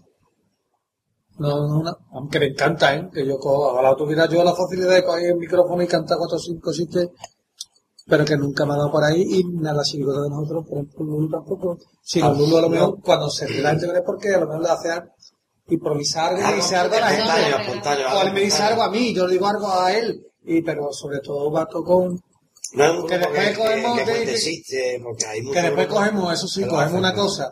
No, 1.39 1.81
no, 1.81 1.97
aunque 2.13 2.39
me 2.39 2.45
encanta, 2.47 2.95
¿eh? 2.95 3.09
Que 3.11 3.25
yo 3.25 3.37
cojo, 3.39 3.71
ojalá 3.73 3.95
tuviera 3.95 4.29
yo 4.29 4.43
la 4.43 4.53
facilidad 4.53 4.93
de 4.93 5.03
coger 5.03 5.31
el 5.31 5.37
micrófono 5.37 5.81
y 5.81 5.87
cantar 5.87 6.17
cuatro 6.17 6.37
o 6.37 6.39
cinco 6.39 6.71
chistes, 6.71 7.09
pero 8.07 8.25
que 8.25 8.35
nunca 8.35 8.65
me 8.65 8.73
ha 8.73 8.77
dado 8.77 8.91
por 8.91 9.03
ahí 9.03 9.21
y 9.21 9.43
nada, 9.43 9.83
chirigota 9.83 10.21
de 10.21 10.29
nosotros, 10.29 10.65
por 10.67 10.77
ejemplo, 10.79 11.05
Lulu 11.05 11.29
tampoco. 11.29 11.77
Si 12.01 12.19
no, 12.19 12.33
Lulu 12.33 12.57
a 12.57 12.61
lo 12.61 12.69
mejor 12.69 13.01
cuando 13.01 13.29
se 13.29 13.49
la 13.61 13.71
gente 13.71 13.85
es 13.85 14.03
porque 14.05 14.29
a 14.35 14.39
lo 14.39 14.47
mejor 14.47 14.63
le 14.63 14.69
hace 14.69 14.91
algo 14.91 15.11
improvisar 15.67 16.37
y 16.37 16.41
Algo 16.41 16.55
dice 16.55 16.75
algo 16.75 16.95
a 16.95 16.99
la 16.99 17.09
gente. 17.09 18.05
O 18.13 18.21
él 18.21 18.33
me 18.33 18.41
dice 18.41 18.63
algo 18.63 18.83
a 18.83 18.89
mí, 18.89 19.13
yo 19.13 19.25
le 19.27 19.33
digo 19.33 19.47
algo 19.47 19.71
a 19.71 19.93
él. 19.93 20.25
Y, 20.43 20.61
pero 20.61 20.91
sobre 20.91 21.19
todo 21.19 21.51
va 21.51 21.67
con 21.67 22.19
No 22.73 22.83
es 22.83 22.99
un 22.99 23.07
que 23.07 23.17
después 23.17 23.49
que, 23.49 23.55
cogemos 23.55 23.99
que, 23.99 25.01
porque 25.03 25.25
hay 25.25 25.41
después 25.41 25.87
cogemos, 25.87 26.33
eso 26.33 26.47
sí, 26.47 26.65
cogemos 26.65 26.99
una 26.99 27.13
cosa 27.13 27.51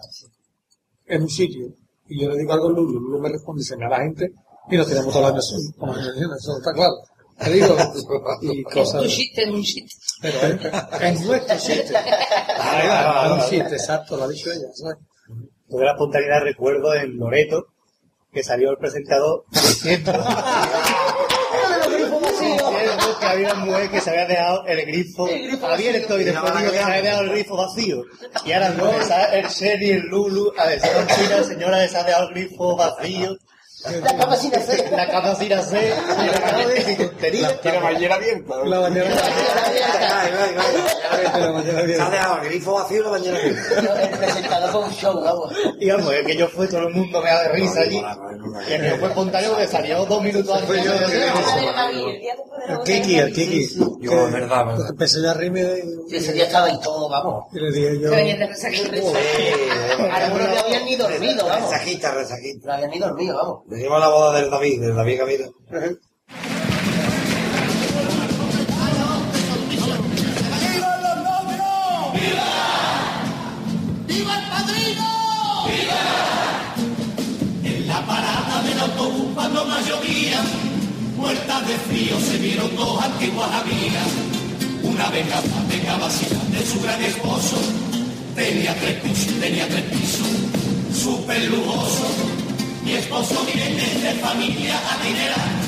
en 1.06 1.22
un 1.22 1.30
sitio 1.30 1.68
y 2.08 2.22
yo 2.22 2.30
le 2.30 2.38
digo 2.39 2.54
algo 2.54 2.68
a 2.68 2.72
Lulu, 2.72 3.00
Lulu 3.00 3.20
me 3.20 3.30
responde, 3.30 3.64
se 3.64 3.78
me 3.78 3.88
va 3.88 4.00
la 4.00 4.04
gente 4.06 4.32
y 4.72 4.78
nos 4.78 4.88
tiramos 4.88 5.14
todos 5.14 5.32
los 5.32 5.54
años 5.54 6.38
eso 6.39 6.58
está 6.58 6.74
claro. 6.74 6.93
Te 7.44 7.50
digo, 7.52 7.76
y 8.42 8.64
cosas. 8.64 9.02
Tu 9.02 9.08
chiste 9.08 9.44
es 9.44 9.50
un 9.50 9.64
chiste. 9.64 9.96
Pero 10.22 10.38
es, 10.40 10.54
es 11.02 11.22
nuestro 11.26 11.56
va, 11.56 13.26
es 13.26 13.32
un 13.32 13.50
chiste, 13.50 13.76
exacto, 13.76 14.18
lo 14.18 14.24
ha 14.24 14.28
dicho 14.28 14.50
ella. 14.52 14.68
de 15.68 15.86
la 15.86 15.92
espontaneidad 15.92 16.42
recuerdo 16.42 16.94
en 16.94 17.18
Loreto 17.18 17.68
que 18.32 18.44
salió 18.44 18.70
el 18.72 18.78
presentador 18.78 19.46
diciendo 19.52 20.12
diciendo 22.30 23.18
que 23.20 23.26
había 23.26 23.54
una 23.54 23.66
mujer 23.66 23.90
que 23.90 24.02
se 24.02 24.10
había 24.10 24.26
dejado 24.26 24.66
el 24.66 24.86
grifo 24.86 25.28
abierto 25.64 26.20
y 26.20 26.24
después 26.24 26.54
dijo 26.54 26.72
que 26.72 26.78
se 26.78 26.84
había 26.84 27.02
dejado 27.02 27.24
el 27.24 27.30
grifo 27.30 27.58
vacío. 27.58 28.04
Y 28.46 28.52
ahora 28.52 28.70
no, 28.72 28.92
el 28.92 29.48
Sherry, 29.48 29.92
el 29.92 30.02
Lulu, 30.08 30.54
a 30.58 30.68
decir 30.68 31.30
la 31.30 31.44
señora 31.44 31.82
que 31.82 31.88
se 31.88 31.98
ha 31.98 32.04
dejado 32.04 32.30
el 32.30 32.34
grifo 32.34 32.76
vacío. 32.76 33.38
La 33.86 34.18
cama 34.18 34.36
sin 34.36 34.54
hacer. 34.54 34.92
La. 34.92 35.06
Y 36.62 36.66
decir 36.74 36.98
tontería. 36.98 37.62
Tiene 37.62 37.80
bañera 37.80 38.16
abierta. 38.16 38.56
La 38.66 38.80
bañera 38.80 39.10
bañera 41.52 41.96
Se 41.96 42.02
ha 42.02 42.10
dejado 42.10 42.42
el 42.42 42.50
grifo 42.50 42.74
vacío 42.74 43.00
y 43.00 43.04
la 43.04 43.10
bañera 43.10 43.38
abierta. 43.38 44.04
El 44.04 44.18
presentador 44.18 44.72
con 44.72 44.84
un 44.84 44.92
show, 44.92 45.22
vamos. 45.22 45.54
Y 45.80 45.90
vamos, 45.90 46.14
el 46.14 46.26
que 46.26 46.36
yo 46.36 46.48
fue, 46.50 46.68
todo 46.68 46.88
el 46.88 46.94
mundo 46.94 47.22
me 47.22 47.30
da 47.30 47.44
de 47.44 47.50
risa 47.50 47.82
allí. 47.82 48.04
Y 48.70 48.74
el 48.74 48.82
que 48.82 48.96
fue 48.98 49.08
espontáneo 49.08 49.56
que 49.56 49.68
salió 49.68 50.06
dos 50.06 50.22
minutos 50.24 50.62
antes. 50.62 50.68
Fue 50.68 50.80
el 52.68 52.80
Kiki, 52.84 53.16
el 53.18 53.34
Kiki. 53.34 53.66
Yo, 54.02 54.28
es 54.28 54.34
verdad. 54.34 54.90
Empecé 54.90 55.22
ya 55.22 55.32
a 55.32 55.34
reírme 55.36 55.84
ese 56.12 56.34
día 56.34 56.46
estaba 56.46 56.66
ahí 56.68 56.80
todo, 56.82 57.08
vamos. 57.08 57.46
y 57.54 57.60
le 57.60 57.72
dije 57.72 58.00
yo. 58.02 58.10
Que 58.10 58.16
venían 58.16 58.40
de 58.40 58.48
resaca 58.48 58.76
y 58.76 58.84
risa. 58.86 59.18
Algunos 60.12 60.50
no 60.50 60.60
habían 60.60 60.86
ni 60.86 60.96
dormido, 60.96 61.46
vamos. 61.46 61.72
Resajita, 61.72 62.14
resajita. 62.14 62.68
No 62.68 62.74
habían 62.74 62.90
ni 62.90 63.00
dormido, 63.00 63.36
vamos. 63.38 63.64
Decimos 63.70 63.99
la 63.99 64.07
boda 64.09 64.41
del 64.41 64.49
David, 64.49 64.82
del 64.82 64.95
David 64.95 65.20
autobús 78.80 79.28
cuando 79.36 79.65
más 79.65 79.86
llovía, 79.86 80.41
muertas 81.17 81.67
de 81.67 81.76
frío 81.76 82.20
se 82.20 82.38
vieron 82.38 82.76
dos 82.76 83.03
antiguas 83.03 83.51
amigas. 83.51 84.07
Una 84.84 85.09
vengaba, 85.09 85.43
vengaba 85.70 86.07
de 86.07 86.65
su 86.65 86.82
gran 86.82 87.01
esposo. 87.03 87.57
Tenía 88.36 88.74
tres 88.80 88.95
pisos, 89.01 89.39
tenía 89.39 89.67
tres 89.67 89.84
pisos, 89.84 90.28
súper 90.93 91.43
lujoso. 91.49 92.49
Mi 92.90 92.96
esposo 92.96 93.46
viene 93.46 93.86
de 94.02 94.14
familia 94.20 94.74
adinerada. 94.94 95.62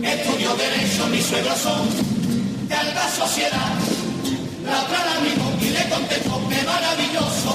Estudió 0.00 0.54
derecho, 0.54 1.08
mis 1.08 1.26
suegros 1.26 1.58
son 1.58 2.68
de 2.68 2.72
alta 2.72 3.10
sociedad. 3.10 3.72
La 4.64 4.82
otra 4.84 5.06
la 5.06 5.20
mismo 5.22 5.52
y 5.60 5.70
le 5.70 5.88
contestó, 5.88 6.40
qué 6.48 6.62
maravilloso. 6.62 7.52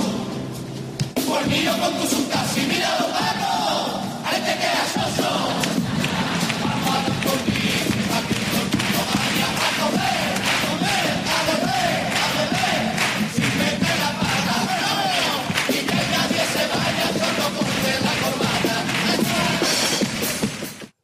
Por 1.26 1.48
mí 1.48 1.64
yo 1.64 1.72
con 1.80 1.94
tu 2.02 2.16
subcasi, 2.16 2.62
mira 2.68 3.00
los 3.00 3.12
patos, 3.12 4.02
a 4.26 4.36
este 4.36 4.60
que 4.60 4.68
es 4.68 4.92
soso. 4.94 5.71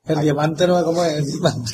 El 0.08 0.22
diamante 0.22 0.66
no 0.68 0.78
es 0.78 0.84
como 0.84 1.04
es 1.04 1.14
el 1.14 1.26
diamante. 1.26 1.74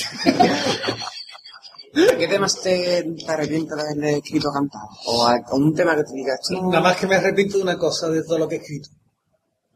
¿Qué 1.94 2.28
temas 2.28 2.60
te, 2.62 3.04
te 3.24 3.32
arrepientes 3.32 3.76
de 3.76 3.82
haberle 3.84 4.18
escrito 4.18 4.50
o 4.50 4.54
cantado? 4.54 4.88
O, 5.06 5.28
a- 5.28 5.40
un 5.52 5.74
tema 5.76 5.96
que 5.96 6.04
te 6.04 6.14
digas, 6.14 6.40
"Esto 6.42 6.64
Nada 6.68 6.82
más 6.82 6.98
que 6.98 7.06
me 7.08 7.16
arrepiento 7.16 7.58
de 7.58 7.64
una 7.64 7.78
cosa 7.78 8.10
de 8.10 8.24
todo 8.24 8.40
lo 8.40 8.48
que 8.48 8.56
he 8.56 8.60
escrito. 8.60 8.90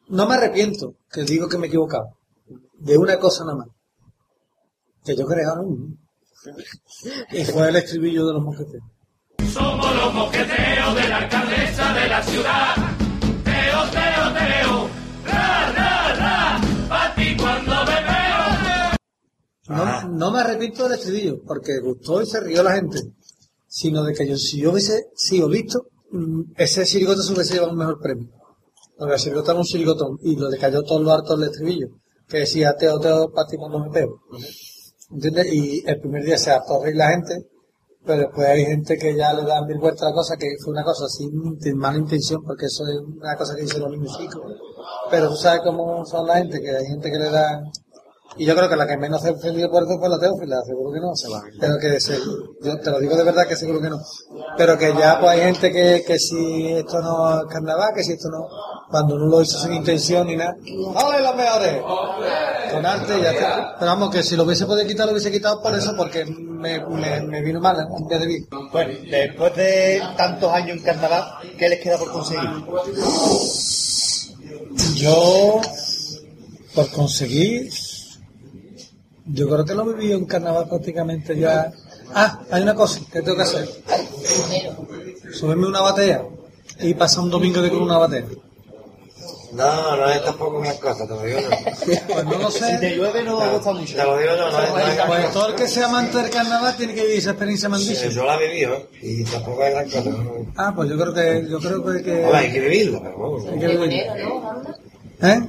No 0.10 0.26
me 0.28 0.36
arrepiento, 0.36 0.95
que 1.12 1.22
digo 1.24 1.47
que 1.47 1.58
me 1.58 1.66
he 1.68 1.70
equivocado. 1.70 2.18
De 2.80 2.97
una 2.97 3.20
cosa 3.20 3.43
nada 3.43 3.58
más. 3.58 3.68
Que 5.05 5.16
yo 5.16 5.26
creaba 5.28 5.62
uno. 5.62 5.95
Y 7.32 7.43
fue 7.45 7.70
el 7.70 7.76
estribillo 7.76 8.26
de 8.26 8.34
los 8.34 8.41
mosqueteros. 8.43 8.88
Somos 9.53 9.95
los 9.95 10.14
mosqueteros 10.14 10.95
de 10.95 11.08
la 11.10 11.18
alcaldesa 11.18 11.93
de 11.93 12.08
la 12.10 12.24
ciudad. 12.24 12.76
No, 19.68 20.07
no 20.09 20.32
me 20.32 20.39
arrepiento 20.39 20.84
del 20.84 20.97
estribillo, 20.97 21.41
porque 21.45 21.80
gustó 21.80 22.22
y 22.22 22.26
se 22.26 22.39
rió 22.39 22.63
la 22.63 22.74
gente. 22.74 22.99
Sino 23.68 24.03
de 24.03 24.13
que 24.13 24.28
yo, 24.28 24.38
si 24.38 24.61
yo 24.61 24.72
hubiese 24.72 25.07
sido 25.15 25.49
visto, 25.49 25.88
mm, 26.11 26.53
ese 26.55 26.86
chirigota 26.86 27.22
se 27.22 27.34
hubiese 27.34 27.55
llevado 27.55 27.74
un 27.74 27.80
mejor 27.80 27.99
premio. 27.99 28.30
Porque 28.97 29.13
el 29.13 29.20
chirigota 29.20 29.51
era 29.51 29.59
un 29.59 29.65
chirigotón 29.65 30.18
y 30.22 30.36
lo 30.36 30.49
le 30.49 30.57
cayó 30.57 30.84
todo 30.84 31.03
lo 31.03 31.11
harto 31.11 31.36
del 31.36 31.49
estribillo. 31.49 31.88
Que 32.28 32.39
decía, 32.39 32.76
teo, 32.76 32.99
teo, 32.99 33.32
para 33.32 33.47
ti 33.47 33.57
cuando 33.57 33.80
me 33.80 33.89
pego. 33.89 34.22
¿Entiendes? 35.11 35.53
Y 35.53 35.84
el 35.86 35.99
primer 35.99 36.24
día 36.24 36.38
se 36.38 36.51
hartó 36.51 36.82
a 36.82 36.84
reír 36.84 36.95
la 36.95 37.09
gente, 37.09 37.47
pero 38.05 38.22
después 38.24 38.47
hay 38.47 38.65
gente 38.65 38.97
que 38.97 39.15
ya 39.15 39.34
le 39.34 39.43
da 39.43 39.61
mil 39.65 39.78
vueltas 39.78 40.03
a 40.03 40.09
la 40.09 40.15
cosa, 40.15 40.38
que 40.38 40.47
fue 40.63 40.74
una 40.74 40.84
cosa 40.84 41.07
sin, 41.07 41.59
sin 41.59 41.78
mala 41.78 41.97
intención, 41.97 42.41
porque 42.43 42.65
eso 42.65 42.84
es 42.88 42.97
una 42.99 43.36
cosa 43.36 43.55
que 43.55 43.61
dicen 43.61 43.82
los 43.82 43.91
niños 43.91 44.18
chicos. 44.18 44.41
Pero 45.09 45.30
tú 45.30 45.36
sabes 45.36 45.61
cómo 45.63 46.05
son 46.05 46.26
la 46.26 46.38
gente, 46.38 46.61
que 46.61 46.70
hay 46.70 46.86
gente 46.86 47.11
que 47.11 47.18
le 47.18 47.30
da... 47.30 47.61
Y 48.38 48.46
yo 48.46 48.56
creo 48.56 48.70
que 48.70 48.76
la 48.76 48.86
que 48.88 48.98
menos 48.98 49.22
se 49.22 49.30
ha 49.30 49.32
ofendido 49.32 49.70
por 49.72 49.84
eso 49.84 49.98
fue 50.00 50.10
la 50.10 50.20
teófila, 50.20 50.58
seguro 50.66 50.92
que 50.94 51.00
no. 51.00 51.16
Pero 51.60 51.78
que 51.80 52.00
se- 52.00 52.20
yo 52.62 52.80
te 52.80 52.92
lo 52.92 53.00
digo 53.00 53.16
de 53.16 53.24
verdad 53.24 53.48
que 53.48 53.56
seguro 53.56 53.82
que 53.82 53.90
no. 53.90 54.00
Pero 54.58 54.78
que 54.78 54.94
ya 54.98 55.20
pues 55.20 55.32
hay 55.34 55.42
gente 55.42 55.72
que, 55.72 56.04
que 56.06 56.20
si 56.20 56.74
esto 56.74 57.00
no 57.02 57.40
es 57.42 57.46
carnaval, 57.48 57.92
que 57.96 58.04
si 58.04 58.14
esto 58.14 58.30
no, 58.30 58.48
cuando 58.90 59.18
no 59.18 59.26
lo 59.28 59.42
hizo 59.42 59.58
sin 59.60 59.74
intención 59.74 60.28
ni 60.28 60.36
nada. 60.36 60.56
¡Ole 60.62 61.22
los 61.22 61.36
mejores! 61.36 61.82
Con 62.72 62.86
arte 62.86 63.18
y 63.18 63.22
ya 63.22 63.32
está. 63.32 63.76
Pero 63.80 63.92
vamos, 63.92 64.10
que 64.12 64.24
si 64.24 64.36
lo 64.36 64.44
hubiese 64.44 64.66
podido 64.66 64.88
quitar, 64.88 65.06
lo 65.06 65.14
hubiese 65.14 65.32
quitado 65.32 65.62
por 65.62 65.74
eso, 65.76 65.94
porque 65.98 66.26
me, 66.26 66.80
me, 66.86 67.22
me 67.22 67.42
vino 67.42 67.60
mal 67.60 67.76
día 68.10 68.20
de 68.20 68.28
bien. 68.28 68.48
Bueno, 68.72 68.94
después 69.10 69.56
de 69.56 70.02
tantos 70.18 70.52
años 70.52 70.78
en 70.78 70.84
carnaval, 70.84 71.24
¿qué 71.58 71.70
les 71.70 71.80
queda 71.82 71.98
por 71.98 72.12
conseguir? 72.12 72.50
Yo, 74.96 75.62
por 76.76 76.90
conseguir, 76.92 77.72
yo 79.28 79.48
creo 79.50 79.66
que 79.66 79.76
lo 79.76 79.86
viví 79.86 80.12
en 80.12 80.26
carnaval 80.26 80.68
prácticamente 80.68 81.38
ya. 81.38 81.72
Ah, 82.14 82.42
hay 82.52 82.64
una 82.64 82.76
cosa 82.76 83.02
que 83.12 83.22
tengo 83.22 83.38
que 83.38 83.44
hacer. 83.44 83.68
Subirme 85.34 85.68
una 85.68 85.82
batea 85.82 86.24
y 86.80 86.94
pasar 86.94 87.24
un 87.24 87.30
domingo 87.30 87.62
de 87.62 87.70
con 87.70 87.82
una 87.82 87.98
batea. 87.98 88.26
No, 89.54 89.96
no 89.96 90.10
es 90.10 90.24
tampoco 90.24 90.60
una 90.60 90.74
cosa, 90.74 91.08
te 91.08 91.14
lo 91.14 91.24
digo 91.24 91.40
yo. 91.40 91.50
Pues 92.08 92.26
no 92.26 92.38
lo 92.38 92.52
sé. 92.52 92.70
Si 92.72 92.80
te 92.80 92.96
llueve 92.96 93.24
no 93.24 93.52
gusta 93.52 93.72
mucho. 93.72 93.96
Te 93.96 94.04
lo 94.04 94.18
digo 94.18 94.36
yo, 94.36 94.52
no 94.52 94.62
es, 94.62 94.70
no 94.70 94.80
es 94.80 95.02
Pues 95.08 95.32
todo 95.32 95.48
el 95.48 95.56
que 95.56 95.68
sea 95.68 95.88
amante 95.88 96.18
del 96.18 96.30
carnaval 96.30 96.76
tiene 96.76 96.94
que 96.94 97.02
vivir 97.04 97.18
esa 97.18 97.32
experiencia 97.32 97.68
Sí, 97.68 97.72
mandísima. 97.72 98.12
Yo 98.12 98.26
la 98.26 98.36
he 98.36 98.48
vivido 98.48 98.76
¿eh? 98.76 98.90
y 99.02 99.24
tampoco 99.24 99.64
es 99.64 99.72
gran 99.72 99.90
cosa. 99.90 100.10
¿no? 100.10 100.46
Ah, 100.58 100.74
pues 100.76 100.90
yo 100.90 100.98
creo 100.98 101.14
que, 101.14 101.48
yo 101.50 101.60
creo 101.60 101.86
que, 101.86 102.04
que 102.04 102.26
hay 102.26 102.52
que 102.52 102.60
vivirlo, 102.60 103.02
pero 103.02 103.18
vamos. 103.18 103.46
hay 103.46 103.60
que 103.60 103.68
vivirlo. 103.68 103.92
¿Eh? 105.22 105.42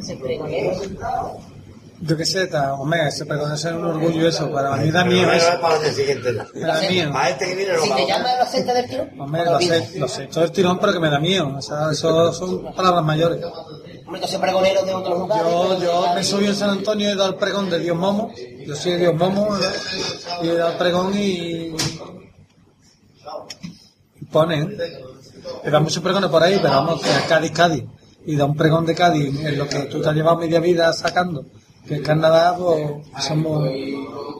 Yo 2.00 2.16
qué 2.16 2.24
sé, 2.24 2.46
ta, 2.46 2.74
hombre, 2.74 3.08
ese 3.08 3.26
perdón 3.26 3.52
es 3.52 3.64
un 3.64 3.84
orgullo 3.84 4.28
eso, 4.28 4.52
para 4.52 4.76
mí 4.76 4.90
da 4.90 5.04
miedo 5.04 5.32
eso. 5.32 5.60
para 5.60 5.84
el 5.84 5.92
siguiente. 5.92 6.32
da 6.32 6.80
miedo. 6.88 7.12
Para 7.12 7.30
este 7.30 7.48
que 7.48 7.54
viene 7.56 7.72
no 7.72 7.82
Si 7.82 7.90
te 7.90 8.06
llama 8.06 8.36
lo 8.36 8.42
acepta 8.42 8.74
del 8.74 8.88
tiro, 8.88 9.08
Hombre, 9.18 9.44
lo 9.44 9.60
sé, 9.60 9.98
lo 9.98 10.08
sé, 10.08 10.26
todo 10.26 10.44
el 10.44 10.52
tirón, 10.52 10.78
pero 10.78 10.92
que 10.92 11.00
me 11.00 11.10
da 11.10 11.18
miedo. 11.18 11.56
O 11.56 11.62
sea, 11.62 11.90
eso 11.90 12.32
son 12.32 12.72
palabras 12.72 13.04
mayores. 13.04 13.44
Hombre, 14.06 14.20
que 14.20 14.28
soy 14.28 14.38
pregonero 14.38 14.84
de 14.84 14.94
otros 14.94 15.18
lugares. 15.18 15.52
Yo, 15.52 15.78
yo 15.80 16.14
me 16.14 16.22
subí 16.22 16.46
en 16.46 16.54
San 16.54 16.70
Antonio 16.70 17.08
y 17.08 17.12
he 17.12 17.16
dado 17.16 17.30
el 17.30 17.34
pregón 17.34 17.68
de 17.68 17.80
Dios 17.80 17.96
Momo. 17.96 18.32
Yo 18.64 18.76
soy 18.76 18.96
Dios 18.96 19.14
Momo. 19.14 19.48
Y 20.42 20.48
he 20.48 20.54
dado 20.54 20.72
el 20.72 20.78
pregón 20.78 21.18
y. 21.18 21.74
y 24.20 24.24
ponen. 24.30 24.78
He 25.64 25.70
dado 25.70 25.82
muchos 25.82 26.02
pregones 26.02 26.30
por 26.30 26.42
ahí, 26.42 26.58
pero 26.62 26.74
vamos, 26.74 27.02
Cádiz, 27.28 27.50
Cádiz. 27.50 27.84
Y 28.24 28.36
da 28.36 28.44
un 28.44 28.56
pregón 28.56 28.86
de 28.86 28.94
Cádiz 28.94 29.44
en 29.44 29.58
lo 29.58 29.68
que 29.68 29.80
tú 29.80 30.00
te 30.00 30.08
has 30.08 30.14
llevado 30.14 30.36
media 30.38 30.60
vida 30.60 30.92
sacando. 30.92 31.44
Que 31.88 31.96
en 31.96 32.02
Canadá, 32.02 32.56
pues, 32.56 32.86
somos. 33.20 33.68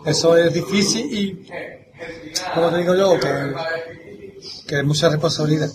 Eso 0.05 0.37
es 0.37 0.53
difícil 0.53 1.13
y. 1.13 1.47
Como 2.55 2.71
te 2.71 2.79
digo 2.79 2.95
yo, 2.95 3.19
que, 3.19 3.55
que 4.67 4.79
es 4.79 4.85
mucha 4.85 5.09
responsabilidad. 5.09 5.71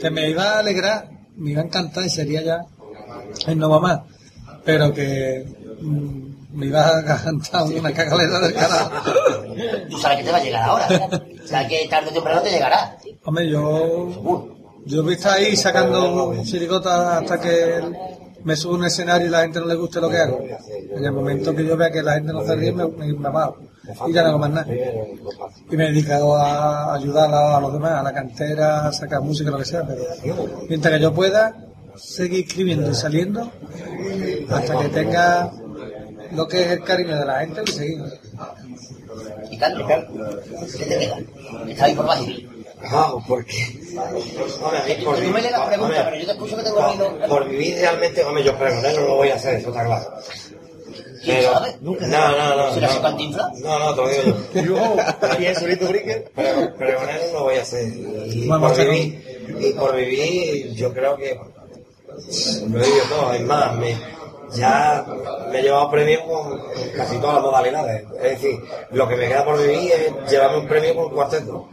Que 0.00 0.10
me 0.10 0.28
iba 0.28 0.54
a 0.54 0.58
alegrar, 0.58 1.08
me 1.36 1.52
iba 1.52 1.62
a 1.62 1.64
encantar 1.64 2.04
y 2.04 2.10
sería 2.10 2.42
ya. 2.42 2.66
Él 3.46 3.58
no 3.58 3.70
va 3.70 3.80
más. 3.80 4.00
pero 4.64 4.92
que 4.92 5.44
mm, 5.80 6.56
me 6.58 6.66
iba 6.66 6.98
a 6.98 7.04
cantar 7.04 7.64
una 7.64 7.92
cagalera 7.92 8.40
del 8.40 8.54
carajo. 8.54 8.90
Tú 9.88 9.98
sabes 9.98 10.18
que 10.18 10.24
te 10.24 10.32
va 10.32 10.38
a 10.38 10.42
llegar 10.42 10.62
ahora. 10.62 10.88
O 11.42 11.46
sea, 11.46 11.66
que 11.66 11.86
tarde 11.88 12.10
o 12.10 12.12
temprano 12.12 12.42
te 12.42 12.50
llegará. 12.50 12.96
Hombre, 13.24 13.48
yo, 13.48 14.48
yo 14.86 15.06
a 15.06 15.12
estar 15.12 15.32
ahí 15.34 15.56
sacando 15.56 16.34
chirigotas 16.44 17.22
hasta 17.22 17.40
que 17.40 17.80
me 18.44 18.56
subo 18.56 18.74
a 18.74 18.78
un 18.78 18.84
escenario 18.84 19.26
y 19.26 19.30
la 19.30 19.42
gente 19.42 19.60
no 19.60 19.66
le 19.66 19.74
guste 19.74 20.00
lo 20.00 20.08
que 20.08 20.18
hago. 20.18 20.40
En 20.90 21.04
el 21.04 21.12
momento 21.12 21.54
que 21.54 21.64
yo 21.64 21.76
vea 21.76 21.90
que 21.90 22.02
la 22.02 22.14
gente 22.14 22.32
no 22.32 22.44
se 22.44 22.56
ríe, 22.56 22.72
me, 22.72 22.86
me, 22.86 23.12
me. 23.12 23.30
Y 24.08 24.12
ya 24.12 24.22
no 24.22 24.28
hago 24.28 24.38
más 24.38 24.50
nada. 24.50 24.66
Y 25.70 25.76
me 25.76 25.86
he 25.86 25.88
dedicado 25.88 26.36
a 26.36 26.94
ayudar 26.94 27.30
a, 27.32 27.60
los 27.60 27.72
demás, 27.72 27.92
a 27.92 28.02
la 28.02 28.12
cantera, 28.12 28.86
a 28.86 28.92
sacar 28.92 29.20
música, 29.20 29.50
lo 29.50 29.58
que 29.58 29.64
sea. 29.64 29.86
Pero 29.86 30.46
mientras 30.68 30.94
que 30.94 31.00
yo 31.00 31.12
pueda, 31.12 31.56
seguir 31.96 32.46
escribiendo 32.46 32.90
y 32.90 32.94
saliendo 32.94 33.50
hasta 34.48 34.78
que 34.78 34.88
tenga 34.88 35.52
lo 36.32 36.46
que 36.46 36.62
es 36.62 36.70
el 36.70 36.82
cariño 36.82 37.18
de 37.18 37.26
la 37.26 37.40
gente 37.40 37.62
y 37.66 37.70
seguir. 37.70 38.02
Y 39.50 39.58
Carlos, 39.58 39.90
¿qué 40.78 40.84
te 40.84 40.98
queda? 40.98 41.18
Está 41.68 41.84
ahí 41.86 41.94
por 41.94 42.06
Bajil. 42.06 42.49
Ah, 42.84 43.12
porque. 43.28 43.56
Mí 43.56 45.04
por 45.04 45.18
me 45.18 45.42
lees 45.42 45.54
hombre, 45.56 46.00
pero 46.04 46.16
yo 46.16 46.26
te 46.26 46.32
escucho 46.32 46.56
que 46.56 46.62
tengo. 46.62 47.28
Por 47.28 47.48
vivir 47.48 47.76
realmente, 47.76 48.24
hombre, 48.24 48.44
yo 48.44 48.56
pregoné 48.56 48.92
no 48.94 49.00
lo 49.02 49.16
voy 49.16 49.28
a 49.28 49.34
hacer, 49.34 49.56
eso 49.56 49.68
está 49.68 49.84
claro. 49.84 50.06
¿Quién 51.22 51.36
Pero, 51.36 51.52
sabe? 51.52 51.76
no, 51.82 51.94
no, 52.00 52.56
no. 52.56 52.74
¿Será 52.74 52.88
no. 52.88 52.94
su 52.94 53.02
cantinfla? 53.02 53.52
No, 53.58 53.78
no, 53.78 53.94
te 53.94 54.00
lo 54.00 54.08
digo 54.08 54.22
yo. 54.54 54.96
¿Y? 55.38 55.44
Pero 56.34 57.00
no 57.00 57.32
lo 57.32 57.42
voy 57.44 57.56
a 57.56 57.62
hacer. 57.62 57.92
Y 58.26 58.46
Bueno, 58.48 58.68
por 58.68 58.76
vivir, 58.78 59.40
y 59.60 59.72
por 59.74 59.96
vivir, 59.96 60.72
yo 60.74 60.92
creo 60.94 61.16
que 61.16 61.38
lo 62.68 62.78
he 62.78 62.86
vivido 62.86 63.04
todo. 63.10 63.34
Es 63.34 63.42
más, 63.42 63.76
me, 63.76 63.96
ya 64.54 65.04
me 65.50 65.58
he 65.58 65.62
llevado 65.62 65.90
premios 65.90 66.22
con 66.22 66.62
casi 66.96 67.18
todas 67.18 67.34
las 67.36 67.44
modalidades. 67.44 68.04
Es 68.16 68.40
decir, 68.40 68.60
lo 68.92 69.06
que 69.06 69.16
me 69.16 69.28
queda 69.28 69.44
por 69.44 69.58
vivir 69.60 69.92
es 69.92 70.30
llevarme 70.30 70.58
un 70.58 70.68
premio 70.68 70.94
con 70.94 71.10
cuarteto. 71.10 71.68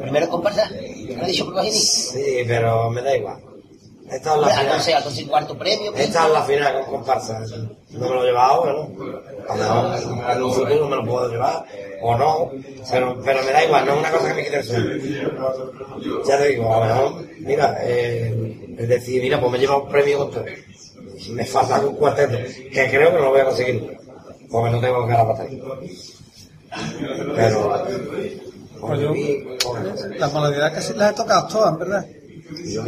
Primero 0.00 0.28
comparsa. 0.28 0.68
¿No 0.70 1.24
he 1.24 1.26
dicho 1.26 1.44
por 1.44 1.54
Bajil? 1.54 1.72
Sí, 1.72 2.44
pero 2.46 2.90
me 2.90 3.02
da 3.02 3.16
igual. 3.16 3.40
Esta 4.10 4.34
es 4.34 4.40
la 4.40 4.48
final. 4.48 4.96
algo 4.96 5.10
sin 5.10 5.28
cuarto 5.28 5.56
premio. 5.56 5.94
Esta 5.94 6.26
es 6.26 6.32
la 6.32 6.42
final 6.42 6.74
con 6.80 6.84
comparsa. 6.96 7.40
No 7.90 8.08
me 8.08 8.14
lo 8.14 8.24
he 8.24 8.26
llevado 8.26 8.52
ahora, 8.52 8.72
¿no? 8.72 8.88
A 9.48 9.56
lo 9.56 9.94
mejor 9.94 10.36
en 10.36 10.42
un 10.42 10.52
futuro 10.52 10.88
me 10.88 10.96
lo 10.96 11.04
puedo 11.04 11.28
llevar, 11.28 11.64
o 12.02 12.16
no, 12.16 12.50
pero, 12.90 13.20
pero 13.24 13.42
me 13.44 13.52
da 13.52 13.64
igual, 13.64 13.86
no 13.86 13.92
es 13.92 13.98
una 13.98 14.10
cosa 14.10 14.28
que 14.28 14.34
me 14.34 14.44
quite 14.44 14.56
el 14.58 14.64
sueño. 14.64 16.24
Ya 16.26 16.38
te 16.38 16.48
digo, 16.48 16.74
a 16.74 16.80
lo 16.80 16.94
mejor, 16.94 17.24
mira, 17.38 17.78
eh, 17.82 18.74
es 18.78 18.88
decir, 18.88 19.22
mira, 19.22 19.40
pues 19.40 19.52
me 19.52 19.58
he 19.58 19.60
llevado 19.60 19.84
un 19.84 19.90
premio 19.90 20.18
con 20.18 20.30
todo. 20.30 20.44
Me 21.30 21.44
falta 21.44 21.80
un 21.80 21.96
cuarteto, 21.96 22.38
que 22.72 22.90
creo 22.90 23.10
que 23.10 23.16
no 23.16 23.24
lo 23.24 23.30
voy 23.30 23.40
a 23.40 23.44
conseguir, 23.44 23.96
porque 24.50 24.70
no 24.70 24.80
tengo 24.80 25.06
ganas 25.06 25.26
para 25.26 25.44
estar. 25.44 25.78
Pero, 27.36 27.86
Pues 28.80 29.00
yo, 29.00 29.12
las 30.18 30.32
modalidades 30.32 30.74
casi 30.74 30.94
las 30.94 31.12
he 31.12 31.14
tocado 31.14 31.48
todas, 31.48 31.72
en 31.72 31.78
verdad. 31.78 32.06
yo 32.72 32.82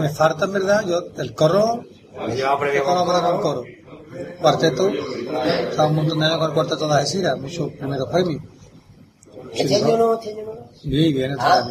me 0.00 0.08
falta, 0.10 0.44
en 0.44 0.52
verdad, 0.52 0.84
yo, 0.86 1.02
el 1.16 1.34
coro, 1.34 1.84
me 2.26 2.32
he 2.32 2.36
llevado 2.36 2.58
premio 2.60 2.80
he 2.80 2.84
colaborado 2.84 3.22
con 3.24 3.40
con 3.40 3.42
coro. 3.42 3.64
Cuarteto, 4.40 4.88
estaba 5.70 5.88
un 5.88 5.94
montón 5.96 6.18
de 6.20 6.26
años 6.26 6.38
con 6.38 6.48
el 6.48 6.54
cuarteto 6.54 6.86
de 6.88 6.94
Algeciras, 6.94 7.38
muchos 7.38 7.70
primeros 7.72 8.08
premios. 8.10 8.42
Este 9.54 9.74
año 9.76 9.96
no, 9.98 10.14
este 10.14 10.30
año 10.32 10.42
no. 10.46 10.52
Sí, 10.80 10.88
bien, 11.12 11.30
este 11.32 11.42
Ah, 11.44 11.64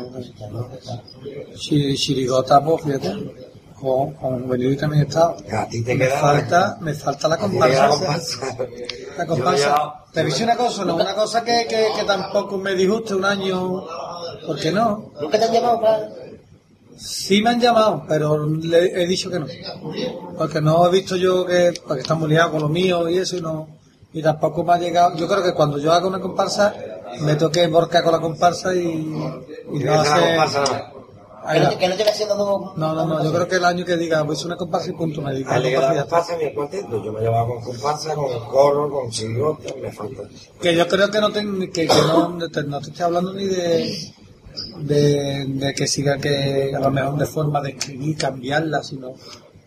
Chirigota, 1.96 2.64
pues 2.64 2.84
fíjate, 2.84 3.34
con, 3.80 4.14
con 4.14 4.50
Benito 4.50 4.82
también. 4.82 5.08
A 5.18 5.68
ti 5.68 5.84
te 5.84 5.96
Me 5.96 6.06
queda- 6.06 6.20
falta, 6.20 6.78
me 6.82 6.94
falta 6.94 7.28
la 7.28 7.38
comparsa. 7.38 7.90
la 9.18 9.26
comparsa. 9.26 9.94
Te 10.14 10.26
dice 10.26 10.44
una 10.44 10.58
cosa, 10.58 10.84
no, 10.84 10.96
una 10.96 11.16
cosa 11.16 11.44
que, 11.44 11.66
que, 11.70 11.88
que 11.96 12.04
tampoco 12.06 12.58
me 12.58 12.76
disguste 12.76 13.16
un 13.16 13.24
año, 13.24 13.84
¿por 14.46 14.60
qué 14.60 14.72
no? 14.72 15.12
¿Nunca 15.22 15.40
te 15.40 15.46
han 15.46 15.54
llamado 15.54 15.82
para...? 15.82 16.10
Sí 16.98 17.42
me 17.42 17.52
han 17.52 17.62
llamado, 17.62 18.04
pero 18.08 18.46
le 18.46 19.02
he 19.02 19.08
dicho 19.08 19.30
que 19.32 19.40
no. 19.40 19.48
Porque 20.38 20.62
no 20.62 20.86
he 20.86 20.92
visto 20.92 21.16
yo 21.16 21.46
que, 21.46 21.74
porque 21.88 22.02
están 22.02 22.20
muy 22.20 22.30
liados 22.30 22.52
con 22.52 22.62
lo 22.62 22.70
mío 22.70 23.10
y 23.10 23.18
eso 23.18 23.38
y 23.38 23.42
no, 23.42 23.70
y 24.14 24.22
tampoco 24.22 24.64
me 24.64 24.74
ha 24.74 24.78
llegado. 24.78 25.16
Yo 25.16 25.28
creo 25.28 25.42
que 25.42 25.54
cuando 25.54 25.80
yo 25.80 25.94
haga 25.94 26.08
una 26.08 26.20
comparsa, 26.20 26.76
me 27.22 27.36
toque 27.36 27.66
borcar 27.68 28.04
con 28.04 28.12
la 28.12 28.20
comparsa 28.20 28.76
y, 28.76 28.80
y 29.74 29.80
no 29.80 30.04
no. 30.04 30.91
Que 31.50 31.60
no, 31.60 31.78
que 31.78 31.88
no 31.88 31.96
te 31.96 32.10
haciendo. 32.10 32.36
No, 32.76 32.94
no, 32.94 33.06
no, 33.06 33.24
yo 33.24 33.34
creo 33.34 33.48
que 33.48 33.56
el 33.56 33.66
año 33.66 33.84
que 33.84 33.98
diga, 33.98 34.22
voy 34.22 34.36
a 34.36 34.38
hacer 34.38 34.48
una 34.48 34.58
comparsa 34.58 34.90
y 34.92 34.94
punto, 34.94 35.22
me 35.22 35.34
diga. 35.34 35.54
Al 35.54 35.64
llegar 35.64 35.86
a 35.86 35.94
la 35.94 36.02
comparsa 36.02 36.42
y 36.42 36.54
cuarteto, 36.54 37.04
yo 37.04 37.12
me 37.12 37.20
he 37.20 37.24
llevado 37.24 37.48
con 37.48 37.64
comparsa, 37.64 38.14
con 38.14 38.46
coro, 38.48 38.90
con 38.92 39.10
chirigota, 39.10 39.74
me 39.82 39.92
falta. 39.92 40.24
Que 40.62 40.76
yo 40.76 40.88
creo 40.88 41.10
que 41.10 41.20
no 41.20 41.32
te, 41.32 41.42
que, 41.72 41.88
que 41.88 42.02
no, 42.08 42.38
te, 42.50 42.64
no 42.64 42.80
te 42.80 42.90
estoy 42.90 43.06
hablando 43.06 43.34
ni 43.34 43.46
de, 43.46 44.14
de, 44.82 45.46
de 45.48 45.74
que 45.74 45.88
siga 45.88 46.18
que 46.18 46.74
a 46.76 46.80
lo 46.80 46.92
mejor 46.92 47.18
de 47.18 47.26
forma 47.26 47.62
de 47.62 47.72
escribir, 47.72 48.18
cambiarla, 48.18 48.84
sino 48.84 49.14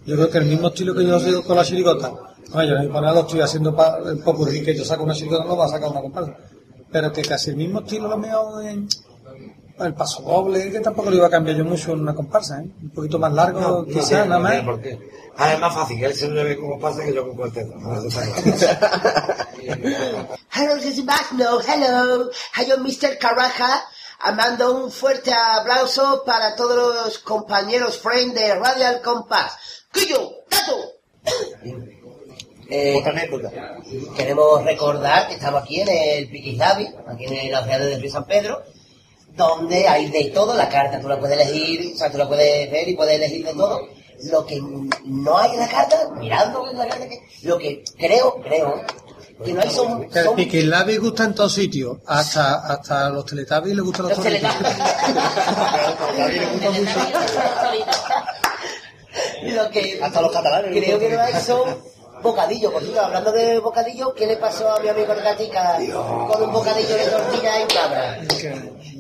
yo 0.07 0.17
creo 0.17 0.31
que 0.31 0.39
el 0.39 0.45
mismo 0.45 0.69
estilo 0.69 0.95
que 0.95 1.05
yo 1.05 1.19
sigo 1.19 1.43
con 1.43 1.57
la 1.57 1.65
chirigota, 1.65 2.13
bueno, 2.53 2.71
yo 2.71 2.77
en 2.77 2.83
el 2.83 2.91
panel 2.91 3.15
lo 3.15 3.21
estoy 3.23 3.41
haciendo 3.41 3.75
pa, 3.75 3.99
un 4.01 4.23
poco 4.23 4.51
y 4.53 4.63
que 4.63 4.77
yo 4.77 4.85
saco 4.85 5.03
una 5.03 5.15
chirigota 5.15 5.45
no 5.45 5.57
va 5.57 5.65
a 5.65 5.69
sacar 5.69 5.91
una 5.91 6.03
comparsa, 6.03 6.37
pero 6.93 7.13
que 7.13 7.23
casi 7.23 7.51
el 7.51 7.57
mismo 7.57 7.81
estilo 7.81 8.09
lo 8.09 8.19
mío 8.19 8.61
en 8.61 8.87
el 9.79 9.95
paso 9.95 10.23
doble, 10.23 10.71
que 10.71 10.81
tampoco 10.81 11.11
lo 11.11 11.17
iba 11.17 11.27
a 11.27 11.31
cambiar 11.31 11.57
yo 11.57 11.65
mucho 11.65 11.93
en 11.93 12.01
una 12.01 12.15
comparsa, 12.15 12.61
¿eh? 12.61 12.67
un 12.83 12.91
poquito 12.91 13.19
más 13.19 13.33
largo, 13.33 13.61
No, 13.61 13.85
quizás, 13.85 14.09
tiene- 14.09 14.27
nada 14.27 14.63
no 14.63 14.73
más. 14.73 14.81
qué. 14.81 14.99
Ah, 15.37 15.53
es 15.53 15.59
más 15.59 15.75
fácil 15.75 15.99
que 15.99 16.07
él 16.07 16.15
se 16.15 16.29
lo 16.29 16.35
lleve 16.37 16.57
con 16.57 16.71
comparsa 16.71 17.03
que 17.05 17.13
yo 17.13 17.27
con 17.27 17.37
cuarteto. 17.37 17.75
No. 17.77 17.95
Hello, 20.53 20.77
this 20.81 20.99
is 20.99 21.05
Magno. 21.05 21.59
Hello. 21.61 22.31
Hello, 22.57 22.79
Mr. 22.79 23.19
Caraja. 23.19 23.85
Mando 24.37 24.85
un 24.85 24.91
fuerte 24.91 25.33
aplauso 25.35 26.23
para 26.25 26.55
todos 26.57 26.95
los 27.05 27.19
compañeros 27.19 27.99
friend 27.99 28.33
de 28.35 28.55
Radial 28.55 29.03
Compass. 29.03 29.59
¡Cuyo! 29.93 30.31
¡Tato! 30.49 30.77
Eh, 32.71 32.97
Otra 32.99 33.11
anécdota. 33.13 33.51
queremos 34.17 34.65
recordar 34.65 35.29
que 35.29 35.35
estamos 35.35 35.63
aquí 35.63 35.81
en 35.81 35.89
el 35.89 36.31
Piquislavi, 36.31 36.89
aquí 37.07 37.25
en 37.27 37.51
la 37.53 37.63
ciudad 37.65 37.79
de 37.81 37.99
Río 37.99 38.11
San 38.11 38.25
Pedro, 38.25 38.63
donde 39.37 39.89
hay 39.89 40.11
de 40.11 40.25
todo, 40.27 40.55
la 40.55 40.69
carta 40.69 41.01
tú 41.01 41.09
la 41.09 41.19
puedes 41.19 41.41
elegir, 41.41 41.93
o 41.95 41.99
sea, 41.99 42.11
tú 42.11 42.19
la 42.19 42.29
puedes 42.29 42.71
ver 42.71 42.89
y 42.89 42.95
puedes 42.95 43.17
elegir 43.17 43.45
de 43.45 43.55
todo. 43.55 43.89
Lo 44.31 44.47
que 44.47 44.61
no 45.05 45.39
hay 45.39 45.53
en 45.53 45.61
la 45.61 45.69
carta, 45.69 46.09
mirando 46.19 46.71
en 46.71 46.79
la 46.79 46.87
carta, 46.87 47.09
que, 47.09 47.21
lo 47.43 47.59
que 47.59 47.83
creo, 47.99 48.41
creo, 48.43 48.81
que 49.45 49.53
no 49.53 49.61
hay 49.61 49.71
son... 49.71 50.05
El 50.05 50.25
son 50.25 50.37
Piquilabi 50.37 50.97
gusta 50.99 51.25
en 51.25 51.35
todos 51.35 51.53
sitios, 51.53 51.99
hasta, 52.07 52.67
hasta 52.67 53.09
los 53.11 53.27
Teletubbies 53.27 53.75
le 53.75 53.83
gustan 53.83 54.09
los 54.09 54.17
Los 54.17 54.27
toritos. 54.27 54.47
Lo 59.43 59.71
que 59.71 60.01
Hasta 60.03 60.23
los 60.23 60.33
catalanes. 60.33 60.71
creo 60.71 60.99
que 61.01 61.11
no 61.11 61.21
hay 61.21 61.35
son 61.35 61.94
bocadillos. 62.23 62.73
Por 62.73 62.99
hablando 62.99 63.33
de 63.33 63.59
bocadillos, 63.59 64.13
¿qué 64.15 64.27
le 64.27 64.37
pasó 64.37 64.71
a 64.71 64.81
mi 64.81 64.89
amigo 64.89 65.13
el 65.13 65.21
Gatica 65.23 65.79
con 66.29 66.43
un 66.43 66.53
bocadillo 66.53 66.97
de 66.97 67.07
tortilla 67.07 67.61
en 67.61 67.69
cabra? 67.69 68.19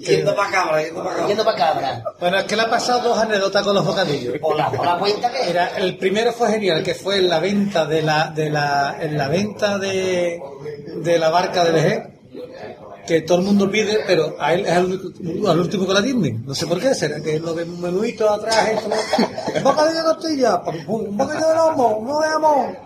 Yendo 0.04 0.36
para 0.36 0.50
cabra, 0.50 0.82
yendo 0.82 1.02
para 1.02 1.14
cabra. 1.14 1.28
Yendo 1.28 1.44
para 1.44 1.56
cabra. 1.56 2.04
Bueno, 2.20 2.38
es 2.38 2.44
que 2.44 2.56
le 2.56 2.62
ha 2.62 2.70
pasado 2.70 3.08
dos 3.08 3.18
anécdotas 3.18 3.62
con 3.62 3.74
los 3.74 3.86
bocadillos. 3.86 4.38
Por 4.38 4.56
la, 4.56 4.70
por 4.70 4.84
la 4.84 4.98
cuenta 4.98 5.30
que... 5.30 5.50
Era, 5.50 5.76
el 5.78 5.96
primero 5.96 6.32
fue 6.32 6.50
genial, 6.50 6.82
que 6.82 6.94
fue 6.94 7.16
en 7.18 7.30
la 7.30 7.38
venta 7.38 7.86
de 7.86 8.02
la, 8.02 8.26
de 8.34 8.50
la, 8.50 8.96
en 9.00 9.16
la 9.16 9.28
venta 9.28 9.78
de, 9.78 10.40
de 10.96 11.18
la 11.18 11.30
barca 11.30 11.64
de 11.64 11.72
Vejer, 11.72 12.10
que 13.06 13.20
todo 13.22 13.38
el 13.38 13.44
mundo 13.44 13.70
pide, 13.70 14.00
pero 14.06 14.36
a 14.38 14.54
él 14.54 14.64
es 14.66 14.72
al, 14.72 15.60
último 15.60 15.86
que 15.86 15.92
la 15.92 16.00
atienden. 16.00 16.44
No 16.46 16.54
sé 16.54 16.66
por 16.66 16.80
qué, 16.80 16.94
será 16.94 17.20
que 17.20 17.38
lo 17.38 17.54
de 17.54 17.64
un 17.64 17.80
menuito 17.80 18.28
atrás, 18.28 18.68
esto, 18.70 18.88
¿no? 18.88 19.62
bocadillo 19.62 19.98
de 19.98 20.14
tortilla, 20.14 20.62
un 20.86 21.16
bocadillo 21.16 21.48
de 21.48 21.54
lomo, 21.54 22.02
no 22.04 22.20
de 22.20 22.28
jamón. 22.28 22.78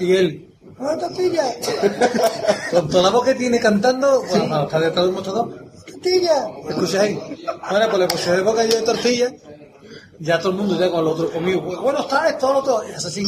Y 0.00 0.16
él, 0.16 0.48
una 0.78 0.98
tortilla. 0.98 1.44
Con 2.70 2.88
toda 2.88 3.02
la 3.04 3.10
voz 3.10 3.24
que 3.24 3.34
tiene 3.34 3.60
cantando, 3.60 4.22
bueno, 4.28 4.46
cuando 4.48 4.64
está 4.64 4.80
detrás 4.80 5.04
de 5.04 5.08
un 5.08 5.14
mostrador, 5.14 5.64
tortilla. 5.86 6.46
¿Escuchas 6.68 7.00
ahí? 7.02 7.14
Bueno, 7.70 7.86
pues 7.88 7.98
le 7.98 8.06
puse 8.08 8.34
el 8.34 8.42
bocadillo 8.42 8.76
de 8.76 8.82
tortilla 8.82 9.32
ya 10.20 10.38
todo 10.38 10.50
el 10.50 10.56
mundo 10.58 10.78
ya 10.78 10.90
con 10.90 11.00
el 11.00 11.06
otro 11.08 11.30
conmigo, 11.30 11.64
pues, 11.64 11.78
bueno 11.78 12.00
está 12.00 12.28
esto, 12.28 12.52
lo 12.52 12.58
otro, 12.60 12.82
y 12.88 12.92
es 12.92 13.04
así. 13.04 13.24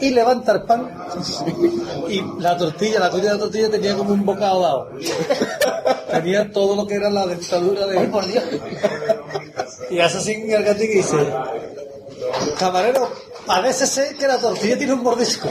Y 0.00 0.10
levanta 0.10 0.52
el 0.52 0.62
pan 0.62 0.90
y 2.08 2.22
la 2.40 2.56
tortilla, 2.56 3.00
la 3.00 3.10
tortilla 3.10 3.32
de 3.32 3.38
la 3.38 3.44
tortilla 3.44 3.70
tenía 3.70 3.96
como 3.96 4.14
un 4.14 4.24
bocado 4.24 4.62
dado. 4.62 4.90
Tenía 6.10 6.50
todo 6.50 6.76
lo 6.76 6.86
que 6.86 6.94
era 6.94 7.10
la 7.10 7.26
dentadura 7.26 7.86
de... 7.86 8.00
por 8.08 8.26
Dios! 8.26 8.44
Y 9.90 10.00
hace 10.00 10.18
así 10.18 10.32
el 10.32 10.64
gatito 10.64 10.92
y 10.92 10.96
dice, 10.96 11.16
camarero, 12.58 13.10
parece 13.46 13.86
ser 13.86 14.16
que 14.16 14.26
la 14.26 14.38
tortilla 14.38 14.78
tiene 14.78 14.94
un 14.94 15.02
mordisco. 15.02 15.48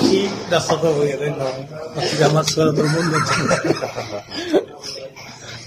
Y 0.00 0.28
nosotros, 0.50 0.98
oye, 0.98 1.16
nos, 1.30 1.48
nos 1.96 2.10
tiramos 2.10 2.36
al 2.36 2.46
suelo 2.46 2.72
todo 2.72 2.84
el 2.84 2.90
mundo. 2.90 3.18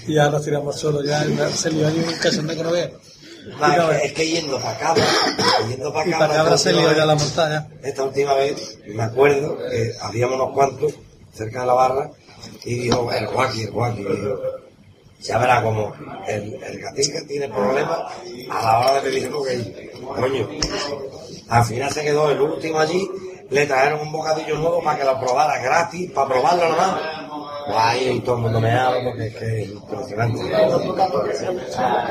Y 0.06 0.14
ya 0.14 0.30
nos 0.30 0.42
tiramos 0.42 0.74
al 0.74 0.80
suelo, 0.80 1.04
ya 1.04 1.24
se 1.50 1.70
lió 1.70 1.86
un 1.86 2.14
cachondeo 2.22 2.56
que 2.56 2.62
no. 2.62 2.70
No, 3.58 3.90
es, 3.92 4.00
que, 4.00 4.06
es 4.06 4.12
que 4.12 4.28
yendo 4.28 4.60
para 4.60 4.78
Cabra, 4.78 5.04
yendo 5.68 5.92
para 5.92 6.06
Y 6.06 6.10
Cabra, 6.10 6.26
para 6.26 6.38
Cabra 6.40 6.54
esta 6.54 6.70
se 6.70 6.74
última 6.76 6.88
lió 6.92 6.96
ya 6.98 7.06
vez- 7.06 7.06
la 7.06 7.14
montaña. 7.24 7.68
Esta 7.82 8.02
última 8.04 8.34
vez, 8.34 8.78
me 8.86 9.02
acuerdo 9.02 9.58
que 9.58 9.92
habíamos 10.00 10.34
unos 10.36 10.52
cuantos 10.52 10.92
cerca 11.32 11.60
de 11.62 11.66
la 11.66 11.72
barra 11.74 12.10
y 12.64 12.74
dijo, 12.74 13.10
el 13.12 13.26
guaki, 13.28 13.62
el 13.62 13.70
dijo, 13.96 14.40
ya 15.20 15.38
verá 15.38 15.62
como 15.62 15.92
el, 16.26 16.54
el 16.62 16.80
gatica 16.80 17.20
tiene 17.26 17.48
problemas 17.48 17.98
a 18.50 18.62
la 18.62 18.78
hora 18.78 18.94
de 18.94 19.00
pedir 19.00 19.30
porque, 19.30 19.90
coño, 20.16 20.48
al 21.48 21.64
final 21.64 21.90
se 21.92 22.02
quedó 22.02 22.30
el 22.30 22.40
último 22.40 22.78
allí, 22.78 23.08
le 23.50 23.66
trajeron 23.66 24.00
un 24.00 24.12
bocadillo 24.12 24.56
nuevo 24.58 24.82
para 24.82 24.98
que 24.98 25.04
lo 25.04 25.18
probara 25.20 25.58
gratis, 25.60 26.10
para 26.12 26.28
probarlo 26.28 26.68
nomás. 26.70 26.94
Guay, 27.68 28.08
y 28.16 28.20
todo 28.20 28.36
el 28.36 28.42
mundo 28.42 28.60
me 28.60 28.70
habla 28.72 29.00
porque 29.04 29.26
es 29.26 29.36
que 29.36 29.62
es 29.62 29.68
impresionante. 29.70 30.40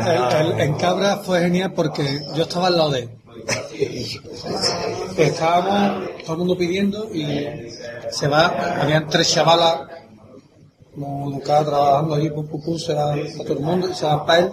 El- 0.06 0.52
el- 0.52 0.60
en 0.62 0.74
Cabra 0.76 1.18
fue 1.18 1.42
genial 1.42 1.74
porque 1.74 2.22
yo 2.36 2.44
estaba 2.44 2.68
al 2.68 2.78
lado 2.78 2.92
de 2.92 3.00
él. 3.00 3.10
Estábamos 5.18 6.10
todo 6.24 6.34
el 6.34 6.38
mundo 6.40 6.58
pidiendo 6.58 7.10
y 7.14 7.48
se 8.12 8.28
va, 8.28 8.48
habían 8.82 9.08
tres 9.08 9.32
chavalas 9.34 9.82
como 10.94 11.30
Lucas 11.30 11.66
trabajando 11.66 12.16
allí, 12.16 12.30
pum, 12.32 12.48
pum, 12.48 12.62
pum, 12.64 12.78
se 12.78 12.94
van 12.94 13.20
para 13.20 13.44
todo 13.44 13.54
el 13.54 13.60
mundo 13.60 13.90
y 13.90 13.94
se 13.94 14.06
van 14.06 14.26
para 14.26 14.40
él, 14.40 14.52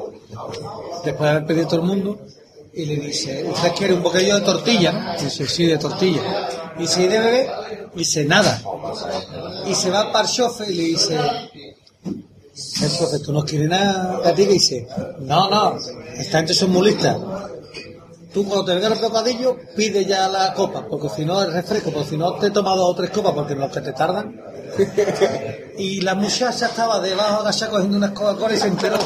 después 1.04 1.20
de 1.20 1.28
haber 1.36 1.46
pedido 1.46 1.66
todo 1.68 1.80
el 1.80 1.86
mundo, 1.86 2.18
y 2.74 2.84
le 2.86 2.96
dice, 2.96 3.44
¿usted 3.50 3.72
quiere 3.72 3.94
un 3.94 4.02
bocadillo 4.02 4.34
de 4.38 4.40
tortilla? 4.44 5.16
Dice, 5.18 5.46
sí, 5.46 5.66
de 5.66 5.78
tortilla. 5.78 6.20
Y 6.78 6.82
¿y 6.82 7.06
de 7.06 7.18
bebé? 7.18 7.50
Dice, 7.94 8.24
nada. 8.24 8.60
Y 9.66 9.74
se 9.74 9.90
va 9.90 10.12
para 10.12 10.26
el 10.26 10.34
chofer 10.34 10.70
y 10.70 10.74
le 10.74 10.82
dice, 10.84 11.16
el 11.16 12.90
chofer, 12.90 13.22
¿tú 13.22 13.32
no 13.32 13.44
quieres 13.44 13.68
nada? 13.68 14.20
La 14.24 14.34
tía 14.34 14.46
dice, 14.48 14.86
no, 15.20 15.48
no, 15.48 15.78
esta 16.16 16.38
gente 16.38 16.54
son 16.54 16.70
muy 16.70 16.90
listas. 16.90 17.16
Tú 18.34 18.44
cuando 18.44 18.64
te 18.64 18.74
venga 18.74 18.88
el 18.88 19.00
bocadillo, 19.00 19.56
pide 19.76 20.04
ya 20.04 20.26
la 20.28 20.52
copa, 20.54 20.84
porque 20.90 21.08
si 21.08 21.24
no 21.24 21.40
es 21.40 21.52
refresco, 21.52 21.92
porque 21.92 22.08
si 22.10 22.16
no 22.16 22.34
te 22.34 22.50
tomas 22.50 22.76
dos 22.76 22.90
o 22.90 22.94
tres 22.96 23.10
copas, 23.10 23.32
porque 23.32 23.54
no 23.54 23.70
que 23.70 23.80
te 23.80 23.92
tardan. 23.92 24.40
Y 25.76 26.02
la 26.02 26.14
muchacha 26.14 26.66
estaba 26.66 27.00
debajo 27.00 27.40
agachada 27.40 27.72
cogiendo 27.72 27.96
unas 27.96 28.12
Coca-Cola 28.12 28.54
y 28.54 28.58
se 28.58 28.68
enteró. 28.68 28.96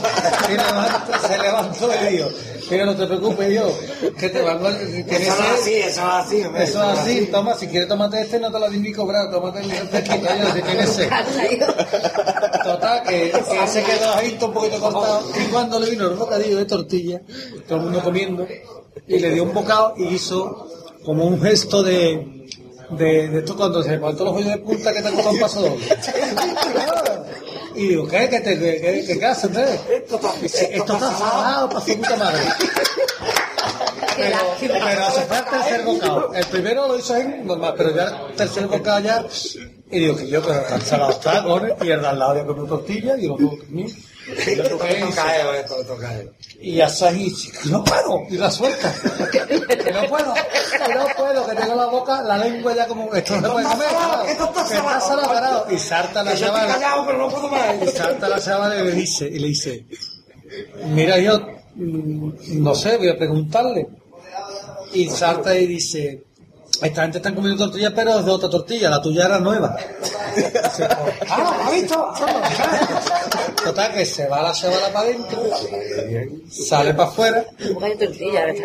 Y 0.48 0.52
levantó- 0.52 1.26
se 1.26 1.38
levantó 1.38 1.90
y 1.94 2.12
dijo, 2.16 2.28
mira, 2.70 2.84
no 2.84 2.94
te 2.94 3.06
preocupes, 3.06 3.54
yo, 3.54 3.72
que 4.18 4.28
te 4.28 4.42
van 4.42 4.66
a... 4.66 4.68
Eso 4.68 5.14
es 5.16 5.30
así, 5.30 5.74
eso 5.76 5.88
es 5.88 5.98
así, 5.98 6.42
hombre, 6.44 6.64
Eso 6.64 6.82
es 6.92 6.98
así, 6.98 7.26
toma, 7.32 7.54
si 7.54 7.68
quieres 7.68 7.88
tomate 7.88 8.20
este, 8.20 8.38
no 8.38 8.52
te 8.52 8.58
lo 8.58 8.68
di 8.68 8.80
ni 8.80 8.92
cobrar, 8.92 9.30
tómate 9.30 9.60
el 9.60 9.70
refresquito, 9.70 10.26
yo, 10.42 10.52
si 10.54 10.60
tienes 10.62 10.88
sed. 10.90 11.08
Total, 12.64 13.02
que, 13.04 13.30
que 13.32 13.66
se 13.68 13.82
quedó 13.82 14.14
ahí 14.14 14.38
un 14.40 14.52
poquito 14.52 14.78
cortado. 14.80 15.22
Y 15.40 15.44
cuando 15.50 15.78
le 15.80 15.88
vino 15.90 16.06
el 16.06 16.16
bocadillo 16.16 16.58
de 16.58 16.64
tortilla, 16.66 17.22
todo 17.66 17.78
el 17.78 17.84
mundo 17.84 18.02
comiendo, 18.02 18.46
y 19.06 19.17
le 19.18 19.30
dio 19.30 19.44
un 19.44 19.52
bocado 19.52 19.94
y 19.96 20.04
hizo 20.14 20.68
como 21.04 21.24
un 21.24 21.40
gesto 21.40 21.82
de. 21.82 22.34
De, 22.90 23.28
de 23.28 23.40
esto 23.40 23.54
cuando 23.54 23.82
se 23.82 23.90
levantó 23.90 24.24
los 24.24 24.34
hoyos 24.34 24.48
de 24.48 24.58
punta 24.58 24.94
que 24.94 25.02
te 25.02 25.12
costó 25.12 25.30
un 25.30 25.40
paso 25.40 25.60
doble. 25.60 25.84
Y 27.74 27.88
digo, 27.88 28.08
¿qué? 28.08 28.28
¿Qué, 28.28 28.40
te, 28.40 28.58
qué, 28.58 28.80
qué, 28.80 29.04
qué, 29.06 29.18
qué 29.18 29.26
haces, 29.26 29.56
eh? 29.56 30.04
Dice, 30.40 30.70
Esto 30.74 30.94
está 30.94 31.12
salado 31.12 31.68
para 31.68 31.80
su 31.80 31.96
puta 31.96 32.16
madre. 32.16 32.40
Pero, 34.16 34.38
pero 34.58 35.06
hace 35.06 35.20
falta 35.26 35.56
el 35.56 35.62
tercer 35.62 35.84
bocado. 35.84 36.34
El 36.34 36.44
primero 36.46 36.88
lo 36.88 36.98
hizo 36.98 37.14
ahí 37.14 37.42
normal, 37.44 37.74
pero 37.76 37.94
ya 37.94 38.26
el 38.30 38.36
tercer 38.36 38.66
bocado 38.66 39.00
ya. 39.00 39.24
Y 39.90 40.00
digo 40.00 40.16
que 40.16 40.28
yo, 40.28 40.42
pero 40.42 40.60
tan 40.62 40.80
salado 40.80 41.12
está, 41.12 41.42
cojones, 41.44 41.74
y 41.82 41.90
el 41.90 42.00
de 42.00 42.06
al 42.08 42.18
lado 42.18 42.34
ya 42.36 42.46
comió 42.46 42.64
tortilla 42.64 43.16
y 43.16 43.26
yo 43.26 43.36
no. 43.38 43.58
Y 44.28 44.50
Esto 44.50 44.84
esto, 44.84 45.80
esto 45.80 47.06
así, 47.06 47.34
que 47.62 47.70
no 47.70 47.82
puedo, 47.82 48.26
y 48.28 48.36
la 48.36 48.50
suelta. 48.50 48.94
Que 49.32 49.92
no 49.92 50.02
puedo, 50.08 50.34
que 50.34 50.94
no 50.94 51.06
puedo, 51.16 51.46
que 51.46 51.54
tengo 51.54 51.74
la 51.74 51.86
boca, 51.86 52.22
la 52.22 52.36
lengua 52.36 52.74
ya 52.74 52.86
como, 52.86 53.14
esto 53.14 53.40
no 53.40 53.52
puede 53.52 53.66
comer, 53.66 53.88
que 54.26 54.32
está 54.32 55.00
salado. 55.00 55.66
Y 55.70 55.78
salta 55.78 56.22
la 56.22 56.36
chavala. 56.36 56.74
callado, 56.74 57.06
pero 57.06 57.18
no 57.18 57.28
puedo 57.30 57.48
más. 57.48 57.74
Y 57.82 57.88
salta 57.88 58.28
la 58.28 58.40
chavala 58.40 58.80
y 58.80 58.84
le 58.84 58.92
dice, 58.92 59.26
y 59.26 59.38
le 59.38 59.48
dice, 59.48 59.86
mira 60.86 61.18
yo, 61.18 61.40
mm, 61.74 62.62
no 62.62 62.74
sé, 62.74 62.98
voy 62.98 63.08
a 63.08 63.16
preguntarle. 63.16 63.88
Y 64.92 65.08
salta 65.08 65.56
y 65.56 65.66
dice, 65.66 66.24
esta 66.82 67.02
gente 67.02 67.18
está 67.18 67.34
comiendo 67.34 67.64
tortillas, 67.64 67.92
pero 67.94 68.18
es 68.18 68.24
de 68.26 68.30
otra 68.30 68.50
tortilla, 68.50 68.90
la 68.90 69.00
tuya 69.00 69.24
era 69.24 69.40
nueva. 69.40 69.76
Ah, 71.28 71.66
¿ha 71.66 71.70
visto? 71.70 72.12
Total, 73.64 73.92
que 73.92 74.06
se 74.06 74.26
va 74.28 74.42
la 74.42 74.52
chavala 74.52 74.92
para 74.92 75.08
adentro, 75.08 75.42
sale 76.50 76.94
para 76.94 77.08
afuera 77.08 77.44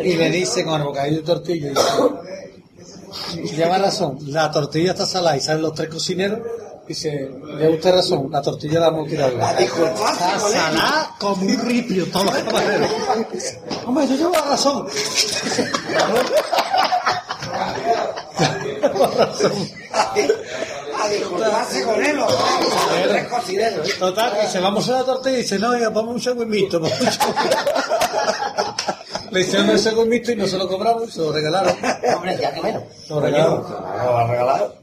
y 0.04 0.14
le 0.14 0.30
dice 0.30 0.64
con 0.64 0.80
el 0.80 0.88
bocadillo 0.88 1.18
de 1.18 1.24
tortilla, 1.24 1.70
dice, 1.70 3.56
lleva 3.56 3.78
razón, 3.78 4.18
la 4.28 4.52
tortilla 4.52 4.91
está 4.91 5.06
salada 5.06 5.36
y 5.38 5.41
salen 5.41 5.64
los 5.64 5.74
tres 5.74 5.90
cocineros, 5.90 6.40
dice, 6.88 7.30
lleva 7.58 7.76
usted 7.76 7.91
razón, 7.91 8.30
la 8.32 8.41
tortilla 8.41 8.80
la 8.80 8.88
hemos 8.88 9.08
tirado. 9.10 9.34
Está 9.58 10.40
salada 10.40 11.16
como 11.20 11.45
un 11.45 11.60
ripio, 11.60 12.06
todos 12.08 12.26
los 12.26 12.38
camareros. 12.38 12.90
Hombre, 13.86 14.08
yo 14.08 14.16
llevo 14.16 14.34
razón. 14.34 14.88
Llevo 18.64 19.08
razón. 19.18 19.54
A 21.04 21.10
disculparse 21.10 21.84
con 21.84 22.04
él, 22.04 22.16
los 22.16 22.34
tres 23.10 23.28
cocineros. 23.28 24.00
Total, 24.00 24.40
que 24.40 24.48
se 24.48 24.60
vamos 24.60 24.88
a 24.90 24.94
la 24.94 25.04
tortilla 25.04 25.38
y 25.38 25.42
dice, 25.42 25.60
no, 25.60 25.78
ya 25.78 25.90
vamos 25.90 26.16
un 26.16 26.22
segundo 26.22 26.46
mixto. 26.46 26.80
vamos 26.80 27.02
un 27.02 27.12
segundo". 27.12 27.42
Le 29.32 29.42
hicieron 29.42 29.70
el 29.70 29.80
segundo 29.80 30.06
mixto 30.06 30.32
y 30.32 30.36
no 30.36 30.48
se 30.48 30.58
lo 30.58 30.68
cobramos, 30.68 31.12
se 31.12 31.20
lo 31.20 31.32
regalaron. 31.32 31.76
Hombre, 32.16 32.38
ya 32.40 32.54
que 32.54 32.62
menos. 32.62 32.84
Se 33.06 33.14
lo 33.14 33.20
regalaron. 33.20 34.74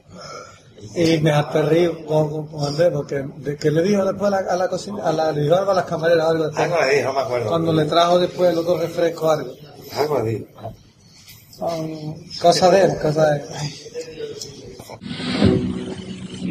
Y 0.95 1.17
me 1.19 1.31
aperrí 1.31 1.89
con, 2.05 2.47
con, 2.47 2.65
Andrés, 2.65 2.89
porque 2.93 3.23
de, 3.37 3.55
que 3.55 3.71
le 3.71 3.81
dijo 3.81 4.03
después 4.03 4.33
a 4.33 4.41
la, 4.41 4.51
a 4.51 4.57
la 4.57 4.67
cocina, 4.67 5.03
a 5.03 5.13
la, 5.13 5.31
le 5.31 5.43
dijo 5.43 5.55
algo 5.55 5.71
a 5.71 5.75
las 5.75 5.85
camareras, 5.85 6.27
algo 6.27 6.43
después. 6.45 6.65
Algo 6.65 6.83
le 6.83 6.97
dijo, 6.97 7.13
me 7.13 7.21
acuerdo. 7.21 7.47
Cuando 7.47 7.73
le 7.73 7.85
trajo 7.85 8.19
después 8.19 8.53
los 8.53 8.65
dos 8.65 8.81
refrescos, 8.81 9.31
algo. 9.31 9.53
Algo 9.95 10.19
le 10.19 10.31
dijo. 10.31 10.45
Son 11.57 12.15
cosas 12.41 12.71
de 12.71 12.81
él, 12.81 12.97
cosas 12.99 13.29
de 13.29 13.35
él. 13.37 13.43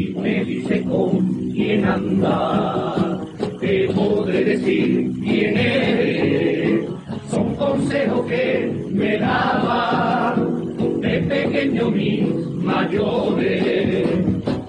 Si 0.01 0.14
me 0.14 0.43
dice 0.44 0.82
con 0.85 1.52
quién 1.52 1.85
anda, 1.85 3.20
te 3.60 3.86
podré 3.93 4.44
decir 4.44 5.10
quién 5.22 5.59
eres. 5.59 6.89
Son 7.28 7.55
consejos 7.56 8.24
que 8.27 8.72
me 8.93 9.18
daban 9.18 11.01
de 11.02 11.18
pequeño 11.20 11.90
mis 11.90 12.35
mayores, 12.62 14.06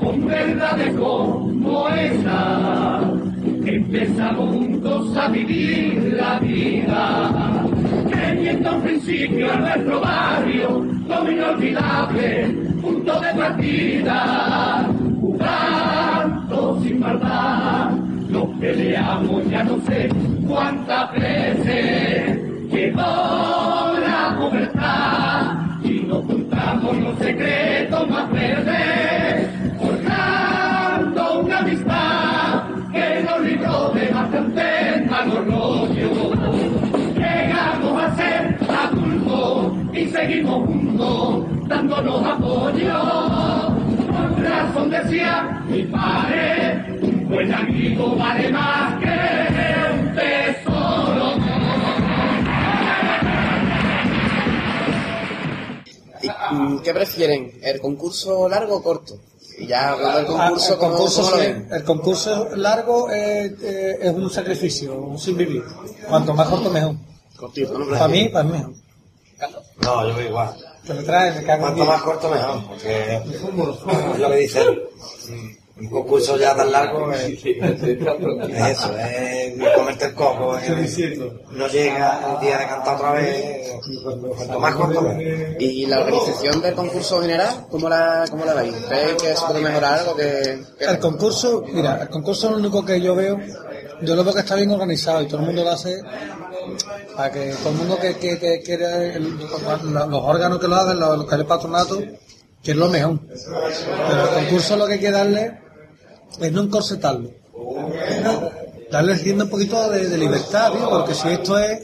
con 0.01 0.27
verdades 0.27 0.93
como 0.95 1.87
esa. 1.87 3.01
Empezamos 3.65 4.53
juntos 4.53 5.15
a 5.15 5.29
vivir 5.29 6.13
la 6.17 6.39
vida, 6.39 7.65
teniendo 8.11 8.75
un 8.75 8.81
principio 8.81 9.49
a 9.49 9.55
nuestro 9.55 10.01
barrio 10.01 10.85
como 11.07 11.31
inolvidable 11.31 12.71
punto 12.81 13.19
de 13.19 13.33
partida, 13.33 14.89
jugando 15.41 16.79
sin 16.81 16.99
maldad. 16.99 17.91
Nos 18.29 18.47
peleamos 18.59 19.49
ya 19.49 19.63
no 19.63 19.77
sé 19.81 20.09
cuántas 20.47 21.11
veces, 21.13 22.39
quedó 22.69 23.99
la 23.99 24.37
pubertad 24.39 25.57
y 25.83 25.99
nos 26.07 26.25
contamos 26.25 26.97
los 26.97 27.17
secretos 27.19 28.09
más 28.09 28.31
verdes, 28.31 29.49
forjando 29.77 31.39
una 31.41 31.59
amistad 31.59 32.63
que 32.93 33.23
nos 33.23 33.41
libró 33.41 33.89
de 33.89 34.07
bastante 34.07 35.07
malos 35.09 35.45
rollos. 35.45 36.37
Llegamos 37.17 38.03
a 38.03 38.15
ser 38.15 38.57
adultos 38.69 39.73
y 39.93 40.05
seguimos 40.07 40.65
juntos 40.67 41.67
dándonos 41.67 42.25
apoyo. 42.25 43.70
Con 44.51 44.59
razón 44.59 44.89
decía 44.89 45.63
mi 45.69 45.83
padre, 45.83 46.99
un 47.01 47.29
buen 47.29 47.53
amigo 47.53 48.15
vale 48.17 48.49
más 48.51 48.99
que 48.99 49.07
un 49.93 50.13
tesoro. 50.13 51.37
¿Y, 56.21 56.81
¿Qué 56.83 56.93
prefieren? 56.93 57.59
¿El 57.61 57.79
concurso 57.79 58.49
largo 58.49 58.75
o 58.75 58.83
corto? 58.83 59.15
Y 59.57 59.67
ya 59.67 59.91
hablando 59.93 60.17
del 60.33 60.41
Ah, 60.41 60.47
concurso, 60.47 60.73
el, 60.73 60.79
¿cómo, 60.79 60.91
concurso 60.97 61.21
cómo 61.31 61.75
el 61.75 61.83
concurso 61.85 62.55
largo 62.57 63.09
eh, 63.09 63.55
eh, 63.61 63.99
es 64.01 64.13
un 64.13 64.29
sacrificio, 64.29 64.95
un 64.95 65.17
sin 65.17 65.37
vivir. 65.37 65.63
Cuanto 66.09 66.33
más 66.33 66.49
corto, 66.49 66.69
mejor. 66.69 66.95
Cortito, 67.37 67.79
¿no? 67.79 67.87
Para 67.87 68.09
mí, 68.09 68.27
para 68.27 68.43
mí 68.43 68.51
mejor. 68.51 68.73
No, 69.81 70.07
yo 70.09 70.13
voy 70.13 70.25
igual. 70.25 70.55
Que 70.91 70.97
me 70.97 71.03
trae, 71.03 71.31
me 71.33 71.43
cago 71.43 71.67
en 71.67 71.73
Cuanto 71.75 71.85
más 71.85 72.01
corto 72.01 72.29
mejor, 72.29 72.63
porque 72.67 73.15
es 73.15 74.19
lo 74.19 74.29
que 74.29 74.35
dice. 74.37 74.59
Un 75.79 75.89
concurso 75.89 76.37
ya 76.37 76.55
tan 76.55 76.71
largo 76.71 77.11
es, 77.11 77.21
es 77.23 77.43
eso, 77.43 78.95
es 78.99 79.75
comerte 79.75 80.05
el 80.05 80.13
coco. 80.13 80.55
es- 80.57 80.97
no 81.51 81.67
llega 81.67 82.33
el 82.35 82.39
día 82.39 82.57
de 82.59 82.67
cantar 82.67 82.95
otra 82.97 83.11
vez. 83.13 83.67
Cuanto 84.35 84.59
más 84.59 84.75
corto, 84.75 85.01
mejor. 85.01 85.21
¿Y 85.59 85.85
la 85.87 86.01
organización 86.01 86.61
del 86.61 86.75
concurso 86.75 87.21
general, 87.21 87.65
cómo 87.71 87.89
la, 87.89 88.25
cómo 88.29 88.45
la 88.45 88.53
veis? 88.53 88.75
¿Veis 88.89 89.13
que 89.23 89.35
se 89.35 89.45
puede 89.47 89.61
mejorar 89.61 89.99
algo? 89.99 90.15
Que, 90.15 90.59
que- 90.77 90.85
El 90.85 90.99
concurso, 90.99 91.63
mira, 91.73 91.99
el 92.03 92.09
concurso 92.09 92.47
es 92.47 92.51
lo 92.51 92.57
único 92.59 92.85
que 92.85 93.01
yo 93.01 93.15
veo, 93.15 93.39
yo 94.03 94.15
lo 94.15 94.23
veo 94.23 94.33
que 94.35 94.39
está 94.41 94.55
bien 94.55 94.69
organizado 94.71 95.23
y 95.23 95.27
todo 95.27 95.39
el 95.39 95.45
mundo 95.47 95.63
lo 95.63 95.71
hace 95.71 95.99
para 97.21 97.33
que 97.33 97.53
todo 97.61 97.69
el 97.69 97.77
mundo 97.77 97.99
que, 97.99 98.15
que, 98.15 98.39
que 98.39 98.61
quiere, 98.63 99.19
los 99.19 100.23
órganos 100.23 100.57
que 100.59 100.67
lo 100.67 100.75
hacen, 100.75 100.99
los, 100.99 101.27
que 101.27 101.35
el 101.35 101.45
patronato, 101.45 101.99
que 102.63 102.71
es 102.71 102.77
lo 102.77 102.89
mejor. 102.89 103.19
Pero 103.27 104.23
el 104.23 104.29
concurso 104.29 104.75
lo 104.75 104.87
que 104.87 104.93
hay 104.93 104.99
que 104.99 105.11
darle 105.11 105.59
es 106.39 106.51
no 106.51 106.63
encorsetarlo. 106.63 107.29
Darle 108.89 109.19
siendo 109.19 109.43
un 109.43 109.51
poquito 109.51 109.87
de, 109.91 110.17
libertad, 110.17 110.73
porque 110.89 111.13
si 111.13 111.27
esto 111.27 111.59
es 111.59 111.81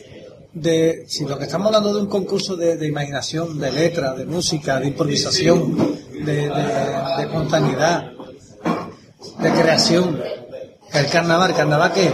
de, 0.54 1.06
si 1.08 1.26
lo 1.26 1.38
que 1.38 1.44
estamos 1.44 1.68
hablando 1.68 1.94
de 1.94 2.02
un 2.02 2.08
concurso 2.08 2.56
de, 2.56 2.88
imaginación, 2.88 3.60
de 3.60 3.72
letra, 3.72 4.14
de 4.14 4.26
música, 4.26 4.80
de 4.80 4.88
improvisación, 4.88 5.78
de, 6.14 6.34
de, 6.34 6.50
de 6.50 7.24
espontaneidad, 7.24 8.12
de 9.40 9.52
creación. 9.52 10.20
El 10.94 11.06
carnaval, 11.08 11.54
¿carnaval 11.54 11.94
qué? 11.94 12.12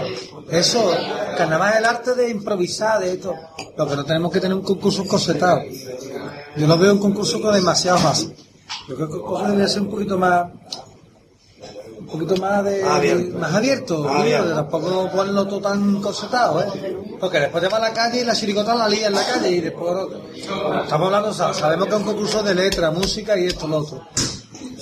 Eso, 0.49 0.91
carnaval 1.37 1.73
es 1.73 1.79
el 1.79 1.85
arte 1.85 2.13
de 2.15 2.29
improvisar, 2.29 2.99
de 2.99 3.13
esto. 3.13 3.33
Lo 3.77 3.87
que 3.87 3.95
no 3.95 4.05
tenemos 4.05 4.31
que 4.31 4.39
tener 4.39 4.55
un 4.55 4.63
concurso 4.63 5.05
corsetado. 5.07 5.61
Yo 6.55 6.67
no 6.67 6.77
veo 6.77 6.93
un 6.93 6.99
concurso 6.99 7.41
con 7.41 7.53
demasiado 7.53 7.99
más. 7.99 8.27
Yo 8.87 8.95
creo 8.95 9.07
que 9.07 9.15
el 9.15 9.21
concurso 9.21 9.45
debería 9.45 9.67
ser 9.67 9.81
un 9.81 9.89
poquito 9.89 10.17
más, 10.17 10.47
un 11.99 12.05
poquito 12.05 12.35
más 12.37 12.63
de, 12.65 12.83
Más 12.83 12.97
abierto. 12.97 13.37
más 13.39 13.53
abierto, 13.55 14.01
tío, 14.01 14.09
abierto. 14.09 14.53
tampoco 14.55 15.09
ponerlo 15.11 15.47
todo 15.47 15.61
tan 15.61 16.01
corsetado, 16.01 16.61
¿eh? 16.61 16.97
Porque 17.19 17.39
después 17.39 17.63
te 17.63 17.69
va 17.69 17.77
a 17.77 17.81
la 17.81 17.93
calle 17.93 18.21
y 18.21 18.23
la 18.25 18.35
chiricota 18.35 18.75
la 18.75 18.87
lía 18.89 19.07
en 19.07 19.13
la 19.13 19.25
calle 19.25 19.49
y 19.49 19.61
después 19.61 19.91
estamos 20.83 21.05
hablando, 21.07 21.33
sabemos 21.33 21.87
que 21.87 21.93
es 21.93 21.99
un 21.99 22.05
concurso 22.05 22.43
de 22.43 22.55
letra, 22.55 22.91
música 22.91 23.37
y 23.37 23.45
esto, 23.45 23.67
lo 23.67 23.77
otro. 23.77 24.01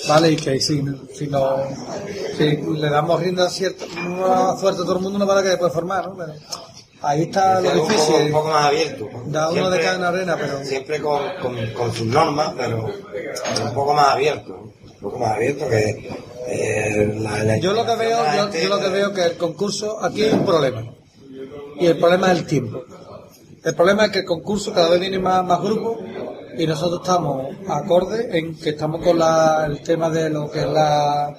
Vale, 0.07 0.31
y 0.31 0.35
que 0.35 0.59
si, 0.59 0.83
si, 1.13 1.27
no, 1.27 1.57
si 2.37 2.57
le 2.57 2.89
damos 2.89 3.19
rienda 3.19 3.49
cierta, 3.49 3.85
una 3.85 4.57
suerte 4.57 4.81
a 4.81 4.85
todo 4.85 4.97
el 4.97 5.01
mundo, 5.03 5.19
no 5.19 5.27
para 5.27 5.43
que 5.43 5.49
después 5.49 5.71
formar, 5.71 6.07
¿no? 6.07 6.15
Pero 6.17 6.33
ahí 7.01 7.23
está 7.23 7.61
lo 7.61 7.69
Algo 7.69 7.83
un 7.83 7.89
poco, 7.89 8.01
difícil. 8.01 8.25
un 8.25 8.31
poco 8.31 8.49
más 8.49 8.65
abierto. 8.65 9.09
Da 9.27 9.49
uno 9.49 9.69
de 9.69 9.79
cada 9.81 10.07
arena, 10.07 10.37
pero... 10.39 10.63
Siempre 10.63 11.01
con, 11.01 11.21
con, 11.41 11.55
con 11.73 11.93
sus 11.93 12.07
normas, 12.07 12.53
pero, 12.57 12.89
pero 13.13 13.65
un 13.65 13.73
poco 13.73 13.93
más 13.93 14.07
abierto. 14.09 14.53
Un 14.85 14.99
poco 15.01 15.19
más 15.19 15.31
abierto 15.35 15.67
que 15.69 16.09
eh, 16.47 17.15
la, 17.19 17.43
la 17.43 17.57
Yo 17.57 17.73
lo 17.73 17.85
que 17.85 17.95
veo, 17.95 18.19
yo, 18.35 18.59
yo 18.59 18.69
lo 18.69 18.79
que 18.79 18.89
veo 18.89 19.13
que 19.13 19.25
el 19.25 19.37
concurso, 19.37 20.03
aquí 20.03 20.23
hay 20.23 20.33
un 20.33 20.45
problema. 20.45 20.83
Y 21.79 21.85
el 21.87 21.97
problema 21.97 22.31
es 22.31 22.39
el 22.39 22.45
tiempo. 22.47 22.83
El 23.63 23.75
problema 23.75 24.05
es 24.05 24.11
que 24.11 24.19
el 24.19 24.25
concurso 24.25 24.73
cada 24.73 24.89
vez 24.89 24.99
viene 24.99 25.19
más, 25.19 25.45
más 25.45 25.61
grupos 25.61 25.97
y 26.57 26.67
nosotros 26.67 27.01
estamos 27.01 27.47
acorde 27.67 28.37
en 28.37 28.55
que 28.55 28.71
estamos 28.71 29.03
con 29.03 29.17
la, 29.17 29.65
el 29.65 29.81
tema 29.81 30.09
de 30.09 30.29
lo 30.29 30.49
que 30.49 30.59
es 30.59 30.67
la, 30.67 31.33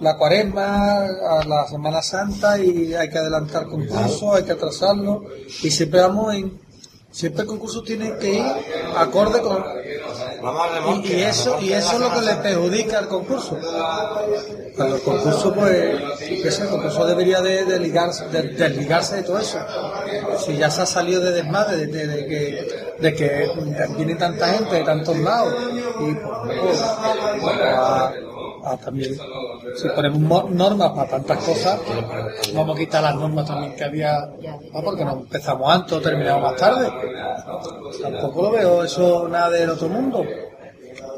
la 0.00 0.16
cuaresma, 0.16 1.04
a 1.04 1.44
la 1.46 1.66
Semana 1.68 2.02
Santa 2.02 2.58
y 2.58 2.94
hay 2.94 3.08
que 3.08 3.18
adelantar 3.18 3.66
concursos, 3.66 4.34
hay 4.34 4.44
que 4.44 4.52
atrasarlo 4.52 5.24
y 5.62 5.70
siempre 5.70 6.00
vamos 6.00 6.34
en, 6.34 6.58
siempre 7.16 7.42
el 7.42 7.48
concurso 7.48 7.82
tiene 7.82 8.14
que 8.18 8.34
ir 8.34 8.44
acorde 8.94 9.40
con, 9.40 9.64
y, 11.02 11.12
eso 11.14 11.58
y 11.62 11.72
eso 11.72 11.94
es 11.94 11.98
lo 11.98 12.12
que 12.12 12.20
le 12.20 12.34
perjudica 12.36 12.98
al 12.98 13.08
concurso. 13.08 13.58
Pero 14.76 14.96
el 14.96 15.00
concurso 15.00 15.54
pues 15.54 15.98
ese 16.20 16.66
concurso 16.66 17.06
debería 17.06 17.40
de, 17.40 17.64
de 17.64 17.80
ligarse 17.80 18.28
de, 18.28 18.42
desligarse 18.42 19.16
de 19.16 19.22
todo 19.22 19.38
eso. 19.38 19.58
Si 20.44 20.58
ya 20.58 20.70
se 20.70 20.82
ha 20.82 20.86
salido 20.86 21.22
de 21.22 21.32
desmadre 21.32 21.86
de, 21.86 22.26
que 22.26 22.92
de 23.00 23.14
que 23.14 23.50
viene 23.96 24.16
tanta 24.16 24.48
gente 24.48 24.74
de 24.74 24.84
tantos 24.84 25.16
lados 25.16 25.54
y 25.72 26.14
pues, 26.14 26.84
pues, 27.40 27.56
a 28.66 28.76
también 28.76 29.14
si 29.76 29.88
ponemos 29.94 30.18
mo- 30.20 30.48
normas 30.50 30.90
para 30.90 31.08
tantas 31.10 31.38
cosas 31.44 31.80
vamos 32.54 32.76
a 32.76 32.78
quitar 32.78 33.02
las 33.02 33.14
normas 33.14 33.46
también 33.46 33.74
que 33.76 33.84
había 33.84 34.26
no, 34.72 34.82
porque 34.82 35.04
no 35.04 35.12
empezamos 35.20 35.72
antes 35.72 35.92
o 35.92 36.00
terminamos 36.00 36.42
más 36.42 36.56
tarde 36.56 36.88
tampoco 38.02 38.42
lo 38.42 38.50
veo 38.50 38.84
eso 38.84 39.28
nada 39.28 39.50
del 39.50 39.70
otro 39.70 39.88
mundo 39.88 40.24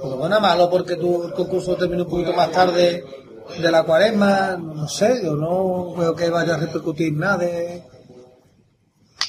pues 0.00 0.14
bueno, 0.14 0.40
malo 0.40 0.70
porque 0.70 0.94
tu 0.96 1.30
concurso 1.34 1.74
termina 1.76 2.04
un 2.04 2.08
poquito 2.08 2.32
más 2.32 2.50
tarde 2.52 3.04
de 3.60 3.70
la 3.70 3.82
cuaresma, 3.82 4.56
no 4.56 4.86
sé, 4.86 5.20
yo 5.24 5.34
no 5.34 5.94
veo 5.94 6.14
que 6.14 6.28
vaya 6.28 6.54
a 6.54 6.58
repercutir 6.58 7.12
nada 7.14 7.38
de 7.38 7.82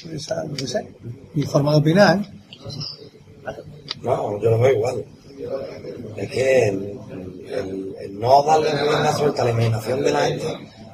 no 0.04 0.66
sé, 0.66 0.94
mi 1.34 1.42
forma 1.42 1.72
de 1.72 1.78
opinar. 1.78 2.18
¿eh? 2.18 2.26
No, 4.02 4.38
yo 4.40 4.50
lo 4.50 4.58
veo 4.60 4.72
igual. 4.72 5.04
Es 6.16 6.30
que 6.30 6.96
el, 7.52 8.18
no 8.18 8.42
darle 8.42 8.70
rienda 8.72 9.12
suelta 9.12 9.42
a 9.42 9.44
la 9.46 9.50
imaginación 9.50 10.02
de 10.02 10.10
la 10.12 10.20
gente 10.20 10.46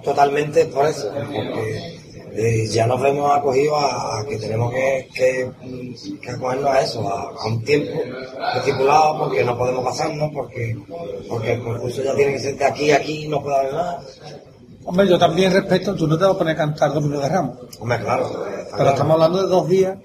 totalmente 0.03 0.67
por 0.67 0.87
eso, 0.87 1.11
porque 1.13 1.97
eh, 2.33 2.67
ya 2.69 2.87
nos 2.87 3.01
vemos 3.01 3.35
acogidos 3.35 3.83
a, 3.83 4.21
a 4.21 4.25
que 4.27 4.37
tenemos 4.37 4.73
que, 4.73 5.09
que, 5.13 5.51
mm, 5.63 6.21
que 6.21 6.31
acogernos 6.31 6.71
a 6.71 6.81
eso, 6.81 7.09
a, 7.09 7.31
a 7.31 7.47
un 7.47 7.65
tiempo 7.65 7.99
estipulado, 8.57 9.19
porque 9.19 9.43
no 9.43 9.57
podemos 9.57 9.85
pasarnos, 9.85 10.31
porque, 10.33 10.77
porque 11.29 11.55
el 11.55 11.63
concurso 11.63 12.03
ya 12.03 12.15
tiene 12.15 12.35
que 12.35 12.41
ser 12.41 12.57
de 12.57 12.65
aquí 12.65 12.91
a 12.91 12.97
aquí, 12.97 13.27
no 13.27 13.43
puede 13.43 13.57
haber 13.57 13.73
más. 13.73 14.21
Hombre, 14.85 15.09
yo 15.09 15.19
también 15.19 15.53
respeto, 15.53 15.97
tú 15.97 16.07
no 16.07 16.17
te 16.17 16.25
vas 16.25 16.35
a 16.35 16.39
poner 16.39 16.55
a 16.55 16.59
cantar 16.59 16.93
Domingo 16.93 17.21
de 17.21 17.29
Ramos, 17.29 17.59
Hombre, 17.81 17.99
claro. 18.01 18.45
pero 18.77 18.91
estamos 18.91 19.15
hablando 19.15 19.43
de 19.43 19.49
dos 19.49 19.69
días 19.69 19.99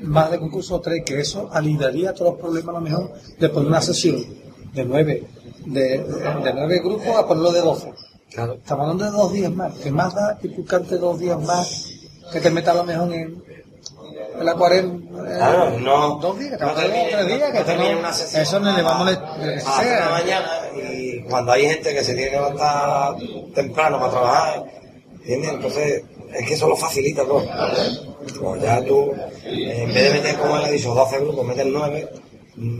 más 0.00 0.30
de 0.30 0.38
concurso 0.38 0.76
o 0.76 0.80
tres, 0.80 1.04
que 1.04 1.20
eso 1.20 1.48
aliviaría 1.52 2.14
todos 2.14 2.32
los 2.32 2.40
problemas 2.40 2.74
a 2.74 2.78
lo 2.78 2.80
mejor 2.80 3.12
después 3.38 3.64
de 3.64 3.68
una 3.68 3.82
sesión 3.82 4.24
de 4.72 4.84
nueve, 4.84 5.24
de, 5.66 5.98
de 5.98 6.52
nueve 6.54 6.78
grupos 6.78 7.16
a 7.16 7.26
ponerlo 7.26 7.52
de 7.52 7.60
doce. 7.60 7.92
Claro. 8.30 8.54
Estamos 8.54 8.82
hablando 8.84 9.04
de 9.04 9.10
dos 9.10 9.32
días 9.32 9.52
más. 9.52 9.74
que 9.74 9.90
más 9.90 10.14
da 10.14 10.38
que 10.40 10.48
tú 10.48 10.64
cantes 10.64 11.00
dos 11.00 11.18
días 11.18 11.40
más 11.40 11.90
que 12.32 12.40
te 12.40 12.50
metas 12.50 12.74
a 12.74 12.78
lo 12.78 12.84
mejor 12.84 13.12
en, 13.12 13.42
en 14.38 14.44
la 14.44 14.54
cuarenta? 14.54 15.22
Claro, 15.22 15.78
no. 15.80 16.16
Dos 16.16 16.38
días, 16.38 16.58
que 16.58 16.64
no 16.64 16.74
de 16.74 16.88
tres 17.10 17.26
días, 17.26 17.64
que 17.64 17.74
no 17.76 17.98
una 17.98 18.12
sesión 18.12 18.42
eso 18.42 18.60
no 18.60 18.76
le 18.76 18.82
vamos 18.82 19.08
a... 19.08 19.78
a 19.78 19.84
la 19.84 20.10
mañana 20.10 20.50
y 20.76 21.22
cuando 21.22 21.52
hay 21.52 21.66
gente 21.66 21.92
que 21.92 22.04
se 22.04 22.14
tiene 22.14 22.30
que 22.30 22.36
levantar 22.36 23.16
temprano 23.54 23.98
para 23.98 24.10
trabajar, 24.12 24.64
¿entiendes? 25.20 25.50
Entonces, 25.52 26.04
es 26.32 26.46
que 26.46 26.54
eso 26.54 26.68
lo 26.68 26.76
facilita 26.76 27.24
todo. 27.24 27.44
Pues 28.40 28.62
ya 28.62 28.84
tú, 28.84 29.12
eh, 29.44 29.82
en 29.82 29.92
vez 29.92 30.04
de 30.04 30.20
meter, 30.20 30.36
como 30.36 30.56
él 30.56 30.64
ha 30.64 30.70
dicho, 30.70 30.94
12 30.94 31.20
grupos, 31.20 31.46
metes 31.46 31.66
9, 31.66 32.08
mm, 32.12 32.29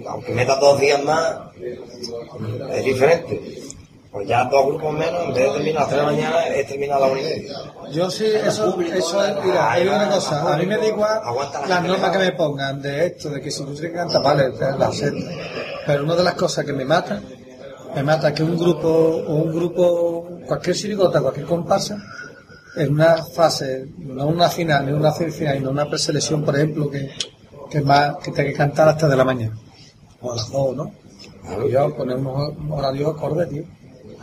aunque 0.06 0.32
metas 0.32 0.60
dos 0.60 0.80
días 0.80 1.02
más, 1.04 1.36
es 2.72 2.84
diferente. 2.84 3.60
Pues 4.10 4.26
ya 4.26 4.44
dos 4.44 4.66
grupos 4.66 4.92
menos, 4.92 5.22
en 5.28 5.34
vez 5.34 5.44
de 5.44 5.50
terminar 5.50 5.76
a 5.76 5.80
las 5.82 5.88
3 5.88 6.00
de 6.00 6.06
la 6.06 6.12
mañana, 6.12 6.46
es 6.48 6.66
terminar 6.66 6.96
a 6.96 7.00
las 7.00 7.10
1 7.12 7.20
y 7.20 7.22
media. 7.22 7.56
Yo 7.92 8.10
sí, 8.10 8.24
eso, 8.26 8.80
eso 8.80 9.24
es, 9.24 9.44
mira, 9.44 9.70
hay 9.70 9.86
una 9.86 10.08
cosa, 10.10 10.52
a 10.52 10.56
mí 10.56 10.66
me 10.66 10.78
da 10.78 10.86
igual 10.86 11.20
las 11.68 11.84
normas 11.84 12.10
que 12.10 12.18
me 12.18 12.32
pongan 12.32 12.82
de 12.82 13.06
esto, 13.06 13.30
de 13.30 13.40
que 13.40 13.52
si 13.52 13.64
tú 13.64 13.72
tienes 13.72 13.92
cantar, 13.92 14.20
vale, 14.20 14.52
la 14.58 14.86
acepto. 14.86 15.24
Pero 15.86 16.02
una 16.02 16.16
de 16.16 16.24
las 16.24 16.34
cosas 16.34 16.64
que 16.64 16.72
me 16.72 16.84
mata, 16.84 17.22
me 17.94 18.02
mata 18.02 18.34
que 18.34 18.42
un 18.42 18.58
grupo, 18.58 18.88
o 18.88 19.34
un 19.34 19.54
grupo, 19.54 20.28
cualquier 20.44 20.74
chirigota, 20.74 21.20
cualquier 21.20 21.46
comparsa, 21.46 21.96
en 22.74 22.92
una 22.92 23.16
fase, 23.22 23.86
no 23.96 24.26
una 24.26 24.48
final, 24.48 24.86
ni 24.86 24.92
una 24.92 25.12
semifinal, 25.12 25.58
sino 25.58 25.70
una 25.70 25.88
preselección, 25.88 26.44
por 26.44 26.56
ejemplo, 26.56 26.90
que, 26.90 27.10
que 27.70 27.80
más, 27.80 28.16
que 28.18 28.30
tenga 28.32 28.50
que 28.50 28.56
cantar 28.56 28.88
hasta 28.88 29.08
de 29.08 29.16
la 29.16 29.24
mañana. 29.24 29.56
O 30.20 30.32
a 30.32 30.36
las 30.36 30.50
dos, 30.50 30.76
¿no? 30.76 30.92
Y 31.66 31.70
yo 31.72 31.96
ponemos 31.96 32.52
horarios 32.68 33.14
acordes, 33.16 33.48
tío. 33.48 33.62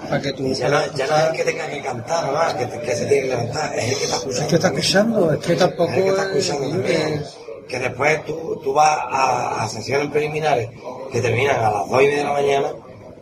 Para 0.09 0.21
que 0.21 0.31
tú 0.33 0.53
ya 0.53 0.69
no, 0.69 0.79
ya 0.93 1.07
no 1.07 1.15
es 1.17 1.23
el 1.31 1.35
que 1.37 1.43
tenga 1.43 1.67
que 1.67 1.81
cantar, 1.81 2.31
más, 2.31 2.53
que, 2.53 2.67
que 2.79 2.95
se 2.95 3.05
tiene 3.07 3.23
que 3.23 3.27
levantar, 3.29 3.73
es 3.75 3.83
el 3.91 3.97
que 3.97 4.03
está 4.05 4.17
escuchando. 4.17 4.41
Es 4.43 4.47
que 4.47 4.55
está 4.55 4.67
escuchando, 4.67 5.33
es 5.33 5.39
que 5.39 5.55
tampoco 5.55 5.91
Es 5.91 5.97
el 5.97 6.03
que 6.03 6.09
está 6.09 6.23
es- 6.23 6.29
escuchando 6.37 6.69
también. 6.69 7.23
Que 7.67 7.79
después 7.79 8.25
tú, 8.25 8.61
tú 8.63 8.73
vas 8.73 8.97
a, 9.11 9.63
a 9.63 9.67
sesiones 9.67 10.09
preliminares 10.11 10.69
que 11.11 11.19
terminan 11.19 11.57
a 11.59 11.71
las 11.71 11.89
2 11.89 12.01
y 12.01 12.05
media 12.05 12.17
de 12.19 12.23
la 12.23 12.31
mañana 12.33 12.67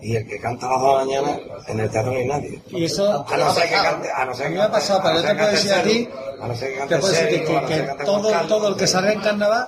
y 0.05 0.15
el 0.15 0.27
que 0.27 0.39
canta 0.39 0.67
a 0.67 0.73
las 0.73 0.81
2 0.81 1.07
de 1.07 1.15
la 1.15 1.21
mañana 1.21 1.39
en 1.67 1.79
el 1.79 1.89
teatro 1.89 2.11
no 2.11 2.17
hay 2.19 2.27
nadie. 2.27 2.61
Y 2.69 2.85
eso 2.85 3.25
A 3.27 3.37
no 3.37 3.51
ser 3.55 3.63
que 3.69 3.73
cante, 3.73 4.07
a 4.11 4.25
no 4.25 4.35
ser 4.35 4.47
que 4.49 4.53
me 4.53 4.61
ha 4.61 4.71
pasado, 4.71 4.99
pero 5.03 5.15
yo 5.19 5.27
te 5.27 5.33
puedo 5.35 5.49
decir 5.51 5.73
a 5.73 5.81
ti, 5.81 5.89
Sergio, 5.89 6.43
a 6.43 6.47
no 6.47 6.55
ser 6.55 6.67
que 6.67 6.73
te 6.73 6.79
cante 6.79 6.97
puedo 6.99 7.13
decir 7.13 7.43
que, 7.43 7.65
que 7.97 8.05
todo, 8.05 8.31
todo 8.47 8.67
el 8.67 8.75
que 8.75 8.85
salga 8.87 9.13
en 9.13 9.21
carnaval 9.21 9.67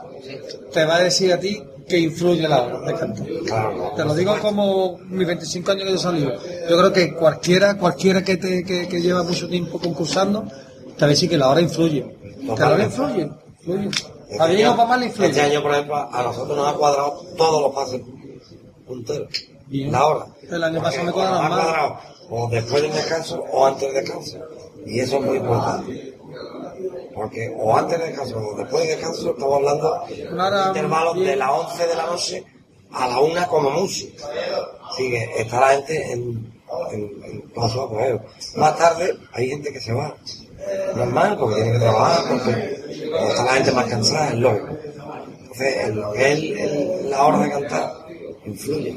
te 0.72 0.85
va 0.85 0.97
a 0.97 0.99
decir 0.99 1.34
a 1.34 1.39
ti 1.39 1.64
que 1.89 1.97
influye 1.97 2.47
la 2.47 2.61
hora 2.61 2.80
de 2.81 2.93
cantar. 2.93 3.26
Te 3.95 4.05
lo 4.05 4.14
digo 4.14 4.38
como 4.39 4.99
mis 5.05 5.26
25 5.26 5.72
años 5.72 5.85
que 5.85 5.91
yo 5.91 5.97
salí. 5.97 6.22
Yo 6.23 6.77
creo 6.77 6.93
que 6.93 7.15
cualquiera, 7.15 7.76
cualquiera 7.76 8.23
que, 8.23 8.38
te, 8.38 8.64
que, 8.64 9.01
lleva 9.01 9.23
mucho 9.23 9.47
tiempo 9.49 9.80
concursando, 9.80 10.43
te 10.43 11.01
va 11.01 11.07
a 11.07 11.09
decir 11.09 11.30
que 11.31 11.38
la 11.38 11.49
hora 11.49 11.61
influye. 11.61 12.05
Que 12.55 12.61
la 12.61 12.73
hora 12.73 12.84
influye, 12.84 13.31
influye. 13.59 13.89
Este 14.30 14.43
año- 14.43 14.76
para 14.76 14.89
mal 14.89 15.03
influye. 15.03 15.30
Este 15.30 15.41
año, 15.41 15.64
por 15.64 15.72
ejemplo, 15.72 15.95
a 15.95 16.22
nosotros 16.22 16.55
nos 16.55 16.68
ha 16.68 16.73
cuadrado 16.73 17.23
todos 17.35 17.61
los 17.64 17.73
pases 17.73 18.01
punteros. 18.85 19.30
Bien. 19.68 19.91
la 19.91 20.06
hora. 20.06 20.26
El 20.49 20.64
año 20.64 20.81
pasado 20.81 21.03
me 21.06 21.11
cuadraron 21.11 21.52
va 21.52 21.89
más. 21.89 21.91
o 22.30 22.48
después 22.49 22.81
del 22.81 22.94
descanso 22.94 23.44
o 23.52 23.65
antes 23.65 23.94
del 23.94 24.03
descanso. 24.03 24.38
Y 24.85 24.99
eso 24.99 25.18
es 25.18 25.22
muy 25.23 25.38
importante. 25.38 26.18
Porque 27.14 27.53
o 27.60 27.76
antes 27.76 27.99
del 27.99 28.10
descanso 28.10 28.38
o 28.38 28.56
después 28.57 28.84
del 28.88 28.98
descanso 28.98 29.31
estamos 29.31 29.56
hablando 29.56 30.03
de 30.07 30.68
intervalos 30.68 31.14
bien. 31.15 31.27
de 31.27 31.35
las 31.35 31.49
11 31.52 31.88
de 31.88 31.95
la 31.95 32.06
noche 32.06 32.44
a 32.91 33.07
la 33.07 33.19
1 33.19 33.48
como 33.48 33.69
mucho. 33.72 34.06
Así 34.91 35.10
que 35.10 35.31
está 35.41 35.60
la 35.60 35.68
gente 35.69 36.11
en, 36.14 36.53
en, 36.91 37.23
en 37.23 37.41
todo 37.53 37.68
su 37.69 37.81
apogeo. 37.81 38.22
Más 38.56 38.77
tarde 38.77 39.18
hay 39.34 39.49
gente 39.49 39.73
que 39.73 39.80
se 39.81 39.94
va. 39.94 40.15
Normal, 40.95 41.38
porque 41.39 41.56
tiene 41.56 41.72
que 41.73 41.80
trabajar, 41.80 42.23
porque 42.30 42.84
está 43.30 43.44
la 43.45 43.52
gente 43.53 43.72
más 43.72 43.85
cansada, 43.85 44.27
es 44.30 44.35
lógico. 44.35 44.68
Entonces, 45.41 45.85
en 45.85 45.95
lo 46.02 46.11
que 46.11 46.31
es 46.31 46.39
el- 46.39 46.57
el- 46.57 47.10
la 47.10 47.23
hora 47.26 47.39
de 47.39 47.49
cantar, 47.52 47.94
influye 48.47 48.91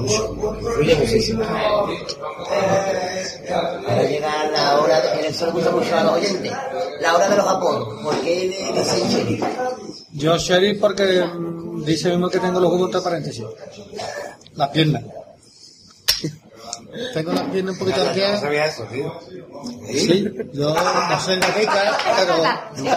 mucho, 0.00 0.36
influye 0.60 0.94
muchísimo. 0.96 1.44
Ahora 3.88 4.02
llega 4.02 4.44
la 4.50 4.78
hora, 4.80 5.00
de, 5.00 5.28
eso 5.28 5.46
le 5.46 5.52
gusta 5.52 5.70
mucho 5.70 5.96
a 5.96 6.04
los 6.04 6.12
oyentes, 6.14 6.52
la 7.00 7.14
hora 7.14 7.28
de 7.28 7.36
los 7.36 7.46
apodos. 7.46 8.02
¿Por 8.02 8.20
qué 8.22 8.46
le 8.74 8.80
dicen 8.80 9.08
sheriff? 9.08 9.44
Yo 10.12 10.36
sheriff 10.38 10.80
porque 10.80 11.22
mm, 11.24 11.84
dice 11.84 12.10
mismo 12.10 12.28
que 12.28 12.38
tengo 12.38 12.60
los 12.60 12.70
huevos 12.72 12.86
entre 12.88 13.00
paréntesis. 13.02 13.44
Las 14.54 14.68
piernas. 14.70 15.02
Tengo 17.12 17.32
las 17.32 17.44
piernas 17.50 17.74
un 17.74 17.78
poquito 17.78 17.98
No 18.02 18.08
arqueadas. 18.08 18.40
sabía 18.40 18.64
eso, 18.66 18.84
tío. 18.84 19.12
Sí, 19.92 20.24
yo 20.54 20.74
no 20.74 21.20
soy 21.20 21.38
gatica, 21.38 21.98
pero... 22.16 22.36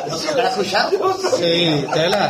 ¿No 0.08 0.18
se 0.18 0.36
lo 0.36 0.42
has 0.42 0.52
escuchado? 0.52 1.18
Sí, 1.38 1.86
tela. 1.94 2.30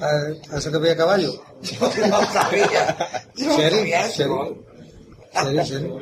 A 0.00 0.56
eso 0.58 0.70
que 0.70 0.78
voy 0.78 0.88
a 0.90 0.96
caballo. 0.96 1.32
No 1.80 1.90
sabía. 2.32 2.96
Yo 3.36 3.46
no 3.46 3.56
Sheriff, 3.56 3.78
sabía 3.78 4.06
eso. 4.06 4.56
sheriff. 5.64 5.92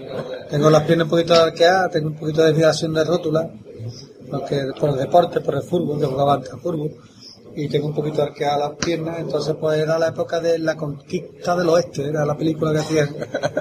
Tengo 0.50 0.70
las 0.70 0.82
piernas 0.84 1.04
un 1.06 1.10
poquito 1.10 1.34
arqueadas, 1.34 1.90
tengo 1.90 2.08
un 2.08 2.16
poquito 2.16 2.42
de 2.42 2.48
desviación 2.48 2.92
de 2.94 3.04
rótula, 3.04 3.50
porque 4.30 4.64
por 4.78 4.90
el 4.90 4.96
deporte, 4.96 5.40
por 5.40 5.54
el 5.54 5.62
fútbol, 5.62 5.98
yo 6.00 6.10
jugaba 6.10 6.34
antes 6.34 6.52
al 6.52 6.60
fútbol, 6.60 6.92
y 7.54 7.68
tengo 7.68 7.88
un 7.88 7.94
poquito 7.94 8.22
arqueadas 8.22 8.58
las 8.58 8.70
piernas, 8.78 9.18
entonces 9.18 9.54
pues 9.60 9.80
era 9.80 9.98
la 9.98 10.08
época 10.08 10.40
de 10.40 10.58
la 10.58 10.76
conquista 10.76 11.56
del 11.56 11.68
oeste, 11.68 12.08
era 12.08 12.24
la 12.24 12.36
película 12.36 12.72
que 12.72 12.78
hacían. 12.78 13.14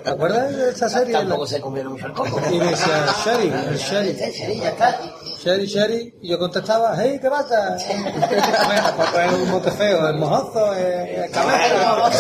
¿Te 0.04 0.10
acuerdas 0.10 0.56
de 0.56 0.70
esa 0.70 0.90
serie? 0.90 1.14
Tampoco 1.14 1.48
se 1.48 1.62
comieron 1.62 1.94
mucho 1.94 2.08
el 2.08 2.14
coco. 2.14 2.42
Y 2.52 2.58
me 2.58 2.68
decía, 2.68 3.06
Sheriff, 3.26 3.54
el 3.68 3.78
Sheriff. 3.78 4.18
Sí, 4.34 4.60
ya 4.60 4.70
está. 4.70 5.00
Sherry, 5.44 5.66
Sherry, 5.66 6.14
y 6.22 6.30
yo 6.30 6.38
contestaba, 6.38 6.94
hey, 6.96 7.18
¿qué 7.20 7.28
pasa? 7.28 7.76
bueno, 7.88 8.94
pues 9.12 9.26
es 9.26 9.34
un 9.34 9.50
mote 9.50 9.72
feo, 9.72 10.08
el 10.08 10.18
mojozo, 10.18 10.72
el, 10.76 11.10
el 11.10 11.32
caballo. 11.32 12.12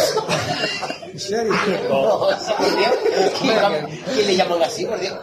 Sherry, 1.13 1.51
¿Quién 4.13 4.27
le 4.27 4.35
llaman 4.35 4.63
así, 4.63 4.85
por 4.85 4.99
Dios? 4.99 5.13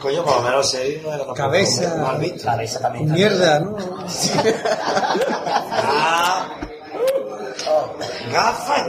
Coño, 0.00 0.24
por 0.24 0.36
lo 0.36 0.42
menos 0.42 0.70
seis 0.70 1.02
no 1.02 1.12
era 1.12 1.24
Cabeza. 1.34 1.96
mal 1.96 2.18
visto. 2.18 2.44
Cabeza 2.44 2.80
también. 2.80 3.10
mierda, 3.12 3.60
¿no? 3.60 3.76
Ah, 5.70 6.48
gafas. 8.30 8.86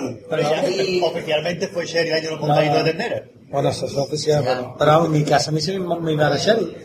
Y 0.70 1.02
oficialmente 1.02 1.68
fue 1.68 1.86
Sherry 1.86 2.12
año 2.12 2.32
los 2.32 2.40
montaditos 2.42 2.84
de 2.84 2.94
ternera. 2.94 3.24
Bueno, 3.50 3.70
eso 3.70 3.86
es 3.86 3.96
oficial, 3.96 4.44
pero, 4.44 4.76
pero 4.78 5.06
en 5.06 5.12
mi 5.12 5.24
casa 5.24 5.52
a 5.52 5.54
mí 5.54 5.62
se 5.62 5.80
me, 5.80 6.12
iba 6.12 6.28
a 6.28 6.38
Sherry. 6.38 6.76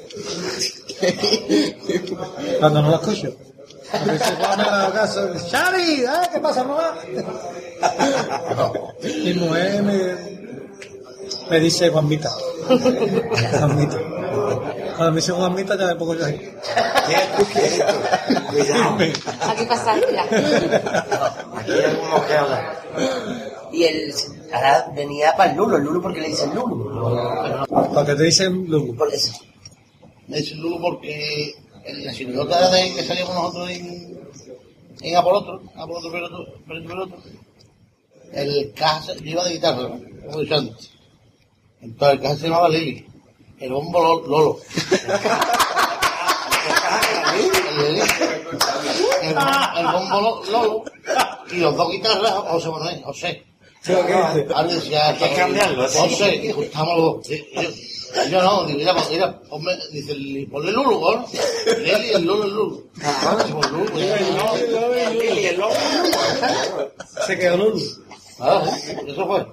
Cuando 2.60 2.82
no 2.82 2.90
lo 2.90 2.96
escucho. 2.96 3.34
Porque 3.90 4.18
si 4.18 4.34
Juan 4.36 4.58
me 4.58 4.64
da 4.64 4.92
caso, 4.92 5.34
Sherry, 5.34 6.04
¿eh? 6.04 6.28
¿qué 6.32 6.40
pasa, 6.40 6.64
mamá? 6.64 6.94
Mi 9.02 9.34
mujer 9.34 9.82
me, 9.82 10.51
me 11.50 11.60
dice 11.60 11.88
Juanmita. 11.90 12.30
Juanmita. 13.58 13.98
Cuando 14.96 15.10
me 15.12 15.16
dice 15.16 15.32
Juanmita 15.32 15.76
ya 15.76 15.86
me 15.86 15.94
pongo 15.96 16.14
yo 16.14 16.24
ahí. 16.26 16.54
Cuidado. 18.50 18.96
Aquí 19.48 19.66
pasa, 19.66 19.94
mira. 19.94 20.24
Aquí 20.24 21.72
hay 21.72 21.84
algunos 21.84 22.22
que 22.24 22.34
hablan. 22.34 22.64
Y 23.72 23.84
el, 23.84 24.14
ahora 24.52 24.92
venía 24.94 25.34
para 25.36 25.50
el 25.50 25.56
Lulo, 25.56 25.76
el 25.76 25.84
Lulo 25.84 26.02
porque 26.02 26.20
le 26.20 26.28
dicen 26.28 26.54
Lulo. 26.54 27.64
Porque 27.68 28.14
te 28.14 28.22
dicen 28.24 28.66
Lugo. 28.68 28.94
Por 28.94 29.12
eso. 29.12 29.32
Me 30.28 30.38
dice 30.38 30.54
Lulo 30.56 30.78
porque 30.80 31.54
en 31.84 32.04
la 32.04 32.12
chirigota 32.12 32.70
de 32.70 32.94
que 32.94 33.02
salíamos 33.02 33.34
nosotros 33.34 33.70
en, 33.70 34.18
en 35.00 35.16
Apolotro, 35.16 35.62
Apolotro 35.74 36.12
Peroto, 36.12 36.46
Peroto, 36.66 37.16
el 38.32 38.72
caja, 38.74 39.14
yo 39.14 39.30
iba 39.30 39.44
de 39.44 39.52
guitarra, 39.54 39.82
¿no? 39.82 40.00
como 40.30 40.54
antes. 40.54 40.91
Entonces 41.82 42.16
el 42.16 42.22
caja 42.22 42.36
se 42.36 42.44
llamaba 42.44 42.68
Lili, 42.68 43.06
el 43.60 43.72
bombo 43.72 44.02
Lo- 44.02 44.26
Lolo. 44.26 44.58
El, 47.34 47.94
Lili, 47.94 48.00
el, 49.22 49.36
el 49.78 49.86
bombo 49.92 50.20
Lo- 50.20 50.44
Lolo 50.50 50.84
y 51.50 51.56
los 51.56 51.76
dos 51.76 51.90
guitarras, 51.90 52.32
José 52.32 52.68
Manuel, 52.70 53.02
José. 53.04 53.44
Ahora 54.54 54.68
decía, 54.68 55.08
Hay 55.08 55.16
que 55.16 55.34
cambiarlo. 55.34 55.82
José, 55.88 56.36
y 56.36 56.52
juntamos 56.52 56.96
los 56.98 57.06
dos. 57.28 57.28
Yo- 58.30 58.42
no, 58.42 58.64
digo, 58.64 58.78
mira, 58.78 58.94
mira, 59.10 59.40
ponme, 59.48 59.72
dice, 59.90 60.12
el- 60.12 60.46
ponle 60.50 60.70
Lulo, 60.72 61.00
¿no? 61.16 61.26
Lili, 61.78 62.10
el 62.12 62.24
Lulo, 62.24 62.44
el 62.44 62.50
Lulo. 62.54 62.82
Ah, 63.02 63.36
pues 63.50 63.70
Lulo, 63.72 63.98
ya, 63.98 65.52
no. 65.56 65.68
Se 67.26 67.38
quedó 67.38 67.56
Lulo. 67.56 67.80
Ah, 68.38 68.62
sí, 68.84 68.92
eso 69.06 69.26
fue. 69.26 69.46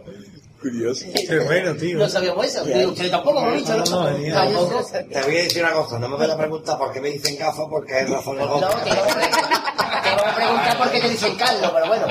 Curioso. 0.62 1.06
Qué 1.14 1.40
bueno, 1.40 1.74
tío. 1.76 1.98
No 1.98 2.10
sabíamos 2.10 2.46
eso. 2.46 2.64
Ustedes 2.64 3.12
tampoco 3.12 3.40
lo 3.42 3.48
han 3.48 3.58
dicho, 3.58 3.78
No, 3.78 4.10
no, 4.10 4.10
¿no? 4.10 4.84
Te 4.86 5.22
voy 5.24 5.38
a 5.38 5.44
decir 5.44 5.64
una 5.64 5.74
cosa, 5.74 6.00
no 6.00 6.10
me 6.10 6.18
voy 6.18 6.30
a 6.30 6.38
preguntar 6.38 6.78
por 6.78 6.92
qué 6.92 7.00
me 7.02 7.10
dicen 7.12 7.38
gafas 7.38 7.66
porque 7.70 7.94
hay 7.96 8.06
razones 8.06 8.46
No, 8.46 8.60
te 8.60 8.90
iba 8.90 10.32
a 10.32 10.36
preguntar 10.36 10.78
por 10.78 10.92
qué 10.92 11.00
te 11.00 11.10
dicen 11.10 11.36
Carlos, 11.36 11.72
pero 11.74 11.88
bueno. 11.88 12.08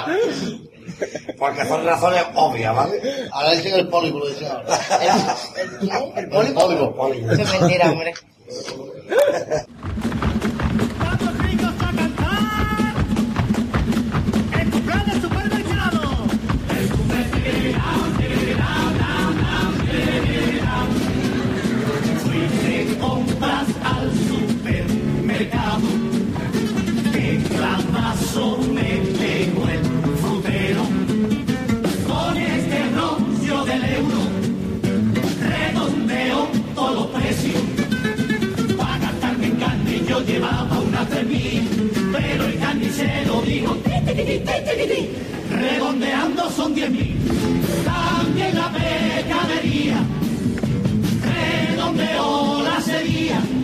Porque 1.38 1.64
son 1.66 1.84
razones 1.84 2.24
obvias, 2.34 2.74
¿vale? 2.74 3.00
Ahora 3.32 3.50
dicen 3.52 3.74
el 3.74 3.88
pólipo, 3.88 4.18
lo 4.18 4.28
dicen 4.28 4.48
ahora. 4.50 4.78
¿El, 5.60 5.60
el, 5.60 5.90
el 5.90 6.24
El 6.24 6.28
pólipo? 6.30 6.60
pólipo, 6.60 6.96
pólipo. 6.96 7.30
Eso 7.32 7.42
es 7.42 7.60
mentira, 7.60 7.90
hombre. 7.92 8.14
Supermercado. 25.38 25.86
¡Qué 27.12 27.40
clavazo 27.48 28.58
me 28.72 29.02
pegó 29.18 29.68
el 29.68 29.84
frutero! 30.18 30.82
Con 32.06 32.36
este 32.36 32.76
anuncio 32.76 33.64
del 33.64 33.84
euro 33.84 34.18
redondeo 35.40 36.48
todos 36.74 36.94
los 36.94 37.06
precios. 37.20 37.62
Para 38.76 38.98
gastarme 38.98 39.46
en 39.46 39.56
carne 39.56 40.02
yo 40.08 40.20
llevaba 40.22 40.80
una 40.80 41.04
fermín, 41.06 41.68
pero 42.12 42.44
el 42.44 42.58
carnicero 42.58 43.42
dijo, 43.42 43.76
redondeando 45.50 46.50
son 46.50 46.74
diez 46.74 46.90
mil. 46.90 47.16
También 47.84 48.54
la 48.54 48.72
pescadería, 48.72 49.98
redondeó 51.22 52.62
la 52.62 52.80
sería. 52.80 53.57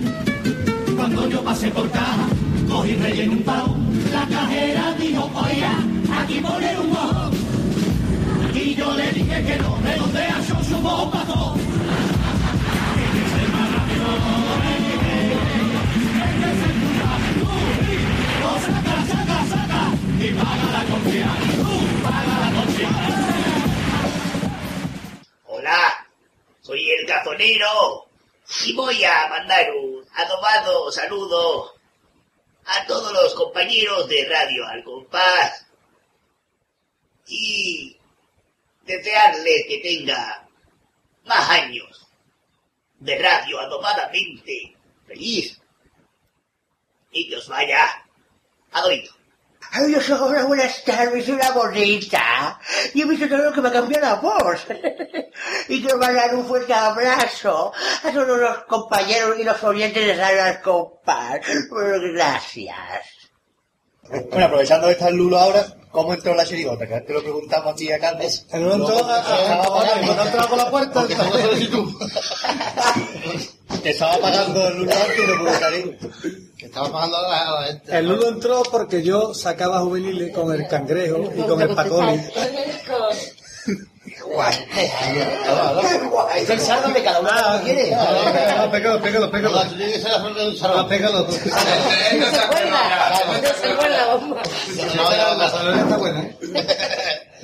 Cuando 1.05 1.28
yo 1.28 1.44
pasé 1.44 1.70
por 1.70 1.90
caja, 1.90 2.26
cogí 2.66 2.94
relleno 2.94 3.32
un 3.32 3.43
pavo, 3.43 3.76
la 4.10 4.26
cajera 4.26 4.94
dijo, 4.94 5.31
oiga, 5.35 5.78
aquí 6.18 6.40
pone 6.40 6.78
un 6.78 6.89
mojón. 6.89 7.31
Y 8.55 8.74
yo 8.74 8.94
le 8.94 9.12
dije 9.12 9.44
que 9.44 9.56
no, 9.59 9.78
redondea 9.85 10.40
yo 10.48 10.64
su 10.64 10.78
bomba 10.78 11.22
todo. 11.26 11.56
Hola, 25.48 26.06
soy 26.62 26.90
el 26.93 27.06
cazonero 27.06 28.06
y 28.64 28.72
voy 28.72 29.05
a 29.05 29.28
mandar 29.28 29.66
un 29.70 29.94
adobado 30.15 30.91
saludo 30.93 31.74
a 32.66 32.86
todos 32.86 33.12
los 33.12 33.35
compañeros 33.35 34.09
de 34.09 34.27
Radio 34.28 34.66
Al 34.66 34.85
Compás 34.85 35.66
y 37.27 37.97
desearles 38.82 39.66
que 39.69 39.78
tenga 39.78 40.49
más 41.24 41.51
años 41.51 42.07
de 42.99 43.19
radio 43.19 43.61
adobadamente 43.61 44.77
feliz 45.07 45.61
y 47.11 47.28
que 47.28 47.36
os 47.36 47.49
vaya 47.49 48.05
adorito. 48.73 49.15
Ay, 49.76 49.92
yo 49.92 50.01
soy 50.01 50.20
una 50.30 50.44
buenas 50.44 50.84
tardes, 50.84 51.28
una 51.28 51.51
bonita. 51.51 52.60
Y 52.94 53.02
he 53.02 53.05
visto 53.06 53.26
todo 53.28 53.38
lo 53.38 53.52
que 53.52 53.60
me 53.60 53.68
ha 53.70 53.72
cambiado 53.72 54.06
la 54.06 54.14
voz. 54.14 54.64
y 55.68 55.80
quiero 55.82 55.98
mandar 55.98 56.32
un 56.36 56.46
fuerte 56.46 56.72
abrazo 56.72 57.72
a 58.05 58.10
todos 58.12 58.38
los 58.38 58.59
compañeros 58.64 59.36
y 59.38 59.42
los 59.42 59.62
oyentes 59.64 60.06
de 60.06 60.14
Compás. 60.62 61.40
Bueno, 61.70 61.96
gracias. 62.14 62.78
Bueno, 64.30 64.46
aprovechando 64.46 64.86
que 64.86 64.92
está 64.92 65.09
el 65.09 65.16
Lulo 65.16 65.38
ahora, 65.38 65.66
¿cómo 65.90 66.12
entró 66.14 66.34
la 66.34 66.44
chirigota? 66.44 66.86
Que 66.86 66.94
antes 66.94 67.14
lo 67.14 67.22
preguntamos 67.22 67.72
a 67.72 67.76
entró 68.74 69.05
a- 69.09 69.22
la 70.56 70.70
puerta. 70.70 71.06
Que 73.82 73.90
estaba 73.90 74.16
pagando 74.18 74.68
el 74.68 74.78
Lulo 74.78 74.92
antes 74.92 75.18
y 75.18 75.26
no 75.26 75.38
pudo 75.38 75.52
salir. 75.59 75.98
Que 76.56 76.66
estaba 76.66 76.90
pagando 76.92 77.16
a 77.18 77.22
la, 77.22 77.38
a 77.48 77.60
la 77.60 77.66
gente. 77.66 77.98
El 77.98 78.06
Lulo 78.09 78.28
entró 78.28 78.62
porque 78.70 79.02
yo 79.02 79.34
sacaba 79.34 79.80
juveniles 79.80 80.34
con 80.34 80.52
el 80.52 80.66
cangrejo 80.68 81.30
y 81.36 81.42
con 81.42 81.60
el 81.60 81.74
pacoli. 81.74 82.20
Es 86.36 86.51
el 86.51 86.60
sálvame 86.60 87.02
cada 87.02 87.20
uno 87.20 87.30
Ah, 87.32 87.60
ah, 87.62 88.68
pégalo, 88.70 89.01
pégalo, 89.01 89.30
pégalo. 89.30 89.55
No, 89.64 89.68
tú 89.70 89.76
tienes 89.76 89.94
que 89.96 90.01
ser 90.02 90.10
la 90.12 90.20
flor 90.20 90.34
del 90.34 90.52
Ah, 90.55 90.59
salón. 90.59 90.88
pégalo. 90.88 91.24
tú. 91.24 91.34
La 95.38 95.51
salón 95.51 95.78
está 95.78 95.96
buena. 95.96 96.28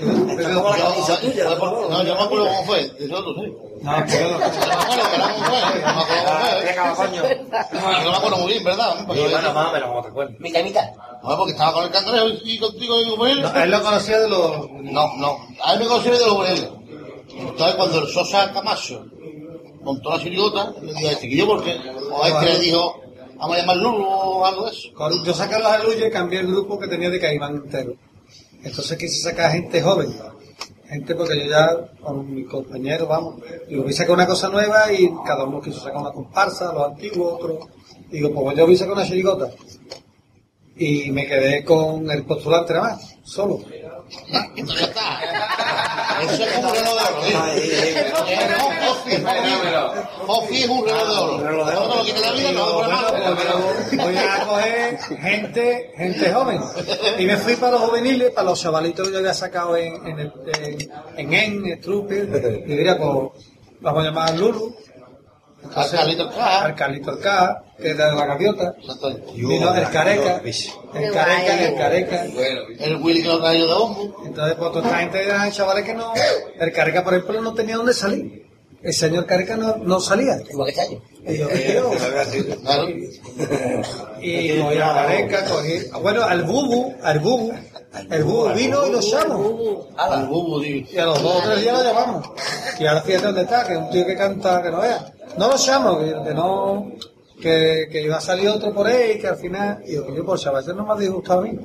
No, 0.00 2.02
yo 2.02 2.14
me 2.14 2.20
acuerdo 2.22 2.46
cómo 2.46 2.64
fue. 2.64 2.88
De 2.88 3.08
todo, 3.08 3.34
sí. 3.34 3.52
No, 3.82 3.92
pégalo. 4.06 4.32
No 4.32 4.38
me 4.38 4.44
acuerdo 4.46 5.10
que 5.10 5.16
era 5.16 5.32
cómo 5.32 5.44
fue. 5.44 5.80
No 5.80 5.94
me 5.94 6.02
acuerdo 6.02 6.26
cómo 6.26 6.40
fue. 6.40 6.64
Venga, 6.64 6.94
coño. 6.94 7.22
No 8.04 8.10
me 8.10 8.16
acuerdo 8.16 8.36
muy 8.38 8.52
bien, 8.52 8.64
¿verdad? 8.64 9.06
Bueno, 9.06 9.52
más 9.54 9.68
o 9.68 9.72
menos, 9.72 9.88
como 9.88 10.02
te 10.02 10.08
acuerdas. 10.08 10.40
Mitad 10.40 10.60
y 10.60 10.64
mitad. 10.64 10.90
no, 11.22 11.36
porque 11.36 11.52
estaba 11.52 11.72
con 11.72 11.84
el 11.84 11.90
cangrejo 11.90 12.26
y 12.44 12.58
contigo 12.58 13.00
y 13.00 13.16
con 13.16 13.28
él. 13.28 13.42
No, 13.42 13.62
él 13.62 13.70
lo 13.70 13.82
conocía 13.82 14.18
de 14.20 14.28
los... 14.28 14.70
No, 14.70 15.16
no. 15.16 15.38
A 15.64 15.74
él 15.74 15.80
me 15.80 15.86
conocía 15.86 16.12
de 16.12 16.18
los 16.18 16.28
juveniles. 16.30 16.68
Entonces, 17.36 17.74
cuando 17.76 17.98
el 18.00 18.08
Sosa 18.08 18.52
Camacho 18.52 19.04
montó 19.82 20.10
la 20.10 20.18
chirigota, 20.20 20.72
le 20.82 20.92
dijo 20.92 21.08
a 21.08 21.12
este 21.12 21.22
chiquillo, 21.22 21.46
porque 21.46 21.78
o 22.10 22.22
a 22.22 22.28
este 22.28 22.44
le 22.46 22.58
dijo, 22.58 23.00
vamos 23.36 23.56
a 23.56 23.60
llamar 23.60 23.76
Lulu 23.76 24.04
o 24.04 24.44
algo 24.46 24.64
de 24.66 24.72
eso. 24.72 24.88
Yo 25.24 25.34
saqué 25.34 25.58
los 25.58 25.68
aluyos 25.68 26.06
y 26.06 26.10
cambié 26.10 26.40
el 26.40 26.48
grupo 26.48 26.78
que 26.78 26.88
tenía 26.88 27.08
de 27.10 27.20
Caimán 27.20 27.56
entero. 27.56 27.92
Entonces 28.62 28.98
quise 28.98 29.22
sacar 29.22 29.52
gente 29.52 29.80
joven. 29.80 30.14
Gente 30.88 31.14
porque 31.14 31.38
yo 31.38 31.50
ya, 31.50 31.92
con 32.00 32.34
mis 32.34 32.48
compañeros, 32.48 33.08
vamos, 33.08 33.36
digo, 33.68 33.84
voy 33.84 33.92
a 33.92 33.96
sacar 33.96 34.14
una 34.14 34.26
cosa 34.26 34.48
nueva 34.48 34.92
y 34.92 35.08
cada 35.24 35.44
uno 35.44 35.60
quiso 35.60 35.80
sacar 35.80 36.00
una 36.00 36.10
comparsa, 36.10 36.72
los 36.72 36.88
antiguos, 36.88 37.34
otros. 37.34 37.68
Digo, 38.10 38.32
pues 38.32 38.56
yo 38.56 38.66
voy 38.66 38.74
a 38.74 38.78
sacar 38.78 38.94
una 38.94 39.06
chirigota. 39.06 39.50
Y 40.76 41.10
me 41.12 41.26
quedé 41.26 41.64
con 41.64 42.10
el 42.10 42.24
postulante 42.24 42.72
nada 42.72 42.94
más, 42.94 43.16
solo. 43.22 43.60
Entonces 44.56 44.80
ya 44.80 44.86
está. 44.86 45.20
Eso 46.22 46.44
es 46.44 46.56
un 46.56 46.70
reloj 46.70 46.94
de 46.94 46.94
oro. 46.94 47.22
¿sí? 49.04 49.10
Fofi 50.26 50.62
es 50.62 50.68
un 50.68 50.84
reloj 50.84 51.42
de 51.42 51.46
oro. 51.46 51.88
No 51.88 51.96
lo 51.96 52.04
quita 52.04 52.20
la 52.20 52.32
vida, 52.32 52.52
no 52.52 52.82
lo 52.82 54.04
voy 54.04 54.16
a 54.16 54.46
coger 54.46 54.98
gente, 54.98 55.92
gente 55.96 56.32
joven. 56.32 56.60
Y 57.18 57.24
me 57.26 57.36
fui 57.36 57.56
para 57.56 57.72
los 57.72 57.82
juveniles, 57.82 58.30
para 58.30 58.50
los 58.50 58.60
chavalitos 58.60 59.06
que 59.06 59.12
yo 59.12 59.18
había 59.18 59.34
sacado 59.34 59.76
en, 59.76 60.06
en, 60.06 60.18
el, 60.18 60.32
en, 61.16 61.32
en 61.32 61.64
En, 61.66 61.82
Strupe. 61.82 62.28
Y 62.66 62.76
diría, 62.76 62.96
pues, 62.98 63.32
vamos 63.80 64.02
a 64.02 64.06
llamar 64.06 64.30
a 64.30 64.32
Lulu. 64.32 64.74
Al 65.74 65.90
Carlito 65.90 66.28
Caja. 66.30 66.64
Al 66.64 66.74
que 67.80 67.90
era 67.90 68.10
de 68.10 68.16
la 68.16 68.26
gaviota. 68.26 68.74
Vino 69.34 69.74
el 69.74 69.88
Careca. 69.90 70.42
El 70.44 71.12
Careca, 71.12 71.68
el 71.68 71.74
Careca. 71.76 72.24
El 72.24 72.96
Willy 72.96 73.22
que 73.22 73.28
lo 73.28 73.38
trajo 73.38 73.54
de 73.54 73.66
Bombo. 73.66 74.22
Entonces, 74.24 74.56
pues, 74.58 74.72
toda 74.72 74.84
esta 74.84 74.98
gente 74.98 75.24
eran 75.24 75.50
chavales 75.50 75.84
que 75.84 75.94
no. 75.94 76.12
El 76.58 76.72
Careca, 76.72 77.04
por 77.04 77.14
ejemplo, 77.14 77.40
no 77.40 77.54
tenía 77.54 77.76
dónde 77.76 77.94
salir. 77.94 78.50
El 78.82 78.94
señor 78.94 79.26
Careca 79.26 79.56
no, 79.56 79.76
no 79.76 80.00
salía. 80.00 80.38
Igual 80.50 80.72
que 80.72 80.80
año. 80.80 81.02
Y 81.26 81.36
yo, 81.36 81.48
Claro. 82.62 82.88
Y 84.22 84.58
cogí 84.58 84.78
a 84.78 84.94
Careca, 84.94 85.44
cogí. 85.44 85.80
Bueno, 86.02 86.22
al 86.24 86.42
Bubu, 86.44 86.94
al 87.02 87.18
Bubu. 87.18 87.52
El 88.10 88.24
Bubu 88.24 88.54
vino 88.54 88.86
y 88.86 88.92
lo 88.92 89.00
llamamos. 89.00 89.86
Al 89.96 90.26
Bubu, 90.26 90.60
digo. 90.60 90.88
Y 90.92 90.98
a 90.98 91.06
los 91.06 91.22
dos 91.22 91.36
o 91.36 91.42
tres 91.42 91.60
días 91.60 91.76
lo 91.76 91.84
llamamos. 91.84 92.30
Y 92.78 92.86
ahora 92.86 93.02
fíjate 93.02 93.26
dónde 93.26 93.42
está, 93.42 93.66
que 93.66 93.72
es 93.72 93.78
un 93.78 93.90
tío 93.90 94.06
que 94.06 94.16
canta, 94.16 94.62
que 94.62 94.70
no 94.70 94.80
vea. 94.80 95.12
No 95.36 95.48
lo 95.48 95.56
llamo, 95.56 95.98
que, 95.98 96.14
que 96.24 96.34
no. 96.34 96.92
Que, 97.40 97.88
que 97.90 98.02
iba 98.02 98.16
a 98.18 98.20
salir 98.20 98.48
otro 98.48 98.72
por 98.72 98.86
ahí, 98.86 99.18
que 99.18 99.26
al 99.26 99.36
final. 99.36 99.82
Y 99.86 99.94
yo, 99.94 100.04
coño, 100.04 100.24
pues 100.24 100.42
chaval, 100.42 100.62
ese 100.62 100.74
no 100.74 100.84
me 100.86 100.92
ha 100.92 100.96
disgustado 100.96 101.40
a 101.40 101.42
mí. 101.44 101.58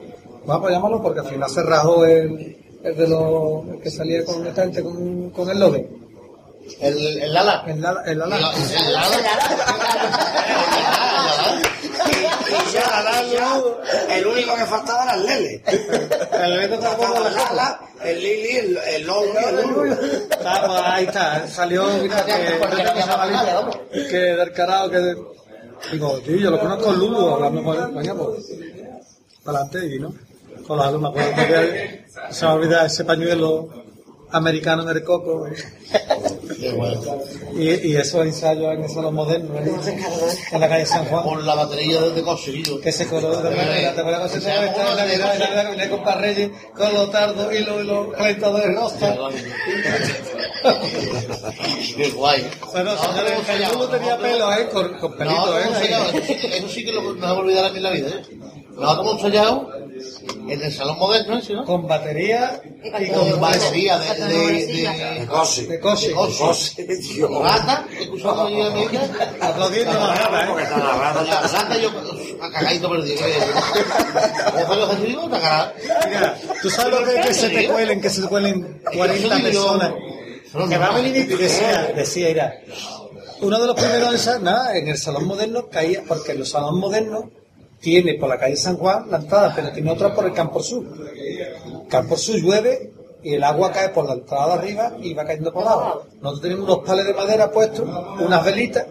Vamos, 0.45 0.61
pues 0.61 0.73
llamarlo 0.73 1.02
porque 1.02 1.19
al 1.19 1.27
final 1.27 1.49
se 1.49 1.64
rajó 1.64 2.06
el, 2.06 2.57
el 2.84 2.95
de 2.95 3.07
los. 3.07 3.68
el 3.68 3.81
que 3.81 3.91
salía 3.91 4.23
con 4.26 4.45
esta 4.47 4.64
gente, 4.64 4.81
con, 4.84 5.30
con 5.31 5.49
el 5.49 5.60
Lobe. 5.60 5.89
El, 6.79 7.21
el 7.23 7.33
Lala. 7.33 7.63
El 7.67 7.81
Lala. 7.81 8.01
El 8.05 8.19
Lala. 8.19 8.37
El 12.47 13.31
ya, 13.31 13.61
el 14.15 14.27
único 14.27 14.55
que 14.55 14.65
faltaba 14.65 15.03
era 15.03 15.15
el 15.15 15.25
Lele. 15.25 15.63
El 15.67 16.49
Lele 16.55 16.67
Faltaba 16.69 16.95
tampoco 16.97 17.27
el 17.27 17.33
Lala, 17.33 17.79
el 18.03 18.21
Lili, 18.21 18.57
el, 18.57 18.77
el 18.77 19.05
Lolo 19.07 19.33
y 19.33 19.43
el 19.45 19.55
Lulu. 19.61 19.95
Pues 20.27 20.81
ahí 20.83 21.05
está, 21.05 21.47
salió 21.47 21.85
mira, 22.01 22.23
que, 22.25 22.59
que 24.09 24.17
del 24.17 24.51
carajo 24.53 24.89
que 24.89 24.97
de- 24.97 25.17
digo, 25.91 26.19
tío, 26.19 26.35
yo 26.37 26.51
lo 26.51 26.59
conozco 26.59 26.91
el 26.91 26.99
Lulu 26.99 27.29
hablando 27.35 27.63
con 27.63 27.75
él, 27.77 27.91
pues 28.15 28.45
para 29.43 29.59
adelante 29.59 29.85
y 29.85 29.89
vino. 29.89 30.13
Con 30.67 30.77
los 30.77 30.87
alumnos, 30.87 31.13
me 31.13 31.21
acuerdo 31.21 31.47
que 31.47 32.05
se 32.31 32.45
me 32.45 32.51
olvida 32.53 32.85
ese 32.85 33.05
pañuelo 33.05 33.67
americano 34.36 34.84
en 34.84 34.90
el 34.98 35.03
coco 35.03 35.48
y, 37.53 37.70
y 37.88 37.95
esos 37.95 38.26
ensayos 38.26 38.74
en 38.74 38.84
el 38.84 38.90
salón 38.90 39.16
moderno 39.16 39.57
en, 39.57 39.68
en 40.52 40.60
la 40.62 40.68
calle 40.70 40.86
San 40.86 41.06
Juan 41.06 41.24
Con 41.24 41.45
la 41.45 41.56
batería 41.56 42.02
desde 42.02 42.22
conseguido. 42.22 42.80
que 42.80 42.91
se 42.91 43.07
coló 43.07 43.36
de 43.41 43.56
manera, 43.56 43.94
te 43.94 44.02
acuerdas 44.02 44.30
cuando 44.32 44.48
se 44.48 44.66
esta 44.66 44.91
en 44.91 44.98
Navidad, 44.98 45.34
en 45.34 45.40
Navidad, 45.40 45.70
venía 45.72 45.90
con 45.90 46.03
Parreyes, 46.03 46.52
con 46.76 46.94
los 46.94 47.12
tardos 47.12 47.53
y 47.53 47.60
los, 47.64 47.86
los 47.86 48.14
calentadores 48.14 48.68
de 48.68 48.74
rostro. 48.76 49.30
Qué 51.98 52.10
guay. 52.12 52.49
Bueno, 52.74 52.91
señores, 52.98 53.34
el 53.49 53.74
Lulu 53.74 53.88
tenía 53.88 54.18
pelo, 54.18 54.52
¿eh? 54.53 54.68
Con, 54.72 54.94
con 54.98 55.16
pelito, 55.16 55.57
¿eh? 55.60 55.64
eso 55.64 56.12
sí 56.28 56.36
que- 56.36 56.57
eso 56.57 56.68
que 56.76 56.91
lo, 56.91 57.02
no 57.14 57.14
se 57.14 57.34
me 57.34 57.40
olvidará 57.40 57.68
a 57.68 57.72
mí 57.72 57.78
en 57.78 57.84
la 57.84 57.90
vida, 57.91 58.07
¿eh? 58.10 58.64
Nosotros 58.76 58.99
hemos 59.06 59.14
ensayado 59.23 59.69
en 60.47 60.61
el 60.61 60.72
salón 60.73 60.99
moderno, 60.99 61.41
¿sí, 61.41 61.53
no? 61.53 61.65
Con 61.65 61.88
batería 61.88 62.61
y 62.84 63.07
Con 63.10 63.31
con 63.31 63.41
batería 63.41 63.97
de, 63.97 64.26
de, 64.26 64.27
De 64.27 64.65
de, 65.18 65.27
Cosi. 65.27 65.65
de 65.65 66.84
de 66.84 66.97
Dios. 66.97 67.31
rata, 67.41 67.88
escuchando 67.99 68.49
yo 68.49 68.64
a 68.65 68.69
mi 68.72 68.81
hija. 68.84 69.02
Aplaudiendo 69.41 69.93
la 69.93 70.14
rata, 70.15 70.45
Porque 70.47 70.61
¿eh? 70.61 70.65
está 70.65 70.77
narrando 70.77 71.22
La 71.23 71.41
rata 71.41 71.77
yo 71.77 71.89
a 72.41 72.52
cagadito 72.52 72.89
perdido. 72.89 73.22
¿Cómo 74.53 74.65
fue 74.65 74.76
lo 74.77 74.89
que 74.89 74.95
te 74.97 75.06
digo? 75.06 75.23
Una 75.26 75.39
cagada. 75.39 75.73
Mira, 76.07 76.38
tú 76.61 76.69
sabes 76.69 76.99
lo 76.99 77.06
que 77.06 77.19
es 77.19 77.27
que 77.27 77.34
se 77.34 77.49
te 77.49 77.68
cuelen, 77.68 78.02
que 78.02 78.10
se 78.10 78.22
te 78.22 78.27
cuelen 78.27 78.81
40 78.93 79.38
personas. 79.41 79.93
Que 80.69 80.77
va 80.77 80.88
a 80.88 80.95
venir 80.95 81.15
y 81.18 81.23
decía, 81.23 81.91
decía, 81.95 82.30
era, 82.30 82.53
uno 83.41 83.60
de 83.60 83.68
los 83.68 83.76
primeros 83.76 84.11
ensayos, 84.14 84.41
nada, 84.41 84.77
en 84.77 84.88
el 84.88 84.97
salón 84.97 85.26
moderno 85.26 85.68
caía, 85.69 86.03
porque 86.07 86.31
en 86.31 86.39
los 86.39 86.49
salones 86.49 86.80
modernos 86.80 87.26
tiene 87.86 88.16
por 88.16 88.28
la 88.28 88.40
calle 88.40 88.56
San 88.56 88.78
Juan 88.78 89.12
la 89.12 89.18
entrada, 89.18 89.53
pero 89.56 89.72
tiene 89.72 89.91
otra 89.91 90.12
por 90.12 90.26
el 90.26 90.34
Campo 90.34 90.60
Sur. 90.64 90.84
Campo 91.88 92.18
Sur 92.18 92.36
llueve 92.41 92.91
y 93.22 93.36
el 93.36 93.44
agua 93.44 93.72
cae 93.72 93.90
por 93.90 94.07
la 94.07 94.14
entrada 94.14 94.48
de 94.48 94.53
arriba 94.53 94.94
y 94.99 95.14
va 95.14 95.24
cayendo 95.24 95.53
por 95.53 95.68
abajo. 95.68 96.07
Nosotros 96.20 96.41
tenemos 96.41 96.64
unos 96.66 96.80
pales 96.84 97.06
de 97.06 97.14
madera 97.14 97.52
puestos, 97.52 97.88
unas 98.20 98.44
velitas 98.44 98.88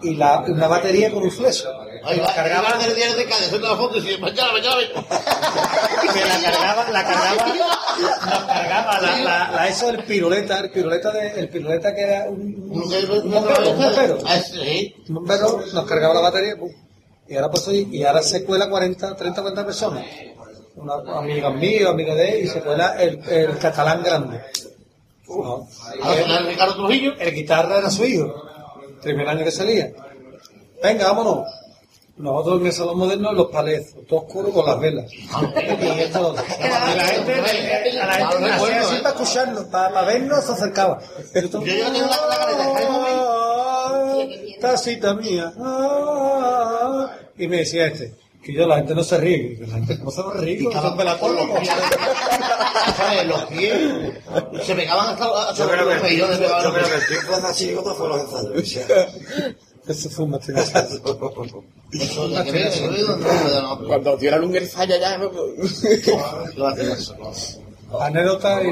y 0.00 0.14
la, 0.14 0.44
una 0.46 0.68
batería 0.68 1.10
con 1.10 1.24
un 1.24 1.30
fleso. 1.32 1.68
Ahí 2.04 2.18
La 2.18 2.22
va, 2.28 2.34
cargaba, 2.34 2.68
cargaba 2.68 2.86
del 2.86 2.94
diario 2.94 3.16
de 3.16 3.24
Cádiz, 3.24 3.46
haciendo 3.46 3.68
la 3.68 3.76
foto 3.76 3.98
y 3.98 4.00
dice, 4.00 4.18
mañana, 4.18 4.52
mañana, 4.52 4.76
que 6.12 6.20
la 6.44 6.52
cargaba, 6.52 6.90
la 6.92 7.04
cargaba, 7.04 7.54
la 7.56 8.46
cargaba, 8.46 9.00
la, 9.00 9.18
la, 9.18 9.50
la 9.56 9.68
eso 9.68 9.86
del 9.88 10.04
piruleta, 10.04 10.60
el 10.60 10.70
piruleta 10.70 11.10
de, 11.10 11.40
el 11.40 11.48
piruleta 11.48 11.92
que 11.92 12.00
era 12.00 12.26
un, 12.28 12.40
un, 12.40 12.80
un 12.80 13.30
bombero, 13.32 13.70
un 13.72 13.78
bombero. 13.78 14.18
Ah, 14.24 14.38
sí. 14.38 14.94
Un 15.08 15.14
bombero 15.16 15.64
nos 15.72 15.84
cargaba 15.84 16.14
la 16.14 16.20
batería, 16.20 16.56
pum. 16.56 16.70
Y 17.28 17.36
ahora 17.36 17.50
pues 17.50 17.68
y 17.68 18.04
ahora 18.04 18.22
se 18.22 18.44
cuela 18.44 18.68
40, 18.68 19.16
30, 19.16 19.42
40 19.42 19.66
personas. 19.66 20.04
Una, 20.76 20.94
amigos 21.18 21.54
míos, 21.54 21.90
amigos 21.90 22.16
de 22.16 22.38
él, 22.38 22.44
y 22.44 22.48
se 22.48 22.60
cuela 22.60 23.00
el, 23.00 23.20
el 23.28 23.58
catalán 23.58 24.02
grande. 24.02 24.40
No. 25.28 25.66
El 26.02 26.46
Ricardo 26.46 26.74
Trujillo. 26.74 27.14
El 27.18 27.34
guitarra 27.34 27.78
era 27.78 27.90
su 27.90 28.04
hijo, 28.04 28.34
primer 29.00 29.28
año 29.28 29.44
que 29.44 29.50
salía. 29.50 29.92
Venga, 30.82 31.06
vámonos. 31.06 31.48
Nosotros 32.16 32.60
en 32.60 32.66
el 32.66 32.72
salón 32.72 32.98
moderno, 32.98 33.32
los 33.32 33.48
palezos, 33.48 34.06
todo 34.06 34.20
oscuro 34.20 34.50
con 34.52 34.66
las 34.66 34.78
velas. 34.78 35.12
Y 35.12 35.24
esto, 36.00 36.32
y 36.32 36.36
la 36.96 37.04
gente, 37.06 38.00
a 38.00 38.06
la 38.06 38.28
gente 38.28 38.50
así 38.52 38.96
para 39.02 39.08
escucharnos, 39.08 39.64
para, 39.64 40.02
vernos, 40.02 40.44
se 40.44 40.52
acercaba. 40.52 41.00
Yo 41.34 41.50
tengo 41.50 41.64
la, 41.64 42.06
la 42.06 43.53
tacita 44.60 45.14
mía. 45.14 45.52
ah". 45.58 47.10
Y 47.36 47.48
me 47.48 47.58
decía 47.58 47.86
este, 47.86 48.14
Que 48.42 48.52
yo, 48.52 48.66
la 48.66 48.76
gente 48.76 48.94
no 48.94 49.02
se 49.02 49.18
ríe. 49.18 49.58
Que 49.58 49.66
La 49.66 49.74
gente 49.74 49.96
no 49.98 50.10
se 50.10 50.22
reír. 50.34 50.60
Y 50.60 50.64
los 50.64 50.74
pelatón. 50.96 51.36
pies, 51.60 51.70
¿sabes? 52.96 53.26
Los 53.26 53.44
pies 53.46 53.74
se 54.62 54.74
pegaban 54.74 55.08
hasta, 55.14 55.24
hasta 55.50 55.54
Yo 55.64 55.70
creo 55.70 55.84
los 55.84 56.02
que, 56.02 56.16
yo, 56.16 56.26
pegaban 56.28 56.62
yo 56.62 56.68
los 56.70 56.78
creo 56.78 56.84
que 56.84 56.90
pies. 56.90 57.00
el 57.02 57.06
triunfo 57.06 57.36
de 57.36 57.42
la 57.42 57.54
chirigota 57.54 57.94
fue 57.94 58.08
los 58.08 58.20
ensayos. 58.20 58.76
Eso 59.86 60.08
fue 60.08 60.24
un 60.24 60.30
que 60.32 60.46
que 62.52 62.60
no. 63.60 63.86
Cuando 63.86 64.16
dio 64.16 64.30
la 64.30 64.38
luz 64.38 64.54
el 64.56 64.66
falla 64.66 64.98
ya... 64.98 65.18
Lo 65.18 66.66
hacen 66.68 66.90
eso. 66.90 67.14
Anécdota 68.00 68.62
y 68.62 68.68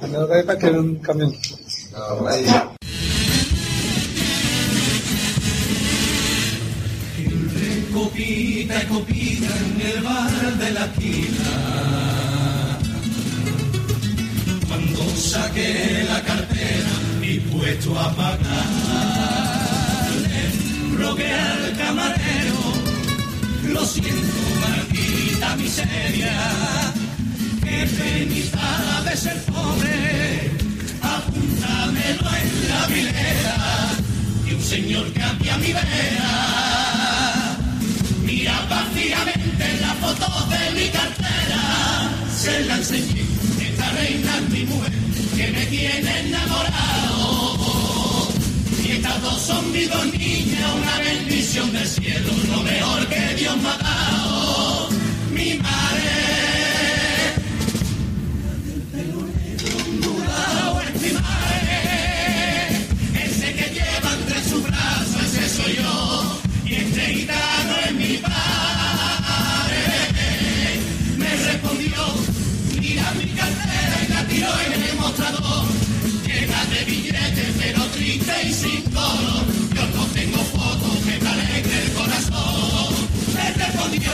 Anécdota 0.00 0.40
y 0.40 0.42
para 0.44 0.58
que 0.60 0.66
un 0.70 0.96
camión. 1.00 1.34
Copita 8.14 8.80
y 8.80 8.86
copita 8.86 9.46
en 9.58 9.80
el 9.90 10.00
bar 10.04 10.58
de 10.58 10.70
la 10.70 10.84
esquina. 10.84 12.78
Cuando 14.68 15.16
saqué 15.16 16.06
la 16.08 16.22
cartera 16.22 16.92
y 17.20 17.40
puesto 17.40 17.98
a 17.98 18.14
pagar, 18.14 18.38
le 20.22 20.96
rogué 20.96 21.32
al 21.32 21.76
camarero, 21.76 22.62
lo 23.72 23.84
siento, 23.84 24.42
maldita 24.62 25.56
miseria, 25.56 26.36
que 27.64 27.86
penita 27.98 29.02
de 29.10 29.16
ser 29.16 29.42
pobre, 29.42 30.52
apúntamelo 31.02 32.30
en 32.42 32.68
la 32.68 32.86
vilera, 32.86 33.56
y 34.48 34.54
un 34.54 34.62
señor 34.62 35.12
cambia 35.14 35.58
mi 35.58 35.72
vera. 35.72 37.03
Mira 38.36 38.66
vacíamente 38.68 39.66
la 39.80 39.94
foto 40.02 40.26
de 40.50 40.62
mi 40.72 40.88
cartera, 40.88 42.10
se 42.36 42.64
la 42.64 42.78
enseñé, 42.78 43.22
esta 43.60 43.88
reina 43.92 44.38
es 44.38 44.48
mi 44.50 44.64
mujer, 44.64 44.92
que 45.36 45.52
me 45.52 45.64
tiene 45.66 46.18
enamorado. 46.18 48.28
Y 48.84 48.90
estas 48.90 49.22
dos 49.22 49.40
son 49.40 49.70
mis 49.70 49.88
dos 49.88 50.06
niñas, 50.06 50.74
una 50.74 50.98
bendición 50.98 51.72
del 51.72 51.86
cielo, 51.86 52.32
lo 52.50 52.60
mejor 52.64 53.06
que 53.06 53.34
Dios 53.36 53.56
me 53.56 53.68
ha 53.68 53.78
dado. 53.78 54.88
Mi 55.30 55.54
madre. 55.54 56.10
mi 61.00 61.10
ese 63.22 63.54
que 63.54 63.66
lleva 63.76 64.10
entre 64.18 64.42
sus 64.50 64.60
brazos, 64.64 65.22
ese 65.22 65.48
soy 65.56 65.76
yo, 65.76 65.93
pero 77.64 77.82
triste 77.92 78.32
y 78.44 78.52
sin 78.52 78.82
color. 78.92 79.44
Yo 79.74 79.86
no 79.96 80.04
tengo 80.12 80.38
fotos 80.38 80.96
que 81.04 81.18
me 81.22 81.28
alegre 81.28 81.82
el 81.84 81.92
corazón. 81.92 82.94
Me 83.34 83.52
respondió, 83.52 84.12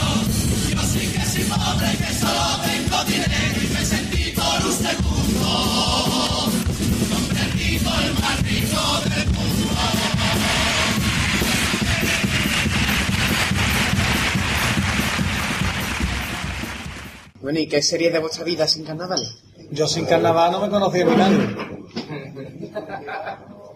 yo 0.69 0.81
sí 0.83 1.07
que 1.13 1.25
soy 1.25 1.43
pobre, 1.43 1.89
que 1.97 2.13
solo 2.13 2.47
tengo 2.63 3.03
dinero 3.05 3.59
y 3.61 3.73
me 3.73 3.85
sentí 3.85 4.31
por 4.31 4.65
un 4.65 4.73
segundo. 4.73 5.49
Un 7.01 7.13
hombre 7.13 7.43
rico, 7.57 7.91
el 8.05 8.13
más 8.21 8.37
rico 8.43 8.81
del 9.09 9.27
mundo. 9.35 9.81
Bueno, 17.41 17.59
¿y 17.59 17.67
qué 17.67 17.81
serie 17.81 18.11
de 18.11 18.19
vuestra 18.19 18.43
vida 18.45 18.67
sin 18.67 18.85
carnaval? 18.85 19.27
Yo 19.71 19.87
sin 19.87 20.05
carnaval 20.05 20.51
no 20.51 20.61
me 20.61 20.69
conocía 20.69 21.05
ni 21.05 21.15
nadie. 21.15 21.80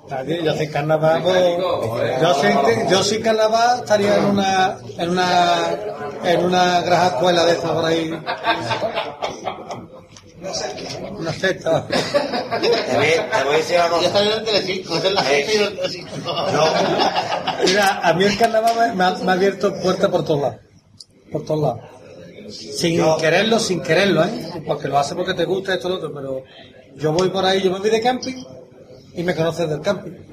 Nadie, 0.09 0.43
yo 0.43 0.53
sin 0.53 0.72
carnaval, 0.72 1.23
pues, 1.23 1.57
yo 2.22 2.34
sin, 2.35 2.89
yo 2.89 3.03
sin 3.03 3.22
carnaval 3.23 3.80
estaría 3.80 4.17
en 4.17 4.26
una, 4.26 4.77
en 4.99 5.09
una, 5.09 5.77
en 6.23 6.45
una 6.45 6.81
graja 6.81 7.07
escuela 7.07 7.45
de 7.45 7.51
esta 7.53 7.73
por 7.73 7.85
ahí. 7.85 8.11
Una 11.17 11.34
secta. 11.34 11.88
Te 11.88 11.97
voy, 12.95 13.07
te 13.31 13.43
voy 13.45 13.55
a 13.55 13.57
decir 13.57 13.77
en 13.77 14.27
el 14.27 14.43
Telecinco, 14.43 14.95
es 14.97 15.11
la 15.11 15.23
gente 15.23 15.55
y 15.55 15.57
el 15.57 15.76
Telecinco. 15.76 16.11
Mira, 17.65 17.99
a 18.03 18.13
mí 18.13 18.26
el 18.26 18.38
carnaval 18.38 18.76
me, 18.77 18.93
me 18.95 19.03
ha, 19.05 19.11
me 19.11 19.31
ha 19.31 19.34
abierto 19.34 19.73
puertas 19.81 20.09
por 20.11 20.23
todos 20.23 20.41
lados. 20.41 20.57
Por 21.31 21.45
todos 21.45 21.61
lados. 21.61 21.80
Sin 22.51 23.01
quererlo, 23.17 23.59
sin 23.59 23.81
quererlo, 23.81 24.23
¿eh? 24.23 24.61
Porque 24.67 24.88
lo 24.88 24.99
hace 24.99 25.15
porque 25.15 25.34
te 25.34 25.45
gusta 25.45 25.73
esto 25.73 25.88
y 25.88 25.91
lo 25.91 25.97
otro, 25.97 26.13
pero 26.13 26.43
yo 26.95 27.11
voy 27.11 27.30
por 27.30 27.43
ahí, 27.43 27.63
yo 27.63 27.72
me 27.72 27.80
voy 27.80 27.89
de 27.89 28.01
camping 28.01 28.35
y 29.16 29.24
me 29.24 29.36
conoces 29.36 29.70
del 29.70 29.82
camping. 29.82 30.12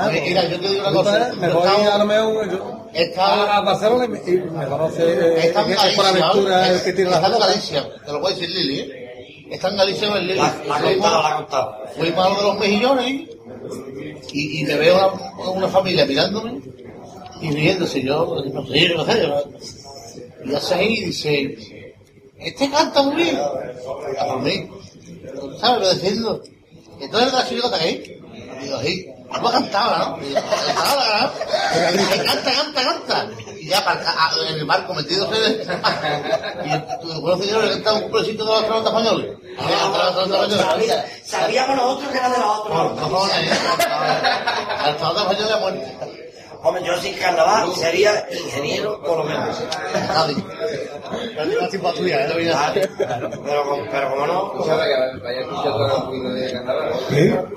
Ah, 0.00 0.10
Mira, 0.12 0.22
mira, 0.24 0.44
yo 0.48 0.60
te 0.60 0.68
digo 0.68 0.80
una 0.82 0.90
voy 0.90 1.04
cosa. 1.04 1.32
Me 1.40 1.48
voy 1.52 1.66
a 1.92 1.98
lo 1.98 2.04
mejor 2.04 2.50
yo- 2.52 2.86
Está- 2.94 3.26
a, 3.26 3.56
a 3.56 3.60
Barcelona 3.62 4.04
y 4.04 4.08
me, 4.08 4.18
y 4.24 4.36
me 4.36 4.66
conoce 4.68 5.02
eh, 5.02 5.46
Está 5.48 5.62
en 5.62 5.66
por 5.96 6.04
Galicia, 6.04 6.26
aventura, 6.28 6.58
¿vale? 6.60 6.74
el 6.74 6.82
que 6.84 6.92
Está 7.02 7.10
las 7.10 7.20
en. 7.24 7.38
Galicia, 7.40 7.88
te 8.06 8.12
lo 8.12 8.20
puede 8.20 8.34
decir 8.36 8.50
Lili, 8.50 8.78
¿eh? 8.80 9.46
Está 9.50 9.68
en 9.70 9.76
Galicia 9.76 10.08
el 10.16 10.26
Lili. 10.28 10.38
La, 10.38 10.54
la 10.68 10.76
ha 10.76 10.82
contado, 10.82 11.22
la 11.22 11.36
a 12.06 12.36
de 12.36 12.42
los 12.44 12.58
mejillones 12.60 13.28
y, 14.32 14.60
y 14.60 14.64
me 14.64 14.74
veo 14.76 15.12
una, 15.36 15.50
una 15.50 15.68
familia 15.68 16.06
mirándome 16.06 16.60
y 17.42 17.50
riéndose. 17.50 18.00
Yo 18.04 18.36
no 18.54 18.64
sé, 18.66 18.94
no 18.94 19.04
sé. 19.04 19.22
Y 20.44 20.54
hace 20.54 20.74
ahí 20.76 20.94
y 20.94 21.04
dice, 21.06 21.94
este 22.38 22.70
canta 22.70 23.02
muy 23.02 23.16
bien. 23.16 23.36
A 24.20 24.36
mí. 24.36 24.70
¿Sabes? 25.60 25.80
Lo 25.82 25.88
defiendo. 25.88 26.42
Entonces 27.00 27.32
la 27.32 27.46
chirigota 27.48 27.78
que 27.78 27.84
hay. 27.84 28.20
Digo, 28.62 28.80
sí. 28.82 29.06
Algo 29.30 29.50
cantaba, 29.50 29.98
¿no? 29.98 30.18
Digo, 30.26 30.40
cantaba, 30.40 31.20
¿no? 31.20 32.02
Y 32.02 32.18
canta, 32.26 32.52
canta, 32.52 32.82
canta. 32.82 33.28
Y 33.60 33.68
ya 33.68 33.84
para, 33.84 34.00
a- 34.10 34.32
en 34.48 34.54
el 34.54 34.64
barco 34.64 34.94
metidos 34.94 35.28
en 35.36 35.44
el... 35.44 35.60
Y 36.64 37.00
tu 37.02 37.20
buenos 37.20 37.40
señores 37.44 37.76
que 37.76 37.90
un 37.90 38.00
cumplecito 38.02 38.44
de 38.44 38.50
los 38.50 38.58
astronautas 38.62 38.92
españoles. 38.92 39.36
Ah, 39.58 40.12
de 40.26 40.56
españoles. 40.56 41.04
Sabíamos 41.26 41.76
nosotros 41.76 42.10
que 42.10 42.18
era 42.18 42.30
de 42.30 42.38
los 42.38 42.58
otros. 42.58 43.10
Por 43.10 43.28
¿eh? 43.30 43.50
Astronautas 44.80 45.22
españoles 45.24 45.52
a 45.52 45.58
muerte. 45.58 46.27
Hombre, 46.62 46.82
yo 46.84 46.96
sin 46.98 47.14
carnaval 47.16 47.72
sería 47.74 48.26
ingeniero 48.30 49.00
por 49.02 49.18
lo 49.18 49.24
menos. 49.24 49.56
Tipo 51.70 51.92
tuya, 51.92 52.26
¿eh? 52.26 52.88
Claro, 52.96 53.30
pero, 53.44 53.64
como- 53.64 53.84
pero 53.90 54.10
como 54.10 54.26
no, 54.26 54.54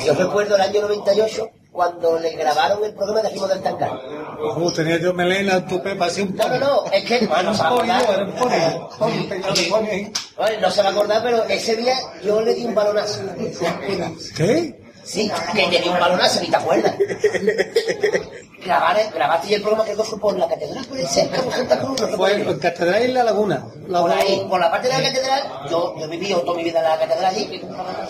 Yo 0.05 0.13
recuerdo 0.13 0.55
el 0.55 0.61
año 0.61 0.81
98 0.81 1.49
cuando 1.71 2.19
le 2.19 2.31
grabaron 2.35 2.83
el 2.83 2.93
programa 2.93 3.21
de 3.21 3.29
Ritmo 3.29 3.47
del 3.47 3.61
Tangal. 3.61 3.99
Uh, 4.57 4.71
tenía 4.71 4.97
yo 4.97 5.13
melena, 5.13 5.65
tupe, 5.65 5.95
parecía 5.95 6.23
un 6.25 6.35
No, 6.35 6.47
no, 6.49 6.59
no, 6.59 6.85
es 6.91 7.03
que 7.05 7.21
no 7.21 7.49
un 7.49 7.55
se 7.55 7.61
va 7.63 7.69
a 7.69 7.73
acordar. 7.73 8.05
Vale, 10.37 10.57
no 10.59 10.69
se 10.71 10.81
va 10.81 10.89
a 10.89 10.91
acordar, 10.91 11.23
pero 11.23 11.43
ese 11.45 11.75
día 11.77 11.95
yo 12.23 12.41
le 12.41 12.53
di 12.53 12.65
un 12.65 12.75
balonazo. 12.75 13.21
¿Qué? 14.35 14.75
Sí, 15.03 15.31
que 15.53 15.67
le 15.67 15.79
di 15.79 15.89
un 15.89 15.99
balonazo, 15.99 16.41
ni 16.41 16.49
te 16.49 16.55
acuerdas. 16.57 16.93
Grabar, 18.63 18.97
grabaste 19.13 19.55
el 19.55 19.61
programa 19.61 19.85
que 19.85 19.95
cogió 19.95 20.17
por 20.19 20.37
la 20.37 20.47
catedral, 20.47 20.85
puede 20.85 21.07
ser, 21.07 21.29
por 21.29 21.51
Santa 21.51 21.79
Cruz, 21.79 21.99
no 22.01 22.07
Fue 22.15 22.33
en 22.33 22.59
Catedral 22.59 23.03
y 23.09 23.11
La 23.11 23.23
Laguna. 23.23 23.65
La 23.87 24.01
Por 24.01 24.11
ahí, 24.11 24.45
por 24.47 24.59
la 24.59 24.69
parte 24.69 24.87
de 24.87 24.93
la 24.93 25.03
catedral, 25.03 25.41
yo, 25.69 25.95
yo 25.99 26.07
vivido 26.07 26.39
toda 26.41 26.57
mi 26.57 26.63
vida 26.63 26.77
en 26.79 26.85
la 26.85 26.99
catedral 26.99 27.25
allí. 27.25 27.61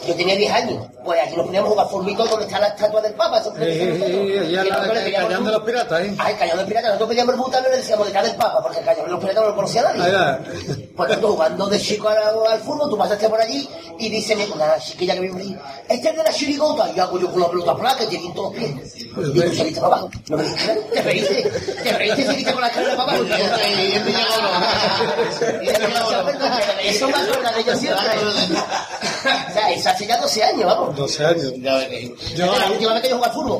Yo 0.06 0.14
tenía 0.16 0.36
10 0.36 0.52
años. 0.54 0.88
Pues 1.06 1.20
aquí 1.26 1.36
nos 1.38 1.46
poníamos 1.46 1.70
a 1.70 1.72
jugar 1.74 1.88
formito 1.90 2.26
donde 2.26 2.46
está 2.46 2.60
la 2.60 2.68
estatua 2.68 3.02
del 3.02 3.14
Papa. 3.14 3.40
eso 3.40 3.52
fue- 3.54 3.64
Eh, 3.64 3.84
eh, 3.84 4.42
eh, 4.44 4.52
ya 4.52 4.66
Y 4.66 4.70
la- 4.70 5.40
los 5.52 5.64
Piratas, 5.64 6.02
¿eh? 6.02 6.08
El 6.08 6.16
Callao 6.38 6.50
de 6.50 6.56
los 6.58 6.66
Piratas. 6.66 6.84
Nosotros 6.90 7.10
pedíamos 7.10 7.34
el 7.36 7.42
butano 7.42 7.68
y 7.68 7.72
le 7.72 7.78
decíamos 7.78 8.06
detrás 8.08 8.24
del 8.26 8.36
Papa, 8.36 8.60
porque 8.62 8.82
de 8.82 9.08
los 9.08 9.20
Piratas 9.20 9.44
no 9.44 9.50
lo 9.50 9.56
conocía 9.56 9.82
nadie. 9.84 10.04
Ahí 10.04 10.12
va. 10.12 10.40
Por 10.98 11.08
ejemplo, 11.08 11.30
jugando 11.32 11.66
de 11.68 11.80
chico 11.80 12.10
al, 12.10 12.18
al 12.52 12.60
fútbol, 12.60 12.90
tú 12.90 12.98
pasaste 12.98 13.30
por 13.30 13.40
allí 13.42 13.68
y 13.98 14.10
dice 14.10 14.36
una 14.54 14.78
chiquilla 14.80 15.14
que 15.16 15.22
vive 15.22 15.40
allí, 15.40 15.58
este 15.88 16.10
es 16.10 16.18
de 16.18 16.24
la 16.24 16.32
chirigota, 16.34 16.92
y 16.96 17.00
hago 17.00 17.18
yo 17.20 17.32
con 17.32 17.42
la 17.42 17.50
pelota 17.50 17.76
placa, 17.76 18.00
que 18.00 18.08
tiene 18.08 18.34
todos 18.36 18.54
los 18.54 18.62
pies. 18.64 18.96
Y 18.98 19.42
tú 19.42 19.56
saliste 19.56 19.80
para 19.82 19.96
abajo. 19.96 20.10
No. 20.30 20.41
Te 20.94 21.02
reíste, 21.02 21.52
te 21.84 21.94
reíste 21.94 22.22
y 22.22 22.26
seguiste 22.26 22.52
con 22.54 22.62
la 22.62 22.68
escalera 22.68 22.96
para 22.96 23.12
abajo. 23.14 23.26
Y 23.26 23.32
este- 23.32 23.84
y 23.84 23.92
este 23.94 24.12
llegó, 24.12 24.30
Eso 26.84 27.08
me 27.08 27.14
acuerdo 27.16 27.58
de 27.58 27.64
yo 27.64 27.76
siempre. 27.76 28.02
O 29.22 29.54
sea, 29.54 29.72
eso 29.72 29.90
hace 29.90 30.08
ya 30.08 30.18
12 30.18 30.44
años, 30.44 30.66
vamos. 30.66 30.96
12 30.96 31.26
años. 31.26 31.52
Que- 31.52 32.16
Yo, 32.36 32.46
la 32.58 32.72
última 32.72 32.94
vez 32.94 33.02
que 33.04 33.10
yo 33.10 33.18
juego 33.18 33.26
al 33.26 33.32
fútbol. 33.34 33.60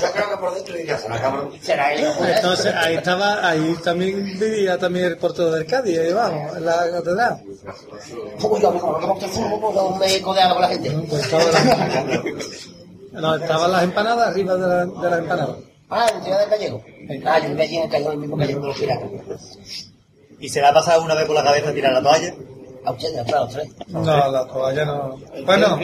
yo 0.00 0.12
creo 0.12 0.30
que 0.30 0.36
por 0.36 0.54
dentro 0.54 0.74
diría, 0.74 0.98
será 0.98 1.20
cabrón. 1.20 1.50
Será 1.62 1.92
él. 1.94 2.06
entonces, 2.36 2.74
ahí 2.74 2.96
estaba, 2.96 3.48
ahí 3.48 3.76
también 3.82 4.38
vivía 4.38 4.78
también 4.78 5.06
el 5.06 5.16
portero 5.16 5.50
del 5.52 5.66
Cádiz, 5.66 5.98
ahí 5.98 6.10
abajo, 6.10 6.56
en 6.56 6.64
la 6.64 6.90
catedral. 6.90 7.42
Uy, 8.42 8.60
yo, 8.60 8.78
como 8.78 8.98
me 8.98 9.24
el 9.24 9.30
fútbol, 9.30 9.98
pues 9.98 10.12
me 10.12 10.20
codeaba 10.22 10.52
con 10.54 10.62
la 10.62 10.68
gente. 10.68 10.90
La- 13.12 13.20
no, 13.20 13.34
estaban 13.36 13.72
las 13.72 13.82
empanadas 13.84 14.28
arriba 14.28 14.54
de, 14.56 14.60
la, 14.68 14.86
de 14.86 15.10
las 15.10 15.18
empanadas. 15.20 15.56
Ah, 15.90 16.06
en 16.14 16.22
Ciudad 16.22 16.40
del 16.40 16.50
Gallego. 16.50 16.84
Ah, 17.24 17.38
yo 17.38 17.48
viví 17.48 17.62
allí 17.62 17.76
en 17.76 17.82
el 17.84 17.90
callejón, 17.90 18.12
el 18.14 18.18
mismo 18.18 18.36
callejón 18.36 18.62
de 18.62 18.68
los 18.68 18.78
piratas. 18.78 19.10
¿Y 20.40 20.48
se 20.48 20.60
le 20.60 20.66
ha 20.66 20.72
pasado 20.72 21.02
una 21.02 21.14
vez 21.14 21.24
por 21.26 21.34
la 21.34 21.42
cabeza 21.44 21.72
tirar 21.72 21.92
la 21.92 22.02
toalla? 22.02 22.34
A 22.84 22.92
usted, 22.92 23.08
usted. 23.44 23.62
No, 23.88 24.02
la 24.30 24.46
toalla 24.46 24.84
no. 24.84 25.18
Bueno, 25.44 25.78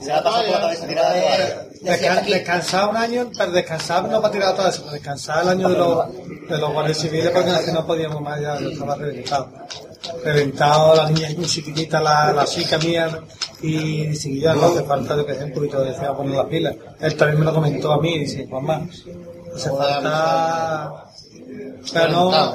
Se 0.00 0.06
le 0.06 0.12
ha 0.12 0.22
pasado 0.22 0.44
por 0.44 0.52
la 0.52 0.60
cabeza 0.60 0.86
la 0.86 1.02
toalla. 1.02 1.66
desca- 1.82 2.24
descansar 2.26 2.88
un 2.88 2.96
año, 2.96 3.30
pero 3.36 3.52
descansar 3.52 4.08
no 4.08 4.20
para 4.20 4.32
tirar 4.32 4.56
toda 4.56 4.68
eso, 4.70 4.90
descansar 4.90 5.42
el 5.44 5.48
año 5.50 5.68
de 5.68 5.78
los, 5.78 6.06
de 6.48 6.58
los 6.58 6.72
guardias 6.72 6.98
civiles 6.98 7.30
porque 7.30 7.50
así 7.50 7.72
no 7.72 7.86
podíamos 7.86 8.20
más, 8.20 8.40
ya 8.40 8.58
yo 8.58 8.70
estaba 8.70 8.94
reventado. 8.96 9.48
Reventado, 10.24 10.94
la 10.96 11.10
niña 11.10 11.28
muy 11.36 11.46
chiquitita, 11.46 12.00
la, 12.00 12.32
la 12.32 12.44
chica 12.44 12.78
mía, 12.78 13.20
y 13.62 14.14
si 14.14 14.40
ya 14.40 14.54
no 14.54 14.66
hace 14.66 14.82
falta 14.84 15.16
de 15.16 15.26
que 15.26 15.32
un 15.44 15.52
poquito 15.52 15.80
de 15.82 15.92
poner 15.92 16.34
las 16.36 16.46
pilas. 16.46 16.74
Él 17.00 17.16
también 17.16 17.40
me 17.40 17.44
lo 17.44 17.54
comentó 17.54 17.92
a 17.92 18.00
mí, 18.00 18.18
dice, 18.18 18.46
Juanma, 18.48 18.86
hace 19.54 19.70
falta, 19.70 21.04
pero 21.92 22.08
no, 22.08 22.54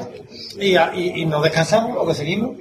y, 0.60 0.76
y, 0.78 1.22
y 1.22 1.26
no 1.26 1.41
descansamos, 1.41 1.98
o 1.98 2.06
que 2.07 2.14
seguimos. 2.15 2.57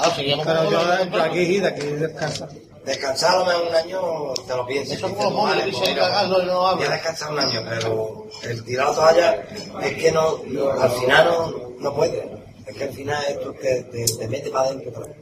Ah, 0.00 0.12
Pero 0.16 0.60
con 0.64 0.70
yo 0.70 0.86
de 0.86 1.22
aquí 1.22 1.38
y 1.40 1.60
de 1.60 1.68
aquí 1.68 1.86
descansa. 1.86 2.48
Descansar 2.84 3.34
a 3.34 3.38
lo 3.40 3.44
mejor 3.46 3.66
un 3.68 3.74
año, 3.74 4.00
te 4.46 4.56
lo 4.56 4.64
piensas. 4.66 4.96
Eso 4.96 5.06
es 5.08 5.12
como 5.14 5.24
los 5.24 5.32
móviles 5.34 5.66
mira, 5.80 6.08
cagan, 6.08 6.30
no- 6.46 6.68
a 6.68 6.76
descansar 6.76 7.32
un 7.32 7.38
año, 7.40 7.62
pero 7.68 8.24
el 8.44 8.64
tirar 8.64 8.88
la 8.88 8.94
toalla 8.94 9.42
es 9.82 9.94
que 9.96 10.12
no, 10.12 10.38
no- 10.46 10.70
al 10.70 10.90
final 10.92 11.24
no, 11.26 11.54
no 11.80 11.94
puede. 11.94 12.38
Es 12.66 12.76
que 12.76 12.84
al 12.84 12.92
final 12.92 13.24
esto 13.28 13.52
te, 13.60 13.82
te, 13.84 14.04
te 14.04 14.28
mete 14.28 14.50
para 14.50 14.66
adentro 14.68 14.90
otra 14.90 15.02
vez. 15.06 15.16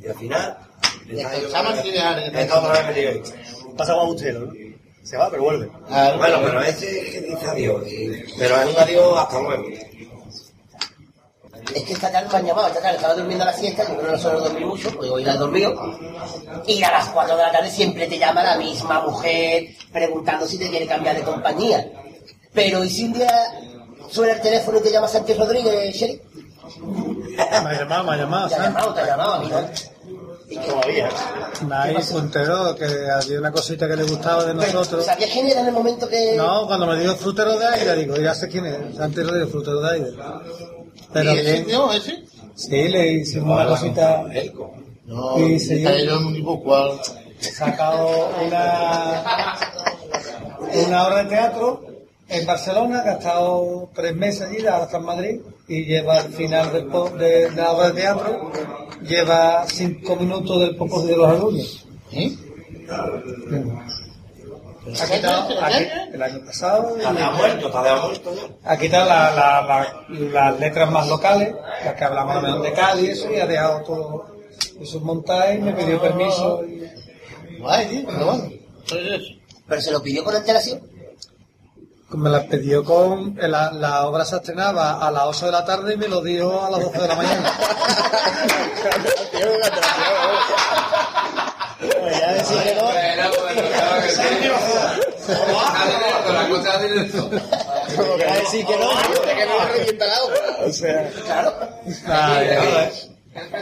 Y 0.00 0.08
al 0.08 0.14
final, 0.16 0.58
Está 2.42 2.58
otra 2.60 2.72
vez 2.72 2.86
metido 2.88 3.10
ahí. 3.10 3.22
Pasa 3.76 3.92
como 3.92 4.04
Agustero, 4.06 4.40
¿no? 4.40 4.52
Se 5.02 5.16
va, 5.16 5.30
pero 5.30 5.42
vuelve. 5.42 5.68
Bueno, 6.18 6.38
pero 6.44 6.60
ese 6.62 7.00
es 7.00 7.10
que 7.10 7.20
dice 7.22 7.46
adiós. 7.46 7.82
y- 7.90 8.24
Pero 8.38 8.56
es 8.62 8.68
un 8.68 8.78
adiós 8.80 9.18
hasta 9.18 9.40
luego. 9.40 9.64
Es 11.74 11.82
que 11.84 11.92
esta 11.92 12.10
tarde 12.10 12.28
me 12.30 12.36
han 12.38 12.46
llamado, 12.46 12.68
esta 12.68 12.80
tarde 12.80 12.96
estaba 12.96 13.14
durmiendo 13.14 13.44
a 13.44 13.46
la 13.46 13.52
siesta, 13.52 13.82
yo 13.88 13.94
creo 13.94 14.06
que 14.06 14.12
no 14.12 14.18
suelo 14.18 14.40
dormir 14.40 14.66
mucho, 14.66 14.90
porque 14.90 15.10
hoy 15.10 15.24
la 15.24 15.34
he 15.34 15.38
dormido. 15.38 15.74
Y 16.66 16.82
a 16.82 16.90
las 16.90 17.08
4 17.08 17.36
de 17.36 17.42
la 17.42 17.52
tarde 17.52 17.70
siempre 17.70 18.06
te 18.08 18.18
llama 18.18 18.42
la 18.42 18.56
misma 18.56 19.00
mujer 19.06 19.66
preguntando 19.92 20.46
si 20.46 20.58
te 20.58 20.68
quiere 20.68 20.86
cambiar 20.86 21.16
de 21.16 21.22
compañía. 21.22 21.90
Pero 22.52 22.84
¿y 22.84 22.90
si 22.90 23.04
un 23.04 23.12
día 23.14 23.30
suena 24.10 24.34
el 24.34 24.40
teléfono 24.40 24.78
y 24.78 24.82
te 24.82 24.90
llama 24.92 25.08
Santi 25.08 25.32
Rodríguez, 25.34 25.94
Sherry? 25.94 26.20
Me 27.30 27.42
ha 27.42 27.78
llamado, 27.78 28.04
me 28.04 28.12
ha 28.12 28.16
llamado, 28.16 28.48
Te 28.48 28.54
ha 28.54 28.58
¿sabes? 28.58 28.72
llamado, 28.74 28.94
te 28.94 29.00
ha 29.00 29.06
llamado, 29.06 29.32
amigo. 29.34 29.60
Todavía. 30.66 31.08
Ahí 31.70 32.02
se 32.02 32.14
enteró 32.18 32.74
que 32.74 32.84
había 32.84 33.38
una 33.38 33.50
cosita 33.52 33.88
que 33.88 33.96
le 33.96 34.02
gustaba 34.04 34.44
de 34.44 34.52
nosotros. 34.52 35.06
¿Sabías 35.06 35.30
quién 35.30 35.46
era 35.48 35.60
en 35.60 35.68
el 35.68 35.72
momento 35.72 36.06
que...? 36.08 36.34
No, 36.36 36.66
cuando 36.66 36.86
me 36.86 37.00
dijo 37.00 37.14
frutero 37.16 37.58
de 37.58 37.66
aire, 37.66 37.96
digo, 37.96 38.16
ya 38.16 38.34
sé 38.34 38.48
quién 38.48 38.66
es, 38.66 38.96
Santi 38.96 39.22
Rodríguez, 39.22 39.50
frutero 39.50 39.80
de 39.80 39.92
aire. 39.94 40.10
Pero 41.12 41.32
¿Y 41.34 41.38
ese 41.38 41.52
bien, 41.52 41.66
tío, 41.66 41.92
ese? 41.92 42.22
sí, 42.54 42.88
le 42.88 43.12
hicimos 43.12 43.54
una 43.54 43.66
cosita 43.66 44.24
No, 45.06 45.38
y 45.38 45.58
se 45.58 45.82
sacado 47.40 48.30
una, 48.46 49.22
una 50.86 51.06
obra 51.06 51.22
de 51.24 51.28
teatro 51.28 51.82
en 52.28 52.46
Barcelona, 52.46 53.02
que 53.02 53.08
ha 53.10 53.12
estado 53.14 53.90
tres 53.94 54.14
meses 54.16 54.42
allí, 54.42 54.66
ahora 54.66 54.84
está 54.84 54.96
en 54.98 55.04
Madrid, 55.04 55.40
y 55.68 55.84
lleva 55.84 56.18
al 56.18 56.32
final 56.32 56.72
del 56.72 56.86
po- 56.86 57.10
de, 57.10 57.50
de 57.50 57.56
la 57.56 57.72
obra 57.72 57.90
de 57.90 58.00
teatro, 58.00 58.52
lleva 59.02 59.64
cinco 59.66 60.16
minutos 60.16 60.60
del 60.60 60.76
poco 60.76 61.02
de 61.02 61.16
los 61.16 61.28
alumnos. 61.28 61.86
¿Eh? 62.12 62.32
Ha 64.84 65.06
quitado, 65.06 65.62
aquí, 65.64 65.86
el 66.12 66.22
año 66.22 66.44
pasado, 66.44 66.96
y- 66.96 67.00
Está 67.00 67.12
de 67.12 67.30
muerto, 67.30 67.66
está 67.68 67.82
de 67.84 68.00
muerto 68.00 68.34
ya. 68.34 68.70
ha 68.72 68.76
quitado 68.76 69.08
la- 69.08 69.30
la- 69.30 69.62
la- 69.62 70.04
las 70.50 70.60
letras 70.60 70.90
más 70.90 71.06
locales, 71.08 71.54
las 71.84 71.94
que 71.94 72.04
hablamos 72.04 72.42
de 72.42 73.00
y 73.00 73.06
eso, 73.06 73.30
y 73.32 73.38
ha 73.38 73.46
dejado 73.46 73.82
todo 73.82 74.26
eso 74.80 75.00
montado 75.00 75.52
y 75.52 75.58
me 75.58 75.72
pidió 75.72 76.00
permiso. 76.00 76.64
y- 76.64 76.82
Guay, 77.60 77.86
tío, 77.88 78.02
pero 78.06 78.26
bueno. 78.26 78.50
¿Pero 79.68 79.80
se 79.80 79.92
lo 79.92 80.02
pidió 80.02 80.24
con 80.24 80.34
antelación? 80.34 80.80
Me 82.10 82.28
las 82.28 82.44
pidió 82.44 82.84
con. 82.84 83.36
La, 83.40 83.70
la 83.72 84.06
obra 84.06 84.24
se 84.24 84.36
estrenaba 84.36 85.06
a 85.06 85.10
las 85.12 85.24
8 85.24 85.46
de 85.46 85.52
la 85.52 85.64
tarde 85.64 85.94
y 85.94 85.96
me 85.96 86.08
lo 86.08 86.20
dio 86.20 86.62
a 86.62 86.68
las 86.70 86.80
12 86.82 87.00
de 87.00 87.08
la 87.08 87.14
mañana. 87.14 87.52
Ya 91.82 92.62
que 92.64 92.74
no. 92.74 92.88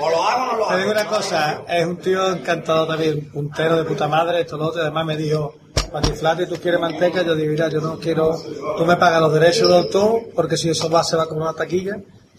O 0.00 0.10
lo 0.10 0.24
hago 0.24 0.42
o 0.42 0.46
no 0.46 0.56
lo 0.58 0.68
Te 0.68 0.76
digo 0.78 0.90
hago. 0.90 1.00
una 1.00 1.06
cosa, 1.06 1.62
es 1.68 1.86
un 1.86 1.96
tío 1.98 2.28
encantado 2.32 2.86
también, 2.88 3.30
puntero 3.30 3.76
de 3.76 3.84
puta 3.84 4.08
madre, 4.08 4.40
esto 4.40 4.56
lo 4.56 4.66
otro, 4.66 4.82
además 4.82 5.06
me 5.06 5.16
dijo, 5.16 5.54
Patiflate, 5.92 6.46
¿tú 6.46 6.56
quieres 6.56 6.80
manteca? 6.80 7.22
Yo 7.22 7.34
digo, 7.36 7.50
mira, 7.52 7.68
yo 7.68 7.80
no 7.80 7.98
quiero, 7.98 8.36
tú 8.76 8.84
me 8.84 8.96
pagas 8.96 9.20
los 9.20 9.32
derechos 9.32 9.68
de 9.68 9.76
autor, 9.76 10.22
porque 10.34 10.56
si 10.56 10.70
eso 10.70 10.90
va, 10.90 11.04
se 11.04 11.16
va 11.16 11.26
como 11.26 11.42
una 11.42 11.52
taquilla, 11.54 11.98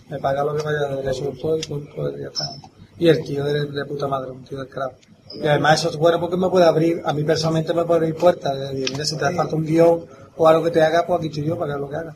me 0.10 0.20
pagas 0.20 0.46
lo 0.46 0.56
que 0.56 0.64
vaya 0.64 0.80
de 0.80 0.96
derechos 0.98 1.22
de 1.22 1.28
autor 1.28 1.60
y 1.60 1.68
punto, 1.68 2.18
ya 2.18 2.28
está. 2.28 2.50
Y 2.98 3.08
el 3.08 3.24
tío 3.24 3.44
de, 3.46 3.66
de 3.66 3.86
puta 3.86 4.08
madre, 4.08 4.32
un 4.32 4.44
tío 4.44 4.58
del 4.60 4.68
carajo. 4.68 4.96
Y 5.34 5.48
además 5.48 5.80
eso 5.80 5.90
es 5.90 5.98
bueno 5.98 6.20
porque 6.20 6.38
me 6.38 6.50
puede 6.50 6.66
abrir, 6.66 7.02
a 7.06 7.14
mí 7.14 7.24
personalmente 7.24 7.74
me 7.74 7.86
puede 7.86 8.00
abrir 8.00 8.16
puertas, 8.16 8.54
de 8.58 8.74
decir, 8.74 8.92
mira, 8.92 9.06
si 9.06 9.18
te 9.18 9.32
falta 9.32 9.56
un 9.56 9.66
guion 9.66 10.06
o 10.36 10.48
algo 10.48 10.64
que 10.64 10.72
te 10.72 10.82
haga, 10.82 11.06
pues 11.06 11.20
aquí 11.20 11.28
estoy 11.28 11.46
yo 11.46 11.58
para 11.58 11.74
que 11.74 11.80
lo 11.80 11.90
que 11.90 11.96
haga. 11.96 12.16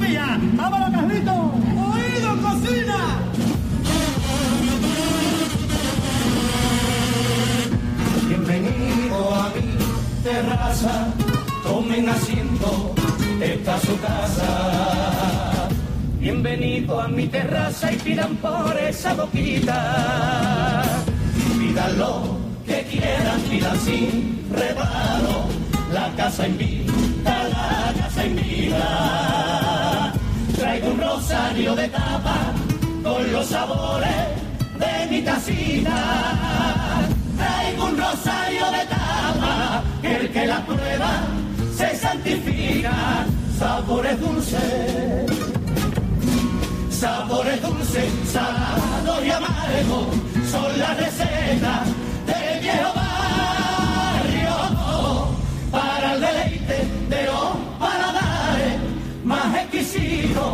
Fía. 0.00 0.38
¡Vámonos, 0.56 0.90
Carlito! 0.90 1.32
¡Oído, 1.32 2.42
cocina! 2.42 2.98
Bienvenido 8.28 9.34
a 9.34 9.48
mi 9.54 10.22
terraza, 10.22 11.14
tomen 11.96 12.08
asiento, 12.10 12.94
esta 13.40 13.76
es 13.76 13.82
su 13.82 14.00
casa. 14.00 15.68
Bienvenido 16.18 17.00
a 17.00 17.08
mi 17.08 17.26
terraza 17.26 17.92
y 17.92 17.96
pidan 17.96 18.36
por 18.36 18.76
esa 18.78 19.14
boquita. 19.14 20.82
Pidan 21.58 21.98
lo 21.98 22.38
que 22.66 22.82
quieran, 22.90 23.40
pidan 23.50 23.80
sin 23.80 24.44
reparo. 24.52 25.46
La 25.92 26.12
casa 26.16 26.46
invita, 26.46 27.48
la 27.48 27.92
casa 27.98 28.26
invita. 28.26 30.12
Traigo 30.56 30.88
un 30.90 31.00
rosario 31.00 31.74
de 31.76 31.88
tapa 31.88 32.36
con 33.02 33.32
los 33.32 33.46
sabores 33.46 34.26
de 34.78 35.10
mi 35.10 35.22
tacita. 35.22 37.08
Traigo 37.38 37.84
un 37.86 37.96
rosario 37.96 38.66
de 38.66 38.86
tapa, 38.86 39.82
el 40.02 40.30
que 40.30 40.46
la 40.46 40.66
prueba 40.66 41.45
se 41.76 41.96
santifica. 41.96 43.26
Sabores 43.58 44.20
dulces, 44.20 45.30
sabores 46.90 47.62
dulces, 47.62 48.12
salado 48.30 49.24
y 49.24 49.30
amargo, 49.30 50.10
son 50.50 50.78
las 50.78 50.96
recetas 50.98 51.86
de 52.26 52.60
viejo 52.60 52.92
barrio. 52.94 54.56
Para 55.70 56.14
el 56.14 56.20
deleite 56.20 56.78
de 57.08 57.24
los 57.24 57.56
paladares 57.78 58.74
más 59.24 59.54
exquisitos, 59.56 60.52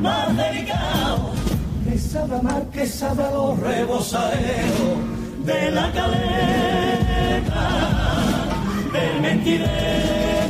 más 0.00 0.36
delicados 0.36 1.30
que 1.84 1.98
sabe 1.98 2.36
amar, 2.36 2.62
que 2.70 2.86
sabe 2.86 3.24
los 3.32 3.58
rebosaderos 3.58 4.98
de 5.44 5.70
la 5.72 5.92
caleta, 5.92 7.68
del 8.92 9.20
mentirero, 9.20 10.43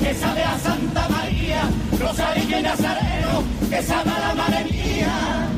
que 0.00 0.14
sabe 0.14 0.42
a 0.42 0.58
Santa 0.58 1.08
María, 1.08 1.62
Rosario 1.98 2.58
y 2.58 2.62
Nazareno, 2.62 3.44
que 3.68 3.82
sabe 3.82 4.10
a 4.10 4.18
la 4.20 4.34
madre 4.34 4.64
mía. 4.64 5.48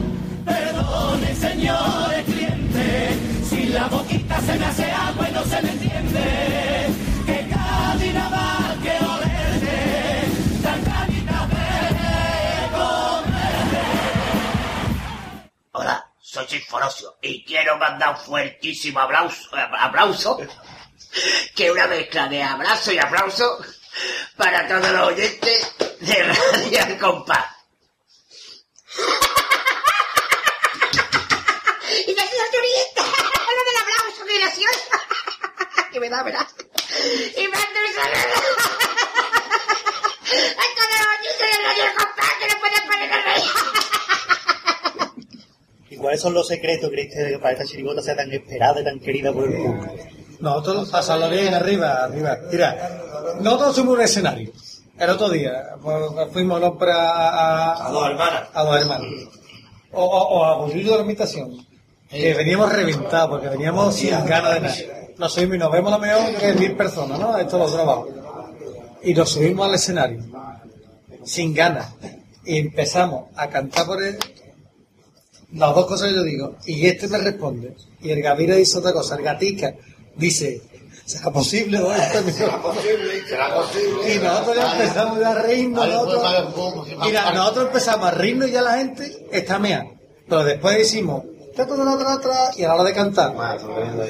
Perdone, 0.44 1.34
señores 1.34 2.24
clientes, 2.24 3.18
si 3.48 3.66
la 3.66 3.86
boquita 3.88 4.40
se 4.40 4.58
me 4.58 4.64
hace 4.64 4.90
agua 4.90 5.28
y 5.28 5.32
no 5.32 5.44
se 5.44 5.62
me 5.62 5.70
entiende, 5.70 6.86
que 7.26 7.48
Cádiz 7.48 8.14
más 8.14 8.76
que 8.82 9.04
olerte, 9.04 10.24
tan 10.62 10.84
canita 10.84 11.46
de. 11.46 11.58
Hola, 15.72 16.10
soy 16.20 16.46
Sinfonosio 16.48 17.16
y 17.22 17.44
quiero 17.44 17.76
mandar 17.76 18.10
un 18.10 18.16
fuertísimo 18.16 19.00
aplauso, 19.00 19.48
aplauso, 19.78 20.38
que 21.54 21.70
una 21.70 21.86
mezcla 21.86 22.28
de 22.28 22.42
abrazo 22.42 22.92
y 22.92 22.98
aplauso 22.98 23.58
para 24.36 24.68
todos 24.68 24.90
los 24.90 25.08
oyentes 25.08 25.74
de 26.00 26.22
Radio 26.22 26.80
El 26.86 26.98
Compás. 26.98 27.46
y 32.06 32.14
la 32.14 32.26
señora 32.26 32.50
Turista, 32.50 33.02
lo 33.02 33.62
del 33.64 33.76
aplauso, 33.82 34.24
qué 34.26 34.38
gracioso. 34.38 34.90
que 35.92 36.00
me 36.00 36.08
da, 36.08 36.22
verás. 36.22 36.54
Y 37.36 37.48
mando 37.48 37.80
un 37.86 37.94
saludo. 37.94 38.34
A 40.28 40.64
todos 40.76 40.94
los 40.98 41.06
oyentes 41.18 41.46
de 41.50 41.56
Radio 41.66 41.84
El 41.84 41.94
Compás 41.96 42.32
que 42.38 42.46
no 42.46 42.56
pueden 42.60 42.82
poner 42.86 43.12
a 43.12 43.14
reír. 43.22 43.50
¿Y 45.90 45.96
cuáles 45.96 46.20
son 46.20 46.34
los 46.34 46.46
secretos, 46.46 46.90
Cristian, 46.90 47.28
que 47.28 47.38
para 47.38 47.52
esta 47.52 47.64
chirigota 47.64 48.02
sea 48.02 48.16
tan 48.16 48.32
esperada 48.32 48.80
y 48.80 48.84
tan 48.84 49.00
querida 49.00 49.32
por 49.32 49.44
el 49.44 49.54
público? 49.56 49.96
Nosotros 50.40 50.88
pasarlo 50.90 51.28
bien 51.28 51.52
arriba, 51.54 52.04
arriba. 52.04 52.38
Mira, 52.50 53.02
nosotros 53.40 53.76
somos 53.76 53.94
un 53.96 54.02
escenario. 54.02 54.52
El 54.98 55.10
otro 55.10 55.30
día 55.30 55.76
pues, 55.82 55.96
fuimos 56.32 56.60
¿no? 56.60 56.76
a, 56.80 57.86
A 57.86 57.90
dos 57.90 58.10
hermanas. 58.10 58.42
a 58.52 58.64
dos 58.64 58.80
hermanos. 58.80 59.06
O, 59.92 60.04
o, 60.04 60.38
o 60.38 60.44
a 60.44 60.56
Bolillo 60.56 60.92
de 60.92 60.96
la 60.96 61.02
Invitación. 61.02 61.66
Que 62.08 62.34
veníamos 62.34 62.72
reventados, 62.72 63.30
porque 63.30 63.48
veníamos 63.48 63.94
sin 63.94 64.10
ganas 64.10 64.54
de 64.54 64.60
nada. 64.60 64.76
Nos 65.18 65.32
subimos 65.32 65.56
y 65.56 65.58
nos 65.58 65.72
vemos 65.72 65.90
lo 65.92 65.98
mejor 65.98 66.34
que 66.36 66.52
mil 66.54 66.76
personas, 66.76 67.18
¿no? 67.18 67.36
Esto 67.36 67.58
lo 67.58 67.70
grabamos. 67.70 68.08
Y 69.02 69.14
nos 69.14 69.30
subimos 69.30 69.68
al 69.68 69.74
escenario. 69.74 70.20
Sin 71.24 71.52
ganas. 71.52 71.92
Y 72.44 72.58
empezamos 72.58 73.24
a 73.36 73.48
cantar 73.48 73.86
por 73.86 74.02
él. 74.02 74.16
Las 75.52 75.74
dos 75.74 75.86
cosas 75.86 76.08
que 76.08 76.16
yo 76.16 76.22
digo. 76.22 76.56
Y 76.66 76.86
este 76.86 77.08
me 77.08 77.18
responde. 77.18 77.74
Y 78.00 78.10
el 78.10 78.22
Gavira 78.22 78.54
dice 78.54 78.78
otra 78.78 78.92
cosa. 78.92 79.16
El 79.16 79.22
Gatica 79.22 79.74
dice, 80.18 80.62
¿será 81.06 81.30
posible? 81.30 81.78
o 81.78 81.92
esto?" 81.92 82.30
¿Será 82.30 82.60
posible? 82.60 83.26
¿Será 83.26 83.54
posible? 83.54 84.14
Y 84.14 84.18
nosotros 84.18 84.56
ya 84.56 84.72
empezamos 84.72 85.20
ya 85.20 85.30
a 85.30 85.34
reírnos. 85.34 85.88
Nosotros, 85.88 86.86
Mira, 87.02 87.32
nosotros 87.32 87.66
empezamos 87.66 88.06
a 88.06 88.10
reírnos 88.10 88.48
y 88.48 88.52
ya 88.52 88.62
la 88.62 88.76
gente 88.78 89.26
está 89.32 89.58
mea. 89.58 89.86
Pero 90.28 90.44
después 90.44 90.76
decimos, 90.76 91.24
y 92.56 92.62
a 92.62 92.68
la 92.68 92.74
hora 92.74 92.84
de 92.84 92.92
cantar, 92.92 93.34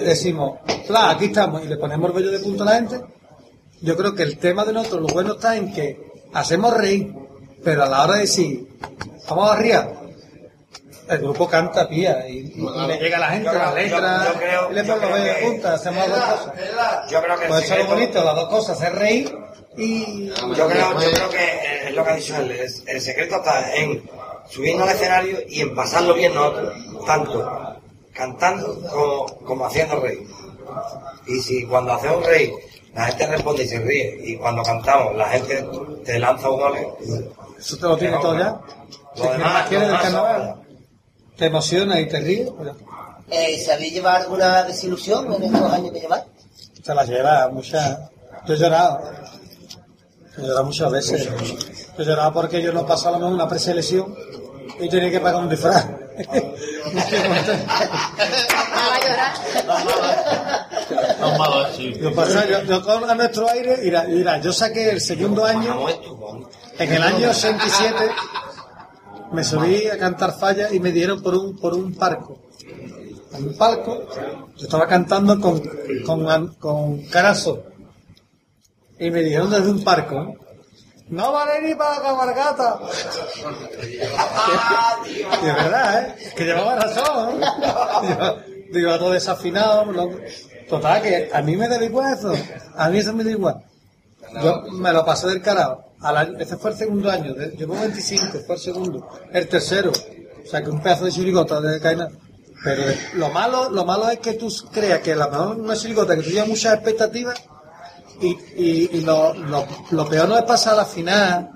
decimos, 0.05 0.59
"Fla, 0.87 1.11
aquí 1.11 1.27
estamos, 1.27 1.65
y 1.65 1.69
le 1.69 1.77
ponemos 1.79 2.11
el 2.11 2.17
vello 2.17 2.31
de 2.31 2.41
punto 2.41 2.63
a 2.65 2.67
la 2.67 2.75
gente. 2.75 3.01
Yo 3.81 3.97
creo 3.97 4.15
que 4.15 4.25
el 4.25 4.39
tema 4.39 4.65
de 4.67 4.73
nosotros, 4.75 5.03
lo 5.03 5.09
bueno 5.09 5.35
está 5.35 5.57
en 5.57 5.73
que 5.73 5.99
hacemos 6.35 6.77
reír, 6.77 7.15
pero 7.65 7.85
a 7.85 7.89
la 7.89 8.05
hora 8.05 8.15
de 8.15 8.21
decir, 8.21 8.69
vamos 9.29 9.51
a 9.51 9.57
riar, 9.57 9.95
el 11.11 11.19
grupo 11.19 11.49
canta 11.49 11.89
pía 11.89 12.29
y, 12.29 12.39
y- 12.39 12.55
y 12.57 12.87
le 12.87 12.99
llega 12.99 13.17
a 13.17 13.21
la 13.21 13.29
gente 13.29 13.45
Yo 13.47 13.51
creo- 13.53 13.65
la 13.65 13.73
letra 13.75 13.99
yo- 14.25 14.33
yo 14.33 14.39
creo- 14.39 14.71
y 14.71 14.75
le 14.75 15.25
de 15.25 15.35
punta, 15.47 15.75
hacemos 15.75 16.09
las 16.09 16.19
dos 16.31 16.41
cosas. 16.41 17.11
Yo 17.11 17.23
creo 17.23 17.39
que 17.39 17.47
Pues 17.47 17.65
eso 17.65 17.75
es 17.75 17.85
lo 17.89 17.95
bonito, 17.95 18.25
las 18.25 18.35
dos 18.37 18.49
cosas, 18.49 18.77
hacer 18.81 18.95
reír 18.95 19.37
y... 19.77 20.29
Yo 20.29 20.69
creo, 20.69 21.01
yo 21.01 21.11
creo 21.11 21.31
que 21.31 21.37
eh, 21.45 21.89
es 21.89 21.95
lo 21.95 22.05
que 22.05 22.11
ha 22.11 22.15
dicho 22.17 22.37
él. 22.37 22.51
es- 22.53 22.83
El 22.87 23.01
secreto 23.01 23.37
está 23.37 23.75
en 23.75 24.09
subirnos 24.49 24.89
al 24.89 24.95
escenario 24.95 25.39
y 25.49 25.61
en 25.61 25.75
pasarlo 25.75 26.15
bien 26.15 26.35
nosotros, 26.35 26.75
tanto 27.07 27.77
cantando 28.15 28.81
como, 28.91 29.27
como 29.45 29.67
haciendo 29.67 30.01
reír. 30.01 30.27
Y 31.27 31.41
si 31.41 31.65
cuando 31.65 31.93
hacemos 31.93 32.25
reír 32.27 32.53
la 32.95 33.05
gente 33.07 33.27
responde 33.27 33.63
y 33.65 33.69
se 33.69 33.79
ríe, 33.79 34.19
y 34.25 34.37
cuando 34.37 34.63
cantamos 34.63 35.15
la 35.15 35.27
gente 35.29 35.65
te 36.05 36.19
lanza 36.19 36.49
un 36.51 36.59
gol, 36.61 36.75
Eso 37.59 37.77
te 37.77 37.83
lo 37.83 37.97
tiene 37.97 38.17
todo 38.19 38.37
ya. 38.37 38.59
Lo 39.17 39.33
demás- 39.33 39.53
más 39.53 39.69
quieres 39.69 39.89
del 39.89 39.99
carnaval, 40.01 40.63
te 41.39 41.47
emociona 41.47 42.01
y 42.01 42.09
te 42.09 42.21
ríes, 42.21 42.49
Eh, 43.31 43.63
¿Sabéis 43.65 43.93
llevar 43.93 44.23
alguna 44.23 44.63
desilusión 44.65 45.33
en 45.35 45.43
estos 45.45 45.73
años 45.73 45.93
que 45.93 46.01
lleváis? 46.01 46.25
te 46.85 46.95
la 46.95 47.05
lleva 47.05 47.49
muchas. 47.49 47.99
Yo 48.47 48.55
he 48.55 48.57
llorado. 48.57 49.01
He 50.37 50.41
llorado 50.41 50.65
muchas 50.65 50.91
veces. 50.91 51.25
Yo 51.29 52.03
he 52.03 52.05
llorado 52.07 52.33
porque 52.33 52.63
yo 52.63 52.73
no 52.73 52.87
pasaba 52.87 53.17
a 53.17 53.19
lo 53.19 53.27
mejor 53.27 53.35
una 53.35 53.49
preselección 53.49 54.15
y 54.81 54.89
tenía 54.89 55.11
que 55.11 55.21
pagar 55.21 55.43
un 55.43 55.49
disfraz. 55.51 55.87
Yo, 62.01 62.15
pasaba- 62.15 62.47
yo, 62.47 62.63
yo 62.65 62.83
con 62.83 63.09
a 63.11 63.15
nuestro 63.15 63.49
aire, 63.51 63.79
mira, 63.83 64.05
mira, 64.05 64.39
yo 64.41 64.53
saqué 64.53 64.91
el 64.91 65.01
segundo 65.01 65.45
año, 65.45 65.87
en 66.79 66.93
el 66.93 67.03
año 67.03 67.31
87, 67.31 68.11
me 69.33 69.45
subí 69.45 69.87
a 69.89 69.99
cantar 69.99 70.39
falla 70.39 70.73
y 70.73 70.81
me 70.81 70.91
dieron 70.93 71.23
por 71.23 71.35
un, 71.35 71.57
por 71.59 71.75
un 71.75 71.95
parco. 71.95 72.39
En 73.33 73.49
un 73.49 73.57
palco, 73.59 74.07
yo 74.57 74.65
estaba 74.65 74.87
cantando 74.87 75.39
con, 75.41 75.63
con, 76.07 76.55
con 76.55 77.03
Carazo. 77.07 77.63
Y 78.99 79.11
me 79.11 79.23
dijeron 79.23 79.51
desde 79.51 79.71
un 79.71 79.85
parco, 79.85 80.35
no 81.09 81.33
vale 81.33 81.61
ni 81.69 81.75
para 81.75 81.97
la 81.97 82.03
cabalgata. 82.03 82.81
Y 85.07 85.45
de 85.47 85.53
verdad, 85.53 86.01
¿eh? 86.01 86.15
Que 86.37 86.45
llevaba 86.45 86.77
razón. 86.77 87.41
¿eh? 87.43 88.67
Digo, 88.73 88.99
todo 88.99 89.11
desafinado. 89.13 89.85
lo- 89.93 90.11
Total, 90.69 91.01
que 91.01 91.31
a 91.33 91.41
mí 91.43 91.57
me 91.57 91.67
da 91.69 91.83
igual 91.83 92.13
eso. 92.19 92.33
A 92.77 92.89
mí 92.91 92.99
eso 92.99 93.13
me 93.15 93.25
da 93.25 93.31
igual. 93.31 93.63
Yo 94.43 94.63
me 94.73 94.93
lo 94.93 95.05
pasé 95.05 95.29
del 95.29 95.41
carajo. 95.41 95.88
Al 96.01 96.41
ese 96.41 96.57
fue 96.57 96.71
el 96.71 96.77
segundo 96.77 97.11
año. 97.11 97.35
de- 97.35 97.51
llevo 97.57 97.75
25, 97.75 98.39
fue 98.47 98.55
el 98.55 98.61
segundo. 98.61 99.09
El 99.33 99.49
tercero. 99.49 99.91
O 99.91 100.49
sea, 100.51 100.63
que 100.63 100.71
un 100.71 100.81
pedazo 100.83 101.05
de 101.05 101.13
chirigota 101.13 101.61
de 101.61 101.81
caena. 101.81 102.09
Pero 102.65 102.83
lo 103.15 103.31
malo, 103.31 103.71
lo 103.71 103.85
malo 103.85 104.09
es 104.11 104.19
que 104.19 104.35
tú 104.35 104.53
creas 104.73 105.01
que 105.01 105.15
la 105.15 105.29
mejor 105.29 105.57
una 105.61 105.77
chirigota 105.77 106.17
que 106.17 106.23
tú 106.23 106.31
llevas 106.31 106.49
muchas 106.49 106.75
expectativas 106.75 107.41
y, 108.21 108.29
y, 108.57 108.91
y 108.95 109.01
lo, 109.03 110.09
peor 110.09 110.29
no 110.29 110.37
es 110.37 110.43
pasar 110.45 110.75
a 110.75 110.79
la 110.79 110.85
final 110.85 111.51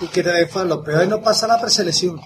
y 0.00 0.06
que 0.08 0.22
te 0.22 0.30
den 0.30 0.48
fuera, 0.48 0.68
lo 0.68 0.84
peor 0.84 1.02
es 1.02 1.08
no 1.08 1.20
pasar 1.22 1.50
a 1.50 1.54
la 1.56 1.60
preselección. 1.60 2.20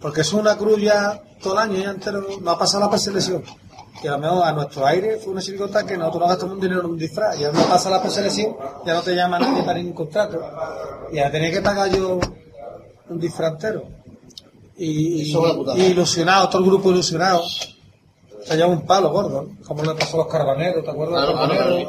Porque 0.00 0.22
es 0.22 0.32
una 0.32 0.56
cruz 0.56 0.80
ya 0.80 1.20
todo 1.42 1.52
el 1.54 1.58
año 1.70 1.82
ya 1.82 1.90
entero, 1.90 2.26
no 2.40 2.50
ha 2.50 2.58
pasado 2.58 2.84
la 2.84 2.90
preselección. 2.90 3.42
Y 4.02 4.06
a 4.06 4.12
lo 4.12 4.18
mejor 4.18 4.44
a 4.44 4.52
nuestro 4.52 4.86
aire 4.86 5.16
fue 5.16 5.32
una 5.32 5.40
chirigota 5.40 5.86
que 5.86 5.96
nosotros 5.96 6.22
no 6.22 6.28
gastamos 6.28 6.54
un 6.54 6.60
dinero 6.60 6.80
en 6.80 6.86
un 6.86 6.98
disfraz. 6.98 7.38
Ya 7.38 7.50
no 7.52 7.60
pasa 7.64 7.88
la 7.90 8.02
preselección, 8.02 8.56
ya 8.84 8.94
no 8.94 9.02
te 9.02 9.14
llama 9.14 9.38
nadie 9.38 9.62
para 9.62 9.78
ningún 9.78 9.94
contrato. 9.94 10.40
Y 11.12 11.16
ya 11.16 11.30
tenía 11.30 11.50
que 11.50 11.60
pagar 11.62 11.90
yo 11.90 12.18
un 13.08 13.20
disfraz. 13.20 13.54
Y, 14.76 15.22
y, 15.30 15.36
y 15.76 15.82
ilusionado, 15.84 16.48
todo 16.48 16.62
el 16.62 16.68
grupo 16.68 16.90
ilusionado. 16.90 17.42
Se 18.44 18.56
lleva 18.56 18.68
un 18.68 18.84
palo 18.84 19.10
gordo, 19.10 19.42
¿no? 19.42 19.64
como 19.66 19.82
le 19.84 19.94
pasó 19.94 20.20
a 20.20 20.24
los 20.24 20.32
carbaneros, 20.32 20.84
¿te 20.84 20.90
acuerdas? 20.90 21.26
los 21.26 21.34
Claro, 21.34 21.48
carbaneros? 21.48 21.88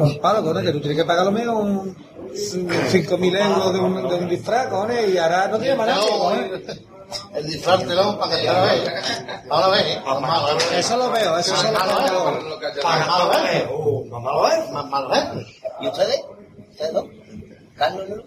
Un 0.00 0.18
palo, 0.18 0.40
cojones, 0.42 0.64
que 0.64 0.72
tú 0.72 0.80
tienes 0.80 0.98
que 0.98 1.04
pagar 1.06 1.24
lo 1.24 1.32
menos 1.32 1.56
un 1.56 1.96
5.000 2.34 3.46
euros 3.46 3.72
de 3.72 3.80
un, 3.80 4.08
de 4.08 4.14
un 4.14 4.28
disfraz, 4.28 4.66
cojones, 4.66 5.08
y 5.14 5.16
ahora 5.16 5.48
no 5.48 5.58
llama 5.58 5.86
nadie, 5.86 6.08
cojones. 6.10 6.80
El 7.34 7.46
disfraz 7.46 7.80
te 7.80 7.94
lo 7.94 8.18
para 8.18 8.36
que 8.36 8.46
lo 8.46 8.62
veas. 8.62 9.22
Ahora 9.50 9.68
ves, 9.68 9.86
¿eh? 9.86 10.02
Más 10.04 10.20
malo, 10.20 10.58
¿eh? 10.58 10.78
Eso 10.78 10.96
lo 10.96 11.10
veo, 11.10 11.38
eso 11.38 11.54
malo, 11.72 12.00
¿eh? 12.00 12.42
los 12.42 12.84
Más 12.84 13.06
malo, 13.06 13.32
¿eh? 13.52 13.68
Uh, 13.70 14.04
más 14.06 14.22
malo 14.22 14.48
es. 14.48 14.70
Más 14.70 14.86
malo, 14.86 15.14
¿eh? 15.14 15.46
¿Y 15.80 15.88
ustedes? 15.88 16.24
¿Ustedes 16.70 16.92
no? 16.92 17.08
¿Carlos 17.76 18.08
no? 18.08 18.22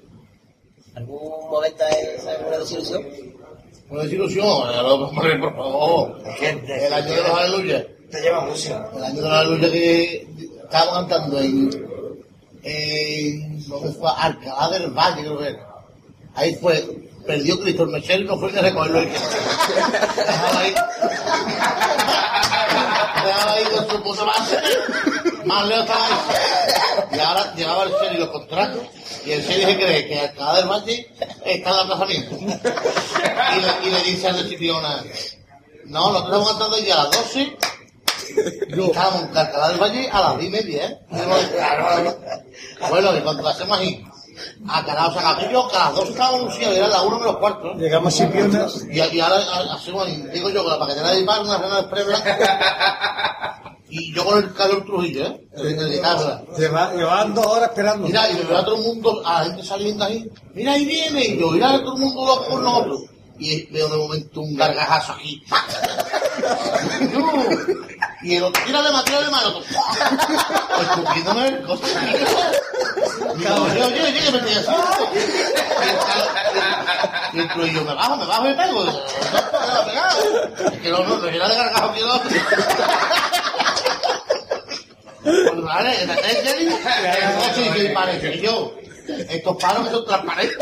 ¿Algún 0.96 1.50
momento 1.50 1.84
es 1.86 2.26
alguna 2.28 2.58
desilusión? 2.58 3.06
Una 3.90 4.04
desilusión, 4.04 4.46
eh, 4.46 4.80
hombre, 4.80 5.40
por 5.40 5.56
favor. 5.56 6.22
El 6.42 6.94
año 6.94 7.14
de 7.14 7.22
los 7.22 7.40
aleluyas. 7.40 7.86
Te 8.12 8.22
lleva 8.22 8.42
mucho. 8.42 8.90
El 8.96 9.04
año 9.04 9.16
de 9.16 9.22
los 9.22 9.32
aleluyas 9.32 9.72
que 9.72 10.28
estábamos 10.64 11.10
cantando 11.10 11.40
en. 11.40 11.70
en. 12.64 13.68
¿Dónde 13.68 13.92
fue? 13.94 14.10
Alcalá 14.18 14.70
del 14.70 14.92
Valle, 14.92 15.22
creo 15.22 15.38
que 15.38 15.48
era. 15.48 15.68
Ahí 16.36 16.56
fue. 16.56 17.09
Perdió 17.30 17.60
Cristo 17.60 17.84
el 17.84 17.90
Mechero 17.90 18.24
y 18.24 18.26
no 18.26 18.40
fue 18.40 18.50
a 18.58 18.62
recogerlo. 18.64 19.02
Dejaba 19.02 20.60
ahí. 20.62 20.74
Dejaba 23.24 23.52
ahí 23.52 23.64
con 23.66 23.88
su 23.88 24.02
puta 24.02 24.24
base. 24.24 24.58
Más 25.46 25.68
lejos 25.68 25.84
estaba 25.84 26.06
ahí. 26.08 26.14
Y 27.12 27.20
ahora 27.20 27.54
llevaba 27.56 27.84
el 27.84 27.94
serio 28.00 28.20
los 28.22 28.30
contratos. 28.30 28.82
Y 29.28 29.32
el 29.34 29.44
serio 29.44 29.68
se 29.68 29.76
cree 29.76 30.08
que 30.08 30.20
Alcalá 30.22 30.56
del 30.56 30.70
Valle 30.70 31.08
está 31.46 31.70
el 31.70 31.80
aplazamiento. 31.82 32.36
Y 32.36 32.46
le, 33.62 33.88
y 33.88 33.92
le 33.92 34.04
dice 34.12 34.28
a 34.28 34.32
la 34.32 34.50
Chipiona. 34.50 35.04
No, 35.86 36.12
nosotros 36.12 36.24
estamos 36.26 36.50
cantando 36.50 36.80
ya 36.80 36.96
a 36.96 37.04
las 37.04 37.12
12 37.12 37.58
y 38.70 38.82
estábamos 38.82 39.24
en 39.30 39.38
Alcalá 39.38 39.70
del 39.70 39.78
Valle 39.80 40.10
a 40.12 40.22
las 40.22 40.40
10 40.40 40.50
y 40.50 40.52
media, 40.52 40.86
¿eh? 40.88 41.00
Y 41.12 42.90
Bueno, 42.90 43.16
y 43.16 43.22
cuando 43.22 43.44
lo 43.44 43.50
hacemos 43.50 43.78
ahí, 43.78 44.04
a 44.68 44.86
Calao, 44.86 45.10
o 45.10 45.14
sea, 45.20 45.38
que 45.38 45.52
yo, 45.52 45.68
que 45.68 45.76
a 45.78 45.86
las 45.86 45.96
12 45.96 46.12
estábamos 46.12 46.40
anunciados, 46.42 46.76
y 46.76 46.80
era 46.80 46.88
las 46.88 47.02
1 47.04 47.20
menos 47.20 47.38
cuarto. 47.38 47.68
¿eh? 47.72 47.76
Llegamos 47.78 48.16
Chipionas. 48.16 48.86
Y, 48.90 49.00
y 49.00 49.20
ahora 49.20 49.36
a- 49.38 49.74
hacemos 49.76 50.08
ahí, 50.08 50.24
digo 50.34 50.50
yo, 50.50 50.64
con 50.64 50.74
la 50.74 50.80
paquetera 50.80 51.10
de 51.12 51.22
Ipar, 51.22 51.42
una 51.42 51.60
cena 51.60 51.82
de 51.82 52.04
blanco. 52.04 52.30
Y 53.92 54.14
yo 54.14 54.24
con 54.24 54.38
el 54.38 54.54
calor 54.54 54.86
Trujillo, 54.86 55.26
¿eh? 55.26 55.48
El 55.56 55.76
de 55.76 55.90
guitarra. 55.96 56.44
Lleva- 56.56 56.94
Llevaban 56.94 57.34
dos 57.34 57.44
horas 57.48 57.70
esperando. 57.70 58.06
Mira, 58.06 58.30
y 58.30 58.36
me 58.36 58.44
veo 58.44 58.58
a 58.60 58.64
todo 58.64 58.76
el 58.76 58.84
mundo, 58.84 59.20
a 59.26 59.40
la 59.40 59.46
gente 59.46 59.64
saliendo 59.66 60.06
ahí. 60.06 60.30
Mira, 60.54 60.74
ahí 60.74 60.86
viene. 60.86 61.26
Y 61.26 61.40
yo, 61.40 61.50
mira, 61.50 61.72
todo 61.80 61.96
el 61.96 62.02
mundo 62.02 62.24
loco 62.24 62.46
por 62.52 62.62
nosotros. 62.62 63.02
Y 63.40 63.64
veo 63.72 63.90
de 63.90 63.98
momento 63.98 64.42
un 64.42 64.56
gargajazo 64.56 65.14
aquí. 65.14 65.42
y 68.22 68.36
el 68.36 68.44
otro, 68.44 68.64
tírale 68.66 68.92
más, 68.92 69.06
tírale 69.06 69.30
más. 69.30 69.42
El 69.44 69.48
otro, 69.48 69.64
escupiéndome 70.82 71.48
el 71.48 71.62
coche. 71.64 71.86
Y 73.38 73.44
yo, 73.44 73.64
oye, 73.64 73.84
oye, 73.84 74.02
oye, 74.02 74.20
que 74.20 74.32
me 74.32 74.38
estoy 74.40 74.54
haciendo. 74.54 75.10
Y 77.32 77.40
el 77.40 77.48
Trujillo, 77.50 77.84
me 77.86 77.94
bajo, 77.94 78.18
me 78.18 78.26
bajo 78.26 78.50
y 78.50 78.54
pego. 78.56 78.84
Digo, 78.84 79.04
"No, 79.32 79.74
me 79.76 79.84
pegar". 79.92 80.12
Es 80.74 80.80
que 80.82 80.90
no, 80.90 81.00
no, 81.04 81.18
no 81.18 81.28
era 81.28 81.48
de 81.48 81.56
gargajo 81.56 81.94
que 81.94 82.02
no. 82.02 82.22
Vale, 85.64 86.04
es 86.04 86.08
Jerry, 87.56 87.86
y 87.86 87.90
parece 87.94 88.32
que 88.32 88.42
yo. 88.42 88.74
Estos 89.08 89.56
palos 89.58 89.88
que 89.88 89.94
son 89.94 90.06
transparentes. 90.06 90.58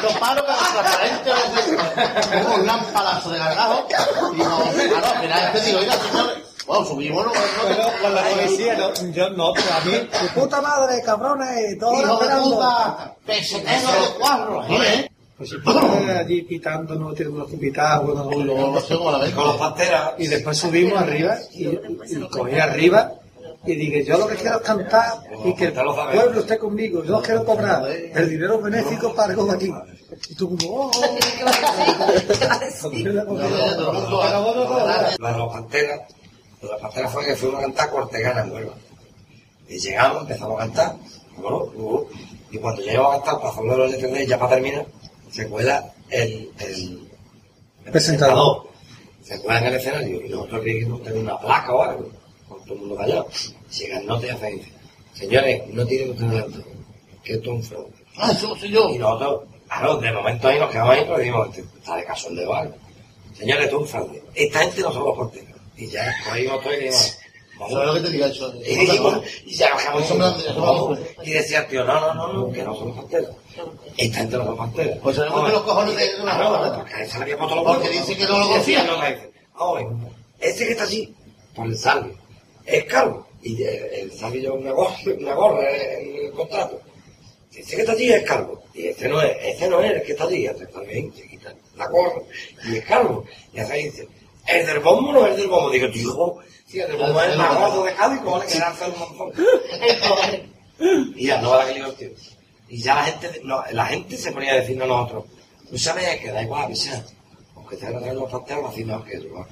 Estos 0.00 0.18
palos 0.18 0.44
que 0.44 0.52
son 0.52 0.72
transparentes, 0.74 2.42
como 2.44 2.54
un 2.54 2.64
gran 2.64 2.84
palazo 2.86 3.30
de 3.30 3.38
gargajo. 3.38 3.86
Y 4.32 4.36
digo, 4.36 4.62
claro, 4.90 5.06
al 5.14 5.20
final 5.22 5.40
este 5.54 5.66
digo, 5.66 5.78
oiga, 5.80 5.92
señores, 5.94 6.38
bueno, 6.66 6.84
subimos, 6.84 7.26
no, 7.26 7.32
Pero 7.66 7.84
con 8.02 8.14
la 8.14 8.22
policía, 8.22 8.74
no, 8.76 8.94
yo 9.12 9.30
no, 9.30 9.52
pero 9.54 9.74
a 9.74 9.80
mí, 9.80 10.08
tu 10.08 10.40
puta 10.40 10.60
madre, 10.60 11.02
cabrones, 11.02 11.78
todos 11.80 11.98
Hijo 11.98 12.06
de 12.06 12.12
esperando. 12.14 12.50
puta, 12.50 13.14
pesetero 13.24 13.88
de 13.92 14.18
cuadros, 14.20 14.66
¿eh? 14.70 15.10
Pues 15.36 15.50
si 15.50 15.56
estuve 15.56 16.18
allí 16.18 16.42
pitando, 16.42 16.94
no 16.96 17.12
tiene 17.12 17.30
unos 17.30 17.50
pitados, 17.52 18.06
bueno, 18.06 18.24
no. 18.24 18.30
Con 19.34 19.44
los 19.46 19.56
panteras. 19.56 20.12
Y 20.18 20.26
después 20.26 20.58
subimos 20.58 21.00
arriba 21.00 21.36
y, 21.52 21.68
y 21.68 22.28
cogí 22.30 22.58
arriba 22.58 23.12
y 23.68 23.76
dije, 23.76 24.04
yo 24.04 24.16
lo 24.16 24.26
que 24.26 24.36
quiero 24.36 24.56
es 24.56 24.62
cantar 24.62 25.12
y 25.44 25.54
que 25.54 25.66
el 25.66 25.72
pueblo 25.72 26.40
esté 26.40 26.58
conmigo, 26.58 27.04
yo 27.04 27.20
quiero 27.20 27.44
cobrar 27.44 27.86
el 27.90 28.30
dinero 28.30 28.60
benéfico 28.60 29.14
para 29.14 29.30
algo 29.30 29.44
de 29.46 29.52
aquí. 29.52 29.72
Y 30.30 30.34
tú 30.34 30.56
como, 30.56 30.86
oh, 30.86 30.90
La 35.18 35.32
de 35.32 35.38
los 35.38 35.52
panteras, 35.52 36.00
lo 36.62 36.68
de 36.68 36.72
las 36.72 36.80
panteras 36.80 37.12
fue 37.12 37.26
que 37.26 37.36
fuimos 37.36 37.58
a 37.58 37.62
cantar 37.62 37.90
Cortegana 37.90 38.42
en 38.42 38.52
Huelva. 38.52 38.74
Y 39.68 39.78
llegamos, 39.78 40.22
empezamos 40.22 40.56
a 40.56 40.64
cantar, 40.64 40.96
bueno, 41.36 41.58
uh, 41.58 42.08
y 42.50 42.58
cuando 42.58 42.80
llegamos 42.80 43.14
a 43.14 43.18
cantar, 43.18 43.36
para 43.36 43.50
hacer 43.50 43.64
los 43.64 43.94
LCD, 43.94 44.26
ya 44.26 44.38
para 44.38 44.54
terminar, 44.54 44.86
se 45.30 45.46
cuela 45.46 45.92
el, 46.08 46.50
el, 46.58 47.08
el 47.84 47.92
Presentador. 47.92 48.66
Se 49.22 49.38
cuela 49.42 49.60
en 49.60 49.66
el 49.66 49.74
escenario 49.74 50.24
y 50.24 50.28
nosotros 50.30 50.64
queríamos 50.64 51.02
tener 51.02 51.18
una 51.18 51.38
placa 51.38 51.74
o 51.74 51.82
algo, 51.82 52.08
todo 52.68 52.74
el 52.74 52.80
mundo 52.80 52.96
callado. 52.96 53.26
Llega 53.78 53.98
el 53.98 54.06
nota 54.06 54.26
y 54.26 54.30
hace, 54.30 54.50
dice, 54.50 54.72
señores, 55.14 55.62
no 55.72 55.86
tienen 55.86 56.10
ustedes 56.10 56.30
delante, 56.30 56.58
que 57.24 57.32
esto 57.34 57.50
es 57.50 57.56
un 57.56 57.62
fraude. 57.62 57.92
Ah, 58.16 58.32
eso 58.32 58.56
soy 58.56 58.70
yo. 58.70 58.88
Y 58.90 58.98
nosotros, 58.98 59.42
claro, 59.66 59.96
de 59.98 60.12
momento 60.12 60.48
ahí 60.48 60.58
nos 60.58 60.70
quedamos 60.70 60.94
ahí, 60.94 61.02
pero 61.04 61.18
dijimos, 61.18 61.48
"Este 61.48 61.78
está 61.78 61.96
de 61.96 62.04
cachondeo 62.04 62.54
algo. 62.54 62.74
Señores, 63.36 63.64
esto 63.64 63.76
es 63.76 63.82
un 63.82 63.88
fraude. 63.88 64.22
Esta 64.34 64.58
gente 64.60 64.80
no 64.82 64.92
son 64.92 65.04
los 65.04 65.16
porteros. 65.16 65.48
Y 65.76 65.86
ya, 65.88 66.12
cogimos 66.28 66.60
todo 66.62 66.72
y 66.72 66.76
dijimos, 66.76 67.18
vamos. 67.58 67.72
¿Sabes 67.72 67.86
lo 67.88 67.94
que 67.94 68.00
te 68.00 68.10
diga 68.10 68.26
eso? 68.26 68.52
Y, 68.56 68.76
dijimos, 68.76 69.18
y 69.46 69.54
ya 69.54 69.70
lo- 69.70 70.60
vamos. 70.60 70.98
Y 71.24 71.30
decía 71.30 71.60
el 71.60 71.68
tío, 71.68 71.84
no, 71.84 72.00
no, 72.00 72.14
no, 72.14 72.32
no, 72.32 72.52
que 72.52 72.62
no 72.64 72.74
son 72.74 72.88
los 72.88 72.96
porteros. 72.96 73.30
Esta 73.96 74.18
gente 74.18 74.36
no 74.38 74.44
son 74.44 74.56
porteros. 74.56 74.98
Pues 75.02 75.16
tenemos 75.16 75.46
que 75.46 75.52
los 75.52 75.62
cojones 75.62 75.96
de 75.96 76.22
una 76.22 76.38
ropa. 76.38 76.76
porque 76.78 77.06
se 77.06 77.16
le 77.18 77.22
había 77.24 77.38
puesto 77.38 77.54
los 77.56 77.64
Porque 77.64 77.88
huevos. 77.88 78.06
dice 78.08 78.18
que 78.20 78.26
no 78.26 78.38
lo 78.38 78.44
Y 78.50 78.54
decía, 78.54 78.78
confía. 78.78 78.92
no, 78.96 78.98
me 79.02 79.08
dice, 79.14 79.30
"Oye, 79.58 79.86
ese 80.40 80.64
que 80.66 80.70
está 80.72 80.84
allí, 80.84 81.14
por 81.54 81.66
el 81.66 81.78
salve, 81.78 82.16
es 82.68 82.84
calvo. 82.84 83.26
Y 83.42 83.62
el, 83.62 83.84
el 83.94 84.12
salve 84.12 84.40
lleva 84.40 84.54
una 84.54 84.72
gorra, 84.72 84.96
una 85.18 85.34
gorra 85.34 85.70
en 85.70 86.26
el 86.26 86.32
contrato. 86.32 86.80
Ese 87.54 87.74
que 87.74 87.82
está 87.82 87.92
allí 87.92 88.12
es 88.12 88.22
calvo. 88.22 88.62
Y 88.74 88.88
ese 88.88 89.08
no 89.08 89.20
es, 89.20 89.36
ese 89.42 89.68
no 89.68 89.80
es 89.80 89.92
el 89.92 90.02
que 90.02 90.12
está 90.12 90.24
allí. 90.24 90.48
Bien, 90.86 91.12
se 91.14 91.28
quita 91.28 91.54
la 91.76 91.88
gorra 91.88 92.22
y 92.64 92.76
es 92.76 92.84
calvo. 92.84 93.24
Y 93.52 93.58
hace 93.58 93.72
ahí 93.72 93.84
dice, 93.84 94.08
¿el 94.46 94.66
del 94.66 94.78
bombo 94.80 95.12
no 95.12 95.26
es 95.26 95.32
el 95.32 95.36
del 95.38 95.48
bombo? 95.48 95.70
Digo, 95.70 95.90
tío, 95.90 96.38
sí, 96.66 96.80
el 96.80 96.88
del 96.88 96.96
bombo 96.98 97.20
es 97.20 97.32
el 97.32 97.38
más 97.38 97.58
gordo 97.58 97.84
de 97.84 97.94
Cádiz, 97.94 98.20
¿cómo 98.20 98.38
le 98.38 98.46
queda 98.46 98.68
hacer 98.68 98.90
un 98.90 98.98
montón? 98.98 99.44
y 101.16 101.26
ya, 101.26 101.40
no 101.40 101.50
va 101.50 101.64
la 101.64 101.94
que. 101.94 102.14
Y 102.68 102.82
ya 102.82 102.94
la 102.94 103.04
gente, 103.04 103.40
no, 103.44 103.64
la 103.72 103.86
gente 103.86 104.16
se 104.16 104.30
ponía 104.30 104.52
a 104.52 104.56
decirnos 104.56 104.84
a 104.84 104.88
nosotros, 104.88 105.24
tú 105.70 105.78
sabes 105.78 106.20
que 106.20 106.30
da 106.30 106.42
igual, 106.42 106.64
avisa. 106.64 107.04
Aunque 107.56 107.76
te 107.76 107.86
hagan 107.86 108.14
los 108.14 108.30
pasteles, 108.30 108.64
así 108.66 108.84
no, 108.84 109.02
que 109.04 109.20
yo. 109.20 109.46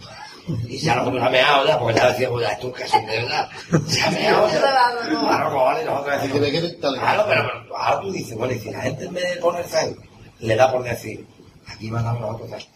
Y 0.68 0.78
ya 0.78 0.94
nosotros 0.97 1.23
la 1.23 1.31
meado 1.31 1.66
ya, 1.66 1.78
porque 1.78 1.98
ya 1.98 2.09
decíamos, 2.12 2.40
ya, 2.40 2.48
esto 2.52 2.68
es 2.68 2.74
casi 2.74 3.05
de 3.06 3.16
verdad. 3.23 3.48
Ya 3.89 4.10
meado 4.10 4.48
ya. 4.48 4.60
Claro, 4.60 5.51
pues 5.51 5.64
vale, 5.64 5.85
nosotros 5.85 6.23
decimos, 6.23 6.73
claro, 6.81 7.24
pero, 7.28 7.43
pero 7.62 7.77
ahora 7.77 8.01
tú 8.01 8.12
dices, 8.12 8.36
bueno, 8.36 8.52
y 8.55 8.59
si 8.59 8.70
la 8.70 8.81
gente 8.82 9.05
en 9.06 9.14
vez 9.14 9.35
de 9.35 9.40
ponerse 9.40 9.77
ahí, 9.77 9.97
le 10.40 10.56
da 10.56 10.70
por 10.70 10.85
decir, 10.85 11.27
aquí 11.66 11.90
van 11.90 12.06
a 12.06 12.12
nosotros, 12.12 12.51
¿sabes? 12.51 12.68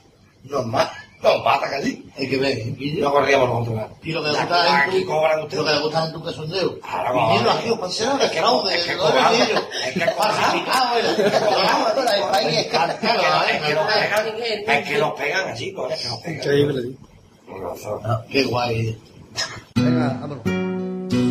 nos 0.45 0.67
mata, 0.67 0.93
nos 1.23 1.45
mata. 1.45 1.67
Hay 2.19 2.29
que 2.29 2.37
ver, 2.39 2.59
No 2.99 3.13
corríamos 3.13 3.49
nosotros 3.49 3.77
nada. 3.77 3.91
Y 4.03 4.13
lo 4.13 4.23
que 4.23 4.31
le 4.31 4.39
gusta 4.39 4.87
es 4.89 5.05
cobran 5.05 5.41
ustedes. 5.41 5.63
lo 5.63 5.65
que 5.67 5.75
le 5.75 5.81
gusta 5.81 6.07
es 6.07 6.13
tu 6.13 6.25
quesondeo. 6.25 6.81
Claro, 6.81 7.15
Viniendo 7.15 7.51
vale. 7.51 7.61
aquí, 7.61 8.25
Es 8.25 8.31
que 8.31 8.41
no, 8.41 8.63
no, 8.63 8.69
de 8.69 8.75
es 8.79 8.85
que 8.85 8.97
no 8.97 9.03
cobramos, 9.03 9.39
es 9.39 9.93
que 9.93 10.11
cobramos. 10.17 11.07
Cobramos, 11.41 12.15
el 12.15 12.23
país 12.31 12.57
Es 12.59 12.67
que 12.67 12.77
¿eh? 12.77 12.91
es 13.53 13.63
que 13.63 13.75
nos 13.75 13.87
pegan, 13.87 14.29
es 14.71 14.89
que 14.89 14.99
nos 14.99 15.13
pegan 15.13 15.49
es 15.51 15.59
que 15.59 15.73
nos 15.73 16.21
pegan. 16.21 16.35
Increíble. 16.35 16.97
Qué 18.31 18.45
guay. 18.45 18.99
Venga, 19.75 20.19
vámonos. 20.21 20.47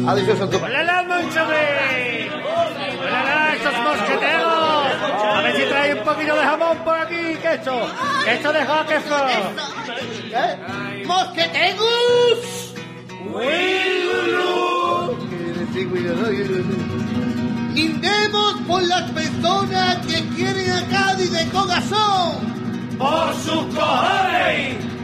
Adiós, 0.10 0.38
Santo. 0.38 0.60
¡Hola, 0.64 1.04
Monchome! 1.08 2.30
¡Hola, 3.00 3.56
estos 3.56 3.74
mosqueteros! 3.84 4.90
A 5.36 5.42
ver 5.44 5.56
si 5.56 5.64
trae 5.64 5.94
un 5.94 6.04
poquito 6.04 6.36
de 6.36 6.42
jamón 6.42 6.78
por 6.80 6.96
aquí, 6.96 7.36
que 7.42 7.54
esto, 7.54 7.88
que 8.26 8.34
esto 8.34 8.54
de 8.54 8.60
queso. 8.88 9.18
¿Qué? 10.30 11.06
¡Mosquetegus! 11.06 12.74
Brindemos 17.74 18.54
por 18.68 18.84
las 18.84 19.12
personas 19.12 20.06
que 20.06 20.28
quieren 20.36 20.72
a 20.72 20.88
Cádiz 20.90 21.32
de 21.32 21.46
corazón. 21.50 22.98
¡Por 22.98 23.34
sus 23.36 23.76
cojones! 23.76 24.99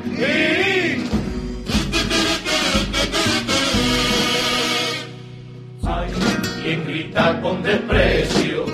Hay 5.84 6.10
quien 6.64 6.86
grita 6.86 7.42
con 7.42 7.62
desprecio. 7.62 8.66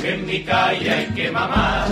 Que 0.00 0.14
en 0.14 0.26
mi 0.26 0.44
calle 0.44 0.90
hay 0.90 1.06
que 1.06 1.32
mamar 1.32 1.88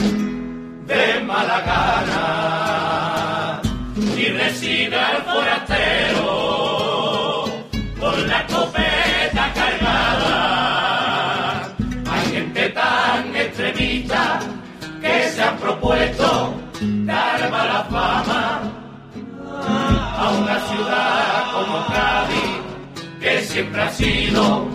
de 0.87 1.21
mala 1.27 1.61
gana. 1.61 3.61
Y 4.17 4.29
recibe 4.29 4.97
al 4.97 5.23
forastero 5.23 6.44
una 20.39 20.59
ciudad 20.69 21.53
como 21.53 21.87
Cádiz 21.87 22.65
que 23.21 23.43
siempre 23.43 23.83
ha 23.83 23.91
sido 23.91 24.67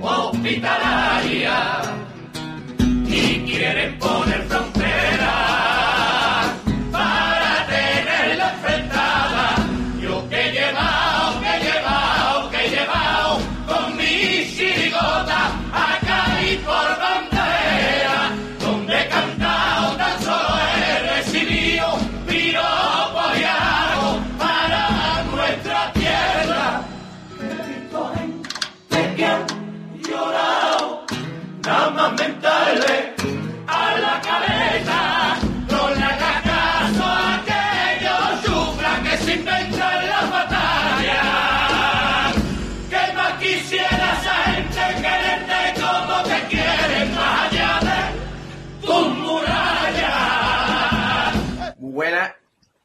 hospitalaria 0.00 1.80
y 3.06 3.40
quieren 3.44 3.98
poner 3.98 4.42
fronteras 4.44 4.71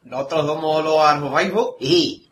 Nosotros 0.10 0.46
somos 0.46 0.84
los 0.84 1.00
arbobaibos. 1.00 1.76
Y. 1.80 2.30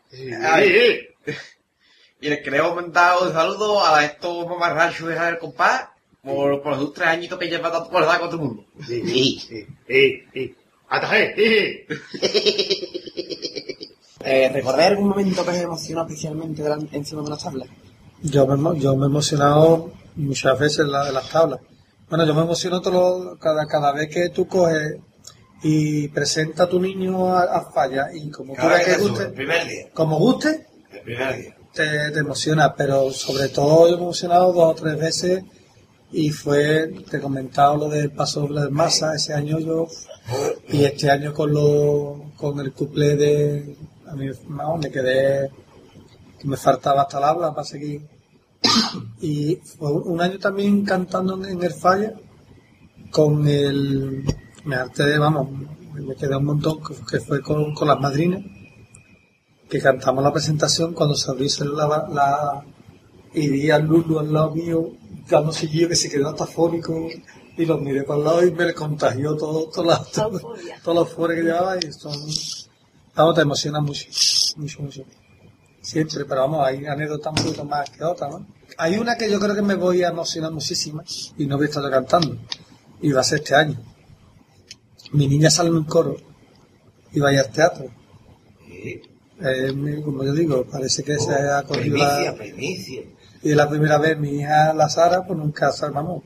Y 2.20 2.28
les 2.30 2.42
queremos 2.42 2.74
mandar 2.74 3.16
un 3.22 3.32
saludo 3.32 3.84
a 3.84 4.04
estos 4.04 4.46
mamarrachos 4.48 5.06
de 5.08 5.14
del 5.18 5.38
compás 5.38 5.88
por, 6.22 6.62
por 6.62 6.76
los 6.78 6.92
tres 6.94 7.08
añitos 7.08 7.38
que 7.38 7.46
llevan 7.48 7.70
tanto 7.72 7.90
por 7.90 8.04
dar 8.06 8.18
con 8.20 8.30
todo 8.30 8.40
el 8.42 8.46
mundo. 8.48 8.64
Sí. 8.86 9.38
Eh, 14.28 14.48
¿Recordáis 14.52 14.88
algún 14.90 15.08
momento 15.08 15.44
que 15.44 15.50
os 15.50 15.56
emocionó 15.56 16.02
especialmente 16.02 16.62
encima 16.92 17.20
de 17.22 17.26
una 17.28 17.36
tabla? 17.36 17.64
Yo 18.22 18.44
me, 18.46 18.54
emo- 18.54 18.74
yo 18.76 18.96
me 18.96 19.04
he 19.04 19.06
emocionado 19.08 19.92
muchas 20.16 20.58
veces 20.58 20.80
en, 20.80 20.90
la- 20.90 21.06
en 21.08 21.14
las 21.14 21.28
tablas. 21.30 21.60
Bueno, 22.08 22.26
yo 22.26 22.34
me 22.34 22.40
emociono 22.42 22.80
todo 22.80 23.24
lo- 23.34 23.38
cada, 23.38 23.66
cada 23.66 23.92
vez 23.92 24.08
que 24.12 24.30
tú 24.30 24.48
coges 24.48 24.96
y 25.68 26.08
presenta 26.08 26.62
a 26.64 26.68
tu 26.68 26.78
niño 26.78 27.26
a, 27.34 27.42
a 27.42 27.72
falla 27.72 28.06
y 28.14 28.30
como 28.30 28.54
tú 28.54 28.62
que 28.62 28.84
que 28.84 28.94
sube, 28.94 29.08
guste, 29.08 29.24
el 29.24 29.32
primer 29.32 29.68
día. 29.68 29.88
como 29.92 30.16
guste, 30.16 30.66
primer 31.02 31.36
día. 31.36 31.56
te, 31.74 32.10
te 32.12 32.18
emociona, 32.20 32.72
pero 32.76 33.10
sobre 33.10 33.48
todo 33.48 33.88
yo 33.88 33.96
me 33.96 34.02
he 34.02 34.04
emocionado 34.04 34.52
dos 34.52 34.72
o 34.72 34.74
tres 34.76 34.96
veces 34.96 35.44
y 36.12 36.30
fue, 36.30 36.94
te 37.10 37.16
he 37.16 37.20
comentado 37.20 37.76
lo 37.78 37.88
del 37.88 38.12
paso 38.12 38.46
de 38.46 38.70
masa, 38.70 39.16
ese 39.16 39.34
año 39.34 39.58
yo, 39.58 39.88
y 40.68 40.84
este 40.84 41.10
año 41.10 41.34
con 41.34 41.52
lo, 41.52 42.32
con 42.36 42.60
el 42.60 42.72
couple 42.72 43.16
de, 43.16 43.76
a 44.06 44.14
mí 44.14 44.28
me 44.80 44.90
quedé, 44.92 45.50
que 46.38 46.46
me 46.46 46.56
faltaba 46.56 47.02
hasta 47.02 47.18
el 47.18 47.24
habla 47.24 47.50
para 47.52 47.64
seguir. 47.64 48.06
Y 49.20 49.56
fue 49.56 49.90
un 49.90 50.20
año 50.20 50.38
también 50.38 50.84
cantando 50.84 51.34
en, 51.34 51.44
en 51.44 51.62
el 51.62 51.72
falla 51.72 52.14
con 53.10 53.46
el, 53.48 54.24
me 54.66 54.76
harté 54.76 55.04
de, 55.04 55.18
vamos, 55.18 55.48
me 55.94 56.14
quedé 56.14 56.36
un 56.36 56.44
montón, 56.44 56.80
que, 57.08 57.20
fue 57.20 57.40
con, 57.40 57.72
con 57.72 57.88
las 57.88 57.98
madrinas, 57.98 58.42
que 59.68 59.80
cantamos 59.80 60.22
la 60.22 60.32
presentación 60.32 60.92
cuando 60.92 61.14
se 61.14 61.30
abrió 61.30 61.48
la, 61.74 62.08
la 62.12 62.64
y 63.32 63.48
vi 63.48 63.70
a 63.70 63.78
Lulu 63.78 64.18
al 64.18 64.32
lado 64.32 64.54
mío 64.54 64.92
dando 65.28 65.52
seguido 65.52 65.88
que 65.88 65.96
se 65.96 66.08
quedó 66.08 66.30
hasta 66.30 66.46
fónico 66.46 67.08
y 67.56 67.64
lo 67.64 67.78
miré 67.78 68.02
para 68.02 68.18
el 68.18 68.24
lado 68.24 68.46
y 68.46 68.50
me 68.50 68.72
contagió 68.74 69.36
todo, 69.36 69.68
todo 69.68 69.84
la, 69.84 70.02
todo, 70.14 70.54
toda 70.82 70.94
la 70.94 71.00
euforia 71.00 71.36
que 71.36 71.42
llevaba 71.42 71.76
y 71.76 71.92
son, 71.92 72.12
vamos, 73.14 73.34
te 73.34 73.40
emociona 73.42 73.80
mucho, 73.80 74.06
mucho, 74.56 74.82
mucho. 74.82 75.04
Siempre, 75.80 76.24
pero 76.24 76.42
vamos, 76.42 76.66
hay 76.66 76.84
anécdotas 76.86 77.32
un 77.32 77.44
poquito 77.44 77.64
más 77.64 77.88
que 77.90 78.02
otras, 78.02 78.30
¿no? 78.30 78.46
Hay 78.78 78.98
una 78.98 79.16
que 79.16 79.30
yo 79.30 79.38
creo 79.38 79.54
que 79.54 79.62
me 79.62 79.74
voy 79.74 80.02
a 80.02 80.08
emocionar 80.08 80.50
muchísimo 80.50 81.02
y 81.38 81.46
no 81.46 81.56
voy 81.56 81.66
a 81.66 81.68
estar 81.68 81.90
cantando 81.90 82.36
y 83.00 83.12
va 83.12 83.20
a 83.20 83.24
ser 83.24 83.38
este 83.38 83.54
año. 83.54 83.78
Mi 85.12 85.28
niña 85.28 85.50
sale 85.50 85.68
en 85.68 85.76
un 85.76 85.84
coro 85.84 86.16
y 87.12 87.20
va 87.20 87.30
a 87.30 87.32
ir 87.32 87.38
al 87.40 87.50
teatro. 87.50 87.86
Eh, 89.38 90.02
como 90.04 90.24
yo 90.24 90.32
digo, 90.32 90.64
parece 90.64 91.02
que 91.02 91.18
se 91.18 91.32
ha 91.32 91.62
cogido 91.62 91.98
la... 91.98 92.08
Primicia, 92.08 92.36
primicia. 92.36 93.02
Y 93.42 93.54
la 93.54 93.68
primera 93.68 93.98
vez 93.98 94.18
mi 94.18 94.40
hija, 94.40 94.72
la 94.74 94.88
Sara, 94.88 95.24
pues 95.24 95.38
nunca, 95.38 95.70
vamos, 95.92 96.22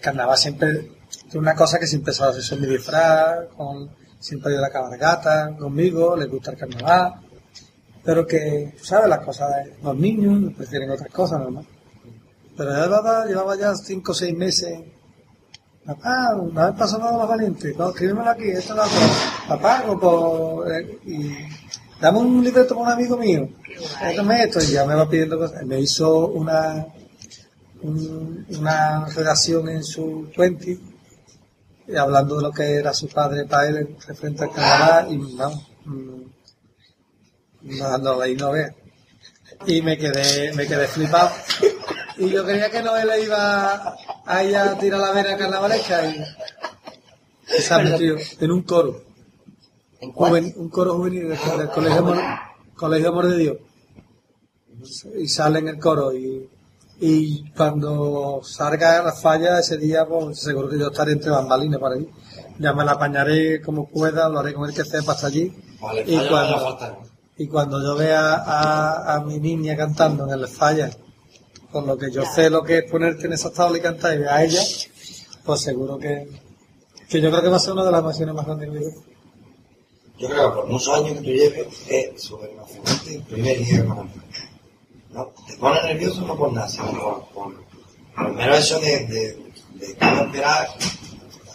carnaval 0.00 0.36
siempre, 0.36 0.90
es 1.26 1.34
una 1.34 1.54
cosa 1.54 1.78
que 1.78 1.86
siempre 1.86 2.12
sabe 2.12 2.38
hacer 2.38 2.60
mi 2.60 2.66
disfraz, 2.66 3.46
con, 3.56 3.90
siempre 4.18 4.50
ha 4.50 4.54
ido 4.54 4.64
a 4.64 4.68
la 4.68 4.72
cabalgata 4.72 5.56
conmigo, 5.58 6.16
le 6.16 6.26
gusta 6.26 6.52
el 6.52 6.58
carnaval, 6.58 7.14
pero 8.04 8.26
que, 8.26 8.74
sabes, 8.82 9.08
las 9.08 9.24
cosas 9.24 9.50
de 9.56 9.76
los 9.82 9.96
niños 9.96 10.52
prefieren 10.54 10.90
otras 10.90 11.10
cosas, 11.10 11.40
normal. 11.40 11.66
Pero 12.56 12.70
ya 12.70 12.82
llevaba, 12.84 13.26
llevaba 13.26 13.56
ya 13.56 13.74
cinco 13.74 14.12
o 14.12 14.14
seis 14.14 14.36
meses, 14.36 14.78
papá, 15.86 16.34
una 16.36 16.66
vez 16.70 16.78
pasó 16.78 16.98
nada 16.98 17.16
más 17.18 17.28
valiente, 17.28 17.74
no, 17.76 17.90
escríbemelo 17.90 18.30
aquí, 18.30 18.44
esto 18.48 18.72
es 18.72 18.76
la 18.78 18.82
cosa, 18.84 19.46
papá, 19.48 19.84
por, 20.00 20.72
eh, 20.72 20.98
y 21.04 21.34
dame 22.00 22.18
un 22.18 22.42
libreto 22.44 22.74
con 22.74 22.84
un 22.86 22.92
amigo 22.92 23.16
mío, 23.16 23.48
Déjame 24.00 24.44
esto, 24.44 24.60
y 24.62 24.68
ya 24.72 24.84
me 24.86 24.94
va 24.94 25.08
pidiendo 25.08 25.36
cosas. 25.36 25.64
Me 25.66 25.80
hizo 25.80 26.28
una, 26.28 26.86
un- 27.82 28.46
una 28.56 29.04
redacción 29.06 29.68
en 29.68 29.82
su 29.82 30.30
20, 30.36 30.78
eh, 31.88 31.98
hablando 31.98 32.36
de 32.36 32.42
lo 32.44 32.52
que 32.52 32.74
era 32.76 32.94
su 32.94 33.08
padre 33.08 33.44
para 33.46 33.68
él 33.68 33.76
en- 33.78 33.96
referente 34.06 34.44
al 34.44 34.52
carnaval, 34.52 35.12
y 35.12 35.34
vamos, 35.36 35.68
mm, 35.86 36.22
no, 37.78 37.98
no, 37.98 38.20
ahí 38.20 38.36
no. 38.36 38.52
Y 39.66 39.82
me 39.82 39.98
quedé, 39.98 40.52
me 40.54 40.66
quedé 40.68 40.86
flipado. 40.86 41.30
Y 42.16 42.30
yo 42.30 42.44
creía 42.44 42.70
que 42.70 42.82
no 42.82 42.96
él 42.96 43.08
iba 43.24 43.96
a 44.24 44.44
ir 44.44 44.56
a 44.56 44.78
tirar 44.78 45.00
la 45.00 45.12
vena 45.12 45.36
carnavalesca 45.36 46.06
y, 46.06 46.24
y 47.58 47.60
se 47.62 47.74
ha 47.74 47.78
metido 47.78 48.16
en 48.40 48.50
un 48.52 48.62
coro. 48.62 49.02
Juven- 50.00 50.54
un 50.56 50.68
coro 50.68 50.94
juvenil 50.96 51.28
del, 51.28 51.38
del 51.58 51.68
Colegio, 51.70 51.98
Amor, 52.00 52.18
Colegio 52.76 53.08
Amor 53.08 53.26
de 53.28 53.36
Dios. 53.38 53.56
Y 55.18 55.28
sale 55.28 55.60
en 55.60 55.68
el 55.68 55.78
coro 55.78 56.12
y, 56.12 56.48
y 57.00 57.50
cuando 57.52 58.40
salga 58.44 59.02
la 59.02 59.12
falla 59.12 59.58
ese 59.58 59.78
día, 59.78 60.06
pues 60.06 60.40
seguro 60.40 60.68
que 60.68 60.78
yo 60.78 60.88
estaré 60.88 61.12
entre 61.12 61.30
bambalinas 61.30 61.80
por 61.80 61.92
ahí. 61.92 62.08
Ya 62.58 62.72
me 62.74 62.84
la 62.84 62.92
apañaré 62.92 63.60
como 63.62 63.88
pueda, 63.88 64.28
lo 64.28 64.38
haré 64.40 64.52
con 64.54 64.68
el 64.68 64.74
que 64.74 64.84
sepa 64.84 65.12
hasta 65.12 65.26
allí. 65.28 65.52
Vale, 65.80 66.04
Y 66.06 66.16
cuando, 66.28 66.68
a 66.68 66.98
y 67.36 67.48
cuando 67.48 67.82
yo 67.82 67.96
vea 67.96 68.34
a, 68.34 69.14
a 69.14 69.20
mi 69.20 69.40
niña 69.40 69.74
cantando 69.76 70.24
en 70.26 70.38
el 70.38 70.46
falla, 70.48 70.90
con 71.74 71.88
lo 71.88 71.98
que 71.98 72.08
yo 72.12 72.22
sé 72.24 72.48
lo 72.48 72.62
que 72.62 72.78
es 72.78 72.84
ponerte 72.88 73.26
en 73.26 73.32
esa 73.32 73.52
tabla 73.52 73.78
y 73.78 73.80
cantar 73.80 74.14
y 74.14 74.18
ver 74.18 74.28
a 74.28 74.44
ella, 74.44 74.62
pues 75.44 75.60
seguro 75.60 75.98
que, 75.98 76.28
que 77.08 77.20
yo 77.20 77.30
creo 77.30 77.42
que 77.42 77.48
va 77.48 77.56
a 77.56 77.58
ser 77.58 77.72
una 77.72 77.84
de 77.84 77.90
las 77.90 78.00
emociones 78.00 78.32
más 78.32 78.46
grandes 78.46 78.72
de 78.72 78.78
mi 78.78 78.84
vida. 78.86 78.96
Yo 80.16 80.28
creo 80.28 80.50
que 80.50 80.56
por 80.56 80.68
muchos 80.68 80.94
años 80.94 81.18
que 81.18 81.24
tú 81.24 81.30
lleves 81.32 81.66
es 81.88 82.22
súper 82.22 82.50
emocionante 82.50 83.14
el 83.16 83.22
primer 83.24 83.58
día 83.58 83.78
carnaval. 83.78 84.08
No, 85.10 85.32
te 85.48 85.56
pone 85.56 85.82
nervioso 85.82 86.20
no 86.20 86.36
por 86.36 86.52
nada, 86.52 86.68
sino 86.68 86.92
por, 86.92 87.26
por, 87.34 87.54
por 88.14 88.26
el 88.26 88.32
mero 88.34 88.56
hecho 88.56 88.78
de, 88.78 89.06
de, 89.06 89.38
de 89.74 89.96
cómo 89.98 90.22
esperar 90.22 90.68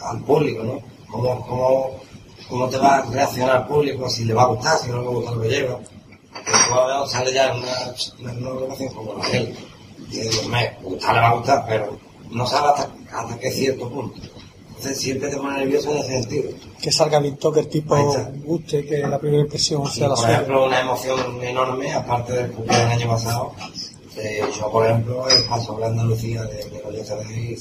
al 0.04 0.22
público, 0.26 0.64
¿no? 0.64 0.82
Cómo, 1.10 1.48
cómo, 1.48 2.02
cómo 2.50 2.68
te 2.68 2.78
va 2.78 2.98
a 2.98 3.06
reaccionar 3.06 3.62
el 3.62 3.68
público, 3.68 4.10
si 4.10 4.26
le 4.26 4.34
va 4.34 4.44
a 4.44 4.48
gustar, 4.48 4.78
si 4.80 4.90
no 4.90 5.02
le 5.02 5.08
gusta 5.08 5.32
lo 5.32 5.42
que 5.42 5.48
lleva. 5.48 5.80
Que 5.80 6.52
tú 6.52 6.74
a 6.74 7.00
ver, 7.00 7.10
sale 7.10 7.34
ya 7.34 7.54
una, 7.56 8.32
en 8.32 8.46
una 8.46 8.60
relación 8.60 8.94
como 8.94 9.14
la 9.14 9.30
él. 9.30 9.56
Y 10.12 10.20
digo, 10.20 10.44
me 10.50 10.78
gustar 10.82 11.16
le 11.16 11.22
va 11.22 11.30
a 11.30 11.36
gustar, 11.36 11.66
pero 11.68 11.98
no 12.32 12.46
sabe 12.48 12.70
hasta, 12.70 13.18
hasta 13.18 13.40
qué 13.40 13.52
cierto 13.52 13.90
punto. 13.90 14.20
Entonces 14.70 15.00
siempre 15.02 15.30
te 15.30 15.38
pone 15.38 15.58
nervioso 15.58 15.92
en 15.92 15.98
ese 15.98 16.22
sentido. 16.22 16.52
Que 16.82 16.92
salga 16.92 17.20
bien 17.20 17.38
que 17.38 17.60
el 17.60 17.68
tipo 17.68 17.96
guste, 18.46 18.86
que 18.86 19.00
la 19.00 19.20
primera 19.20 19.44
impresión 19.44 19.86
sea 19.88 20.08
la 20.08 20.16
por 20.16 20.24
suya. 20.24 20.34
ejemplo, 20.36 20.66
una 20.66 20.80
emoción 20.80 21.44
enorme, 21.44 21.94
aparte 21.94 22.34
del 22.34 22.52
cumpleaños 22.52 22.90
del 22.90 23.02
año 23.02 23.12
pasado. 23.12 23.52
eh, 24.16 24.42
yo, 24.58 24.72
por 24.72 24.86
ejemplo, 24.86 25.28
el 25.28 25.44
paso 25.46 25.76
de 25.76 25.86
Andalucía 25.86 26.44
de, 26.44 26.64
de 26.70 26.82
los 26.98 27.12
ahí, 27.12 27.58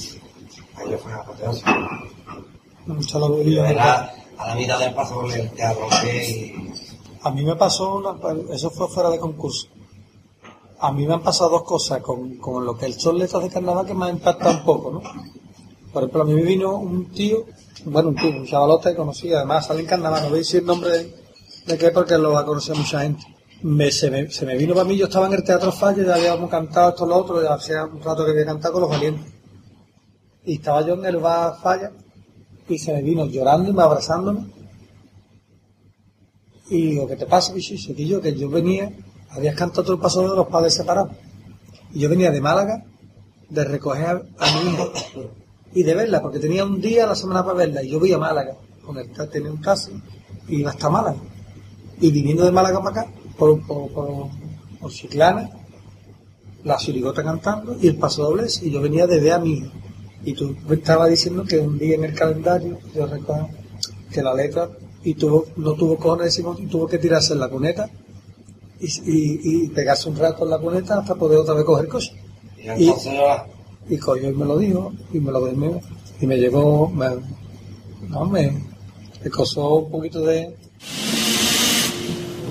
fue 0.96 1.12
apoteósico. 1.12 1.70
Mucho 2.86 3.18
lo 3.18 3.36
de 3.36 3.60
verdad, 3.62 4.12
a 4.38 4.46
la 4.48 4.54
mitad 4.54 4.78
del 4.78 4.94
paso 4.94 5.20
me 5.22 5.38
te 5.38 5.62
arroqué 5.62 6.30
y 6.30 6.70
A 7.22 7.30
mí 7.32 7.44
me 7.44 7.56
pasó, 7.56 7.96
una, 7.96 8.16
eso 8.54 8.70
fue 8.70 8.88
fuera 8.88 9.10
de 9.10 9.18
concurso. 9.18 9.66
A 10.80 10.92
mí 10.92 11.06
me 11.06 11.14
han 11.14 11.22
pasado 11.22 11.50
dos 11.50 11.64
cosas 11.64 12.00
con, 12.00 12.36
con 12.36 12.64
lo 12.64 12.76
que 12.76 12.86
el 12.86 12.94
son 12.94 13.18
letras 13.18 13.42
de 13.42 13.50
carnaval 13.50 13.86
que 13.86 13.94
me 13.94 14.06
ha 14.06 14.10
impactado 14.10 14.58
un 14.58 14.64
poco, 14.64 14.90
¿no? 14.92 15.02
Por 15.92 16.02
ejemplo, 16.02 16.22
a 16.22 16.24
mí 16.26 16.34
me 16.34 16.42
vino 16.42 16.76
un 16.76 17.10
tío, 17.10 17.46
bueno, 17.86 18.10
un 18.10 18.16
tío, 18.16 18.30
un 18.30 18.46
chavalote 18.46 18.90
que 18.90 18.96
conocí, 18.96 19.32
además 19.32 19.66
sale 19.66 19.80
en 19.80 19.86
carnaval, 19.86 20.22
no 20.22 20.28
voy 20.28 20.38
a 20.38 20.40
decir 20.40 20.60
el 20.60 20.66
nombre 20.66 20.90
de, 21.66 21.78
qué 21.78 21.90
porque 21.90 22.18
lo 22.18 22.36
ha 22.36 22.44
conocido 22.44 22.76
mucha 22.76 23.00
gente. 23.00 23.22
Me, 23.62 23.90
se, 23.90 24.10
me, 24.10 24.30
se 24.30 24.46
me 24.46 24.56
vino 24.56 24.74
para 24.74 24.86
mí, 24.86 24.96
yo 24.96 25.06
estaba 25.06 25.26
en 25.26 25.32
el 25.32 25.42
Teatro 25.42 25.72
Falla, 25.72 26.04
ya 26.04 26.14
habíamos 26.14 26.50
cantado 26.50 26.90
esto, 26.90 27.06
lo 27.06 27.16
otro, 27.16 27.42
ya 27.42 27.54
hacía 27.54 27.84
un 27.84 28.00
rato 28.00 28.24
que 28.24 28.30
había 28.30 28.44
cantado 28.44 28.74
con 28.74 28.82
los 28.82 28.90
valientes. 28.90 29.32
Y 30.44 30.54
estaba 30.54 30.86
yo 30.86 30.94
en 30.94 31.04
el 31.06 31.16
bar 31.16 31.58
Falla, 31.60 31.90
y 32.68 32.78
se 32.78 32.92
me 32.92 33.02
vino 33.02 33.26
llorando 33.26 33.70
y 33.70 33.72
me 33.72 33.82
abrazándome. 33.82 34.46
Y 36.70 36.90
digo, 36.90 37.08
¿qué 37.08 37.16
te 37.16 37.26
pasa? 37.26 37.54
Que 37.54 38.06
yo, 38.06 38.20
que 38.20 38.36
yo 38.36 38.50
venía, 38.50 38.92
habías 39.30 39.54
cantado 39.54 39.82
todo 39.82 39.94
el 39.94 40.00
paso 40.00 40.22
de 40.22 40.36
los 40.36 40.48
padres 40.48 40.74
separados. 40.74 41.12
Y 41.92 42.00
yo 42.00 42.08
venía 42.08 42.30
de 42.30 42.40
Málaga, 42.40 42.84
de 43.48 43.64
recoger 43.64 44.06
a, 44.38 44.62
mi 44.62 44.70
hija 44.70 44.84
y 45.74 45.82
de 45.82 45.94
verla, 45.94 46.20
porque 46.20 46.38
tenía 46.38 46.64
un 46.64 46.80
día 46.80 47.04
a 47.04 47.08
la 47.08 47.14
semana 47.14 47.44
para 47.44 47.56
verla. 47.56 47.82
Y 47.82 47.90
yo 47.90 47.98
voy 47.98 48.12
a 48.12 48.18
Málaga, 48.18 48.56
con 48.84 48.98
el, 48.98 49.10
tenía 49.30 49.50
un 49.50 49.60
taxi, 49.60 49.92
y 50.48 50.60
iba 50.60 50.70
hasta 50.70 50.90
Málaga. 50.90 51.18
Y 52.00 52.10
viniendo 52.10 52.44
de 52.44 52.52
Málaga 52.52 52.82
para 52.82 53.00
acá, 53.00 53.12
por, 53.36 53.66
por, 53.66 53.90
por, 53.92 54.28
por 54.80 54.90
Chiclana, 54.90 55.50
la 56.64 56.76
chirigota 56.76 57.22
cantando 57.22 57.76
y 57.80 57.88
el 57.88 57.96
paso 57.96 58.24
doblez, 58.24 58.62
y 58.62 58.70
yo 58.70 58.80
venía 58.80 59.06
de 59.06 59.20
ver 59.20 59.32
a 59.32 59.38
mi 59.38 59.52
hija. 59.52 59.72
Y 60.24 60.34
tú 60.34 60.54
estabas 60.70 61.08
diciendo 61.08 61.44
que 61.44 61.58
un 61.58 61.78
día 61.78 61.94
en 61.94 62.04
el 62.04 62.14
calendario, 62.14 62.78
yo 62.94 63.06
recuerdo 63.06 63.48
que 64.12 64.22
la 64.22 64.34
letra, 64.34 64.68
y 65.04 65.14
tuvo, 65.14 65.46
no 65.56 65.74
tuvo 65.74 65.96
cojones, 65.96 66.38
y 66.38 66.42
tuvo 66.42 66.86
que 66.86 66.98
tirarse 66.98 67.32
en 67.32 67.40
la 67.40 67.48
cuneta 67.48 67.88
y, 68.80 68.86
y, 68.86 69.64
y 69.64 69.68
pegarse 69.68 70.08
un 70.08 70.16
rato 70.16 70.44
en 70.44 70.50
la 70.50 70.58
cuneta 70.58 70.98
hasta 70.98 71.14
poder 71.14 71.38
otra 71.38 71.54
vez 71.54 71.64
coger 71.64 71.88
coche. 71.88 72.12
Y 72.58 72.68
entonces 72.68 73.18
ahora, 73.18 73.46
Y 73.88 73.96
cogió 73.96 74.30
y 74.30 74.34
me 74.34 74.44
lo 74.44 74.58
dijo, 74.58 74.92
y 75.12 75.20
me 75.20 75.32
lo 75.32 75.40
me, 75.40 75.80
y 76.20 76.26
me 76.26 76.36
llegó, 76.36 76.88
me, 76.88 77.08
no, 78.08 78.24
me, 78.26 78.52
me 79.22 79.30
causó 79.30 79.76
un 79.76 79.90
poquito 79.90 80.20
de, 80.22 80.54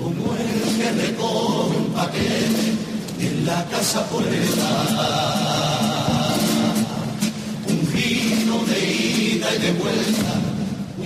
Como 0.02 0.34
el 0.34 0.76
que 0.78 0.90
recoge 1.06 1.76
un 1.76 1.92
paquete 1.92 2.68
en 3.20 3.46
la 3.46 3.64
casa 3.66 4.04
poeta. 4.08 4.70
Un 7.68 7.92
vino 7.92 8.64
de 8.64 8.78
ida 8.90 9.54
y 9.54 9.58
de 9.62 9.72
vuelta, 9.72 10.34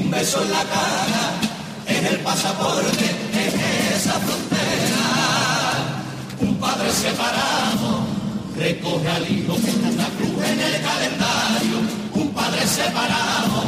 un 0.01 0.11
beso 0.11 0.43
en 0.43 0.51
la 0.51 0.65
cara, 0.65 1.40
el 2.07 2.19
pasaporte, 2.20 3.05
en 3.33 3.95
esa 3.95 4.12
frontera. 4.12 5.05
Un 6.41 6.57
padre 6.57 6.91
separado 6.91 8.07
recoge 8.57 9.09
al 9.09 9.31
hijo 9.31 9.55
con 9.55 9.93
una 9.93 10.09
cruz 10.16 10.45
en 10.45 10.61
el 10.61 10.83
calendario. 10.83 11.77
Un 12.15 12.29
padre 12.31 12.66
separado 12.66 13.62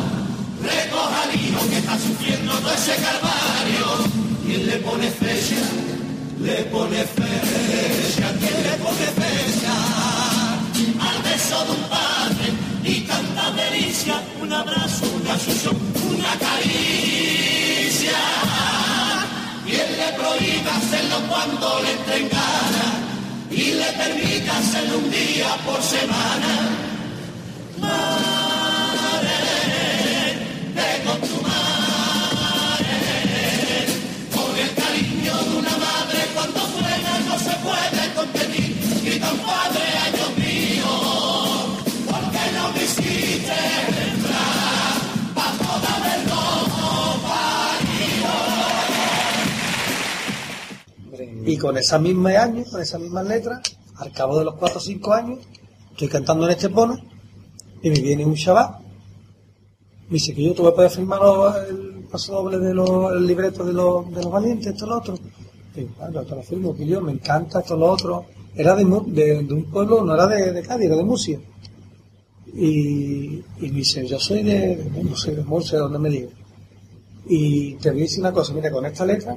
recoge 0.62 1.16
al 1.22 1.40
hijo 1.40 1.68
que 1.70 1.78
está 1.78 1.98
sufriendo 1.98 2.52
todo 2.54 2.72
ese 2.72 2.94
calvario. 2.96 3.86
Y 4.46 4.54
él 4.54 4.66
le 4.66 4.76
pone 4.78 5.10
fecha, 5.10 5.62
le 6.40 6.64
pone 6.64 7.04
fecha? 7.04 8.32
¿Quién 8.40 8.62
le 8.62 8.74
pone 8.82 9.06
fecha? 9.22 9.74
Al 11.00 11.22
beso 11.22 11.64
de 11.64 11.70
un 11.70 11.88
padre 11.88 12.46
y 12.84 13.00
tanta 13.00 13.50
delicia, 13.52 14.20
un 14.42 14.52
abrazo, 14.52 15.06
una 15.22 15.38
succión, 15.38 15.76
una 16.10 16.32
caricia. 16.38 17.23
¿Quién 20.04 20.16
le 20.16 20.22
prohíbe 20.22 20.70
hacerlo 20.70 21.16
cuando 21.28 21.80
le 21.80 21.92
entre 21.92 22.16
en 22.18 22.28
gana 22.28 22.86
y 23.50 23.72
le 23.72 23.86
permite 23.92 24.50
hacerlo 24.50 24.98
un 24.98 25.10
día 25.10 25.56
por 25.64 25.80
semana? 25.82 26.68
Madre, 27.78 29.38
ve 30.74 31.02
con 31.06 31.20
tu 31.22 31.40
con 34.36 34.58
el 34.58 34.74
cariño 34.74 35.36
de 35.42 35.56
una 35.56 35.76
madre 35.78 36.28
cuando 36.34 36.60
suena 36.60 37.18
no 37.26 37.38
se 37.38 37.54
puede 37.64 38.14
contener, 38.14 38.74
grita 39.02 39.32
un 39.32 39.38
padre, 39.38 39.93
Y 51.46 51.58
con 51.58 51.76
esa 51.76 51.98
misma 51.98 52.30
año, 52.30 52.64
con 52.70 52.80
esas 52.80 53.00
mismas 53.00 53.26
letras, 53.26 53.60
al 53.96 54.12
cabo 54.12 54.38
de 54.38 54.44
los 54.46 54.54
4 54.54 54.78
o 54.78 54.80
5 54.80 55.12
años, 55.12 55.38
estoy 55.90 56.08
cantando 56.08 56.46
en 56.46 56.52
Estepona 56.52 56.98
y 57.82 57.90
me 57.90 58.00
viene 58.00 58.24
un 58.24 58.34
chaval. 58.34 58.76
Me 60.08 60.14
dice 60.14 60.34
que 60.34 60.42
yo 60.42 60.54
voy 60.54 60.72
a 60.72 60.74
poder 60.74 60.90
firmar 60.90 61.20
el 61.68 62.06
paso 62.10 62.32
doble 62.34 62.58
de 62.58 62.74
libreto 63.20 63.64
de 63.64 63.72
los, 63.72 64.10
de 64.10 64.22
los 64.22 64.30
valientes, 64.32 64.68
esto, 64.68 64.86
lo 64.86 64.98
otro. 64.98 65.14
Y 65.74 65.80
digo, 65.80 65.92
"Ah, 66.00 66.08
te 66.08 66.34
lo 66.34 66.42
firmo, 66.42 66.74
que 66.74 66.86
yo 66.86 67.00
me 67.00 67.12
encanta 67.12 67.60
esto, 67.60 67.76
lo 67.76 67.90
otro. 67.90 68.24
Era 68.54 68.74
de, 68.76 68.84
un 68.84 69.64
pueblo, 69.70 70.04
no 70.04 70.14
era 70.14 70.26
de, 70.26 70.52
de 70.52 70.62
Cádiz, 70.62 70.86
era 70.86 70.96
de 70.96 71.04
Murcia. 71.04 71.40
Y, 72.54 73.42
y 73.60 73.62
me 73.62 73.70
dice, 73.70 74.06
yo 74.06 74.18
soy 74.18 74.42
de, 74.44 74.88
no 75.02 75.16
sé, 75.16 75.34
de 75.34 75.42
Murcia, 75.42 75.78
donde 75.78 75.98
me 75.98 76.08
diga. 76.08 76.28
Y 77.26 77.74
te 77.74 77.90
voy 77.90 78.00
a 78.00 78.02
decir 78.04 78.20
una 78.20 78.32
cosa, 78.32 78.54
mira, 78.54 78.70
con 78.70 78.86
esta 78.86 79.04
letra 79.04 79.36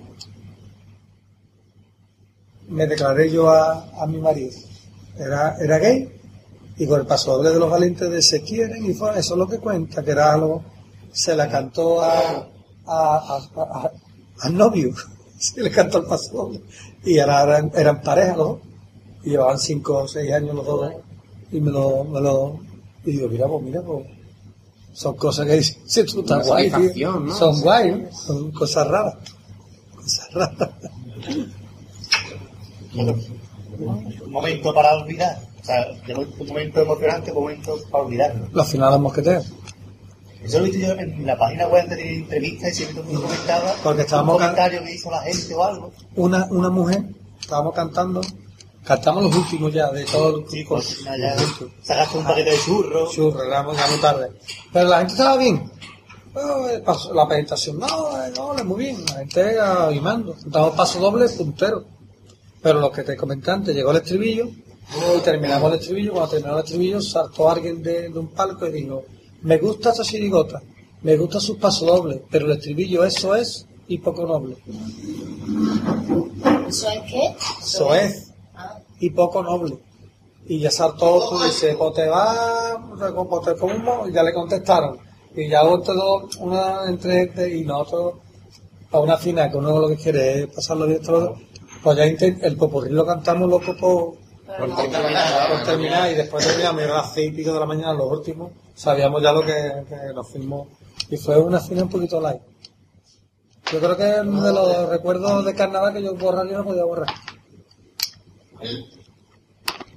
me 2.68 2.86
declaré 2.88 3.32
yo 3.32 3.50
a, 3.50 3.90
a 4.02 4.06
mi 4.08 4.18
marido. 4.20 4.52
Era, 5.18 5.56
era 5.58 5.78
gay 5.80 6.10
y 6.78 6.86
con 6.86 7.00
el 7.00 7.08
paso 7.08 7.38
doble 7.38 7.50
de 7.50 7.60
los 7.60 7.72
valientes 7.72 8.10
de 8.12 8.22
se 8.22 8.42
quieren 8.44 8.86
y 8.86 8.94
fue, 8.94 9.18
eso 9.20 9.34
es 9.34 9.38
lo 9.40 9.48
que 9.48 9.58
cuenta, 9.58 10.04
que 10.04 10.12
era 10.12 10.34
algo, 10.34 10.64
se 11.12 11.36
la 11.36 11.50
cantó 11.50 12.02
a, 12.02 12.48
a- 12.86 13.92
al 14.42 14.56
novio, 14.56 14.94
se 15.40 15.62
le 15.64 15.72
cantó 15.72 15.98
el 16.00 16.06
paso 16.06 16.34
doble. 16.34 16.62
Y 17.04 17.18
ahora 17.20 17.44
eran, 17.44 17.72
eran 17.76 18.02
pareja 18.02 18.36
los 18.36 18.48
dos, 18.48 18.60
y 19.24 19.30
llevaban 19.32 19.58
cinco 19.58 20.04
o 20.04 20.08
seis 20.08 20.32
años 20.32 20.54
los 20.56 20.66
dos, 20.66 20.94
y 21.52 21.60
me 21.62 21.72
lo, 21.72 22.04
me 22.04 22.22
lo, 22.22 22.60
y 23.06 23.12
digo, 23.14 23.28
mira, 23.28 23.48
pues 23.48 23.64
mira, 23.64 23.82
pues, 23.82 24.06
son 24.94 25.16
cosas 25.16 25.48
que 25.48 25.54
dices, 25.54 25.78
tú 26.14 26.20
estás 26.22 26.48
guay, 26.48 26.70
tío. 26.94 27.34
Son 27.34 27.62
guay, 27.62 27.92
¿no? 27.92 28.12
son 28.16 28.52
cosas 28.52 28.88
raras. 28.88 29.16
Cosas 29.96 30.34
raras. 30.34 30.70
Un 32.98 34.32
momento 34.32 34.74
para 34.74 34.96
olvidar. 34.96 35.38
O 35.62 35.66
sea, 35.66 35.86
de 36.06 36.16
un 36.16 36.48
momento 36.48 36.82
emocionante, 36.82 37.32
un 37.32 37.42
momento 37.44 37.78
para 37.92 38.04
olvidarlo. 38.04 38.48
Los 38.52 38.68
finales 38.68 39.00
mosqueteros. 39.00 39.54
Eso 40.44 40.60
lo 40.60 40.66
he 40.66 40.70
visto 40.70 40.88
yo 40.88 40.94
en 40.94 41.26
la 41.26 41.38
página 41.38 41.68
web 41.68 41.88
de 41.90 42.16
entrevistas 42.16 42.70
y 42.72 42.76
siempre 42.76 43.04
todo 43.04 43.22
comentaba 43.22 43.74
Porque 43.84 44.02
estábamos 44.04 44.36
un 44.36 44.42
comentario 44.42 44.84
que 44.84 44.94
hizo 44.94 45.12
la 45.12 45.22
gente 45.22 45.54
o 45.56 45.64
algo. 45.64 45.92
una, 46.16 46.46
una 46.52 46.70
mujer, 46.70 47.04
estábamos 47.42 47.74
cantando, 47.74 48.22
cantamos 48.84 49.24
los 49.24 49.36
últimos 49.36 49.74
ya 49.74 49.90
de 49.92 50.06
todo 50.06 50.38
el 50.40 50.50
Sí, 50.50 50.64
pues 50.64 51.04
sacaste 51.84 52.18
un 52.18 52.24
paquete 52.24 52.52
de 52.52 52.58
churros. 52.66 53.12
Churro, 53.12 53.44
éramos 53.44 53.76
ya 53.76 53.88
muy 53.88 54.00
tarde. 54.00 54.32
Pero 54.72 54.88
la 54.90 54.98
gente 55.00 55.14
estaba 55.14 55.38
bien. 55.38 55.70
Eh, 56.36 56.84
La 57.14 57.28
presentación, 57.28 57.80
no, 57.80 57.88
eh, 58.24 58.32
no, 58.38 58.64
muy 58.64 58.86
bien, 58.86 59.04
la 59.08 59.20
gente 59.20 59.60
animando. 59.60 60.36
Damos 60.46 60.76
paso 60.76 61.00
doble, 61.00 61.28
puntero. 61.30 61.84
Pero 62.68 62.82
lo 62.82 62.92
que 62.92 63.04
te 63.04 63.16
comenté 63.16 63.50
antes, 63.50 63.74
llegó 63.74 63.92
el 63.92 63.98
estribillo, 64.00 64.50
y 64.50 65.22
terminamos 65.24 65.72
el 65.72 65.80
estribillo, 65.80 66.12
cuando 66.12 66.32
terminó 66.32 66.58
el 66.58 66.66
estribillo, 66.66 67.02
saltó 67.02 67.50
alguien 67.50 67.82
de, 67.82 68.10
de 68.10 68.20
un 68.20 68.28
palco 68.28 68.68
y 68.68 68.74
dijo, 68.74 69.06
me 69.44 69.58
gusta 69.58 69.92
esa 69.92 70.04
chirigota, 70.04 70.62
me 71.02 71.16
gusta 71.16 71.40
sus 71.40 71.56
pasodobles, 71.60 72.20
pero 72.30 72.46
el 72.46 72.58
estribillo 72.58 73.06
eso 73.06 73.38
es 73.38 73.66
y 73.88 74.00
poco 74.00 74.26
noble. 74.26 74.58
¿Eso 76.68 76.90
es 76.90 77.02
qué? 77.10 77.36
Eso 77.62 77.96
es 77.96 78.34
y 79.00 79.12
poco 79.12 79.42
noble. 79.42 79.78
Y 80.46 80.60
ya 80.60 80.70
saltó 80.70 81.06
otro 81.10 81.46
y 81.46 81.48
dice, 81.48 81.74
pues 81.78 81.94
te 81.94 82.10
va, 82.10 82.86
pues 83.00 83.46
te 83.46 83.56
como, 83.56 84.10
y 84.10 84.12
ya 84.12 84.24
le 84.24 84.34
contestaron. 84.34 84.98
Y 85.34 85.48
ya 85.48 85.62
todo 85.62 86.28
una 86.40 86.82
entre 86.90 87.22
este 87.22 87.60
y 87.60 87.64
nosotros, 87.64 88.16
a 88.92 89.00
una 89.00 89.16
final, 89.16 89.52
que 89.52 89.56
uno 89.56 89.80
lo 89.80 89.88
que 89.88 89.96
quiere 89.96 90.42
es 90.42 90.48
pasarlo 90.48 90.86
bien 90.86 91.02
todo, 91.02 91.47
pues 91.88 92.20
ya 92.20 92.28
el 92.48 92.58
popurrí 92.58 92.90
lo 92.90 93.06
cantamos 93.06 93.50
loco 93.50 93.74
por, 93.78 94.16
por 94.58 94.76
terminar, 94.76 95.50
por 95.50 95.64
terminar, 95.64 96.12
y 96.12 96.16
después 96.16 96.46
terminamos 96.46 96.82
y 96.82 96.84
era 96.84 96.96
las 96.96 97.14
seis 97.14 97.32
y 97.32 97.36
pico 97.38 97.54
de 97.54 97.62
la 97.62 97.66
mañana, 97.66 97.94
los 97.94 98.12
últimos, 98.12 98.52
sabíamos 98.76 99.24
ya 99.24 99.32
lo 99.32 99.40
que, 99.46 99.86
que 99.88 100.14
nos 100.14 100.30
firmó. 100.30 100.68
Y 101.10 101.16
fue 101.16 101.38
una 101.38 101.62
final 101.62 101.86
un 101.86 101.90
poquito 101.90 102.20
light. 102.20 102.42
Yo 103.72 103.80
creo 103.80 103.96
que 103.96 104.10
es 104.10 104.20
uno 104.20 104.44
de 104.44 104.52
los 104.52 104.90
recuerdos 104.90 105.46
de 105.46 105.56
carnaval 105.56 105.94
que 105.94 106.04
yo 106.04 106.14
borrar 106.16 106.46
yo 106.46 106.58
no 106.58 106.66
podía 106.66 106.84
borrar. 106.84 107.08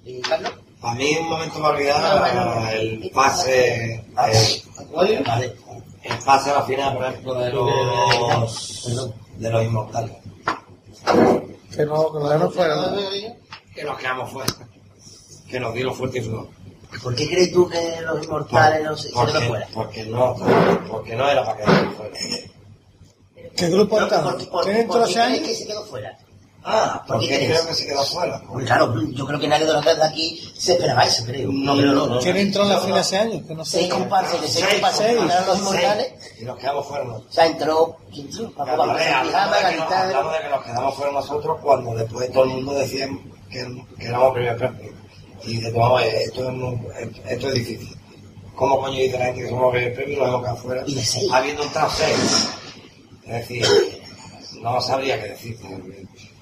¿Y 0.04 0.20
Carlos? 0.20 0.52
A 0.82 0.94
mí 0.94 1.16
un 1.20 1.28
momento 1.28 1.58
me 1.58 1.66
olvidaba 1.66 2.72
el 2.72 3.10
pase, 3.12 3.94
el, 3.96 5.24
el 6.04 6.18
pase 6.24 6.50
a 6.50 6.54
la 6.54 6.62
final, 6.62 6.96
por 6.96 7.04
ejemplo, 7.04 7.34
de 7.34 7.52
los, 7.52 9.10
de 9.38 9.50
los 9.50 9.64
inmortales. 9.64 10.12
Que 11.74 11.84
no, 11.86 12.12
que 12.12 12.18
no, 12.18 12.38
no 12.38 12.50
fuera. 12.50 12.76
Que 13.74 13.84
nos 13.84 13.98
quedamos 13.98 14.32
fuera. 14.32 14.54
Que 15.48 15.60
nos 15.60 15.74
dieron 15.74 15.94
fuerte 15.94 16.18
y 16.18 16.24
sudor. 16.24 16.48
¿Por 17.02 17.14
qué 17.14 17.28
crees 17.28 17.52
tú 17.52 17.68
que 17.68 18.00
los 18.02 18.24
inmortales 18.24 18.84
no 18.84 18.96
se 18.96 19.08
se 19.08 19.14
porque, 19.14 19.32
quedó 19.32 19.46
fuera? 19.48 19.68
porque 19.72 20.06
no, 20.06 20.36
porque 20.88 21.16
no 21.16 21.28
era 21.28 21.44
para 21.44 21.56
quedar 21.58 21.92
fuera. 21.94 22.12
¿Qué 23.56 23.68
grupo 23.68 24.00
está? 24.00 24.22
¿Por, 24.22 24.48
por, 24.48 24.64
¿Tienen 24.64 24.86
por 24.88 24.96
todos 24.96 25.08
qué 25.10 25.14
los 25.18 25.26
crees 25.26 25.38
años? 25.40 25.48
que 25.48 25.54
se 25.54 25.66
quedó 25.66 25.84
fuera? 25.86 26.18
Ah, 26.62 27.02
¿por 27.06 27.20
qué 27.20 27.26
porque 27.28 27.46
creo 27.48 27.66
que 27.66 27.74
se 27.74 27.86
quedó 27.86 28.04
fuera. 28.04 28.42
Pues 28.46 28.66
claro, 28.66 28.94
yo 29.12 29.26
creo 29.26 29.40
que 29.40 29.48
nadie 29.48 29.64
de 29.64 29.72
los 29.72 29.82
tres 29.82 29.96
de 29.96 30.04
aquí 30.04 30.52
se 30.58 30.72
esperaba 30.72 31.04
eso, 31.04 31.24
creo. 31.24 31.48
No, 31.50 31.74
no, 31.74 31.92
no, 31.94 32.06
no. 32.06 32.20
¿Quién 32.20 32.36
entró 32.36 32.64
en 32.64 32.68
la 32.68 32.80
fila 32.80 33.00
ese 33.00 33.16
año? 33.16 33.46
Que 33.46 33.54
no 33.54 33.64
sé. 33.64 33.78
Seis 33.78 33.90
comparsas, 33.92 34.40
de 34.42 34.48
seis 34.48 34.66
Seis, 34.92 35.10
entraron 35.18 35.46
los 35.46 35.58
inmortales. 35.58 36.12
Y 36.38 36.44
nos 36.44 36.58
quedamos 36.58 36.86
fuera. 36.86 37.04
¿no? 37.04 37.14
O 37.16 37.24
sea, 37.30 37.46
entró, 37.46 37.96
¿quién 38.12 38.26
entró? 38.26 38.50
Paco 38.52 38.70
Hablamos 38.70 38.98
de, 38.98 39.04
de 39.04 39.10
que 39.10 39.76
nos- 39.78 40.32
de 40.32 40.48
quedamos 40.66 40.94
fuera 40.94 41.12
nosotros 41.12 41.58
cuando 41.62 41.94
después 41.94 42.32
todo 42.32 42.44
el 42.44 42.50
mundo 42.50 42.74
decía 42.74 43.08
que, 43.50 43.84
que 43.98 44.06
éramos 44.06 44.34
primer 44.34 44.56
premio. 44.58 44.92
Y 45.44 45.64
eh, 45.64 46.22
esto 46.26 46.46
es, 46.48 46.54
muy- 46.54 46.80
esto 47.26 47.48
es 47.48 47.54
difícil. 47.54 47.96
¿Cómo 48.54 48.78
coño 48.80 48.98
dice 48.98 49.18
la 49.18 49.24
gente 49.26 49.42
que 49.44 49.48
somos 49.48 49.70
primer 49.72 49.94
premio 49.94 50.14
y 50.16 50.20
nos 50.20 50.28
hemos 50.28 50.40
quedado 50.42 50.56
fuera? 50.58 50.82
Y 50.86 50.94
de 50.94 51.04
seis. 51.04 51.32
Habiendo 51.32 51.62
entrado 51.62 51.90
seis. 51.96 52.48
Es 53.24 53.32
decir, 53.48 53.66
no 54.60 54.78
sabría 54.82 55.18
qué 55.22 55.28
decirte. 55.30 55.66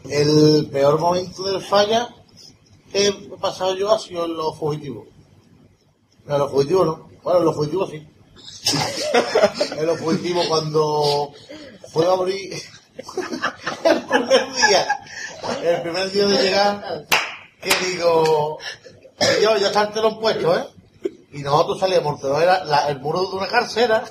El 0.05 0.69
peor 0.71 0.99
momento 0.99 1.45
del 1.45 1.63
falla 1.63 2.09
que 2.93 3.09
he 3.09 3.13
pasado 3.41 3.75
yo 3.77 3.93
ha 3.93 3.99
sido 3.99 4.25
en 4.25 4.37
los 4.37 4.57
fugitivos. 4.57 5.09
En 6.27 6.39
los 6.39 6.51
fugitivos 6.51 6.87
no. 6.87 7.09
Bueno, 7.23 7.41
en 7.41 7.45
los 7.45 7.55
fugitivos 7.57 7.91
sí. 7.91 8.07
en 9.77 9.87
los 9.87 9.99
fugitivos 9.99 10.47
cuando 10.47 11.33
fue 11.93 12.07
a 12.07 12.13
abrir 12.13 12.53
el 13.85 14.03
primer 14.03 14.55
día, 14.55 14.99
el 15.63 15.83
primer 15.83 16.11
día 16.11 16.27
de 16.27 16.43
llegar, 16.43 17.07
que 17.61 17.71
digo, 17.87 18.59
yo 19.43 19.57
ya 19.57 19.69
está 19.69 19.83
el 19.83 19.93
telón 19.93 20.21
puesto, 20.21 20.57
¿eh? 20.57 20.65
Y 21.31 21.43
nosotros 21.43 21.79
salíamos, 21.81 22.19
pero 22.23 22.41
era 22.41 22.65
la- 22.65 22.89
el 22.89 23.01
muro 23.01 23.21
de 23.29 23.37
una 23.37 23.47
carcera 23.49 24.03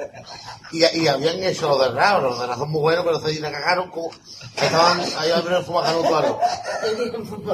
y, 0.72 0.84
y 1.00 1.08
habían 1.08 1.42
hecho 1.42 1.68
los 1.68 1.80
de 1.80 1.88
Rao, 1.88 2.20
los 2.20 2.38
de 2.38 2.46
son 2.54 2.70
muy 2.70 2.80
buenos, 2.80 3.04
pero 3.04 3.18
se 3.20 3.40
la 3.40 3.50
cagaron 3.50 3.90
como 3.90 4.10
estaban 4.56 5.00
ahí 5.18 5.30
a 5.32 5.40
ver 5.40 5.52
el 5.54 5.64
fumacano 5.64 6.16
algo. 6.16 6.40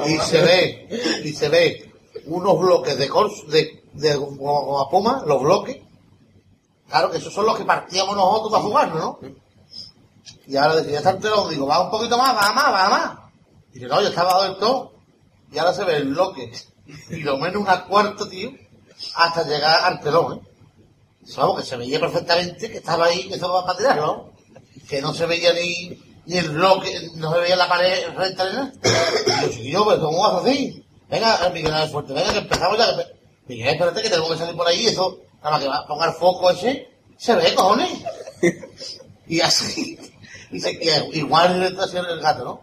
Y 0.05 0.17
se 0.19 0.41
ve, 0.41 1.21
y 1.23 1.33
se 1.33 1.49
ve 1.49 1.91
unos 2.25 2.59
bloques 2.59 2.97
de 2.97 3.09
cors, 3.09 3.47
de, 3.47 3.83
de 3.93 4.15
goma 4.15 4.87
puma, 4.89 5.23
los 5.25 5.41
bloques. 5.41 5.77
Claro 6.87 7.09
que 7.09 7.17
esos 7.17 7.33
son 7.33 7.45
los 7.47 7.57
que 7.57 7.65
partíamos 7.65 8.15
nosotros 8.15 8.51
para 8.51 8.63
jugarnos, 8.63 8.99
¿no? 8.99 9.19
Y 10.45 10.57
ahora 10.57 10.75
decía, 10.75 10.91
ya 10.93 10.97
está 10.99 11.09
el 11.11 11.19
telón, 11.19 11.49
digo, 11.49 11.65
va 11.65 11.83
un 11.85 11.89
poquito 11.89 12.17
más, 12.17 12.35
va 12.35 12.51
más, 12.53 12.73
va 12.73 12.89
más. 12.89 13.11
Y 13.71 13.75
dice, 13.75 13.87
no, 13.87 14.01
yo 14.01 14.09
estaba 14.09 14.43
del 14.43 14.57
todo. 14.57 14.91
Y 15.51 15.57
ahora 15.57 15.73
se 15.73 15.85
ve 15.85 15.97
el 15.97 16.09
bloque. 16.09 16.51
Y 17.09 17.17
lo 17.17 17.37
menos 17.37 17.61
una 17.61 17.85
cuarta, 17.85 18.27
tío, 18.29 18.51
hasta 19.15 19.43
llegar 19.43 19.83
al 19.83 19.99
telón, 19.99 20.33
¿eh? 20.37 20.47
Vamos, 21.37 21.59
que 21.59 21.65
se 21.65 21.77
veía 21.77 21.99
perfectamente 21.99 22.69
que 22.71 22.77
estaba 22.77 23.05
ahí, 23.05 23.27
que 23.27 23.35
eso 23.35 23.51
va 23.51 23.65
para 23.65 23.95
¿no? 23.95 24.31
Que 24.89 25.01
no 25.01 25.13
se 25.13 25.25
veía 25.25 25.53
ni, 25.53 25.97
y 26.25 26.37
el 26.37 26.47
reloj 26.53 26.83
que 26.83 27.09
no 27.15 27.33
se 27.33 27.39
veía 27.39 27.55
la 27.55 27.69
pared 27.69 28.09
recta 28.15 28.45
ni 28.49 28.55
nada. 28.55 28.73
Y 29.59 29.71
yo, 29.71 29.83
pues, 29.85 29.99
¿cómo 29.99 30.21
vas 30.21 30.43
así? 30.43 30.83
Venga, 31.09 31.49
Miguel, 31.53 31.71
dale 31.71 31.91
fuerte, 31.91 32.13
venga, 32.13 32.31
que 32.33 32.39
empezamos 32.39 32.77
ya. 32.77 32.95
que- 32.97 33.21
Miguel, 33.47 33.69
espérate 33.73 34.01
que 34.01 34.09
tenemos 34.09 34.31
que 34.31 34.37
salir 34.37 34.55
por 34.55 34.67
ahí, 34.67 34.87
eso, 34.87 35.19
nada 35.43 35.57
más 35.57 35.63
que 35.83 35.87
ponga 35.87 36.05
el 36.05 36.13
foco 36.13 36.49
ese, 36.51 36.89
se 37.17 37.35
ve, 37.35 37.53
cojones. 37.55 37.99
Y 39.27 39.39
así, 39.41 39.97
y 40.51 40.59
se, 40.59 40.71
y 41.13 41.19
igual 41.19 41.61
está 41.63 41.83
haciendo 41.83 42.09
el 42.11 42.19
gato, 42.19 42.43
¿no? 42.43 42.61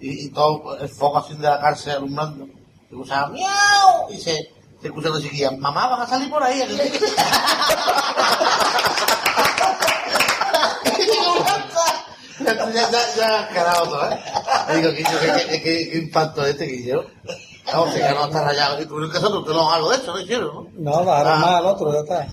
Y, 0.00 0.26
y 0.26 0.28
todo 0.30 0.76
el 0.78 0.88
foco 0.88 1.18
así 1.18 1.34
de 1.34 1.42
la 1.42 1.60
cárcel 1.60 1.94
alumbrando. 1.94 2.46
Se 2.46 2.94
escucha 2.94 3.26
miau, 3.28 4.10
y 4.10 4.18
se, 4.18 4.52
se 4.84 4.88
escucha 4.88 5.08
la 5.08 5.18
chiquilla, 5.18 5.50
mamá, 5.52 5.88
van 5.88 6.02
a 6.02 6.06
salir 6.06 6.28
por 6.28 6.42
ahí. 6.42 6.58
ya, 12.44 12.54
ya, 12.70 12.90
ya, 12.90 13.14
ya 13.16 13.40
ha 13.40 13.48
quedado 13.48 13.84
todo, 13.84 14.10
¿eh? 14.10 14.20
Le 14.68 14.76
digo, 14.76 14.90
Guillo, 14.92 15.20
¿qué, 15.20 15.32
qué, 15.48 15.62
qué, 15.62 15.88
qué 15.90 15.96
impacto 15.96 16.44
este, 16.44 16.66
Guillo? 16.66 17.06
Vamos, 17.64 17.94
que 17.94 18.00
ya 18.00 18.12
no 18.12 18.26
está 18.26 18.44
rayado. 18.44 18.82
Y 18.82 18.84
tuvieron 18.84 19.10
que 19.10 19.16
hacer 19.16 19.30
tú 19.30 19.54
no 19.54 19.72
algo 19.72 19.88
de 19.88 19.96
eso, 19.96 20.12
¿no 20.12 20.20
hicieron, 20.20 20.54
no? 20.54 20.68
No, 20.74 21.02
bajaron 21.02 21.40
más 21.40 21.50
al 21.50 21.66
otro, 21.66 21.90
ya 21.90 22.00
está. 22.00 22.28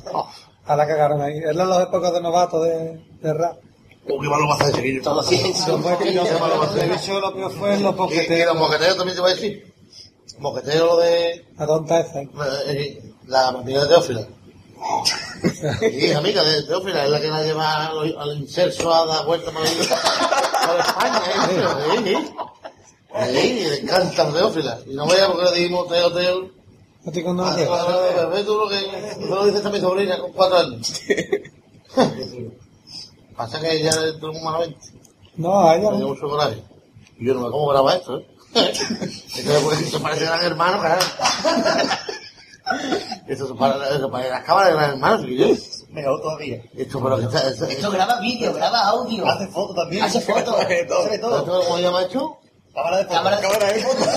A 0.65 0.75
la 0.75 0.85
cagaron 0.85 1.21
ahí. 1.21 1.37
Eran 1.37 1.69
las 1.69 1.83
épocas 1.83 2.11
de 2.11 2.19
novato 2.19 2.61
de, 2.61 3.01
de 3.21 3.33
rap. 3.33 3.59
Oh, 4.09 4.19
qué 4.19 4.27
malo 4.27 4.45
va 4.49 4.55
a 4.55 4.57
hacer 4.57 4.73
ese 4.73 4.81
Guillo. 4.81 5.03
Todo 5.03 5.23
ciencia. 5.23 5.69
Lo 5.69 5.77
de 5.77 5.93
hecho, 6.95 7.17
lo 7.21 7.33
peor 7.33 7.51
fue 7.53 7.75
en 7.75 7.83
los 7.83 7.95
Y, 8.11 8.33
y 8.33 8.43
los 8.43 8.59
boqueteos. 8.59 8.97
también 8.97 9.15
te 9.15 9.21
voy 9.21 9.31
a 9.31 9.35
decir. 9.35 9.73
Moqueteo 10.41 10.97
de 10.97 11.45
La 11.57 11.65
tonta 11.67 11.99
esa. 11.99 12.21
eh, 12.67 13.01
la 13.27 13.47
amiga 13.49 13.81
de 13.83 13.87
Teófila. 13.87 14.27
Sí, 15.79 16.05
es 16.05 16.15
amiga 16.15 16.43
de 16.43 16.63
Teófila, 16.63 17.03
es 17.05 17.09
la 17.11 17.21
que 17.21 17.27
la 17.29 17.43
lleva 17.43 17.85
al, 17.87 18.17
al 18.17 18.37
inserso 18.37 18.91
a 18.93 19.05
dar 19.05 19.25
vuelta 19.25 19.51
por, 19.51 19.63
España. 19.65 21.21
¿eh? 21.27 21.97
Sí, 22.03 22.15
sí. 22.15 22.17
Le 23.33 23.79
encanta 23.81 24.23
a 24.27 24.33
Teófila. 24.33 24.79
Y 24.87 24.93
no 24.95 25.05
vaya 25.05 25.27
porque 25.27 25.43
le 25.51 25.57
dijimos 25.57 25.87
Teo, 25.87 26.11
Teo. 26.13 26.49
¿A 27.05 27.11
ti 27.11 27.21
cuando 27.23 27.43
Ah, 27.45 27.55
Ve 28.33 28.43
tú 28.43 28.55
lo 28.57 28.67
que 28.69 28.77
eso 28.79 29.19
lo 29.35 29.45
dice 29.45 29.57
esta 29.57 29.69
mi 29.69 29.79
sobrina 29.79 30.19
con 30.19 30.31
cuatro 30.33 30.57
años. 30.57 31.01
Pasa 33.35 33.59
que 33.59 33.71
ella 33.73 33.89
es 33.89 34.19
de 34.19 34.27
un 34.27 34.43
malamente. 34.43 34.77
No, 35.35 35.61
a 35.67 35.75
ella 35.75 35.91
Me 35.91 35.97
dio 35.97 36.07
no. 36.07 36.13
mucho 36.13 36.27
coraje. 36.27 36.61
Y 37.19 37.27
yo 37.27 37.33
no 37.35 37.41
me 37.41 37.51
cómo 37.51 37.67
graba 37.69 37.95
esto, 37.95 38.17
¿eh? 38.19 38.27
Es 38.53 39.79
que 39.79 39.85
se 39.91 39.99
parece 39.99 40.25
a 40.27 40.31
gran 40.31 40.45
hermano, 40.45 40.79
claro. 40.79 41.01
Esto 43.27 43.47
se 43.47 43.53
parece, 43.55 43.99
se 43.99 44.07
parece 44.07 44.29
a 44.29 44.33
las 44.33 44.43
cámaras 44.43 44.69
de 44.69 44.75
gran 44.75 44.89
hermano, 44.91 45.23
¿sí? 45.23 45.85
Mejor 45.89 46.21
todavía. 46.21 46.61
Esto, 46.75 47.01
pero 47.03 47.17
que 47.17 47.25
está, 47.25 47.49
está- 47.49 47.67
Esto 47.69 47.91
graba 47.91 48.19
vídeo, 48.19 48.53
graba 48.53 48.79
audio. 48.87 49.27
Hace 49.27 49.47
fotos 49.47 49.75
también. 49.75 50.03
Hace 50.03 50.21
fotos. 50.21 50.55
Ve 50.67 50.85
todo. 50.87 51.07
¿Esto 51.07 51.63
¿Cómo 51.65 51.77
se 51.77 51.83
llama 51.83 52.01
esto? 52.03 52.37
Cámara 52.73 52.97
de 52.97 53.03
fotos. 53.05 53.17
Cámara 53.17 53.35
de- 53.37 53.41
Cámara 53.41 53.73
de 53.73 53.79
fotos. 53.83 54.07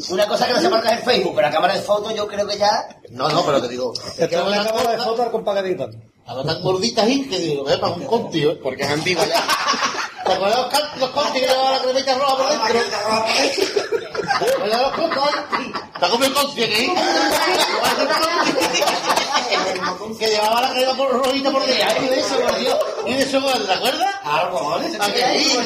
Una 0.10 0.26
cosa 0.26 0.46
que 0.46 0.52
no 0.54 0.60
se 0.60 0.68
marca 0.70 0.92
en 0.92 1.02
Facebook, 1.02 1.32
pero 1.34 1.48
la 1.48 1.52
cámara 1.52 1.74
de 1.74 1.82
fotos 1.82 2.14
yo 2.14 2.26
creo 2.26 2.46
que 2.46 2.56
ya... 2.56 2.88
No, 3.10 3.28
no, 3.28 3.44
pero 3.44 3.60
te 3.60 3.68
digo. 3.68 3.92
Esto 4.16 4.24
es 4.24 4.46
una 4.46 4.64
cámara 4.64 4.92
de 4.92 4.98
fotos 4.98 5.28
con 5.28 5.44
pagadita. 5.44 5.88
Ahora 6.26 6.44
tan 6.54 6.62
gorditas 6.62 7.04
ahí 7.04 7.28
que 7.28 7.38
digo, 7.38 7.68
eh, 7.68 7.76
para 7.78 7.92
un 7.94 8.04
conti, 8.06 8.44
¿eh? 8.44 8.58
Porque 8.62 8.82
es 8.84 8.88
antigua 8.88 9.26
ya. 9.26 9.44
¿Te 10.30 10.36
acuerdas 10.36 10.72
los, 10.72 11.00
los 11.00 11.10
conti 11.10 11.40
que 11.40 11.46
llevaban 11.48 11.72
la 11.72 11.78
cremita 11.80 12.14
roja 12.14 12.36
por 12.36 12.48
dentro? 12.48 12.68
¿Te 14.38 14.46
acuerdas 14.46 14.80
los 14.80 14.92
conti? 14.92 15.72
¿Te 15.98 16.04
has 16.04 16.10
comido 16.10 16.28
el 16.28 16.34
conti 16.34 16.62
aquí? 16.62 16.92
que 20.20 20.26
llevaba 20.26 20.60
la 20.60 20.70
crema 20.70 20.96
por 20.96 21.10
rojita 21.10 21.50
por 21.50 21.66
dentro. 21.66 21.86
Ay, 21.88 22.10
eso, 22.16 22.40
por 22.40 22.58
Dios. 22.58 22.78
¿Y 23.06 23.14
de 23.14 23.22
eso, 23.22 23.40
¿te 23.40 23.72
acuerdas? 23.72 24.14
Algo, 24.22 24.70
¿vale? 24.70 24.96
¿A 25.00 25.12
que 25.12 25.40
sí? 25.40 25.58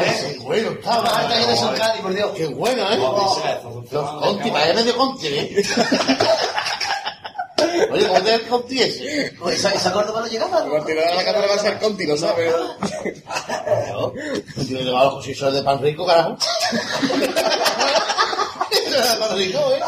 ¿eh? 0.00 0.32
Qué 0.32 0.38
bueno 0.40 0.70
estaba. 0.72 1.08
Ah, 1.08 1.94
por 2.02 2.12
Dios. 2.12 2.30
Qué 2.36 2.46
bueno, 2.48 2.92
¿eh? 2.92 2.98
Los 3.90 4.10
conti, 4.20 4.50
para 4.50 4.74
medio 4.74 4.96
conti, 4.96 5.28
¿eh? 5.28 5.62
Oye, 7.90 8.06
¿cómo 8.06 8.20
te 8.22 8.34
el 8.34 8.46
conti 8.48 8.82
ese? 8.82 9.32
Pues 9.38 9.58
esa, 9.58 9.70
esa 9.70 9.92
Córdoba 9.92 10.20
no 10.20 10.26
llegaba. 10.26 10.62
Cuando 10.62 10.84
tirara 10.84 11.14
la 11.14 11.24
cámara 11.24 11.46
va 11.48 11.54
a 11.54 11.58
ser 11.58 11.78
Conti, 11.78 12.06
lo 12.06 12.16
sabes. 12.16 12.52
Tiene 14.66 14.84
que 14.84 14.90
los 14.90 15.14
cosechos 15.14 15.52
de 15.54 15.62
pan 15.62 15.80
rico, 15.80 16.06
carajo. 16.06 16.36
Era 18.86 19.12
de 19.12 19.16
pan 19.16 19.36
rico, 19.36 19.58
¿eh? 19.72 19.80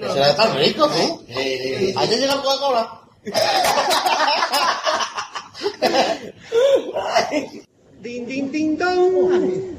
Ese 0.00 0.18
era 0.18 0.28
de 0.28 0.34
pan 0.34 0.56
rico, 0.56 0.88
¿tú? 0.88 1.22
Ayer 1.28 2.18
llega 2.20 2.34
la 2.36 2.42
Coca-Cola. 2.42 3.00
Din, 8.02 8.26
din, 8.26 8.50
din, 8.50 8.76
don. 8.76 9.76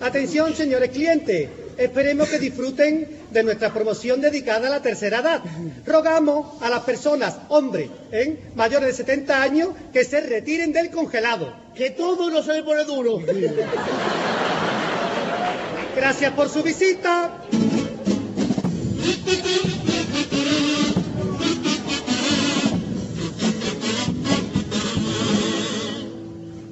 Atención, 0.00 0.54
señores 0.56 0.88
clientes. 0.90 1.48
Esperemos 1.78 2.28
que 2.28 2.38
disfruten 2.38 3.06
de 3.30 3.42
nuestra 3.42 3.72
promoción 3.72 4.20
dedicada 4.22 4.68
a 4.68 4.70
la 4.70 4.80
tercera 4.82 5.18
edad. 5.18 5.42
Rogamos 5.84 6.62
a 6.62 6.70
las 6.70 6.84
personas, 6.84 7.36
hombres, 7.48 7.90
¿eh? 8.12 8.38
mayores 8.54 8.88
de 8.88 8.94
70 8.94 9.42
años, 9.42 9.68
que 9.92 10.04
se 10.04 10.22
retiren 10.22 10.72
del 10.72 10.90
congelado. 10.90 11.54
Que 11.74 11.90
todo 11.90 12.30
no 12.30 12.42
se 12.42 12.54
le 12.54 12.62
pone 12.62 12.84
duro. 12.84 13.20
Gracias 15.96 16.32
por 16.32 16.48
su 16.48 16.62
visita. 16.62 17.42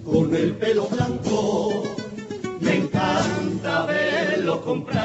Con 0.05 0.35
el 0.35 0.55
pelo 0.57 0.87
blanco 0.87 1.97
me 2.61 2.77
encanta 2.77 3.34
verlo 3.65 4.61
comprar. 4.63 5.05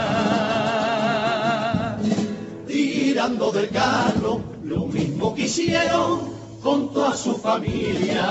Tirando 2.68 3.52
del 3.52 3.70
carro, 3.70 4.42
lo 4.64 4.86
mismo 4.86 5.34
que 5.34 5.44
hicieron 5.44 6.34
con 6.62 6.92
toda 6.94 7.16
su 7.16 7.38
familia. 7.38 8.28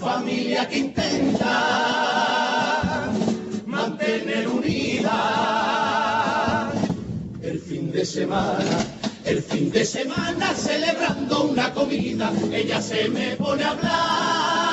Familia 0.00 0.68
que 0.68 0.78
intenta 0.78 1.52
mantener 3.66 4.48
unida 4.48 5.18
el 7.42 7.60
fin 7.60 7.92
de 7.92 8.04
semana. 8.04 8.84
El 9.24 9.42
fin 9.42 9.70
de 9.70 9.84
semana 9.84 10.54
celebrando 10.54 11.44
una 11.44 11.72
comida, 11.74 12.32
ella 12.50 12.80
se 12.80 13.10
me 13.10 13.36
pone 13.36 13.62
a 13.62 13.70
hablar 13.72 14.67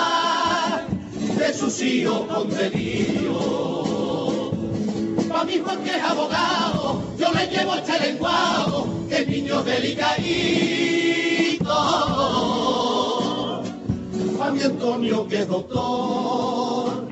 de 1.36 2.26
con 2.28 2.50
delirio. 2.50 3.40
Pa' 5.30 5.44
mi 5.44 5.60
Juan 5.60 5.84
que 5.84 5.92
es 5.92 6.04
abogado, 6.04 7.02
yo 7.18 7.32
le 7.34 7.48
llevo 7.48 7.76
este 7.76 8.00
lenguado, 8.00 8.88
que 9.10 9.22
es 9.22 9.28
niño 9.28 9.64
delicadito. 9.64 10.06
Pa' 14.38 14.52
mi 14.52 14.62
Antonio 14.62 15.28
que 15.28 15.42
es 15.42 15.48
doctor, 15.48 17.08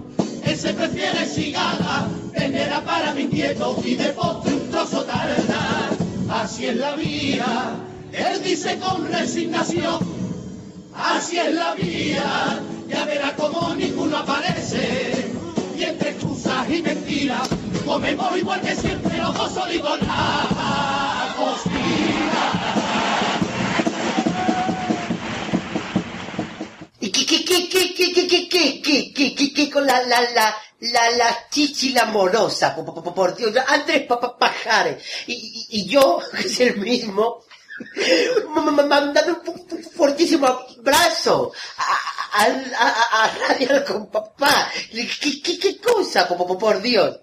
él 0.45 0.57
se 0.57 0.73
prefiere 0.73 1.25
cigala, 1.25 2.07
tenera 2.33 2.81
para 2.81 3.13
mi 3.13 3.25
nieto 3.25 3.75
y 3.83 3.95
de 3.95 4.09
postre 4.09 4.53
un 4.53 4.69
trozo 4.69 5.03
tarda. 5.03 5.89
Así 6.29 6.65
es 6.67 6.77
la 6.77 6.95
vía, 6.95 7.75
él 8.13 8.41
dice 8.43 8.79
con 8.79 9.05
resignación, 9.11 9.99
así 10.93 11.37
es 11.37 11.53
la 11.53 11.75
vía, 11.75 12.61
ya 12.93 13.05
verá 13.05 13.35
como 13.35 13.73
ninguno 13.75 14.17
aparece, 14.17 15.25
y 15.77 15.83
entre 15.83 16.09
excusas 16.11 16.69
y 16.69 16.81
mentiras, 16.81 17.47
comemos 17.85 18.37
igual 18.37 18.61
que 18.61 18.75
siempre 18.75 19.17
los 19.17 19.33
dos 19.35 19.53
solitos 19.53 19.99
la. 20.01 20.49
¿Y 26.99 27.11
qué, 27.11 27.25
qué, 27.25 27.43
qué, 27.43 27.69
qué, 27.69 27.93
qué, 27.93 28.13
qué, 28.13 28.27
qué, 28.27 28.49
qué, 28.49 28.81
qué, 28.81 29.13
qué, 29.13 29.35
qué, 29.35 29.53
qué 29.53 29.69
con 29.69 29.85
la, 29.85 30.01
la, 30.03 30.21
la, 30.21 30.55
la, 30.79 31.09
la 31.17 31.49
chichi 31.51 31.89
la 31.91 32.05
morosa? 32.05 32.73
Por, 32.75 32.85
por, 33.03 33.13
por- 33.13 33.35
Dios, 33.35 33.53
Andrés 33.67 34.03
pa- 34.07 34.19
pa- 34.19 34.37
Pajares. 34.37 35.03
Y, 35.27 35.33
y, 35.33 35.81
y 35.81 35.85
yo, 35.87 36.19
que 36.31 36.47
es 36.47 36.59
el 36.61 36.77
mismo, 36.77 37.43
mandando 38.49 39.21
un 39.27 39.41
fu- 39.45 39.65
fu- 39.67 39.89
fuertísimo 39.95 40.47
abrazo 40.47 41.51
a, 41.77 42.43
a, 42.43 43.25
a, 43.25 43.85
con 43.85 44.07
papá. 44.09 44.69
¿Qué, 44.91 45.79
cosa? 45.79 46.27
Por, 46.27 46.37
por, 46.47 46.57
por 46.57 46.81
Dios. 46.81 47.19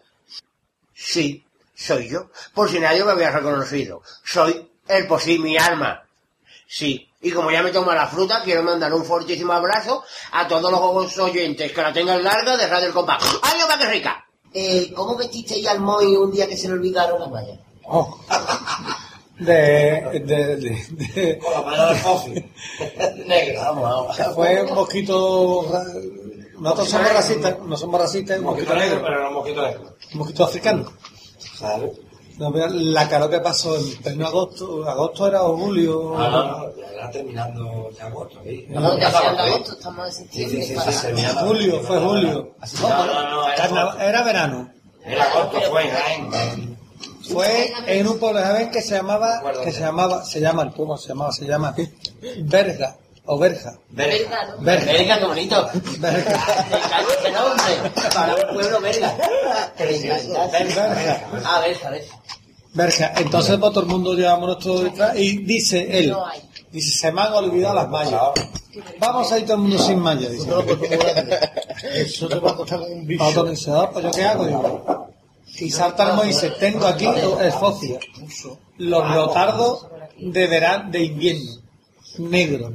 Sí, 0.95 1.45
soy 1.75 2.09
yo. 2.09 2.31
Por 2.55 2.71
si 2.71 2.79
nadie 2.81 3.05
me 3.05 3.13
había 3.13 3.31
reconocido. 3.31 4.03
Soy 4.25 4.71
el 4.89 5.07
posí, 5.07 5.39
mi 5.39 5.57
alma. 5.57 6.03
Sí, 6.67 7.09
y 7.21 7.33
como 7.33 7.51
ya 7.51 7.63
me 7.63 7.71
tomo 7.73 7.93
la 7.93 8.07
fruta, 8.07 8.43
quiero 8.45 8.63
mandar 8.63 8.93
un 8.95 9.05
fortísimo 9.05 9.53
abrazo 9.53 10.05
a 10.33 10.47
todos 10.47 10.71
los 10.71 11.19
oyentes 11.19 11.73
que 11.73 11.83
la 11.83 11.93
tengan 11.93 12.23
larga 12.23 12.57
de 12.57 12.67
Radio 12.69 12.87
El 12.89 12.93
Compás. 12.93 13.23
¡Ay, 13.43 13.61
va 13.69 13.79
que 13.79 13.87
rica! 13.87 14.25
Eh, 14.53 14.93
¿Cómo 14.95 15.17
vestiste 15.17 15.61
ya 15.61 15.73
al 15.73 15.81
Moy 15.81 16.17
un 16.17 16.31
día 16.31 16.47
que 16.49 16.57
se 16.57 16.69
le 16.69 16.75
olvidaron 16.75 17.21
las 17.21 17.31
mallas? 17.31 17.59
de, 17.89 19.00
de, 19.41 20.23
de- 20.25 20.57
de- 20.57 21.39
Con 21.39 21.73
la 21.73 21.95
fósil. 21.97 22.53
Negro. 23.27 23.61
Vamos, 23.61 23.83
vamos. 24.17 24.35
fue 24.35 24.63
un 24.63 24.75
mosquito 24.75 25.67
nosotros 26.59 26.89
somos 26.91 27.13
racistas 27.13 27.59
no 27.65 27.77
somos 27.77 28.01
racistas 28.01 28.39
un 28.39 28.45
mosquito 28.45 28.75
negro 28.75 29.01
pero 29.03 29.23
no 29.23 29.29
un 29.29 29.35
mosquito 29.35 29.63
negro. 29.63 29.97
un 30.13 30.19
mosquito 30.19 30.45
africano. 30.45 30.93
No, 32.39 32.51
pero 32.53 32.69
la 32.69 33.07
calor 33.09 33.29
que 33.31 33.41
pasó 33.41 33.77
en 33.77 33.97
pleno 34.03 34.27
agosto 34.27 34.89
agosto 34.89 35.27
era 35.27 35.43
o 35.45 35.57
julio 35.59 36.15
No, 36.17 36.31
no, 36.31 36.59
no, 36.59 36.77
ya 36.77 36.87
era 36.95 37.11
terminando 37.11 37.91
ya 37.99 38.07
agosto. 38.07 38.41
¿sí? 38.45 38.65
No, 38.71 38.99
ya 38.99 39.07
estaba 39.09 39.25
siendo 39.25 39.43
ahí. 39.43 39.53
agosto, 39.53 39.73
estamos 39.73 40.07
en 40.07 40.13
Sí, 40.13 40.19
septiembre. 40.23 40.63
sí, 40.63 40.69
sí, 40.69 40.75
para- 40.75 40.93
sí, 40.93 41.07
terminaba. 41.07 41.41
julio 41.43 41.81
fue 41.83 41.99
julio 41.99 42.55
No, 42.83 42.89
no, 43.07 43.31
no, 43.31 43.49
era, 43.53 44.09
era 44.09 44.23
verano 44.23 44.73
era 45.05 45.25
agosto, 45.25 45.61
fue 45.71 45.83
en 45.85 45.91
Jaén. 46.31 46.70
Fue 47.33 47.73
en 47.87 48.07
un 48.07 48.19
pueblo 48.19 48.41
de 48.41 48.47
Jaén 48.47 48.71
que 48.71 48.83
se 48.83 48.95
llamaba 48.97 49.43
que 49.65 49.73
se 49.73 49.81
llamaba 49.81 50.25
se 50.25 50.41
llama 50.41 50.63
el 50.63 50.73
pueblo 50.73 50.97
se 50.97 51.09
llamaba 51.09 51.33
se 51.33 51.45
llama 51.47 51.75
Verga 52.43 52.97
o 53.27 53.39
Verja 53.39 53.79
Verga. 53.91 54.57
Verga 54.61 54.87
Verga, 54.87 55.19
qué 55.19 55.25
bonito. 55.27 55.69
Verga 55.99 56.45
Qué 57.23 57.31
nombre. 57.31 57.91
Para 58.15 58.35
un 58.35 58.55
pueblo 58.55 58.81
verga. 58.81 59.17
Verga 59.79 61.27
A 61.45 61.61
ver, 61.61 61.77
a 61.87 61.91
ver. 61.91 62.05
Verja. 62.73 63.13
Entonces 63.17 63.57
pues, 63.59 63.73
todo 63.73 63.81
el 63.81 63.87
mundo 63.87 64.15
llevamos 64.15 64.47
nuestro 64.47 64.81
disfraz 64.81 65.17
y 65.17 65.39
dice 65.45 65.99
él, 65.99 66.15
dice, 66.71 66.99
se 66.99 67.13
me 67.13 67.23
han 67.23 67.33
olvidado 67.33 67.75
las 67.75 67.89
mallas. 67.89 68.21
Vamos 68.99 69.31
a 69.33 69.39
ir 69.39 69.45
todo 69.45 69.57
el 69.57 69.63
mundo 69.63 69.79
sin 69.79 69.99
mallas. 69.99 70.31
Dice. 70.33 70.49
Eso 71.95 72.29
te 72.29 72.39
va 72.39 72.53
a 72.53 72.57
costar 72.57 72.81
un 72.81 73.07
bicho. 73.07 73.25
Otro 73.25 73.45
dice, 73.45 73.71
"Ah, 73.75 73.91
pues 73.93 74.05
yo 74.05 74.11
qué 74.13 74.25
hago, 74.25 74.47
digo. 74.47 75.10
Y 75.61 75.71
saltamos 75.71 76.25
y 76.25 76.29
dice, 76.29 76.51
tengo 76.59 76.87
aquí 76.87 77.07
el 77.07 77.53
focia, 77.53 77.99
los 78.79 79.11
leotardos 79.11 79.87
de 80.19 80.47
verano, 80.47 80.91
de 80.91 81.05
invierno, 81.05 81.53
negros, 82.19 82.73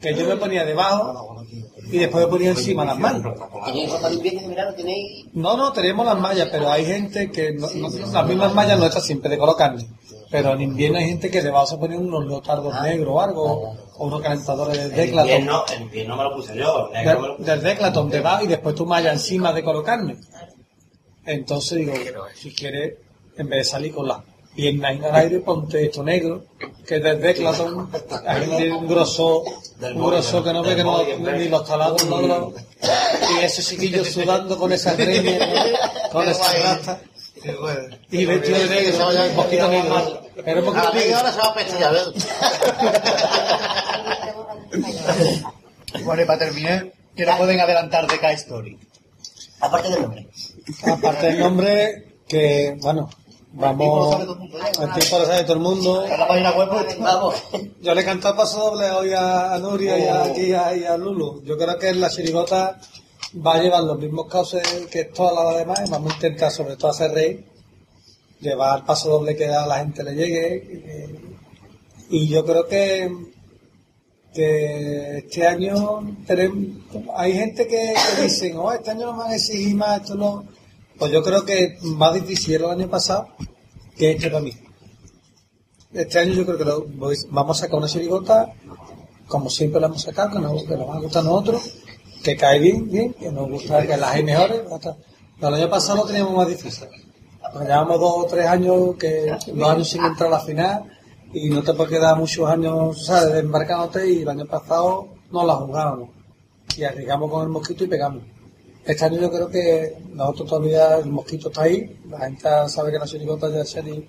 que 0.00 0.14
yo 0.14 0.26
me 0.26 0.36
ponía 0.36 0.64
debajo 0.64 1.42
y 1.90 1.98
después 1.98 2.24
me 2.24 2.30
ponía 2.30 2.50
encima 2.50 2.84
las 2.84 2.98
mallas. 2.98 3.22
No, 5.32 5.56
no, 5.56 5.72
tenemos 5.72 6.04
las 6.06 6.18
mallas, 6.18 6.48
pero 6.50 6.70
hay 6.70 6.84
gente 6.84 7.30
que, 7.30 7.52
no, 7.52 7.68
no- 7.74 7.88
las 8.12 8.26
mismas 8.26 8.54
mallas 8.54 8.78
nuestras 8.78 9.04
siempre 9.04 9.30
de 9.30 9.38
color 9.38 9.56
carne. 9.56 9.86
Pero 10.30 10.54
en 10.54 10.62
invierno 10.62 10.98
hay 10.98 11.06
gente 11.08 11.30
que 11.30 11.42
debajo 11.42 11.66
se 11.66 11.76
pone 11.76 11.96
unos 11.96 12.26
leotardos 12.26 12.74
negros 12.82 13.14
o 13.14 13.20
algo, 13.20 13.76
o 13.96 14.06
unos 14.06 14.20
calentadores 14.20 14.76
de 14.78 14.84
En 14.84 14.94
Declaton. 14.96 15.30
en 15.76 15.82
invierno 15.82 16.16
me 16.16 16.24
lo 16.24 16.34
puse 16.34 16.56
yo. 16.56 16.88
Negro 16.92 17.36
Del, 17.38 17.44
del 17.46 17.62
Declaton 17.62 18.10
debajo 18.10 18.44
y 18.44 18.48
después 18.48 18.74
tu 18.74 18.84
malla 18.84 19.12
encima 19.12 19.52
de 19.52 19.62
color 19.62 19.84
carne. 19.84 20.16
Entonces 21.26 21.78
digo, 21.78 21.92
si 22.34 22.54
quieres, 22.54 22.94
en 23.36 23.48
vez 23.48 23.58
de 23.58 23.64
salir 23.64 23.94
con 23.94 24.08
las 24.08 24.18
piernas 24.54 24.92
en 24.92 25.04
el 25.04 25.14
aire, 25.14 25.40
ponte 25.40 25.84
esto 25.84 26.02
negro, 26.02 26.44
que 26.86 26.96
es 26.96 27.02
del 27.02 27.20
Declaton, 27.20 27.90
ahí 28.26 28.46
tiene 28.56 28.76
un 28.76 28.86
grosor, 28.86 29.42
un 29.80 30.06
grosor 30.06 30.44
que 30.44 30.52
no 30.52 30.62
ve 30.62 30.76
que 30.76 30.84
no, 30.84 31.02
ni 31.32 31.48
los 31.48 31.66
talados 31.66 32.04
no 32.06 32.20
lo... 32.20 32.52
Y 33.36 33.44
esos 33.44 33.66
chiquillos 33.66 34.08
sudando 34.08 34.58
con 34.58 34.72
esas 34.72 34.96
greñas, 34.96 35.48
con 36.12 36.28
esas 36.28 36.62
rastas. 36.62 36.98
Y 38.10 38.24
vestido 38.24 38.58
de 38.58 38.68
negro, 38.68 39.08
un 39.08 39.36
poquito 39.36 39.68
negro. 39.68 40.20
Era 40.44 40.60
un 40.60 40.66
poquito 40.66 40.92
negro. 40.94 41.18
hora 41.18 41.32
se 41.32 41.38
va 41.38 41.46
a 41.46 41.54
pestillar, 41.54 41.92
¿ves? 41.92 42.26
Bueno, 46.04 46.22
y 46.22 46.24
para 46.24 46.38
terminar, 46.38 46.92
que 47.14 47.26
no 47.26 47.36
pueden 47.36 47.60
adelantar 47.60 48.06
de 48.06 48.18
K-Story. 48.18 48.78
Aparte 49.60 49.90
del 49.90 50.02
nombre. 50.02 50.26
Aparte 50.90 51.26
del 51.26 51.38
nombre, 51.40 52.16
que, 52.28 52.76
bueno, 52.80 53.08
vamos, 53.52 54.20
el 54.20 54.92
tiempo 54.92 55.18
lo 55.18 55.26
sabe 55.26 55.42
todo 55.44 55.54
el 55.54 55.60
mundo. 55.62 56.04
En 56.04 56.18
la 56.18 56.28
página 56.28 56.52
web, 56.52 56.68
pues, 56.70 56.98
Vamos. 56.98 57.34
Yo 57.80 57.94
le 57.94 58.04
canté 58.04 58.28
el 58.28 58.34
paso 58.34 58.70
doble 58.70 58.90
hoy 58.90 59.12
a, 59.12 59.54
a 59.54 59.58
Nuria 59.58 59.98
y 59.98 60.06
a, 60.06 60.24
aquí 60.24 60.52
a, 60.52 60.76
y 60.76 60.84
a 60.84 60.96
Lulu. 60.96 61.42
Yo 61.44 61.56
creo 61.56 61.78
que 61.78 61.92
la 61.94 62.08
chirigota 62.10 62.78
va 63.44 63.54
a 63.54 63.62
llevar 63.62 63.82
los 63.84 63.98
mismos 63.98 64.26
cauces 64.28 64.62
que 64.90 65.04
todas 65.04 65.44
las 65.44 65.56
demás 65.58 65.80
y 65.86 65.90
vamos 65.90 66.12
a 66.12 66.14
intentar 66.14 66.50
sobre 66.50 66.76
todo 66.76 66.90
hacer 66.90 67.10
reír, 67.10 67.44
llevar 68.40 68.78
el 68.78 68.84
paso 68.84 69.10
doble 69.10 69.36
que 69.36 69.46
a 69.46 69.66
la 69.66 69.78
gente 69.78 70.02
le 70.04 70.14
llegue. 70.14 70.54
eh, 70.84 71.20
y 72.10 72.28
yo 72.28 72.44
creo 72.44 72.66
que, 72.66 73.10
que 74.34 75.18
este 75.18 75.46
año 75.46 76.16
tenemos, 76.26 76.76
hay 77.16 77.32
gente 77.32 77.66
que, 77.66 77.94
que 78.16 78.22
dicen, 78.22 78.56
oh, 78.58 78.72
este 78.72 78.90
año 78.90 79.06
no 79.06 79.12
me 79.14 79.18
van 79.20 79.30
a 79.32 79.36
exigir 79.36 79.74
más, 79.74 80.02
esto 80.02 80.14
no. 80.14 80.44
Pues 80.98 81.12
yo 81.12 81.22
creo 81.22 81.44
que 81.44 81.76
más 81.82 82.14
difícil 82.14 82.54
era 82.54 82.66
el 82.66 82.80
año 82.80 82.88
pasado 82.90 83.28
que 83.96 84.12
este 84.12 84.28
para 84.30 84.42
mí. 84.42 84.52
Este 85.92 86.18
año 86.18 86.32
yo 86.34 86.44
creo 86.46 86.58
que 86.58 86.64
lo- 86.64 86.86
vamos 87.30 87.58
a 87.58 87.60
sacar 87.64 87.78
una 87.78 87.86
chirigota, 87.88 88.52
como 89.28 89.48
siempre 89.50 89.80
la 89.80 89.86
hemos 89.86 90.02
sacado, 90.02 90.30
que 90.32 90.38
nos, 90.40 90.64
que 90.64 90.76
nos 90.76 90.88
va 90.88 90.96
a 90.96 91.00
gustar 91.00 91.22
a 91.22 91.24
nosotros, 91.26 91.62
que 92.22 92.36
cae 92.36 92.58
bien, 92.58 92.90
bien, 92.90 93.12
que 93.14 93.30
nos 93.30 93.48
gusta, 93.50 93.86
que 93.86 93.96
las 93.96 94.10
hay 94.14 94.24
mejores. 94.24 94.62
Pero 95.40 95.48
el 95.56 95.62
año 95.62 95.70
pasado 95.70 95.98
lo 95.98 96.04
teníamos 96.06 96.34
más 96.34 96.48
difícil. 96.48 96.88
Pues 97.52 97.64
llevamos 97.66 98.00
dos 98.00 98.12
o 98.16 98.24
tres 98.26 98.46
años, 98.46 98.96
que 98.98 99.36
dos 99.54 99.68
años 99.68 99.88
sin 99.88 100.04
entrar 100.04 100.28
a 100.28 100.38
la 100.38 100.40
final, 100.40 100.84
y 101.32 101.48
no 101.50 101.62
te 101.62 101.74
puedes 101.74 101.92
quedar 101.92 102.16
muchos 102.16 102.48
años, 102.48 103.04
¿sabes?, 103.06 103.32
desmarcándote, 103.34 104.10
y 104.10 104.22
el 104.22 104.28
año 104.28 104.46
pasado 104.46 105.08
no 105.30 105.44
la 105.46 105.54
jugábamos. 105.54 106.10
Y 106.76 106.84
arriesgamos 106.84 107.30
con 107.30 107.42
el 107.42 107.48
mosquito 107.50 107.84
y 107.84 107.88
pegamos. 107.88 108.22
Este 108.86 109.04
año 109.04 109.18
yo 109.20 109.30
creo 109.30 109.48
que 109.48 109.96
nosotros 110.12 110.48
todavía 110.50 110.98
el 110.98 111.06
mosquito 111.10 111.48
está 111.48 111.62
ahí, 111.62 111.98
la 112.10 112.18
gente 112.20 112.48
sabe 112.68 112.92
que 112.92 112.98
la 112.98 113.06
chirigota 113.06 113.48
ya 113.48 113.64
Seri 113.64 114.06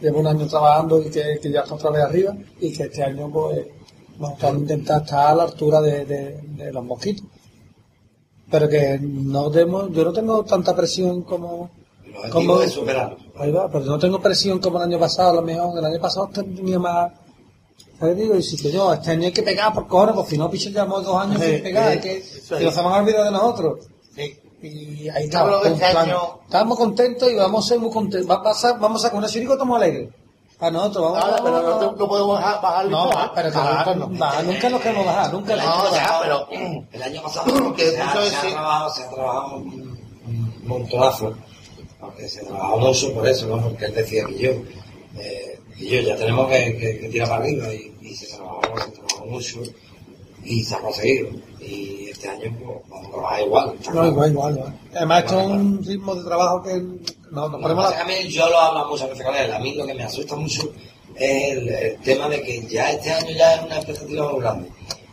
lleva 0.00 0.18
un 0.18 0.26
año 0.26 0.46
trabajando 0.46 1.00
y 1.00 1.08
que, 1.10 1.38
que 1.40 1.50
ya 1.50 1.60
está 1.60 1.74
otra 1.74 1.90
vez 1.90 2.02
arriba 2.02 2.34
y 2.60 2.72
que 2.72 2.82
este 2.84 3.02
año 3.02 3.30
pues 3.32 3.66
vamos 4.18 4.42
a 4.44 4.50
intentar 4.50 5.02
estar 5.02 5.28
a 5.28 5.34
la 5.34 5.42
altura 5.44 5.80
de, 5.80 6.04
de- 6.04 6.40
de 6.42 6.72
los 6.72 6.84
mosquitos. 6.84 7.24
Pero 8.50 8.68
que 8.68 8.98
no 9.00 9.48
demos, 9.48 9.90
yo 9.92 10.04
no 10.04 10.12
tengo 10.12 10.44
tanta 10.44 10.74
presión 10.76 11.22
como, 11.22 11.70
como 12.32 12.60
es 12.62 12.76
ahí 13.38 13.50
va, 13.52 13.68
pero 13.70 13.84
no 13.86 13.98
tengo 13.98 14.20
presión 14.20 14.58
como 14.58 14.78
el 14.78 14.84
año 14.84 14.98
pasado, 14.98 15.30
a 15.30 15.34
lo 15.36 15.42
mejor 15.42 15.78
el 15.78 15.84
año 15.84 16.00
pasado 16.00 16.28
tenía 16.28 16.78
más 16.78 17.12
¿sabes? 17.98 18.16
Digo, 18.16 18.34
y 18.36 18.42
si 18.42 18.56
que 18.56 18.70
yo, 18.72 18.92
este 18.92 19.12
año 19.12 19.26
hay 19.26 19.32
que 19.32 19.42
pegar 19.42 19.72
por 19.72 19.86
cojones, 19.86 20.14
porque 20.14 20.30
si 20.32 20.38
no, 20.38 20.50
picho, 20.50 20.68
llevamos 20.70 21.04
dos 21.04 21.16
años 21.16 21.40
Sí, 21.40 21.52
sin 21.52 21.62
pegar, 21.62 21.88
hay 21.88 22.00
que, 22.00 22.18
nos 22.50 22.60
es. 22.62 22.76
vamos 22.76 22.92
a 22.92 23.00
olvidar 23.02 23.24
de 23.24 23.30
nosotros. 23.30 23.86
Sí. 24.14 24.38
Y 24.62 25.08
ahí 25.08 25.24
estamos. 25.24 25.64
año- 25.82 26.40
Estamos 26.44 26.78
contentos 26.78 27.30
y 27.30 27.34
vamos 27.36 27.64
a 27.64 27.68
ser 27.68 27.78
muy 27.78 27.90
contentos. 27.90 28.30
Va 28.30 28.36
a 28.36 28.42
pasar, 28.42 28.78
vamos 28.78 29.02
a 29.02 29.08
sacar 29.08 29.18
una 29.18 29.28
chirico, 29.28 29.52
estamos 29.54 29.76
alegres. 29.80 30.10
A 30.58 30.70
nosotros, 30.70 31.12
vamos 31.12 31.24
Ahora, 31.24 31.42
pero 31.42 31.62
no, 31.62 31.78
te- 31.78 31.96
no 31.98 32.08
podemos 32.08 32.38
bajar, 32.38 32.60
bajar 32.60 32.84
el 32.84 32.90
No, 32.90 33.10
pero 33.34 33.50
bajar, 33.50 33.98
bajar, 34.10 34.44
nunca 34.44 34.68
nos 34.68 34.80
queremos 34.82 35.06
bajar, 35.06 35.32
nunca 35.32 35.54
queremos 35.54 35.90
bajar. 35.90 36.20
pero 36.22 36.48
El 36.92 37.02
año 37.02 37.22
pasado 37.22 37.74
Que 37.74 37.90
se, 37.90 38.00
ha, 38.02 38.12
se 38.30 38.50
trabajado, 38.50 38.90
se 38.90 39.02
ha 39.04 39.08
trabajado 39.10 39.56
un, 39.56 39.98
montonazo, 40.64 41.34
porque 41.98 42.28
se 42.28 42.44
trabajó 42.44 42.76
mucho 42.78 43.14
por 43.14 43.26
eso, 43.26 43.46
¿no? 43.46 43.62
porque 43.62 43.86
él 43.86 43.94
decía 43.94 44.24
que 44.26 44.38
yo, 44.38 44.50
eh, 45.18 45.58
que 45.78 45.88
yo 45.88 46.00
ya 46.02 46.16
tenemos 46.16 46.46
que, 46.48 46.76
que, 46.76 46.98
que 47.00 47.08
tirar 47.08 47.28
para 47.30 47.42
arriba 47.42 47.72
y, 47.72 47.96
y 48.02 48.14
se 48.14 48.26
trabajó, 48.36 48.60
se 48.84 48.90
trabajó 48.90 49.26
mucho 49.26 49.60
y 50.44 50.62
se 50.64 50.74
ha 50.74 50.78
conseguido. 50.78 51.28
Y 51.60 52.08
este 52.10 52.28
año 52.28 52.56
pues, 52.58 52.78
vamos 52.88 53.06
a 53.06 53.10
trabajar 53.10 53.40
igual. 53.42 53.74
No, 53.92 54.06
igual, 54.06 54.30
igual, 54.32 54.54
igual. 54.56 54.80
Además, 54.94 55.24
esto 55.24 55.40
es 55.40 55.46
un 55.46 55.84
ritmo 55.84 56.14
de 56.14 56.24
trabajo 56.24 56.62
que 56.62 56.74
no, 57.30 57.48
nos 57.48 57.60
ponemos 57.62 57.90
la... 57.90 58.04
mí, 58.04 58.28
yo 58.28 58.48
lo 58.48 58.58
hablo 58.58 58.88
muchas 58.88 59.08
veces 59.10 59.24
con 59.24 59.34
él, 59.34 59.52
a 59.52 59.58
mí 59.58 59.74
lo 59.74 59.86
que 59.86 59.94
me 59.94 60.02
asusta 60.04 60.36
mucho 60.36 60.62
es 61.16 61.52
el, 61.52 61.68
el 61.68 62.00
tema 62.00 62.28
de 62.28 62.42
que 62.42 62.66
ya 62.66 62.90
este 62.90 63.12
año 63.12 63.30
ya 63.36 63.54
es 63.56 63.62
una 63.64 63.76
expectativa 63.76 64.30
muy 64.32 64.40
grande. 64.40 64.68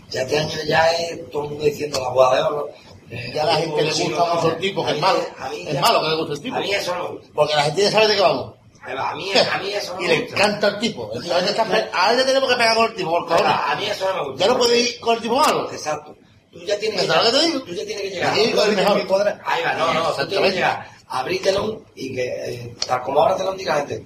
Ya 0.10 0.22
este 0.22 0.40
año 0.40 0.56
ya 0.68 0.88
es 0.92 1.30
todo 1.30 1.44
el 1.44 1.50
mundo 1.50 1.66
diciendo 1.66 2.00
la 2.00 2.10
boda 2.10 2.36
de 2.36 2.42
oro. 2.44 2.70
eh, 3.10 3.32
Ya 3.36 3.44
a 3.44 3.46
la 3.46 3.56
gente 3.58 3.82
le 3.84 3.90
gusta 3.92 4.26
no, 4.26 4.36
mucho 4.36 4.52
el 4.52 4.58
tipo, 4.58 4.86
que 4.86 4.92
es 4.94 5.02
malo. 5.02 5.20
Es 5.68 5.82
malo 5.82 6.02
que 6.02 6.08
le 6.10 6.16
guste 6.16 6.34
el 6.36 6.42
tipo. 6.42 6.56
A 6.56 6.60
mí 6.62 6.72
eso 6.72 6.96
no. 6.96 7.20
Porque 7.36 7.56
la 7.56 7.64
gente 7.64 7.82
ya 7.82 7.92
sabe 7.92 8.08
de 8.08 8.16
qué 8.16 8.22
vamos. 8.22 8.54
A 8.88 9.16
mí, 9.16 9.32
a 9.34 9.58
mí 9.58 9.70
eso 9.74 9.94
no 9.96 10.02
Y 10.02 10.04
me 10.04 10.10
le 10.10 10.22
gusta. 10.22 10.36
encanta 10.38 10.68
el 10.70 10.80
tipo. 10.80 11.12
A 11.14 11.18
veces, 11.20 11.50
está 11.50 11.66
pe- 11.66 11.90
a 11.92 12.10
veces 12.12 12.26
tenemos 12.26 12.50
que 12.50 12.56
pegar 12.56 12.76
con 12.76 12.86
el 12.86 12.96
tipo, 12.96 13.10
por 13.12 13.28
favor. 13.30 13.46
A 13.46 13.76
mí 13.80 13.86
eso 13.86 14.08
no 14.14 14.14
me 14.24 14.30
gusta. 14.30 14.46
Ya 14.46 14.52
no 14.52 14.58
puedes 14.58 14.90
ir 14.94 15.00
con 15.00 15.16
el 15.16 15.22
tipo 15.22 15.36
malo. 15.36 15.72
Exacto. 15.72 16.16
Tú 16.52 16.60
ya 16.64 16.80
tienes 16.80 17.02
que 17.02 17.08
¿Sabes 17.08 17.26
lo 17.26 17.32
que 17.32 17.38
te 17.38 17.46
digo? 17.52 17.60
Tú 17.64 17.74
ya 17.74 17.86
tienes 17.86 18.04
que 18.04 18.10
llegar. 18.10 18.34
Sí, 18.36 18.52
con 18.52 18.70
el 18.70 18.76
mejor. 18.76 18.98
Ahí 19.46 19.64
va, 19.64 19.74
no, 19.74 19.94
no, 19.94 20.12
tú 20.14 20.28
tienes 20.28 20.50
que 20.50 20.56
llegar. 20.56 20.90
Abrítelo 21.10 21.82
y 21.96 22.16
que, 22.16 22.24
eh, 22.26 22.76
tal 22.88 23.02
como 23.02 23.22
ahora 23.22 23.36
te 23.38 23.44
lo 23.44 23.54
diga 23.54 23.76
la 23.76 23.82
gente, 23.88 24.06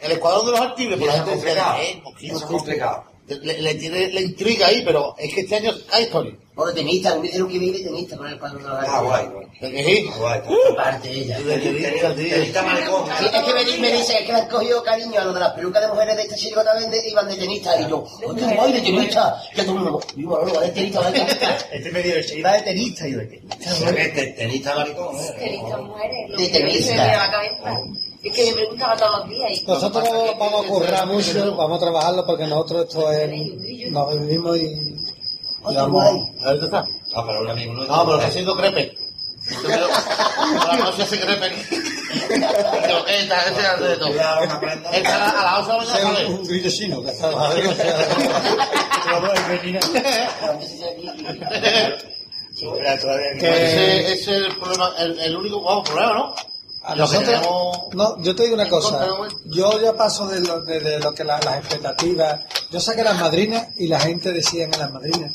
El 0.00 0.12
escuadrón 0.12 0.46
de 0.46 0.52
los 0.52 0.60
artibles, 0.60 0.98
por 0.98 1.08
la 1.08 1.14
es 1.16 1.22
complicado. 1.22 1.76
eh, 1.78 2.02
Eso 2.22 2.36
es 2.36 2.42
complicado. 2.44 3.04
Le, 3.28 3.60
le 3.60 3.74
tiene 3.74 4.12
la 4.12 4.20
intriga 4.20 4.68
ahí, 4.68 4.82
pero 4.84 5.14
es 5.18 5.34
que 5.34 5.40
este 5.40 5.56
año 5.56 5.72
hay 5.90 6.04
historia. 6.04 6.34
O 6.58 6.66
de 6.66 6.72
tenista, 6.72 7.14
me 7.16 7.22
dijeron 7.22 7.48
que 7.48 7.58
vive 7.58 7.78
de 7.78 7.84
tenista 7.84 8.16
con 8.16 8.26
el 8.28 8.38
cuadro 8.38 8.58
de 8.58 8.64
la 8.64 8.80
Ah, 8.80 9.02
guay, 9.02 9.26
guay. 9.26 9.46
¿De 9.60 9.70
que 9.72 9.84
sí? 9.84 10.10
Guay, 10.18 10.40
Aparte 10.72 11.10
ella. 11.10 11.38
De 11.38 11.58
tenista. 11.58 12.14
Tenista 12.14 12.62
maricón. 12.62 13.04
Sí, 13.18 13.26
es 13.26 13.42
que 13.42 13.52
me, 13.52 13.78
me 13.78 13.92
dice 13.92 14.24
que 14.24 14.32
le 14.32 14.38
han 14.38 14.48
cogido 14.48 14.82
cariño 14.82 15.20
a 15.20 15.24
lo 15.24 15.34
de 15.34 15.40
las 15.40 15.52
pelucas 15.52 15.82
de 15.82 15.88
mujeres 15.88 16.16
de 16.16 16.22
esta 16.22 16.36
chirigota 16.36 16.72
vende 16.74 17.08
iban 17.10 17.28
de 17.28 17.36
tenista 17.36 17.78
y 17.78 17.88
yo, 17.90 17.98
¡oh, 17.98 18.34
qué 18.34 18.54
guay 18.54 18.72
de 18.72 18.80
tenista! 18.80 19.42
Ya 19.54 19.64
todo 19.66 19.76
el 19.76 19.82
mundo, 19.82 20.00
digo, 20.14 20.38
no, 20.46 20.52
no, 20.54 20.60
de 20.60 20.68
tenista, 20.70 21.10
de 21.10 21.18
tenista. 21.18 21.58
Este 21.72 21.90
me 21.92 22.22
se 22.22 22.38
iba 22.38 22.52
de 22.52 22.62
tenista 22.62 23.06
y 23.06 23.12
yo 23.12 23.18
de 23.18 23.26
tenista. 23.26 24.34
Tenista 24.36 24.74
maricón, 24.76 25.16
eh. 25.16 25.34
Tenista 25.38 25.76
mujeres. 25.76 26.38
De 26.38 26.48
tenista. 26.48 27.30
Es 28.22 28.32
que 28.32 28.46
me 28.46 28.52
preguntaba 28.54 28.96
todos 28.96 29.18
los 29.20 29.28
días 29.28 29.50
y... 29.62 29.66
Nosotros 29.66 30.04
vamos 30.38 30.64
a 30.64 30.68
currar 30.68 31.06
mucho, 31.06 31.56
vamos 31.56 31.76
a 31.76 31.80
trabajarlo 31.80 32.26
porque 32.26 32.46
nosotros 32.46 32.86
esto 32.88 33.10
es, 33.12 33.90
nos 33.90 34.20
vivimos 34.20 34.56
y, 34.56 34.62
y 34.66 35.74
vamos. 35.74 36.04
A 36.42 36.50
ver, 36.50 36.60
¿dónde 36.60 36.64
está? 36.66 36.82
No, 37.14 37.26
pero 37.26 37.40
un 37.42 37.50
amigo 37.50 37.72
no. 37.74 37.84
No, 37.84 38.04
pero 38.04 38.16
está 38.16 38.28
haciendo 38.28 38.56
crepe. 38.56 38.94
Por 39.62 39.70
la 39.70 40.76
noche 40.76 41.02
hace 41.02 41.20
crepe. 41.20 41.52
Esta 44.92 45.14
a 45.14 45.18
la- 45.18 45.30
a 45.30 45.60
las 45.60 45.68
8 45.68 45.80
de 45.80 45.86
la 45.86 45.94
Ese 45.94 46.04
mañana 46.04 46.10
es 46.10 46.16
sale. 46.16 46.26
un 46.26 46.44
grillo 46.46 46.70
chino 46.70 46.96
Ese 52.56 54.12
ese 54.12 54.12
es 54.14 54.28
el 54.28 54.56
problema, 54.56 54.90
el, 54.98 55.18
el 55.20 55.36
único 55.36 55.82
problema, 55.84 56.12
¿no? 56.14 56.34
A 56.86 56.94
Lo 56.94 57.02
nosotros, 57.02 57.40
no, 57.94 58.22
yo 58.22 58.34
te 58.36 58.44
digo 58.44 58.54
una 58.54 58.68
cosa, 58.68 59.04
yo 59.46 59.80
ya 59.80 59.92
paso 59.96 60.28
de 60.28 60.38
lo, 60.40 60.60
de, 60.62 60.78
de 60.80 61.00
lo 61.00 61.12
que 61.12 61.24
la- 61.24 61.40
las 61.40 61.58
expectativas, 61.58 62.40
yo 62.70 62.78
saqué 62.80 63.02
las 63.02 63.18
madrinas 63.18 63.68
y 63.76 63.88
la 63.88 63.98
gente 63.98 64.32
decía 64.32 64.64
en 64.64 64.70
las 64.70 64.92
madrinas, 64.92 65.32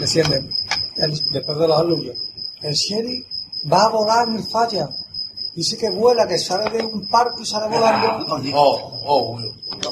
decían 0.00 0.28
de- 0.30 0.50
el- 0.96 1.20
después 1.32 1.58
de 1.58 1.68
los 1.68 1.78
alumnos, 1.78 2.16
el 2.62 2.74
Sherry 2.74 3.24
va 3.72 3.84
a 3.84 3.88
volar 3.90 4.28
en 4.28 4.36
el 4.38 4.44
falla, 4.50 4.88
dice 5.54 5.76
que 5.78 5.90
vuela, 5.90 6.26
que 6.26 6.38
sale 6.38 6.68
de 6.76 6.84
un 6.84 7.08
parque 7.08 7.42
y 7.42 7.46
sale 7.46 7.68
volando, 7.68 8.26
Oh, 8.56 8.92
oh, 9.06 9.38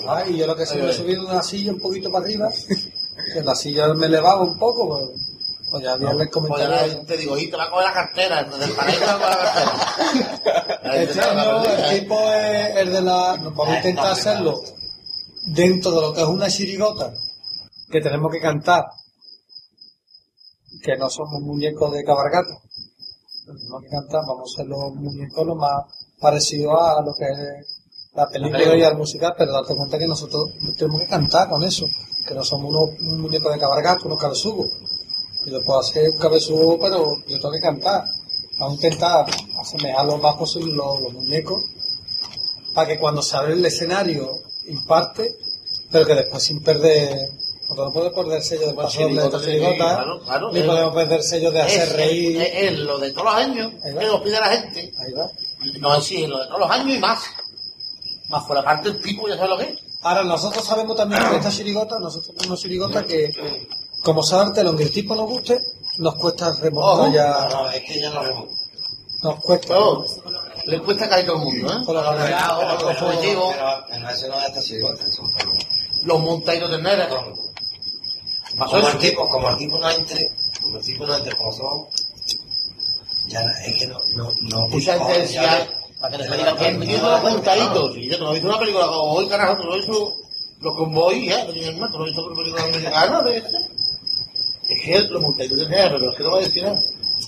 Ay, 0.08 0.34
y 0.34 0.38
yo 0.38 0.46
lo 0.48 0.56
que 0.56 0.66
se 0.66 0.76
me 0.78 0.92
subido 0.92 1.24
una 1.26 1.42
silla 1.44 1.72
un 1.72 1.78
poquito 1.80 2.10
para 2.10 2.24
arriba, 2.24 2.50
que 3.32 3.40
la 3.42 3.54
silla 3.54 3.86
me 3.94 4.06
elevaba 4.06 4.42
un 4.42 4.58
poco, 4.58 4.88
pues, 4.88 5.27
pues 5.70 5.82
ya 5.82 5.92
había 5.92 6.10
el 6.10 6.28
Pues 6.30 7.06
te 7.06 7.16
digo, 7.16 7.36
y 7.36 7.50
te 7.50 7.56
va 7.56 7.64
a 7.64 7.70
coger 7.70 7.86
la 7.86 7.92
cartera, 7.92 8.44
del 8.44 8.72
paraíso 8.72 9.00
te 9.00 9.06
va 9.06 9.12
a 9.12 9.18
coger 9.18 9.44
la 9.44 9.52
cartera. 9.52 10.74
Este 10.88 11.20
año 11.20 11.64
el 11.64 12.00
tipo 12.00 12.32
es 12.32 12.76
el 12.76 12.92
de 12.92 13.02
la. 13.02 13.36
no, 13.36 13.50
Vamos 13.50 13.74
a 13.74 13.76
intentar 13.76 14.12
hacerlo 14.12 14.54
dentro 15.46 15.90
de 15.92 16.00
lo 16.00 16.12
que 16.14 16.22
es 16.22 16.26
una 16.26 16.48
chirigota 16.48 17.12
que 17.90 18.00
tenemos 18.00 18.32
que 18.32 18.40
cantar, 18.40 18.84
que 20.82 20.96
no 20.96 21.10
somos 21.10 21.40
muñecos 21.42 21.92
de 21.92 22.04
cabargata. 22.04 22.54
Tenemos 23.44 23.82
que 23.82 23.88
cantar, 23.88 24.20
vamos 24.26 24.52
a 24.52 24.56
ser 24.56 24.66
los 24.66 24.94
muñecos 24.94 25.46
lo 25.46 25.54
más 25.56 25.84
parecido 26.20 26.80
a 26.80 27.02
lo 27.02 27.14
que 27.14 27.24
es 27.24 27.82
la 28.14 28.28
película 28.28 28.76
y 28.76 28.82
al 28.82 28.96
musical, 28.96 29.34
pero 29.36 29.52
date 29.52 29.76
cuenta 29.76 29.98
que 29.98 30.06
nosotros 30.06 30.50
tenemos 30.76 31.02
que 31.02 31.08
cantar 31.08 31.48
con 31.48 31.62
eso, 31.62 31.86
que 32.26 32.34
no 32.34 32.44
somos 32.44 32.70
unos 32.70 33.00
un 33.00 33.20
muñecos 33.20 33.52
de 33.52 33.60
cabargata, 33.60 34.06
unos 34.06 34.20
cabezugos. 35.44 35.60
Yo 35.60 35.62
puedo 35.66 35.80
hacer 35.80 36.10
un 36.10 36.18
cabezugo, 36.18 36.78
pero 36.80 37.16
yo 37.26 37.36
tengo 37.38 37.52
que 37.52 37.60
cantar. 37.60 38.04
Vamos 38.58 38.72
a 38.72 38.86
intentar 38.86 39.26
asemejar 39.60 40.04
lo 40.06 40.18
más 40.18 40.34
posible 40.36 40.72
los, 40.74 41.00
los 41.00 41.12
muñecos 41.12 41.62
para 42.74 42.88
que 42.88 42.98
cuando 42.98 43.22
se 43.22 43.36
abre 43.36 43.52
el 43.54 43.64
escenario 43.64 44.30
imparte, 44.66 45.34
pero 45.90 46.06
que 46.06 46.14
después 46.14 46.42
sin 46.42 46.62
perder. 46.62 47.16
Nosotros 47.62 47.88
no 47.88 47.92
podemos 47.92 48.14
perder 48.14 48.36
el 48.38 48.42
sello 48.42 48.66
de 48.68 48.74
paso 48.74 48.98
de 48.98 49.04
chirigota, 49.44 49.76
claro, 49.76 50.20
claro, 50.24 50.52
ni 50.52 50.60
es- 50.60 50.66
podemos 50.66 50.94
perder 50.94 51.18
el 51.18 51.22
sello 51.24 51.50
de 51.50 51.60
hacer 51.62 51.82
Es- 51.82 51.92
reír. 51.96 52.40
Es, 52.40 52.50
es 52.72 52.78
lo 52.78 52.98
de 52.98 53.10
todos 53.12 53.24
los 53.26 53.34
años, 53.34 53.72
que 53.82 53.92
nos 53.92 54.20
pide 54.22 54.40
la 54.40 54.46
gente. 54.48 54.92
Ahí 54.98 55.12
va. 55.12 55.30
No, 55.78 55.94
es 55.96 56.04
sí, 56.04 56.26
lo 56.26 56.38
de 56.40 56.46
todos 56.46 56.60
los 56.60 56.70
años 56.70 56.96
y 56.96 56.98
más. 56.98 57.18
Más 58.28 58.44
por 58.44 58.56
la 58.56 58.64
parte 58.64 58.90
del 58.90 59.00
pico, 59.02 59.28
ya 59.28 59.36
sabes 59.36 59.50
lo 59.50 59.58
que 59.58 59.64
es. 59.64 59.78
Ahora, 60.00 60.24
nosotros 60.24 60.64
sabemos 60.64 60.96
también 60.96 61.22
que 61.28 61.36
esta 61.36 61.50
chirigota, 61.50 61.98
nosotros 61.98 62.28
tenemos 62.36 62.46
una 62.48 62.56
chirigota 62.56 63.04
que, 63.06 63.30
como 64.08 64.22
saberte, 64.22 64.64
lo 64.64 64.74
que 64.74 64.84
el 64.84 64.90
tipo 64.90 65.14
nos 65.14 65.28
guste, 65.28 65.60
nos 65.98 66.14
cuesta 66.14 66.50
remontar 66.62 67.08
Ojo. 67.08 67.12
ya. 67.12 67.46
No, 67.50 67.70
es 67.70 67.82
que 67.82 68.00
ya 68.00 68.08
no 68.08 68.22
remonta. 68.22 68.54
Nos 69.22 69.40
cuesta. 69.40 69.74
No, 69.74 70.02
le 70.64 70.80
cuesta 70.80 71.10
caer 71.10 71.26
todo 71.26 71.36
el 71.36 71.42
mundo, 71.44 71.72
¿eh? 71.74 71.84
Con 71.84 71.94
los 71.94 72.06
agregados, 72.06 72.82
Los 76.04 76.20
montaitos 76.22 76.70
de. 76.70 76.78
Pasó 78.56 78.76
Como 78.76 78.88
el 78.88 78.98
tipo, 78.98 79.28
como 79.28 79.50
el 79.50 79.56
tipo 79.58 79.78
no 79.78 79.90
entre, 79.90 80.30
como 80.62 80.78
el 80.78 80.84
tipo 80.84 81.06
no 81.06 81.14
entre 81.14 81.36
como 81.36 81.52
son, 81.52 81.86
ya 83.26 83.42
es 83.66 83.76
que 83.76 83.86
no, 83.88 83.98
no, 84.16 84.32
no. 84.40 84.68
Mucha 84.68 84.96
decía, 84.96 85.68
para 86.00 86.16
que 86.16 86.24
digan 86.24 86.56
que 86.56 86.66
han 86.66 86.78
metido 86.78 87.10
los 87.10 87.22
montaditos. 87.30 87.94
Y 87.98 88.08
yo 88.08 88.18
no 88.18 88.30
he 88.30 88.32
visto 88.32 88.48
una 88.48 88.58
película 88.58 88.90
hoy, 88.90 89.28
carajo, 89.28 89.60
tú 89.60 89.64
lo 89.64 89.74
he 89.74 89.78
visto 89.78 90.14
los 90.60 90.74
convoy, 90.74 91.28
¿eh? 91.28 91.44
No 91.46 91.52
tienen 91.52 91.78
más, 91.78 91.92
tú 91.92 91.98
lo 91.98 92.04
he 92.04 92.06
visto 92.08 92.24
por 92.24 92.36
película 92.36 92.64
americana, 92.64 93.22
¿no? 93.22 93.77
Es 94.68 94.82
que 94.84 95.00
los 95.08 95.22
montaditos 95.22 95.58
de 95.58 95.68
negra, 95.68 95.90
pero 95.90 96.10
es 96.10 96.16
que 96.16 96.22
no 96.22 96.30
va 96.30 96.38
a 96.38 96.42
decir 96.42 96.62
nada. 96.62 96.80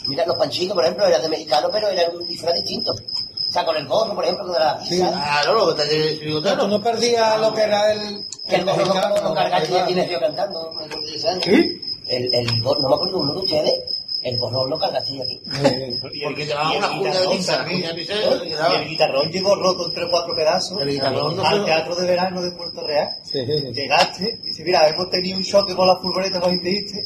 Mira, 0.07 0.27
los 0.27 0.37
panchitos, 0.37 0.75
por 0.75 0.85
ejemplo, 0.85 1.07
eran 1.07 1.23
de 1.23 1.29
mexicano, 1.29 1.69
pero 1.73 1.89
eran 1.89 2.17
un 2.17 2.29
disfraz 2.29 2.55
distinto. 2.55 2.93
O 2.93 3.53
sea, 3.53 3.65
con 3.65 3.77
el 3.77 3.87
gorro, 3.87 4.15
por 4.15 4.25
ejemplo, 4.25 4.47
con 4.47 4.55
la 4.55 4.79
pizza. 4.79 5.11
Claro, 5.11 5.75
los 5.75 5.89
chirigoteros. 5.89 6.69
no 6.69 6.83
perdías 6.83 7.41
lo 7.41 7.53
que 7.53 7.63
era 7.63 7.93
el. 7.93 8.25
Que 8.49 8.57
el 8.57 8.65
gorro 8.65 8.85
y 8.85 8.89
¿verdad? 8.89 9.69
ya 9.69 9.87
tienes 9.87 10.11
yo 10.11 10.21
cantando. 10.21 10.71
de. 11.03 11.19
¿Sí? 11.19 11.83
El, 12.09 12.35
el 12.35 12.63
gorro, 12.63 12.81
no 12.83 12.89
me 12.89 12.95
acuerdo 12.95 13.19
uno 13.19 13.33
de 13.33 13.39
ustedes, 13.41 13.75
el 14.23 14.39
gorro 14.39 14.67
lo 14.67 14.79
cargaste 14.79 15.21
aquí. 15.23 15.41
Porque 16.25 16.47
llevaba 16.47 16.77
una 16.77 16.89
cuña 16.91 17.13
de 17.13 17.21
de 17.21 17.29
pizza, 17.29 17.67
y 17.69 18.83
el 18.83 18.89
guitarrón 18.89 19.31
llegó 19.31 19.55
roto 19.57 19.87
en 19.89 19.95
tres 19.95 20.07
o 20.07 20.11
cuatro 20.11 20.35
pedazos 20.37 20.81
El 20.83 20.91
guitarrón 20.91 21.37
no 21.37 21.43
al 21.45 21.65
teatro 21.65 21.95
de 21.97 22.07
verano 22.07 22.43
de 22.43 22.53
Puerto 22.53 22.87
Real. 22.87 23.09
Sí. 23.25 23.45
Llegaste 23.73 24.39
y 24.43 24.47
dice, 24.49 24.65
mira, 24.65 24.89
hemos 24.89 25.11
tenido 25.11 25.39
un 25.39 25.45
choque 25.45 25.75
con 25.75 25.87
la 25.87 25.97
furgoneta 25.97 26.39
cuando 26.41 26.57
impediste. 26.57 26.99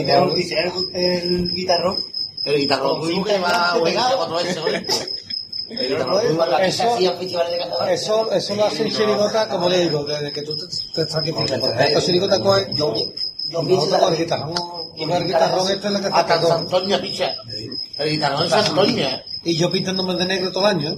Y 0.00 0.04
te 0.04 0.12
acabó. 0.12 0.34
dice, 0.34 0.56
el, 0.58 0.96
el 0.96 1.50
guitarrón. 1.52 1.98
El 2.44 2.56
guitarrón 2.56 3.00
tuvimos 3.00 3.26
que 3.26 3.32
llevar 3.34 3.80
huegazo 3.80 4.16
cuatro 4.16 4.36
veces. 4.36 5.08
El 5.68 7.08
aquí 7.08 7.36
Eso-. 7.36 7.86
Eso, 7.88 8.32
eso 8.32 8.56
lo 8.56 8.64
hace 8.66 8.82
un 8.82 8.90
chirigota, 8.90 9.48
como 9.48 9.68
le 9.68 9.80
digo, 9.80 10.04
desde 10.04 10.32
que 10.32 10.42
tú 10.42 10.56
te, 10.56 10.66
te 10.94 11.06
tranquilizas. 11.06 11.60
Porque 11.60 11.84
esta 11.84 12.00
chirigota 12.00 12.40
coge. 12.40 12.66
Yo, 12.74 12.94
yo 13.50 13.66
pienso 13.66 13.98
con 13.98 14.10
el 14.10 14.16
que 14.16 14.24
guitarrón, 14.24 14.54
el 14.98 15.26
guitarrón 15.26 15.70
este 15.70 15.86
es 15.86 15.92
lo 15.92 16.00
que 16.00 16.06
Hasta 16.06 16.20
está 16.20 16.34
en 16.34 16.40
todo. 16.40 16.50
Santoña 16.50 17.00
picha. 17.00 17.34
El 17.98 18.10
guitarrón 18.10 18.42
de 18.42 18.50
Santoña. 18.50 19.24
Y 19.44 19.56
yo 19.56 19.70
pintándome 19.70 20.14
de 20.14 20.24
negro 20.24 20.52
todo 20.52 20.68
el 20.68 20.76
año, 20.76 20.90
¿eh? 20.90 20.96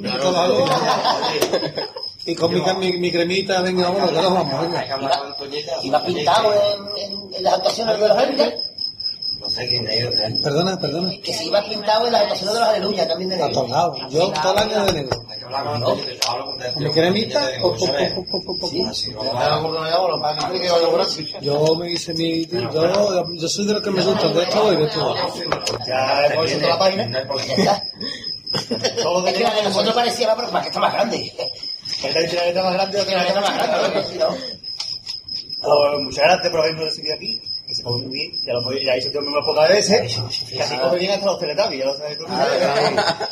Y 2.26 2.34
con 2.34 2.54
mi, 2.54 2.60
mi, 2.60 2.98
mi 2.98 3.12
cremita, 3.12 3.60
venga, 3.60 3.84
vámonos, 3.84 4.10
que 4.10 4.22
nos 4.22 4.32
vamos, 4.32 4.60
venga. 4.62 4.82
que 4.82 5.44
Toñita. 5.44 5.72
iba 5.82 6.02
pintado 6.04 6.54
en, 6.54 7.42
las 7.42 7.54
actuaciones 7.54 8.00
de 8.00 8.08
los 8.08 8.16
aleluya, 8.16 8.54
Perdona, 9.54 10.80
perdona. 10.80 11.10
que 11.22 11.32
se 11.32 11.44
iba 11.44 11.62
pintado 11.62 12.06
en 12.06 12.12
las 12.12 12.22
actuaciones 12.22 12.54
de 12.54 12.60
los 12.60 12.68
aleluya 12.68 13.08
también 13.08 13.30
de 13.30 13.36
negro. 13.36 13.66
Yo 14.10 14.32
todo 14.32 14.52
el 14.52 14.58
año 14.58 14.84
de 14.86 14.92
negro. 14.92 15.24
Que 16.78 16.90
cremita, 16.90 17.40
me 17.40 17.56
acuerdo 17.56 17.86
nada, 19.84 20.00
bueno, 20.00 20.20
para 20.20 20.38
que 20.38 20.46
cree 20.46 20.60
que 20.62 20.70
vaya 20.70 20.86
a 20.86 20.90
volar 20.90 21.06
picha. 21.06 21.40
Yo 21.40 21.76
me 21.76 21.92
hice 21.92 22.14
mi. 22.14 22.46
Yo, 22.46 23.34
yo 23.34 23.48
soy 23.48 23.66
de 23.66 23.72
los 23.74 23.82
que 23.82 23.90
me 23.90 24.02
gustan, 24.02 24.34
de 24.34 24.42
esto 24.42 24.62
voy, 24.62 24.76
de 24.76 24.84
esto. 24.84 25.14
Ya 25.86 26.26
hemos 26.26 26.52
toda 26.52 26.68
la 26.68 26.78
página. 26.78 27.20
Está. 27.56 27.82
Todo 29.02 29.26
Es 29.26 29.34
que 29.34 29.42
la 29.42 29.54
de 29.54 29.62
nosotros 29.62 29.94
parecía 29.94 30.34
pero 30.36 30.52
más 30.52 30.62
que 30.62 30.68
está 30.68 30.80
más 30.80 30.92
grande. 30.92 31.32
Esta 32.02 32.20
es 32.20 32.34
la 32.34 32.44
letra 32.44 32.62
más 32.64 32.74
grande 32.74 32.98
de 32.98 33.04
Que 33.04 33.14
la 33.14 33.24
letra 33.24 33.40
más 33.40 33.54
grande. 33.54 34.04
Pues 35.62 36.02
muchas 36.02 36.24
gracias 36.24 36.50
por 36.50 36.60
habernos 36.60 36.84
recibido 36.84 37.14
aquí. 37.14 37.40
Que 37.66 37.74
se 37.74 37.82
come 37.82 38.04
muy 38.06 38.12
bien. 38.12 38.32
Ya 38.44 38.52
lo 38.52 38.60
hemos 38.60 38.74
ya 38.82 38.94
dicho 38.94 39.10
yo 39.10 39.20
mismo 39.22 39.44
pocas 39.44 39.68
veces. 39.68 40.20
Casi 40.58 40.78
come 40.78 40.98
bien 40.98 41.12
hasta 41.12 41.26
los 41.26 41.38
teletubbies, 41.38 41.78
ya 41.80 41.86
lo 41.86 41.96
sabes 41.96 42.18
tú. 42.18 42.24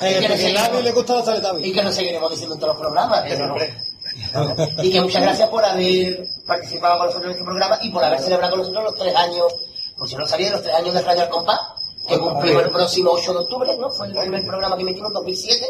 Eh, 0.00 0.24
porque 0.28 0.46
el 0.46 0.54
labio 0.54 0.80
le 0.80 0.92
gusta 0.92 1.14
los 1.16 1.24
teletubbies. 1.24 1.66
Y 1.66 1.72
que 1.72 1.82
nos 1.82 1.94
seguiremos 1.94 2.30
diciendo 2.30 2.54
en 2.54 2.60
todos 2.60 2.74
los 2.74 2.80
programas. 2.82 3.24
no-. 3.38 3.56
Y 4.82 4.90
que 4.92 5.00
muchas 5.00 5.22
gracias 5.22 5.48
por 5.48 5.64
haber 5.64 6.26
participado 6.46 6.98
con 6.98 7.06
nosotros 7.06 7.26
en 7.26 7.32
este 7.32 7.44
programa 7.44 7.78
y 7.82 7.90
por 7.90 8.04
haber 8.04 8.20
celebrado 8.20 8.50
con 8.52 8.60
nosotros 8.60 8.84
los 8.84 8.94
tres 8.96 9.14
años, 9.14 9.54
pues 9.98 10.10
si 10.10 10.16
no 10.16 10.22
lo 10.22 10.28
sabía, 10.28 10.50
los 10.50 10.62
tres 10.62 10.74
años 10.74 10.94
de 10.94 11.02
Radio 11.02 11.22
Al 11.22 11.28
Compás, 11.28 11.60
que 12.08 12.18
cumplimos 12.18 12.62
el 12.64 12.70
próximo 12.70 13.10
8 13.12 13.32
de 13.32 13.38
octubre, 13.38 13.76
¿no? 13.78 13.90
Fue 13.90 14.06
el 14.08 14.12
primer 14.14 14.44
programa 14.44 14.76
que 14.76 14.84
metimos 14.84 15.08
en 15.10 15.14
2007, 15.14 15.66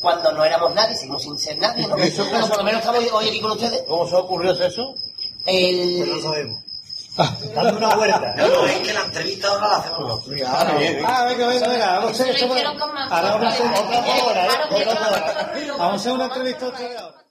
cuando 0.00 0.32
no 0.32 0.44
éramos 0.44 0.74
nadie, 0.74 0.96
seguimos 0.96 1.22
sin 1.22 1.38
ser 1.38 1.58
nadie, 1.58 1.86
¿no? 1.86 1.96
Eso- 1.96 2.26
Pero 2.30 2.48
por 2.48 2.56
lo 2.58 2.64
menos 2.64 2.80
estamos 2.80 3.04
hoy 3.12 3.28
aquí 3.28 3.40
con 3.40 3.50
ustedes. 3.52 3.82
¿Cómo 3.86 4.08
se 4.08 4.16
ocurrió 4.16 4.52
eso? 4.52 4.94
El... 5.46 5.96
Pues 5.98 6.08
no 6.08 6.14
lo 6.16 6.22
sabemos. 6.22 6.58
Dando 7.54 7.76
una 7.78 7.94
vuelta. 7.96 8.34
No, 8.36 8.48
no, 8.48 8.66
es 8.66 8.78
que 8.80 8.92
la 8.92 9.00
entrevista 9.04 9.48
ahora 9.48 9.68
la 9.68 9.76
hacemos 9.76 10.00
nosotros. 10.00 10.40
Ah, 10.46 11.24
venga, 11.26 11.48
venga, 11.48 11.68
venga. 11.68 11.98
Vamos 11.98 12.20
a 12.20 12.24
hacer 12.24 12.48
con 12.48 12.94
más 12.94 13.12
Ahora 13.12 13.30
vamos 13.30 13.46
a 13.46 13.48
hacer 13.50 13.66
fuerza. 13.66 13.80
otra 13.80 14.02
por 17.14 17.29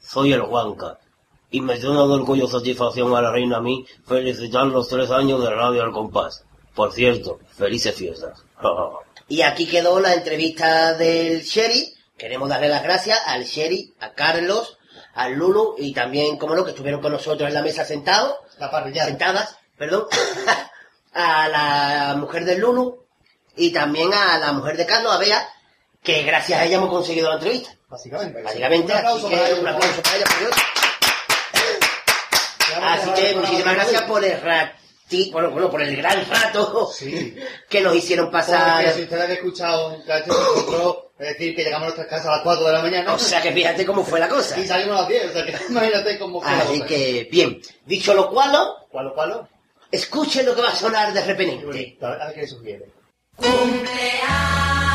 Soy 0.00 0.32
el 0.32 0.42
Juanca. 0.42 0.98
Y 1.50 1.60
me 1.60 1.76
llena 1.76 2.06
de 2.06 2.14
orgullo 2.14 2.44
y 2.44 2.48
satisfacción 2.48 3.14
a 3.14 3.22
la 3.22 3.30
reina 3.30 3.56
a 3.56 3.60
mí 3.60 3.86
felicitar 4.06 4.66
los 4.66 4.88
tres 4.88 5.10
años 5.10 5.42
de 5.42 5.50
Radio 5.50 5.82
al 5.82 5.92
Compás. 5.92 6.44
Por 6.74 6.92
cierto, 6.92 7.40
felices 7.56 7.94
fiestas. 7.94 8.44
Y 9.30 9.42
aquí 9.42 9.66
quedó 9.66 10.00
la 10.00 10.14
entrevista 10.14 10.94
del 10.94 11.42
Sherry. 11.42 11.92
Queremos 12.16 12.48
darle 12.48 12.70
las 12.70 12.82
gracias 12.82 13.20
al 13.26 13.44
Sherry, 13.44 13.92
a 14.00 14.14
Carlos, 14.14 14.78
al 15.12 15.34
Lulu 15.34 15.74
y 15.76 15.92
también, 15.92 16.38
como 16.38 16.54
no, 16.54 16.64
que 16.64 16.70
estuvieron 16.70 17.02
con 17.02 17.12
nosotros 17.12 17.46
en 17.46 17.52
la 17.52 17.60
mesa 17.60 17.84
sentados. 17.84 18.36
La 18.58 18.70
parrilla. 18.70 19.04
Sentadas, 19.04 19.58
perdón. 19.76 20.06
a 21.12 21.48
la 21.48 22.16
mujer 22.16 22.46
del 22.46 22.60
Lulu 22.60 23.04
y 23.54 23.70
también 23.70 24.14
a 24.14 24.38
la 24.38 24.52
mujer 24.52 24.78
de 24.78 24.86
Carlos, 24.86 25.12
a 25.12 25.18
Bea, 25.18 25.46
que 26.02 26.22
gracias 26.22 26.60
a 26.60 26.64
ella 26.64 26.76
hemos 26.76 26.88
conseguido 26.88 27.28
la 27.28 27.34
entrevista. 27.34 27.77
Básicamente. 27.88 28.42
Básicamente, 28.42 28.92
Un 28.92 28.98
aplauso 28.98 29.26
así 29.26 29.34
que 29.34 29.36
para 29.36 29.48
ella, 29.48 29.56
un 29.58 29.64
por 29.64 29.74
aplauso 29.74 30.02
para 30.02 30.16
ella, 30.16 30.24
por 30.26 30.38
Dios. 30.40 30.54
Así 32.82 33.10
que 33.22 33.34
muchísimas 33.34 33.74
gracias 33.74 34.02
por 34.02 34.24
el 34.24 34.40
rati, 34.40 35.30
bueno, 35.32 35.50
bueno, 35.50 35.70
por 35.70 35.82
el 35.82 35.96
gran 35.96 36.28
rato 36.28 36.90
que 37.68 37.80
nos 37.80 37.94
hicieron 37.96 38.30
pasar. 38.30 38.76
Porque 38.84 38.92
si 38.92 39.02
ustedes 39.02 39.24
han 39.24 39.30
escuchado 39.32 39.88
un 39.94 40.02
cacho, 40.02 40.28
nosotros, 40.28 40.96
es 41.18 41.28
decir, 41.28 41.56
que 41.56 41.64
llegamos 41.64 41.84
a 41.84 41.86
nuestras 41.86 42.06
casas 42.08 42.26
a 42.26 42.32
las 42.36 42.42
4 42.42 42.66
de 42.66 42.72
la 42.72 42.82
mañana. 42.82 43.14
O 43.14 43.18
sea 43.18 43.40
que 43.40 43.52
fíjate 43.52 43.86
cómo 43.86 44.04
fue 44.04 44.20
la 44.20 44.28
cosa. 44.28 44.58
Y 44.60 44.66
salimos 44.66 44.96
a 44.96 45.00
las 45.00 45.08
10, 45.08 45.24
o 45.24 45.32
sea 45.32 45.46
que 45.46 45.56
imagínate 45.70 46.18
cómo 46.18 46.40
fue 46.42 46.50
la 46.50 46.58
Así 46.58 46.74
cosa. 46.80 46.86
que, 46.86 47.28
bien. 47.32 47.60
Dicho 47.86 48.12
lo 48.14 48.28
cual, 48.30 48.52
¿Cuál, 48.90 49.12
cuál? 49.14 49.48
escuchen 49.90 50.44
lo 50.44 50.54
que 50.54 50.60
va 50.62 50.68
a 50.70 50.76
sonar 50.76 51.12
de 51.12 51.24
repente. 51.24 51.64
A 52.02 52.08
ver, 52.26 52.34
qué 52.34 52.40
le 52.42 52.46
sugiere. 52.46 52.84
Cumpleaños 53.34 54.87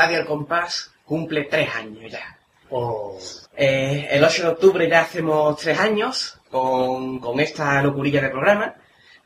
Radio 0.00 0.18
El 0.20 0.26
Compás 0.26 0.90
cumple 1.04 1.44
tres 1.44 1.68
años 1.74 2.10
ya. 2.10 2.38
Oh. 2.70 3.18
Eh, 3.56 4.08
el 4.12 4.22
8 4.24 4.42
de 4.42 4.48
octubre 4.48 4.88
ya 4.88 5.00
hacemos 5.02 5.56
tres 5.58 5.78
años 5.78 6.38
con, 6.50 7.18
con 7.18 7.38
esta 7.40 7.82
locurilla 7.82 8.22
de 8.22 8.30
programa. 8.30 8.74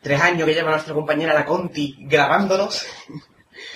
Tres 0.02 0.20
años 0.20 0.46
que 0.46 0.54
lleva 0.54 0.70
nuestra 0.72 0.94
compañera 0.94 1.32
la 1.34 1.44
Conti 1.44 1.96
grabándonos. 2.00 2.84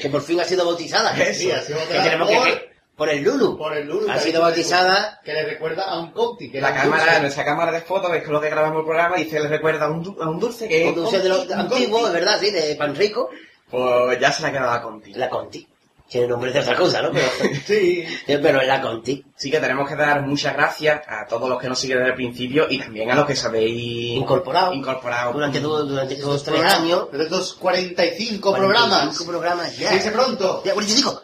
Que 0.01 0.09
por 0.11 0.23
fin 0.23 0.41
ha 0.41 0.45
sido 0.45 0.65
bautizada. 0.67 1.17
Eso. 1.17 1.39
Sí, 1.41 1.51
ha 1.53 1.61
sido 1.63 1.79
Que 1.79 1.85
bautizada 1.85 2.05
tenemos 2.05 2.29
que- 2.29 2.37
por- 2.37 2.45
que- 2.47 2.69
por 2.97 3.09
el 3.11 3.23
Lulu. 3.23 3.57
Por 3.57 3.77
el 3.77 3.87
Lulu. 3.87 4.11
Ha 4.11 4.19
sido 4.19 4.43
bautizada. 4.43 5.21
Que 5.25 5.33
le 5.33 5.45
recuerda 5.45 5.85
a 5.85 6.01
un 6.01 6.11
Conti. 6.11 6.51
Que 6.51 6.61
La 6.61 6.75
cámara, 6.75 7.05
dulce. 7.05 7.21
nuestra 7.21 7.45
cámara 7.45 7.71
de 7.73 7.81
fotos, 7.83 8.13
es 8.17 8.25
con 8.25 8.33
lo 8.33 8.41
que 8.41 8.51
grabamos 8.51 8.81
el 8.81 8.85
programa, 8.87 9.21
y 9.21 9.31
se 9.31 9.39
le 9.39 9.49
recuerda 9.49 9.85
a 9.87 9.91
un, 9.91 10.17
a 10.21 10.29
un 10.29 10.41
dulce 10.41 10.67
que 10.67 10.83
es 10.83 10.89
Un 10.89 10.95
dulce 10.97 11.21
de 11.21 11.29
los 11.29 11.39
Conti, 11.39 11.53
antiguos, 11.53 12.01
Conti. 12.03 12.15
de 12.15 12.21
verdad, 12.21 12.41
sí, 12.41 12.51
de 12.51 12.75
pan 12.75 12.95
rico. 12.97 13.31
Pues 13.71 14.19
ya 14.19 14.33
se 14.33 14.43
le 14.43 14.49
ha 14.49 14.53
quedado 14.53 14.73
la 14.73 14.83
Conti. 14.83 15.13
La 15.15 15.29
Conti. 15.29 15.69
Tiene 16.11 16.27
nombre 16.27 16.51
de 16.51 16.61
otra 16.61 16.75
cosa, 16.75 17.03
¿no? 17.03 17.11
Pero, 17.13 17.29
Sí. 17.67 18.05
pero 18.27 18.61
es 18.63 18.67
la 18.67 18.81
Conti. 18.81 19.23
Sí 19.37 19.51
que 19.51 19.61
tenemos 19.61 19.87
que 19.87 19.95
dar 19.95 20.23
muchas 20.23 20.55
gracias 20.55 21.03
a 21.07 21.27
todos 21.27 21.49
los 21.51 21.61
que 21.61 21.69
nos 21.69 21.79
siguen 21.79 21.99
desde 21.99 22.11
el 22.11 22.17
principio 22.17 22.67
y 22.71 22.79
también 22.79 23.11
a 23.11 23.15
los 23.15 23.27
que 23.27 23.37
sabéis 23.37 24.17
Incorporado. 24.17 24.73
incorporado 24.73 25.35
Durante, 25.35 25.61
todo- 25.61 25.85
durante 25.85 26.15
estos 26.15 26.37
Estos 26.37 26.55
tres 26.55 26.65
años. 26.65 27.13
De 27.13 27.25
estos 27.25 27.53
45 27.55 28.55
programas. 28.55 28.89
45 28.89 29.31
programas 29.31 29.77
ya. 29.77 29.89
Se 29.91 29.95
dice 29.97 30.11
pronto. 30.13 30.63
Ya, 30.65 30.73
45. 30.73 31.23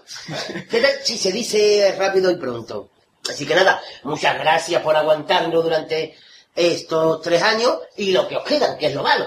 ¿Qué 0.70 0.80
tal 0.80 0.90
si 1.02 1.16
se 1.16 1.32
dice 1.32 1.94
rápido 1.98 2.30
y 2.30 2.36
pronto? 2.36 2.90
Así 3.30 3.46
que 3.46 3.54
nada, 3.54 3.80
muchas 4.02 4.38
gracias 4.38 4.82
por 4.82 4.94
aguantarnos 4.94 5.64
durante 5.64 6.14
estos 6.54 7.22
tres 7.22 7.42
años 7.42 7.78
y 7.96 8.12
lo 8.12 8.28
que 8.28 8.36
os 8.36 8.44
quedan, 8.44 8.76
que 8.76 8.86
es 8.88 8.94
lo 8.94 9.02
malo. 9.02 9.26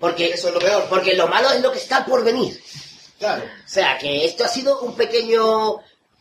Porque 0.00 0.28
Eso 0.32 0.48
es 0.48 0.54
lo 0.54 0.60
peor. 0.60 0.84
Porque 0.88 1.14
lo 1.14 1.28
malo 1.28 1.50
es 1.52 1.60
lo 1.60 1.70
que 1.70 1.78
está 1.78 2.06
por 2.06 2.24
venir. 2.24 2.58
Claro. 3.18 3.44
O 3.44 3.68
sea, 3.68 3.98
que 3.98 4.24
esto 4.24 4.44
ha 4.44 4.48
sido 4.48 4.80
un 4.80 4.94
pequeño 4.94 5.76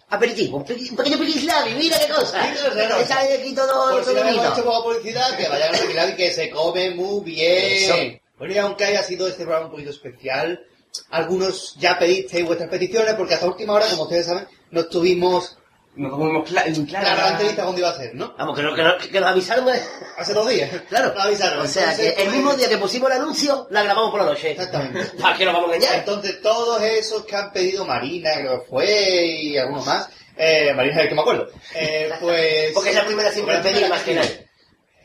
aperitivo, 0.09 0.57
un, 0.57 0.65
peque- 0.65 0.89
un 0.89 0.95
pequeño 0.97 1.17
piquislavi, 1.19 1.73
mira 1.75 1.97
qué 1.99 2.11
cosa. 2.13 2.41
Mira. 2.73 2.99
Está 3.01 3.19
aquí 3.21 3.53
todo, 3.53 3.91
Por 3.91 4.03
si 4.05 4.11
todo 4.13 4.23
bonito. 4.23 4.53
hecho 4.53 4.83
publicidad, 4.83 5.37
que 5.37 5.47
vayan 5.49 5.75
a 5.75 6.15
que 6.15 6.31
se 6.31 6.49
come 6.49 6.91
muy 6.91 7.23
bien. 7.23 7.63
Eso. 7.83 8.19
Bueno, 8.37 8.53
y 8.53 8.57
aunque 8.57 8.85
haya 8.85 9.03
sido 9.03 9.27
este 9.27 9.43
programa 9.43 9.65
un 9.65 9.71
poquito 9.71 9.89
especial, 9.91 10.63
algunos 11.09 11.75
ya 11.75 11.99
pedisteis 11.99 12.45
vuestras 12.45 12.69
peticiones, 12.69 13.13
porque 13.15 13.33
hasta 13.33 13.47
última 13.47 13.73
hora, 13.73 13.87
como 13.89 14.03
ustedes 14.03 14.25
saben, 14.27 14.47
no 14.71 14.81
estuvimos 14.81 15.57
No 15.97 16.09
tuvimos 16.11 16.49
cla- 16.49 16.63
en 16.67 16.85
clara, 16.85 17.05
clara 17.05 17.23
la 17.23 17.29
entrevista 17.31 17.63
cuándo 17.63 17.79
iba 17.81 17.89
a 17.89 17.97
ser, 17.97 18.13
¿no? 18.15 18.35
Vamos, 18.37 18.55
que, 18.55 18.61
no- 18.63 18.75
que, 18.75 18.83
no- 18.83 18.97
que 18.97 19.19
nos 19.19 19.29
avisaron. 19.29 19.67
eh. 19.75 19.81
Hace 20.17 20.33
dos 20.33 20.47
días. 20.47 20.69
Claro. 20.89 21.13
Nos 21.13 21.25
avisaron. 21.25 21.59
O 21.59 21.67
sea, 21.67 21.83
Entonces, 21.91 22.13
que 22.13 22.23
el 22.23 22.29
mismo 22.31 22.53
día 22.53 22.69
que 22.69 22.77
pusimos 22.77 23.09
el 23.11 23.17
anuncio, 23.17 23.67
la 23.71 23.83
grabamos 23.83 24.11
por 24.11 24.19
la 24.21 24.27
noche. 24.27 24.51
Exactamente. 24.51 25.11
¿Para 25.21 25.37
qué 25.37 25.45
nos 25.45 25.53
vamos 25.55 25.71
a 25.71 25.75
engañar? 25.75 25.95
Entonces, 25.99 26.41
todos 26.41 26.81
esos 26.83 27.25
que 27.25 27.35
han 27.35 27.51
pedido 27.51 27.83
Marina, 27.85 28.29
creo 28.35 28.61
que 28.63 28.69
fue, 28.69 29.25
y 29.25 29.57
algunos 29.57 29.85
más, 29.85 30.07
eh, 30.37 30.71
Marina 30.75 30.95
es 30.97 31.01
el 31.01 31.09
que 31.09 31.15
me 31.15 31.21
acuerdo, 31.21 31.49
eh, 31.73 32.11
pues... 32.19 32.71
Porque 32.73 32.89
es 32.91 32.95
la 32.95 33.05
primera 33.05 33.31
siempre 33.31 33.55
la 33.55 33.63
que 34.03 34.13
nadie. 34.15 34.47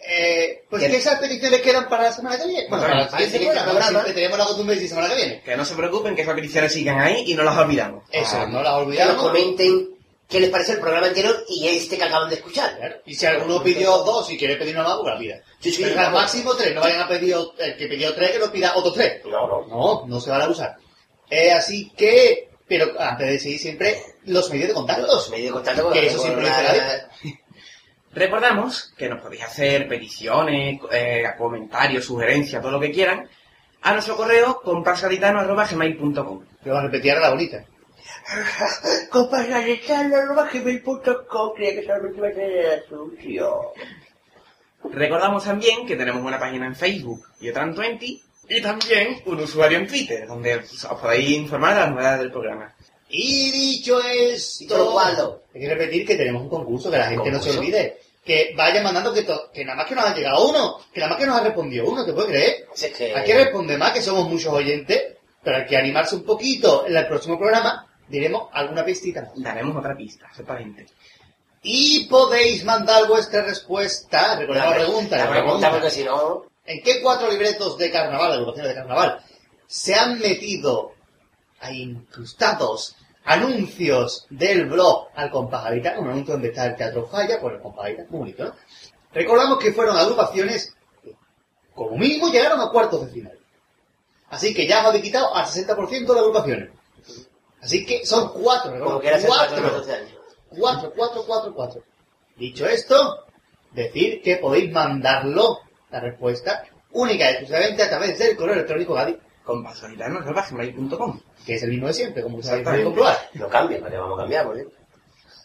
Eh, 0.05 0.65
pues 0.69 0.83
¿Qué? 0.83 0.91
que 0.91 0.97
esas 0.97 1.19
peticiones 1.21 1.63
quedan 1.63 1.89
para 1.89 2.03
la 2.05 2.13
semana 2.13 2.37
que 2.37 2.47
viene. 2.49 2.67
Bueno, 2.69 2.85
para 2.85 3.03
el 3.03 3.31
siguiente 3.31 3.57
siempre 3.61 4.13
tenemos 4.13 4.37
la 4.39 4.45
costumbre 4.45 4.75
de 4.75 4.81
decir 4.81 4.89
semana 4.95 5.09
que 5.15 5.17
viene. 5.17 5.41
Que 5.43 5.57
no 5.57 5.65
se 5.65 5.75
preocupen, 5.77 6.17
que 6.17 6.23
esas 6.23 6.35
peticiones 6.35 6.73
sigan 6.73 6.99
ahí 7.01 7.23
y 7.29 7.35
no 7.35 7.45
las 7.45 7.57
olvidamos. 7.57 8.03
Eso, 8.11 8.37
Ah, 8.37 8.47
no 8.47 8.63
las 8.63 8.73
Que 8.73 8.79
nos 8.79 8.87
olvidamos. 8.89 9.23
comenten 9.23 9.89
qué 10.33 10.41
les 10.41 10.51
parece 10.51 10.73
el 10.73 10.81
programa 10.81 11.07
anterior 11.07 11.45
y 11.49 11.69
este 11.69 11.99
que 11.99 12.05
acaban 12.05 12.31
de 12.31 12.37
escuchar. 12.37 12.75
Claro. 12.77 12.97
Y 13.05 13.15
si 13.15 13.27
alguno 13.27 13.63
pidió 13.63 13.99
dos 13.99 14.31
y 14.31 14.39
quiere 14.39 14.57
pedir 14.57 14.75
una 14.75 14.85
más, 14.85 14.97
pues 14.97 15.13
la 15.13 15.19
pida. 15.19 15.41
Sí, 15.61 15.71
sí, 15.71 15.85
Pero 15.85 16.01
al 16.01 16.13
máximo 16.13 16.55
tres, 16.55 16.75
no 16.75 16.81
vayan 16.81 17.03
a 17.03 17.09
pedir 17.09 17.37
el 17.59 17.77
que 17.77 17.87
pidió 17.87 18.15
tres 18.15 18.33
que 18.33 18.39
nos 18.39 18.49
pida 18.49 18.73
otros 18.75 18.95
tres. 18.95 19.23
No, 19.27 19.47
no. 19.47 19.67
No, 19.67 20.07
no 20.07 20.21
se 20.21 20.31
van 20.31 20.43
a 20.43 20.49
usar. 20.49 20.77
Eh, 21.29 21.53
así 21.53 21.93
que, 21.97 22.49
pero 22.67 22.99
antes 22.99 23.27
de 23.29 23.39
seguir 23.39 23.59
siempre, 23.59 24.03
los 24.25 24.51
medios 24.51 24.69
de 24.69 24.75
contacto. 24.75 25.07
Los 25.07 25.31
medios 25.31 25.49
de 25.49 25.53
contacto 25.53 25.83
con 25.85 25.93
Que 25.93 26.07
eso 26.07 26.19
siempre 26.19 26.43
lo 26.45 26.49
la-. 26.49 27.11
Recordamos 28.15 28.93
que 28.97 29.09
nos 29.09 29.23
podéis 29.23 29.45
hacer 29.45 29.87
peticiones, 29.89 30.81
eh, 30.91 31.25
comentarios, 31.39 32.05
sugerencias, 32.05 32.61
todo 32.61 32.73
lo 32.73 32.81
que 32.81 32.91
quieran, 32.91 33.29
a 33.83 33.93
nuestro 33.93 34.17
correo 34.17 34.61
compasgaditano.gmail.com 34.63 36.45
Que 36.63 36.71
va 36.71 36.81
a 36.81 36.83
repetir 36.83 37.13
ahora 37.13 37.29
la 37.29 37.31
bonita. 37.31 37.65
Compasgaritano.gmail.com 39.11 41.53
Creía 41.55 41.75
que 41.75 41.83
solamente 41.87 42.19
iba 42.19 42.29
a 42.29 42.33
tener 42.33 42.51
el 42.51 42.83
anuncio. 42.91 43.73
Recordamos 44.91 45.45
también 45.45 45.87
que 45.87 45.97
tenemos 45.97 46.23
una 46.25 46.39
página 46.39 46.67
en 46.67 46.75
Facebook 46.75 47.23
y 47.41 47.49
otra 47.51 47.63
en 47.65 47.75
Twenty, 47.75 48.23
y 48.49 48.61
también 48.61 49.23
un 49.27 49.39
usuario 49.41 49.79
en 49.79 49.87
Twitter, 49.87 50.27
donde 50.27 50.57
os 50.57 50.87
podéis 51.01 51.31
informar 51.31 51.75
de 51.75 51.81
las 51.81 51.91
novedades 51.91 52.19
del 52.21 52.33
programa. 52.33 52.75
Y 53.09 53.51
dicho 53.53 54.01
esto, 54.03 54.91
cual, 54.93 55.39
hay 55.55 55.61
que 55.61 55.69
repetir 55.69 56.07
que 56.07 56.17
tenemos 56.17 56.43
un 56.43 56.49
concurso, 56.49 56.91
que 56.91 56.99
la 56.99 57.07
gente 57.09 57.31
no 57.31 57.39
se 57.39 57.51
¿Concurso? 57.51 57.61
olvide. 57.61 57.99
Que 58.25 58.55
vaya 58.57 58.83
mandando 58.83 59.13
que, 59.13 59.23
to- 59.23 59.51
que 59.53 59.65
nada 59.65 59.77
más 59.79 59.87
que 59.87 59.95
nos 59.97 60.05
ha 60.07 60.15
llegado 60.15 60.49
uno, 60.49 60.79
que 60.93 61.01
nada 61.01 61.11
más 61.11 61.19
que 61.21 61.27
nos 61.27 61.41
ha 61.41 61.45
respondido 61.45 61.87
uno, 61.89 62.05
¿te 62.07 62.13
puedes 62.13 62.31
creer? 62.31 62.67
Si 62.75 62.87
es 62.87 62.97
que- 62.97 63.15
Hay 63.15 63.25
que 63.25 63.35
responder 63.35 63.79
más, 63.79 63.93
que 63.93 64.01
somos 64.03 64.29
muchos 64.29 64.53
oyentes, 64.53 65.03
pero 65.43 65.57
hay 65.59 65.67
que 65.67 65.77
animarse 65.77 66.15
un 66.17 66.25
poquito. 66.25 66.87
En 66.87 66.97
el 66.97 67.07
próximo 67.07 67.39
programa 67.39 67.87
diremos 68.09 68.49
alguna 68.53 68.85
pistita. 68.85 69.33
Daremos 69.37 69.77
otra 69.77 69.97
pista, 69.97 70.27
exactamente. 70.31 70.87
Y 71.63 72.07
podéis 72.07 72.65
mandar 72.65 73.07
vuestra 73.07 73.43
respuesta. 73.43 74.37
Recordad 74.37 74.71
la 74.71 74.75
pregunta. 74.75 75.17
La 75.17 75.25
la 75.25 75.31
pregunta, 75.31 75.53
pregunta. 75.53 75.71
porque 75.71 75.91
si 75.91 76.05
no... 76.05 76.45
¿En 76.65 76.83
qué 76.83 77.03
cuatro 77.03 77.31
libretos 77.31 77.77
de 77.77 77.91
carnaval, 77.91 78.31
de 78.31 78.35
agrupaciones 78.35 78.69
de 78.69 78.75
carnaval, 78.75 79.21
se 79.67 79.95
han 79.95 80.19
metido 80.21 80.93
ahí 81.61 81.83
incrustados 81.83 82.97
anuncios 83.25 84.27
del 84.31 84.67
blog 84.67 85.09
al 85.15 85.31
compás 85.31 85.67
Habitat? 85.67 85.99
Un 85.99 86.11
anuncio 86.11 86.35
donde 86.35 86.49
está 86.49 86.67
el 86.67 86.77
Teatro 86.77 87.07
Falla, 87.09 87.41
pues 87.41 87.55
el 87.57 87.61
compás 87.61 87.87
Habitat, 87.87 88.09
muy 88.11 88.21
bonito, 88.21 88.45
¿no? 88.45 88.55
Recordamos 89.13 89.59
que 89.59 89.73
fueron 89.73 89.97
agrupaciones 89.97 90.75
que, 91.03 91.15
como 91.75 91.97
mínimo, 91.97 92.29
llegaron 92.29 92.61
a 92.61 92.71
cuartos 92.71 93.07
de 93.07 93.13
final. 93.13 93.39
Así 94.31 94.55
que 94.55 94.67
ya 94.67 94.81
hemos 94.81 94.95
quitado 95.01 95.35
al 95.35 95.45
60% 95.45 96.15
de 96.15 96.19
agrupaciones. 96.19 96.71
Así 97.63 97.87
que 97.87 98.05
son 98.05 98.33
cuatro, 98.33 98.79
Como 98.85 99.01
quiera 99.01 99.19
ser 99.19 99.29
cuatro 99.29 99.57
cuatro. 99.61 99.79
12 99.79 99.93
años. 99.95 100.11
4, 100.51 100.93
4, 100.97 101.25
4, 101.27 101.55
4. 101.55 101.83
Dicho 102.37 102.67
esto, 102.67 103.25
decir 103.71 104.21
que 104.23 104.37
podéis 104.37 104.71
mandarlo, 104.73 105.61
la 105.91 106.01
respuesta, 106.01 106.65
única 106.91 107.25
y 107.31 107.35
exclusivamente 107.35 107.83
a 107.85 107.89
través 107.89 108.19
del 108.19 108.37
correo 108.37 108.55
electrónico 108.55 108.95
Gadi, 108.95 109.17
Compasgaditano.gmail.com 109.45 111.21
que 111.47 111.55
es 111.55 111.63
el 111.65 111.71
mismo 111.71 111.89
de 111.89 111.93
siempre, 111.95 112.23
como 112.23 112.41
sabéis 112.43 112.67
comprobar. 112.85 113.19
No 113.35 113.49
cambia, 113.49 113.79
¿para 113.81 113.91
qué 113.91 113.97
vamos 113.99 114.19
a 114.19 114.23
cambiar? 114.23 114.47
por 114.47 114.57
ejemplo? 114.57 114.79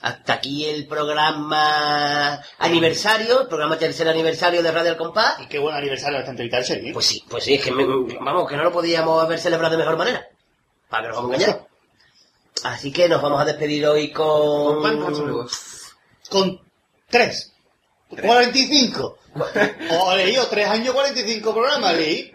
Hasta 0.02 0.34
aquí 0.34 0.66
el 0.66 0.88
programa 0.88 2.40
aniversario, 2.60 3.42
el 3.42 3.48
programa 3.48 3.78
tercer 3.80 4.08
aniversario 4.08 4.62
de 4.62 4.72
Radio 4.72 4.92
El 4.92 4.98
Compás. 4.98 5.40
Y 5.40 5.48
qué 5.48 5.58
buen 5.58 5.76
aniversario 5.76 6.18
de 6.18 6.20
esta 6.20 6.32
entrevista, 6.32 6.64
serie. 6.64 6.94
Pues 6.94 7.06
sí, 7.08 7.24
pues 7.28 7.44
sí, 7.44 7.56
es 7.56 7.64
que 7.64 7.72
me- 7.72 7.86
vamos, 8.20 8.48
que 8.48 8.56
no 8.58 8.64
lo 8.64 8.72
podíamos 8.72 9.24
haber 9.24 9.40
celebrado 9.40 9.72
de 9.72 9.78
mejor 9.80 9.98
manera. 9.98 10.28
Para 10.88 11.04
que 11.04 11.08
nos 11.10 11.18
vamos 11.18 11.32
a 11.32 11.36
engañar. 11.36 11.67
Así 12.64 12.92
que 12.92 13.08
nos 13.10 13.22
vamos 13.22 13.40
a 13.42 13.46
despedir 13.46 13.86
hoy 13.88 14.12
con... 14.12 14.82
Con 16.30 16.60
tres. 17.10 17.54
45. 18.10 19.18
O 20.00 20.16
leí, 20.16 20.36
o 20.38 20.48
tres 20.48 20.68
años 20.68 20.94
45 20.96 21.54
programas, 21.54 21.94
leí. 21.96 22.32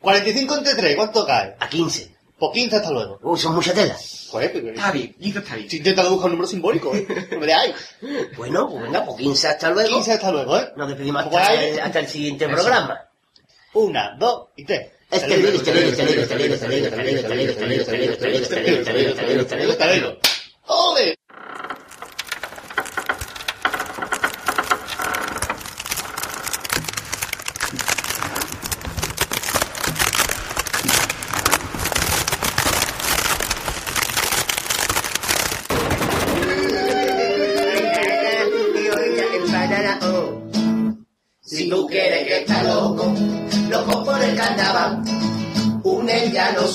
45 0.00 0.56
entre 0.56 0.74
3, 0.74 0.96
¿cuánto 0.96 1.24
cae? 1.26 1.54
A 1.60 1.68
15. 1.68 2.14
Por 2.38 2.52
15 2.52 2.76
hasta 2.76 2.90
luego. 2.90 3.18
Uy, 3.22 3.38
son 3.38 3.54
muchas 3.54 3.74
telas. 3.74 4.28
Pues, 4.30 4.50
pero- 4.50 4.68
Está 4.70 4.90
bien, 4.90 5.14
listo, 5.18 5.38
está 5.38 5.54
bien. 5.56 5.70
Si 5.70 5.76
intentando 5.78 6.10
buscar 6.10 6.26
un 6.26 6.32
número 6.32 6.48
simbólico, 6.48 6.94
¿eh? 6.94 7.06
No 7.30 7.38
me 7.38 7.46
dejáis. 7.46 7.74
Bueno, 8.36 8.68
pues 8.68 8.82
venga, 8.82 9.04
pues 9.04 9.16
15 9.18 9.48
hasta 9.48 9.70
luego. 9.70 9.88
15 9.94 10.12
hasta 10.12 10.32
luego, 10.32 10.58
¿eh? 10.58 10.72
Nos 10.76 10.88
despedimos 10.88 11.22
Pues 11.28 11.36
hasta, 11.48 11.84
hasta 11.84 11.98
el 12.00 12.08
siguiente 12.08 12.44
Eso. 12.44 12.54
programa. 12.54 13.00
Una, 13.74 14.16
dos 14.18 14.48
y 14.56 14.64
tres. 14.64 14.90
Estelero, 15.08 15.48
estelero, 15.56 15.88
estelero, 15.90 16.22
estelero, 16.22 16.54
estelero, 16.54 16.86
estelero, 16.86 17.20
estelero, 17.20 17.50
estelero, 17.52 17.82
estelero, 17.82 18.12
estelero, 18.12 18.42
estelero, 18.42 19.10
estelero, 19.12 19.40
estelero, 19.42 19.72
estelero. 19.72 20.18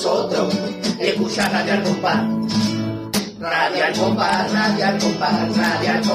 nosotros 0.02 0.52
escucha 0.98 1.48
Radio 1.48 1.74
al 1.74 1.82
compás. 1.84 2.18
Radio 3.38 3.84
al 3.84 3.92
compás, 3.94 4.52
radio 4.52 4.86
al 4.86 4.98
compás, 4.98 5.56
radio 5.56 5.90
al. 5.92 6.12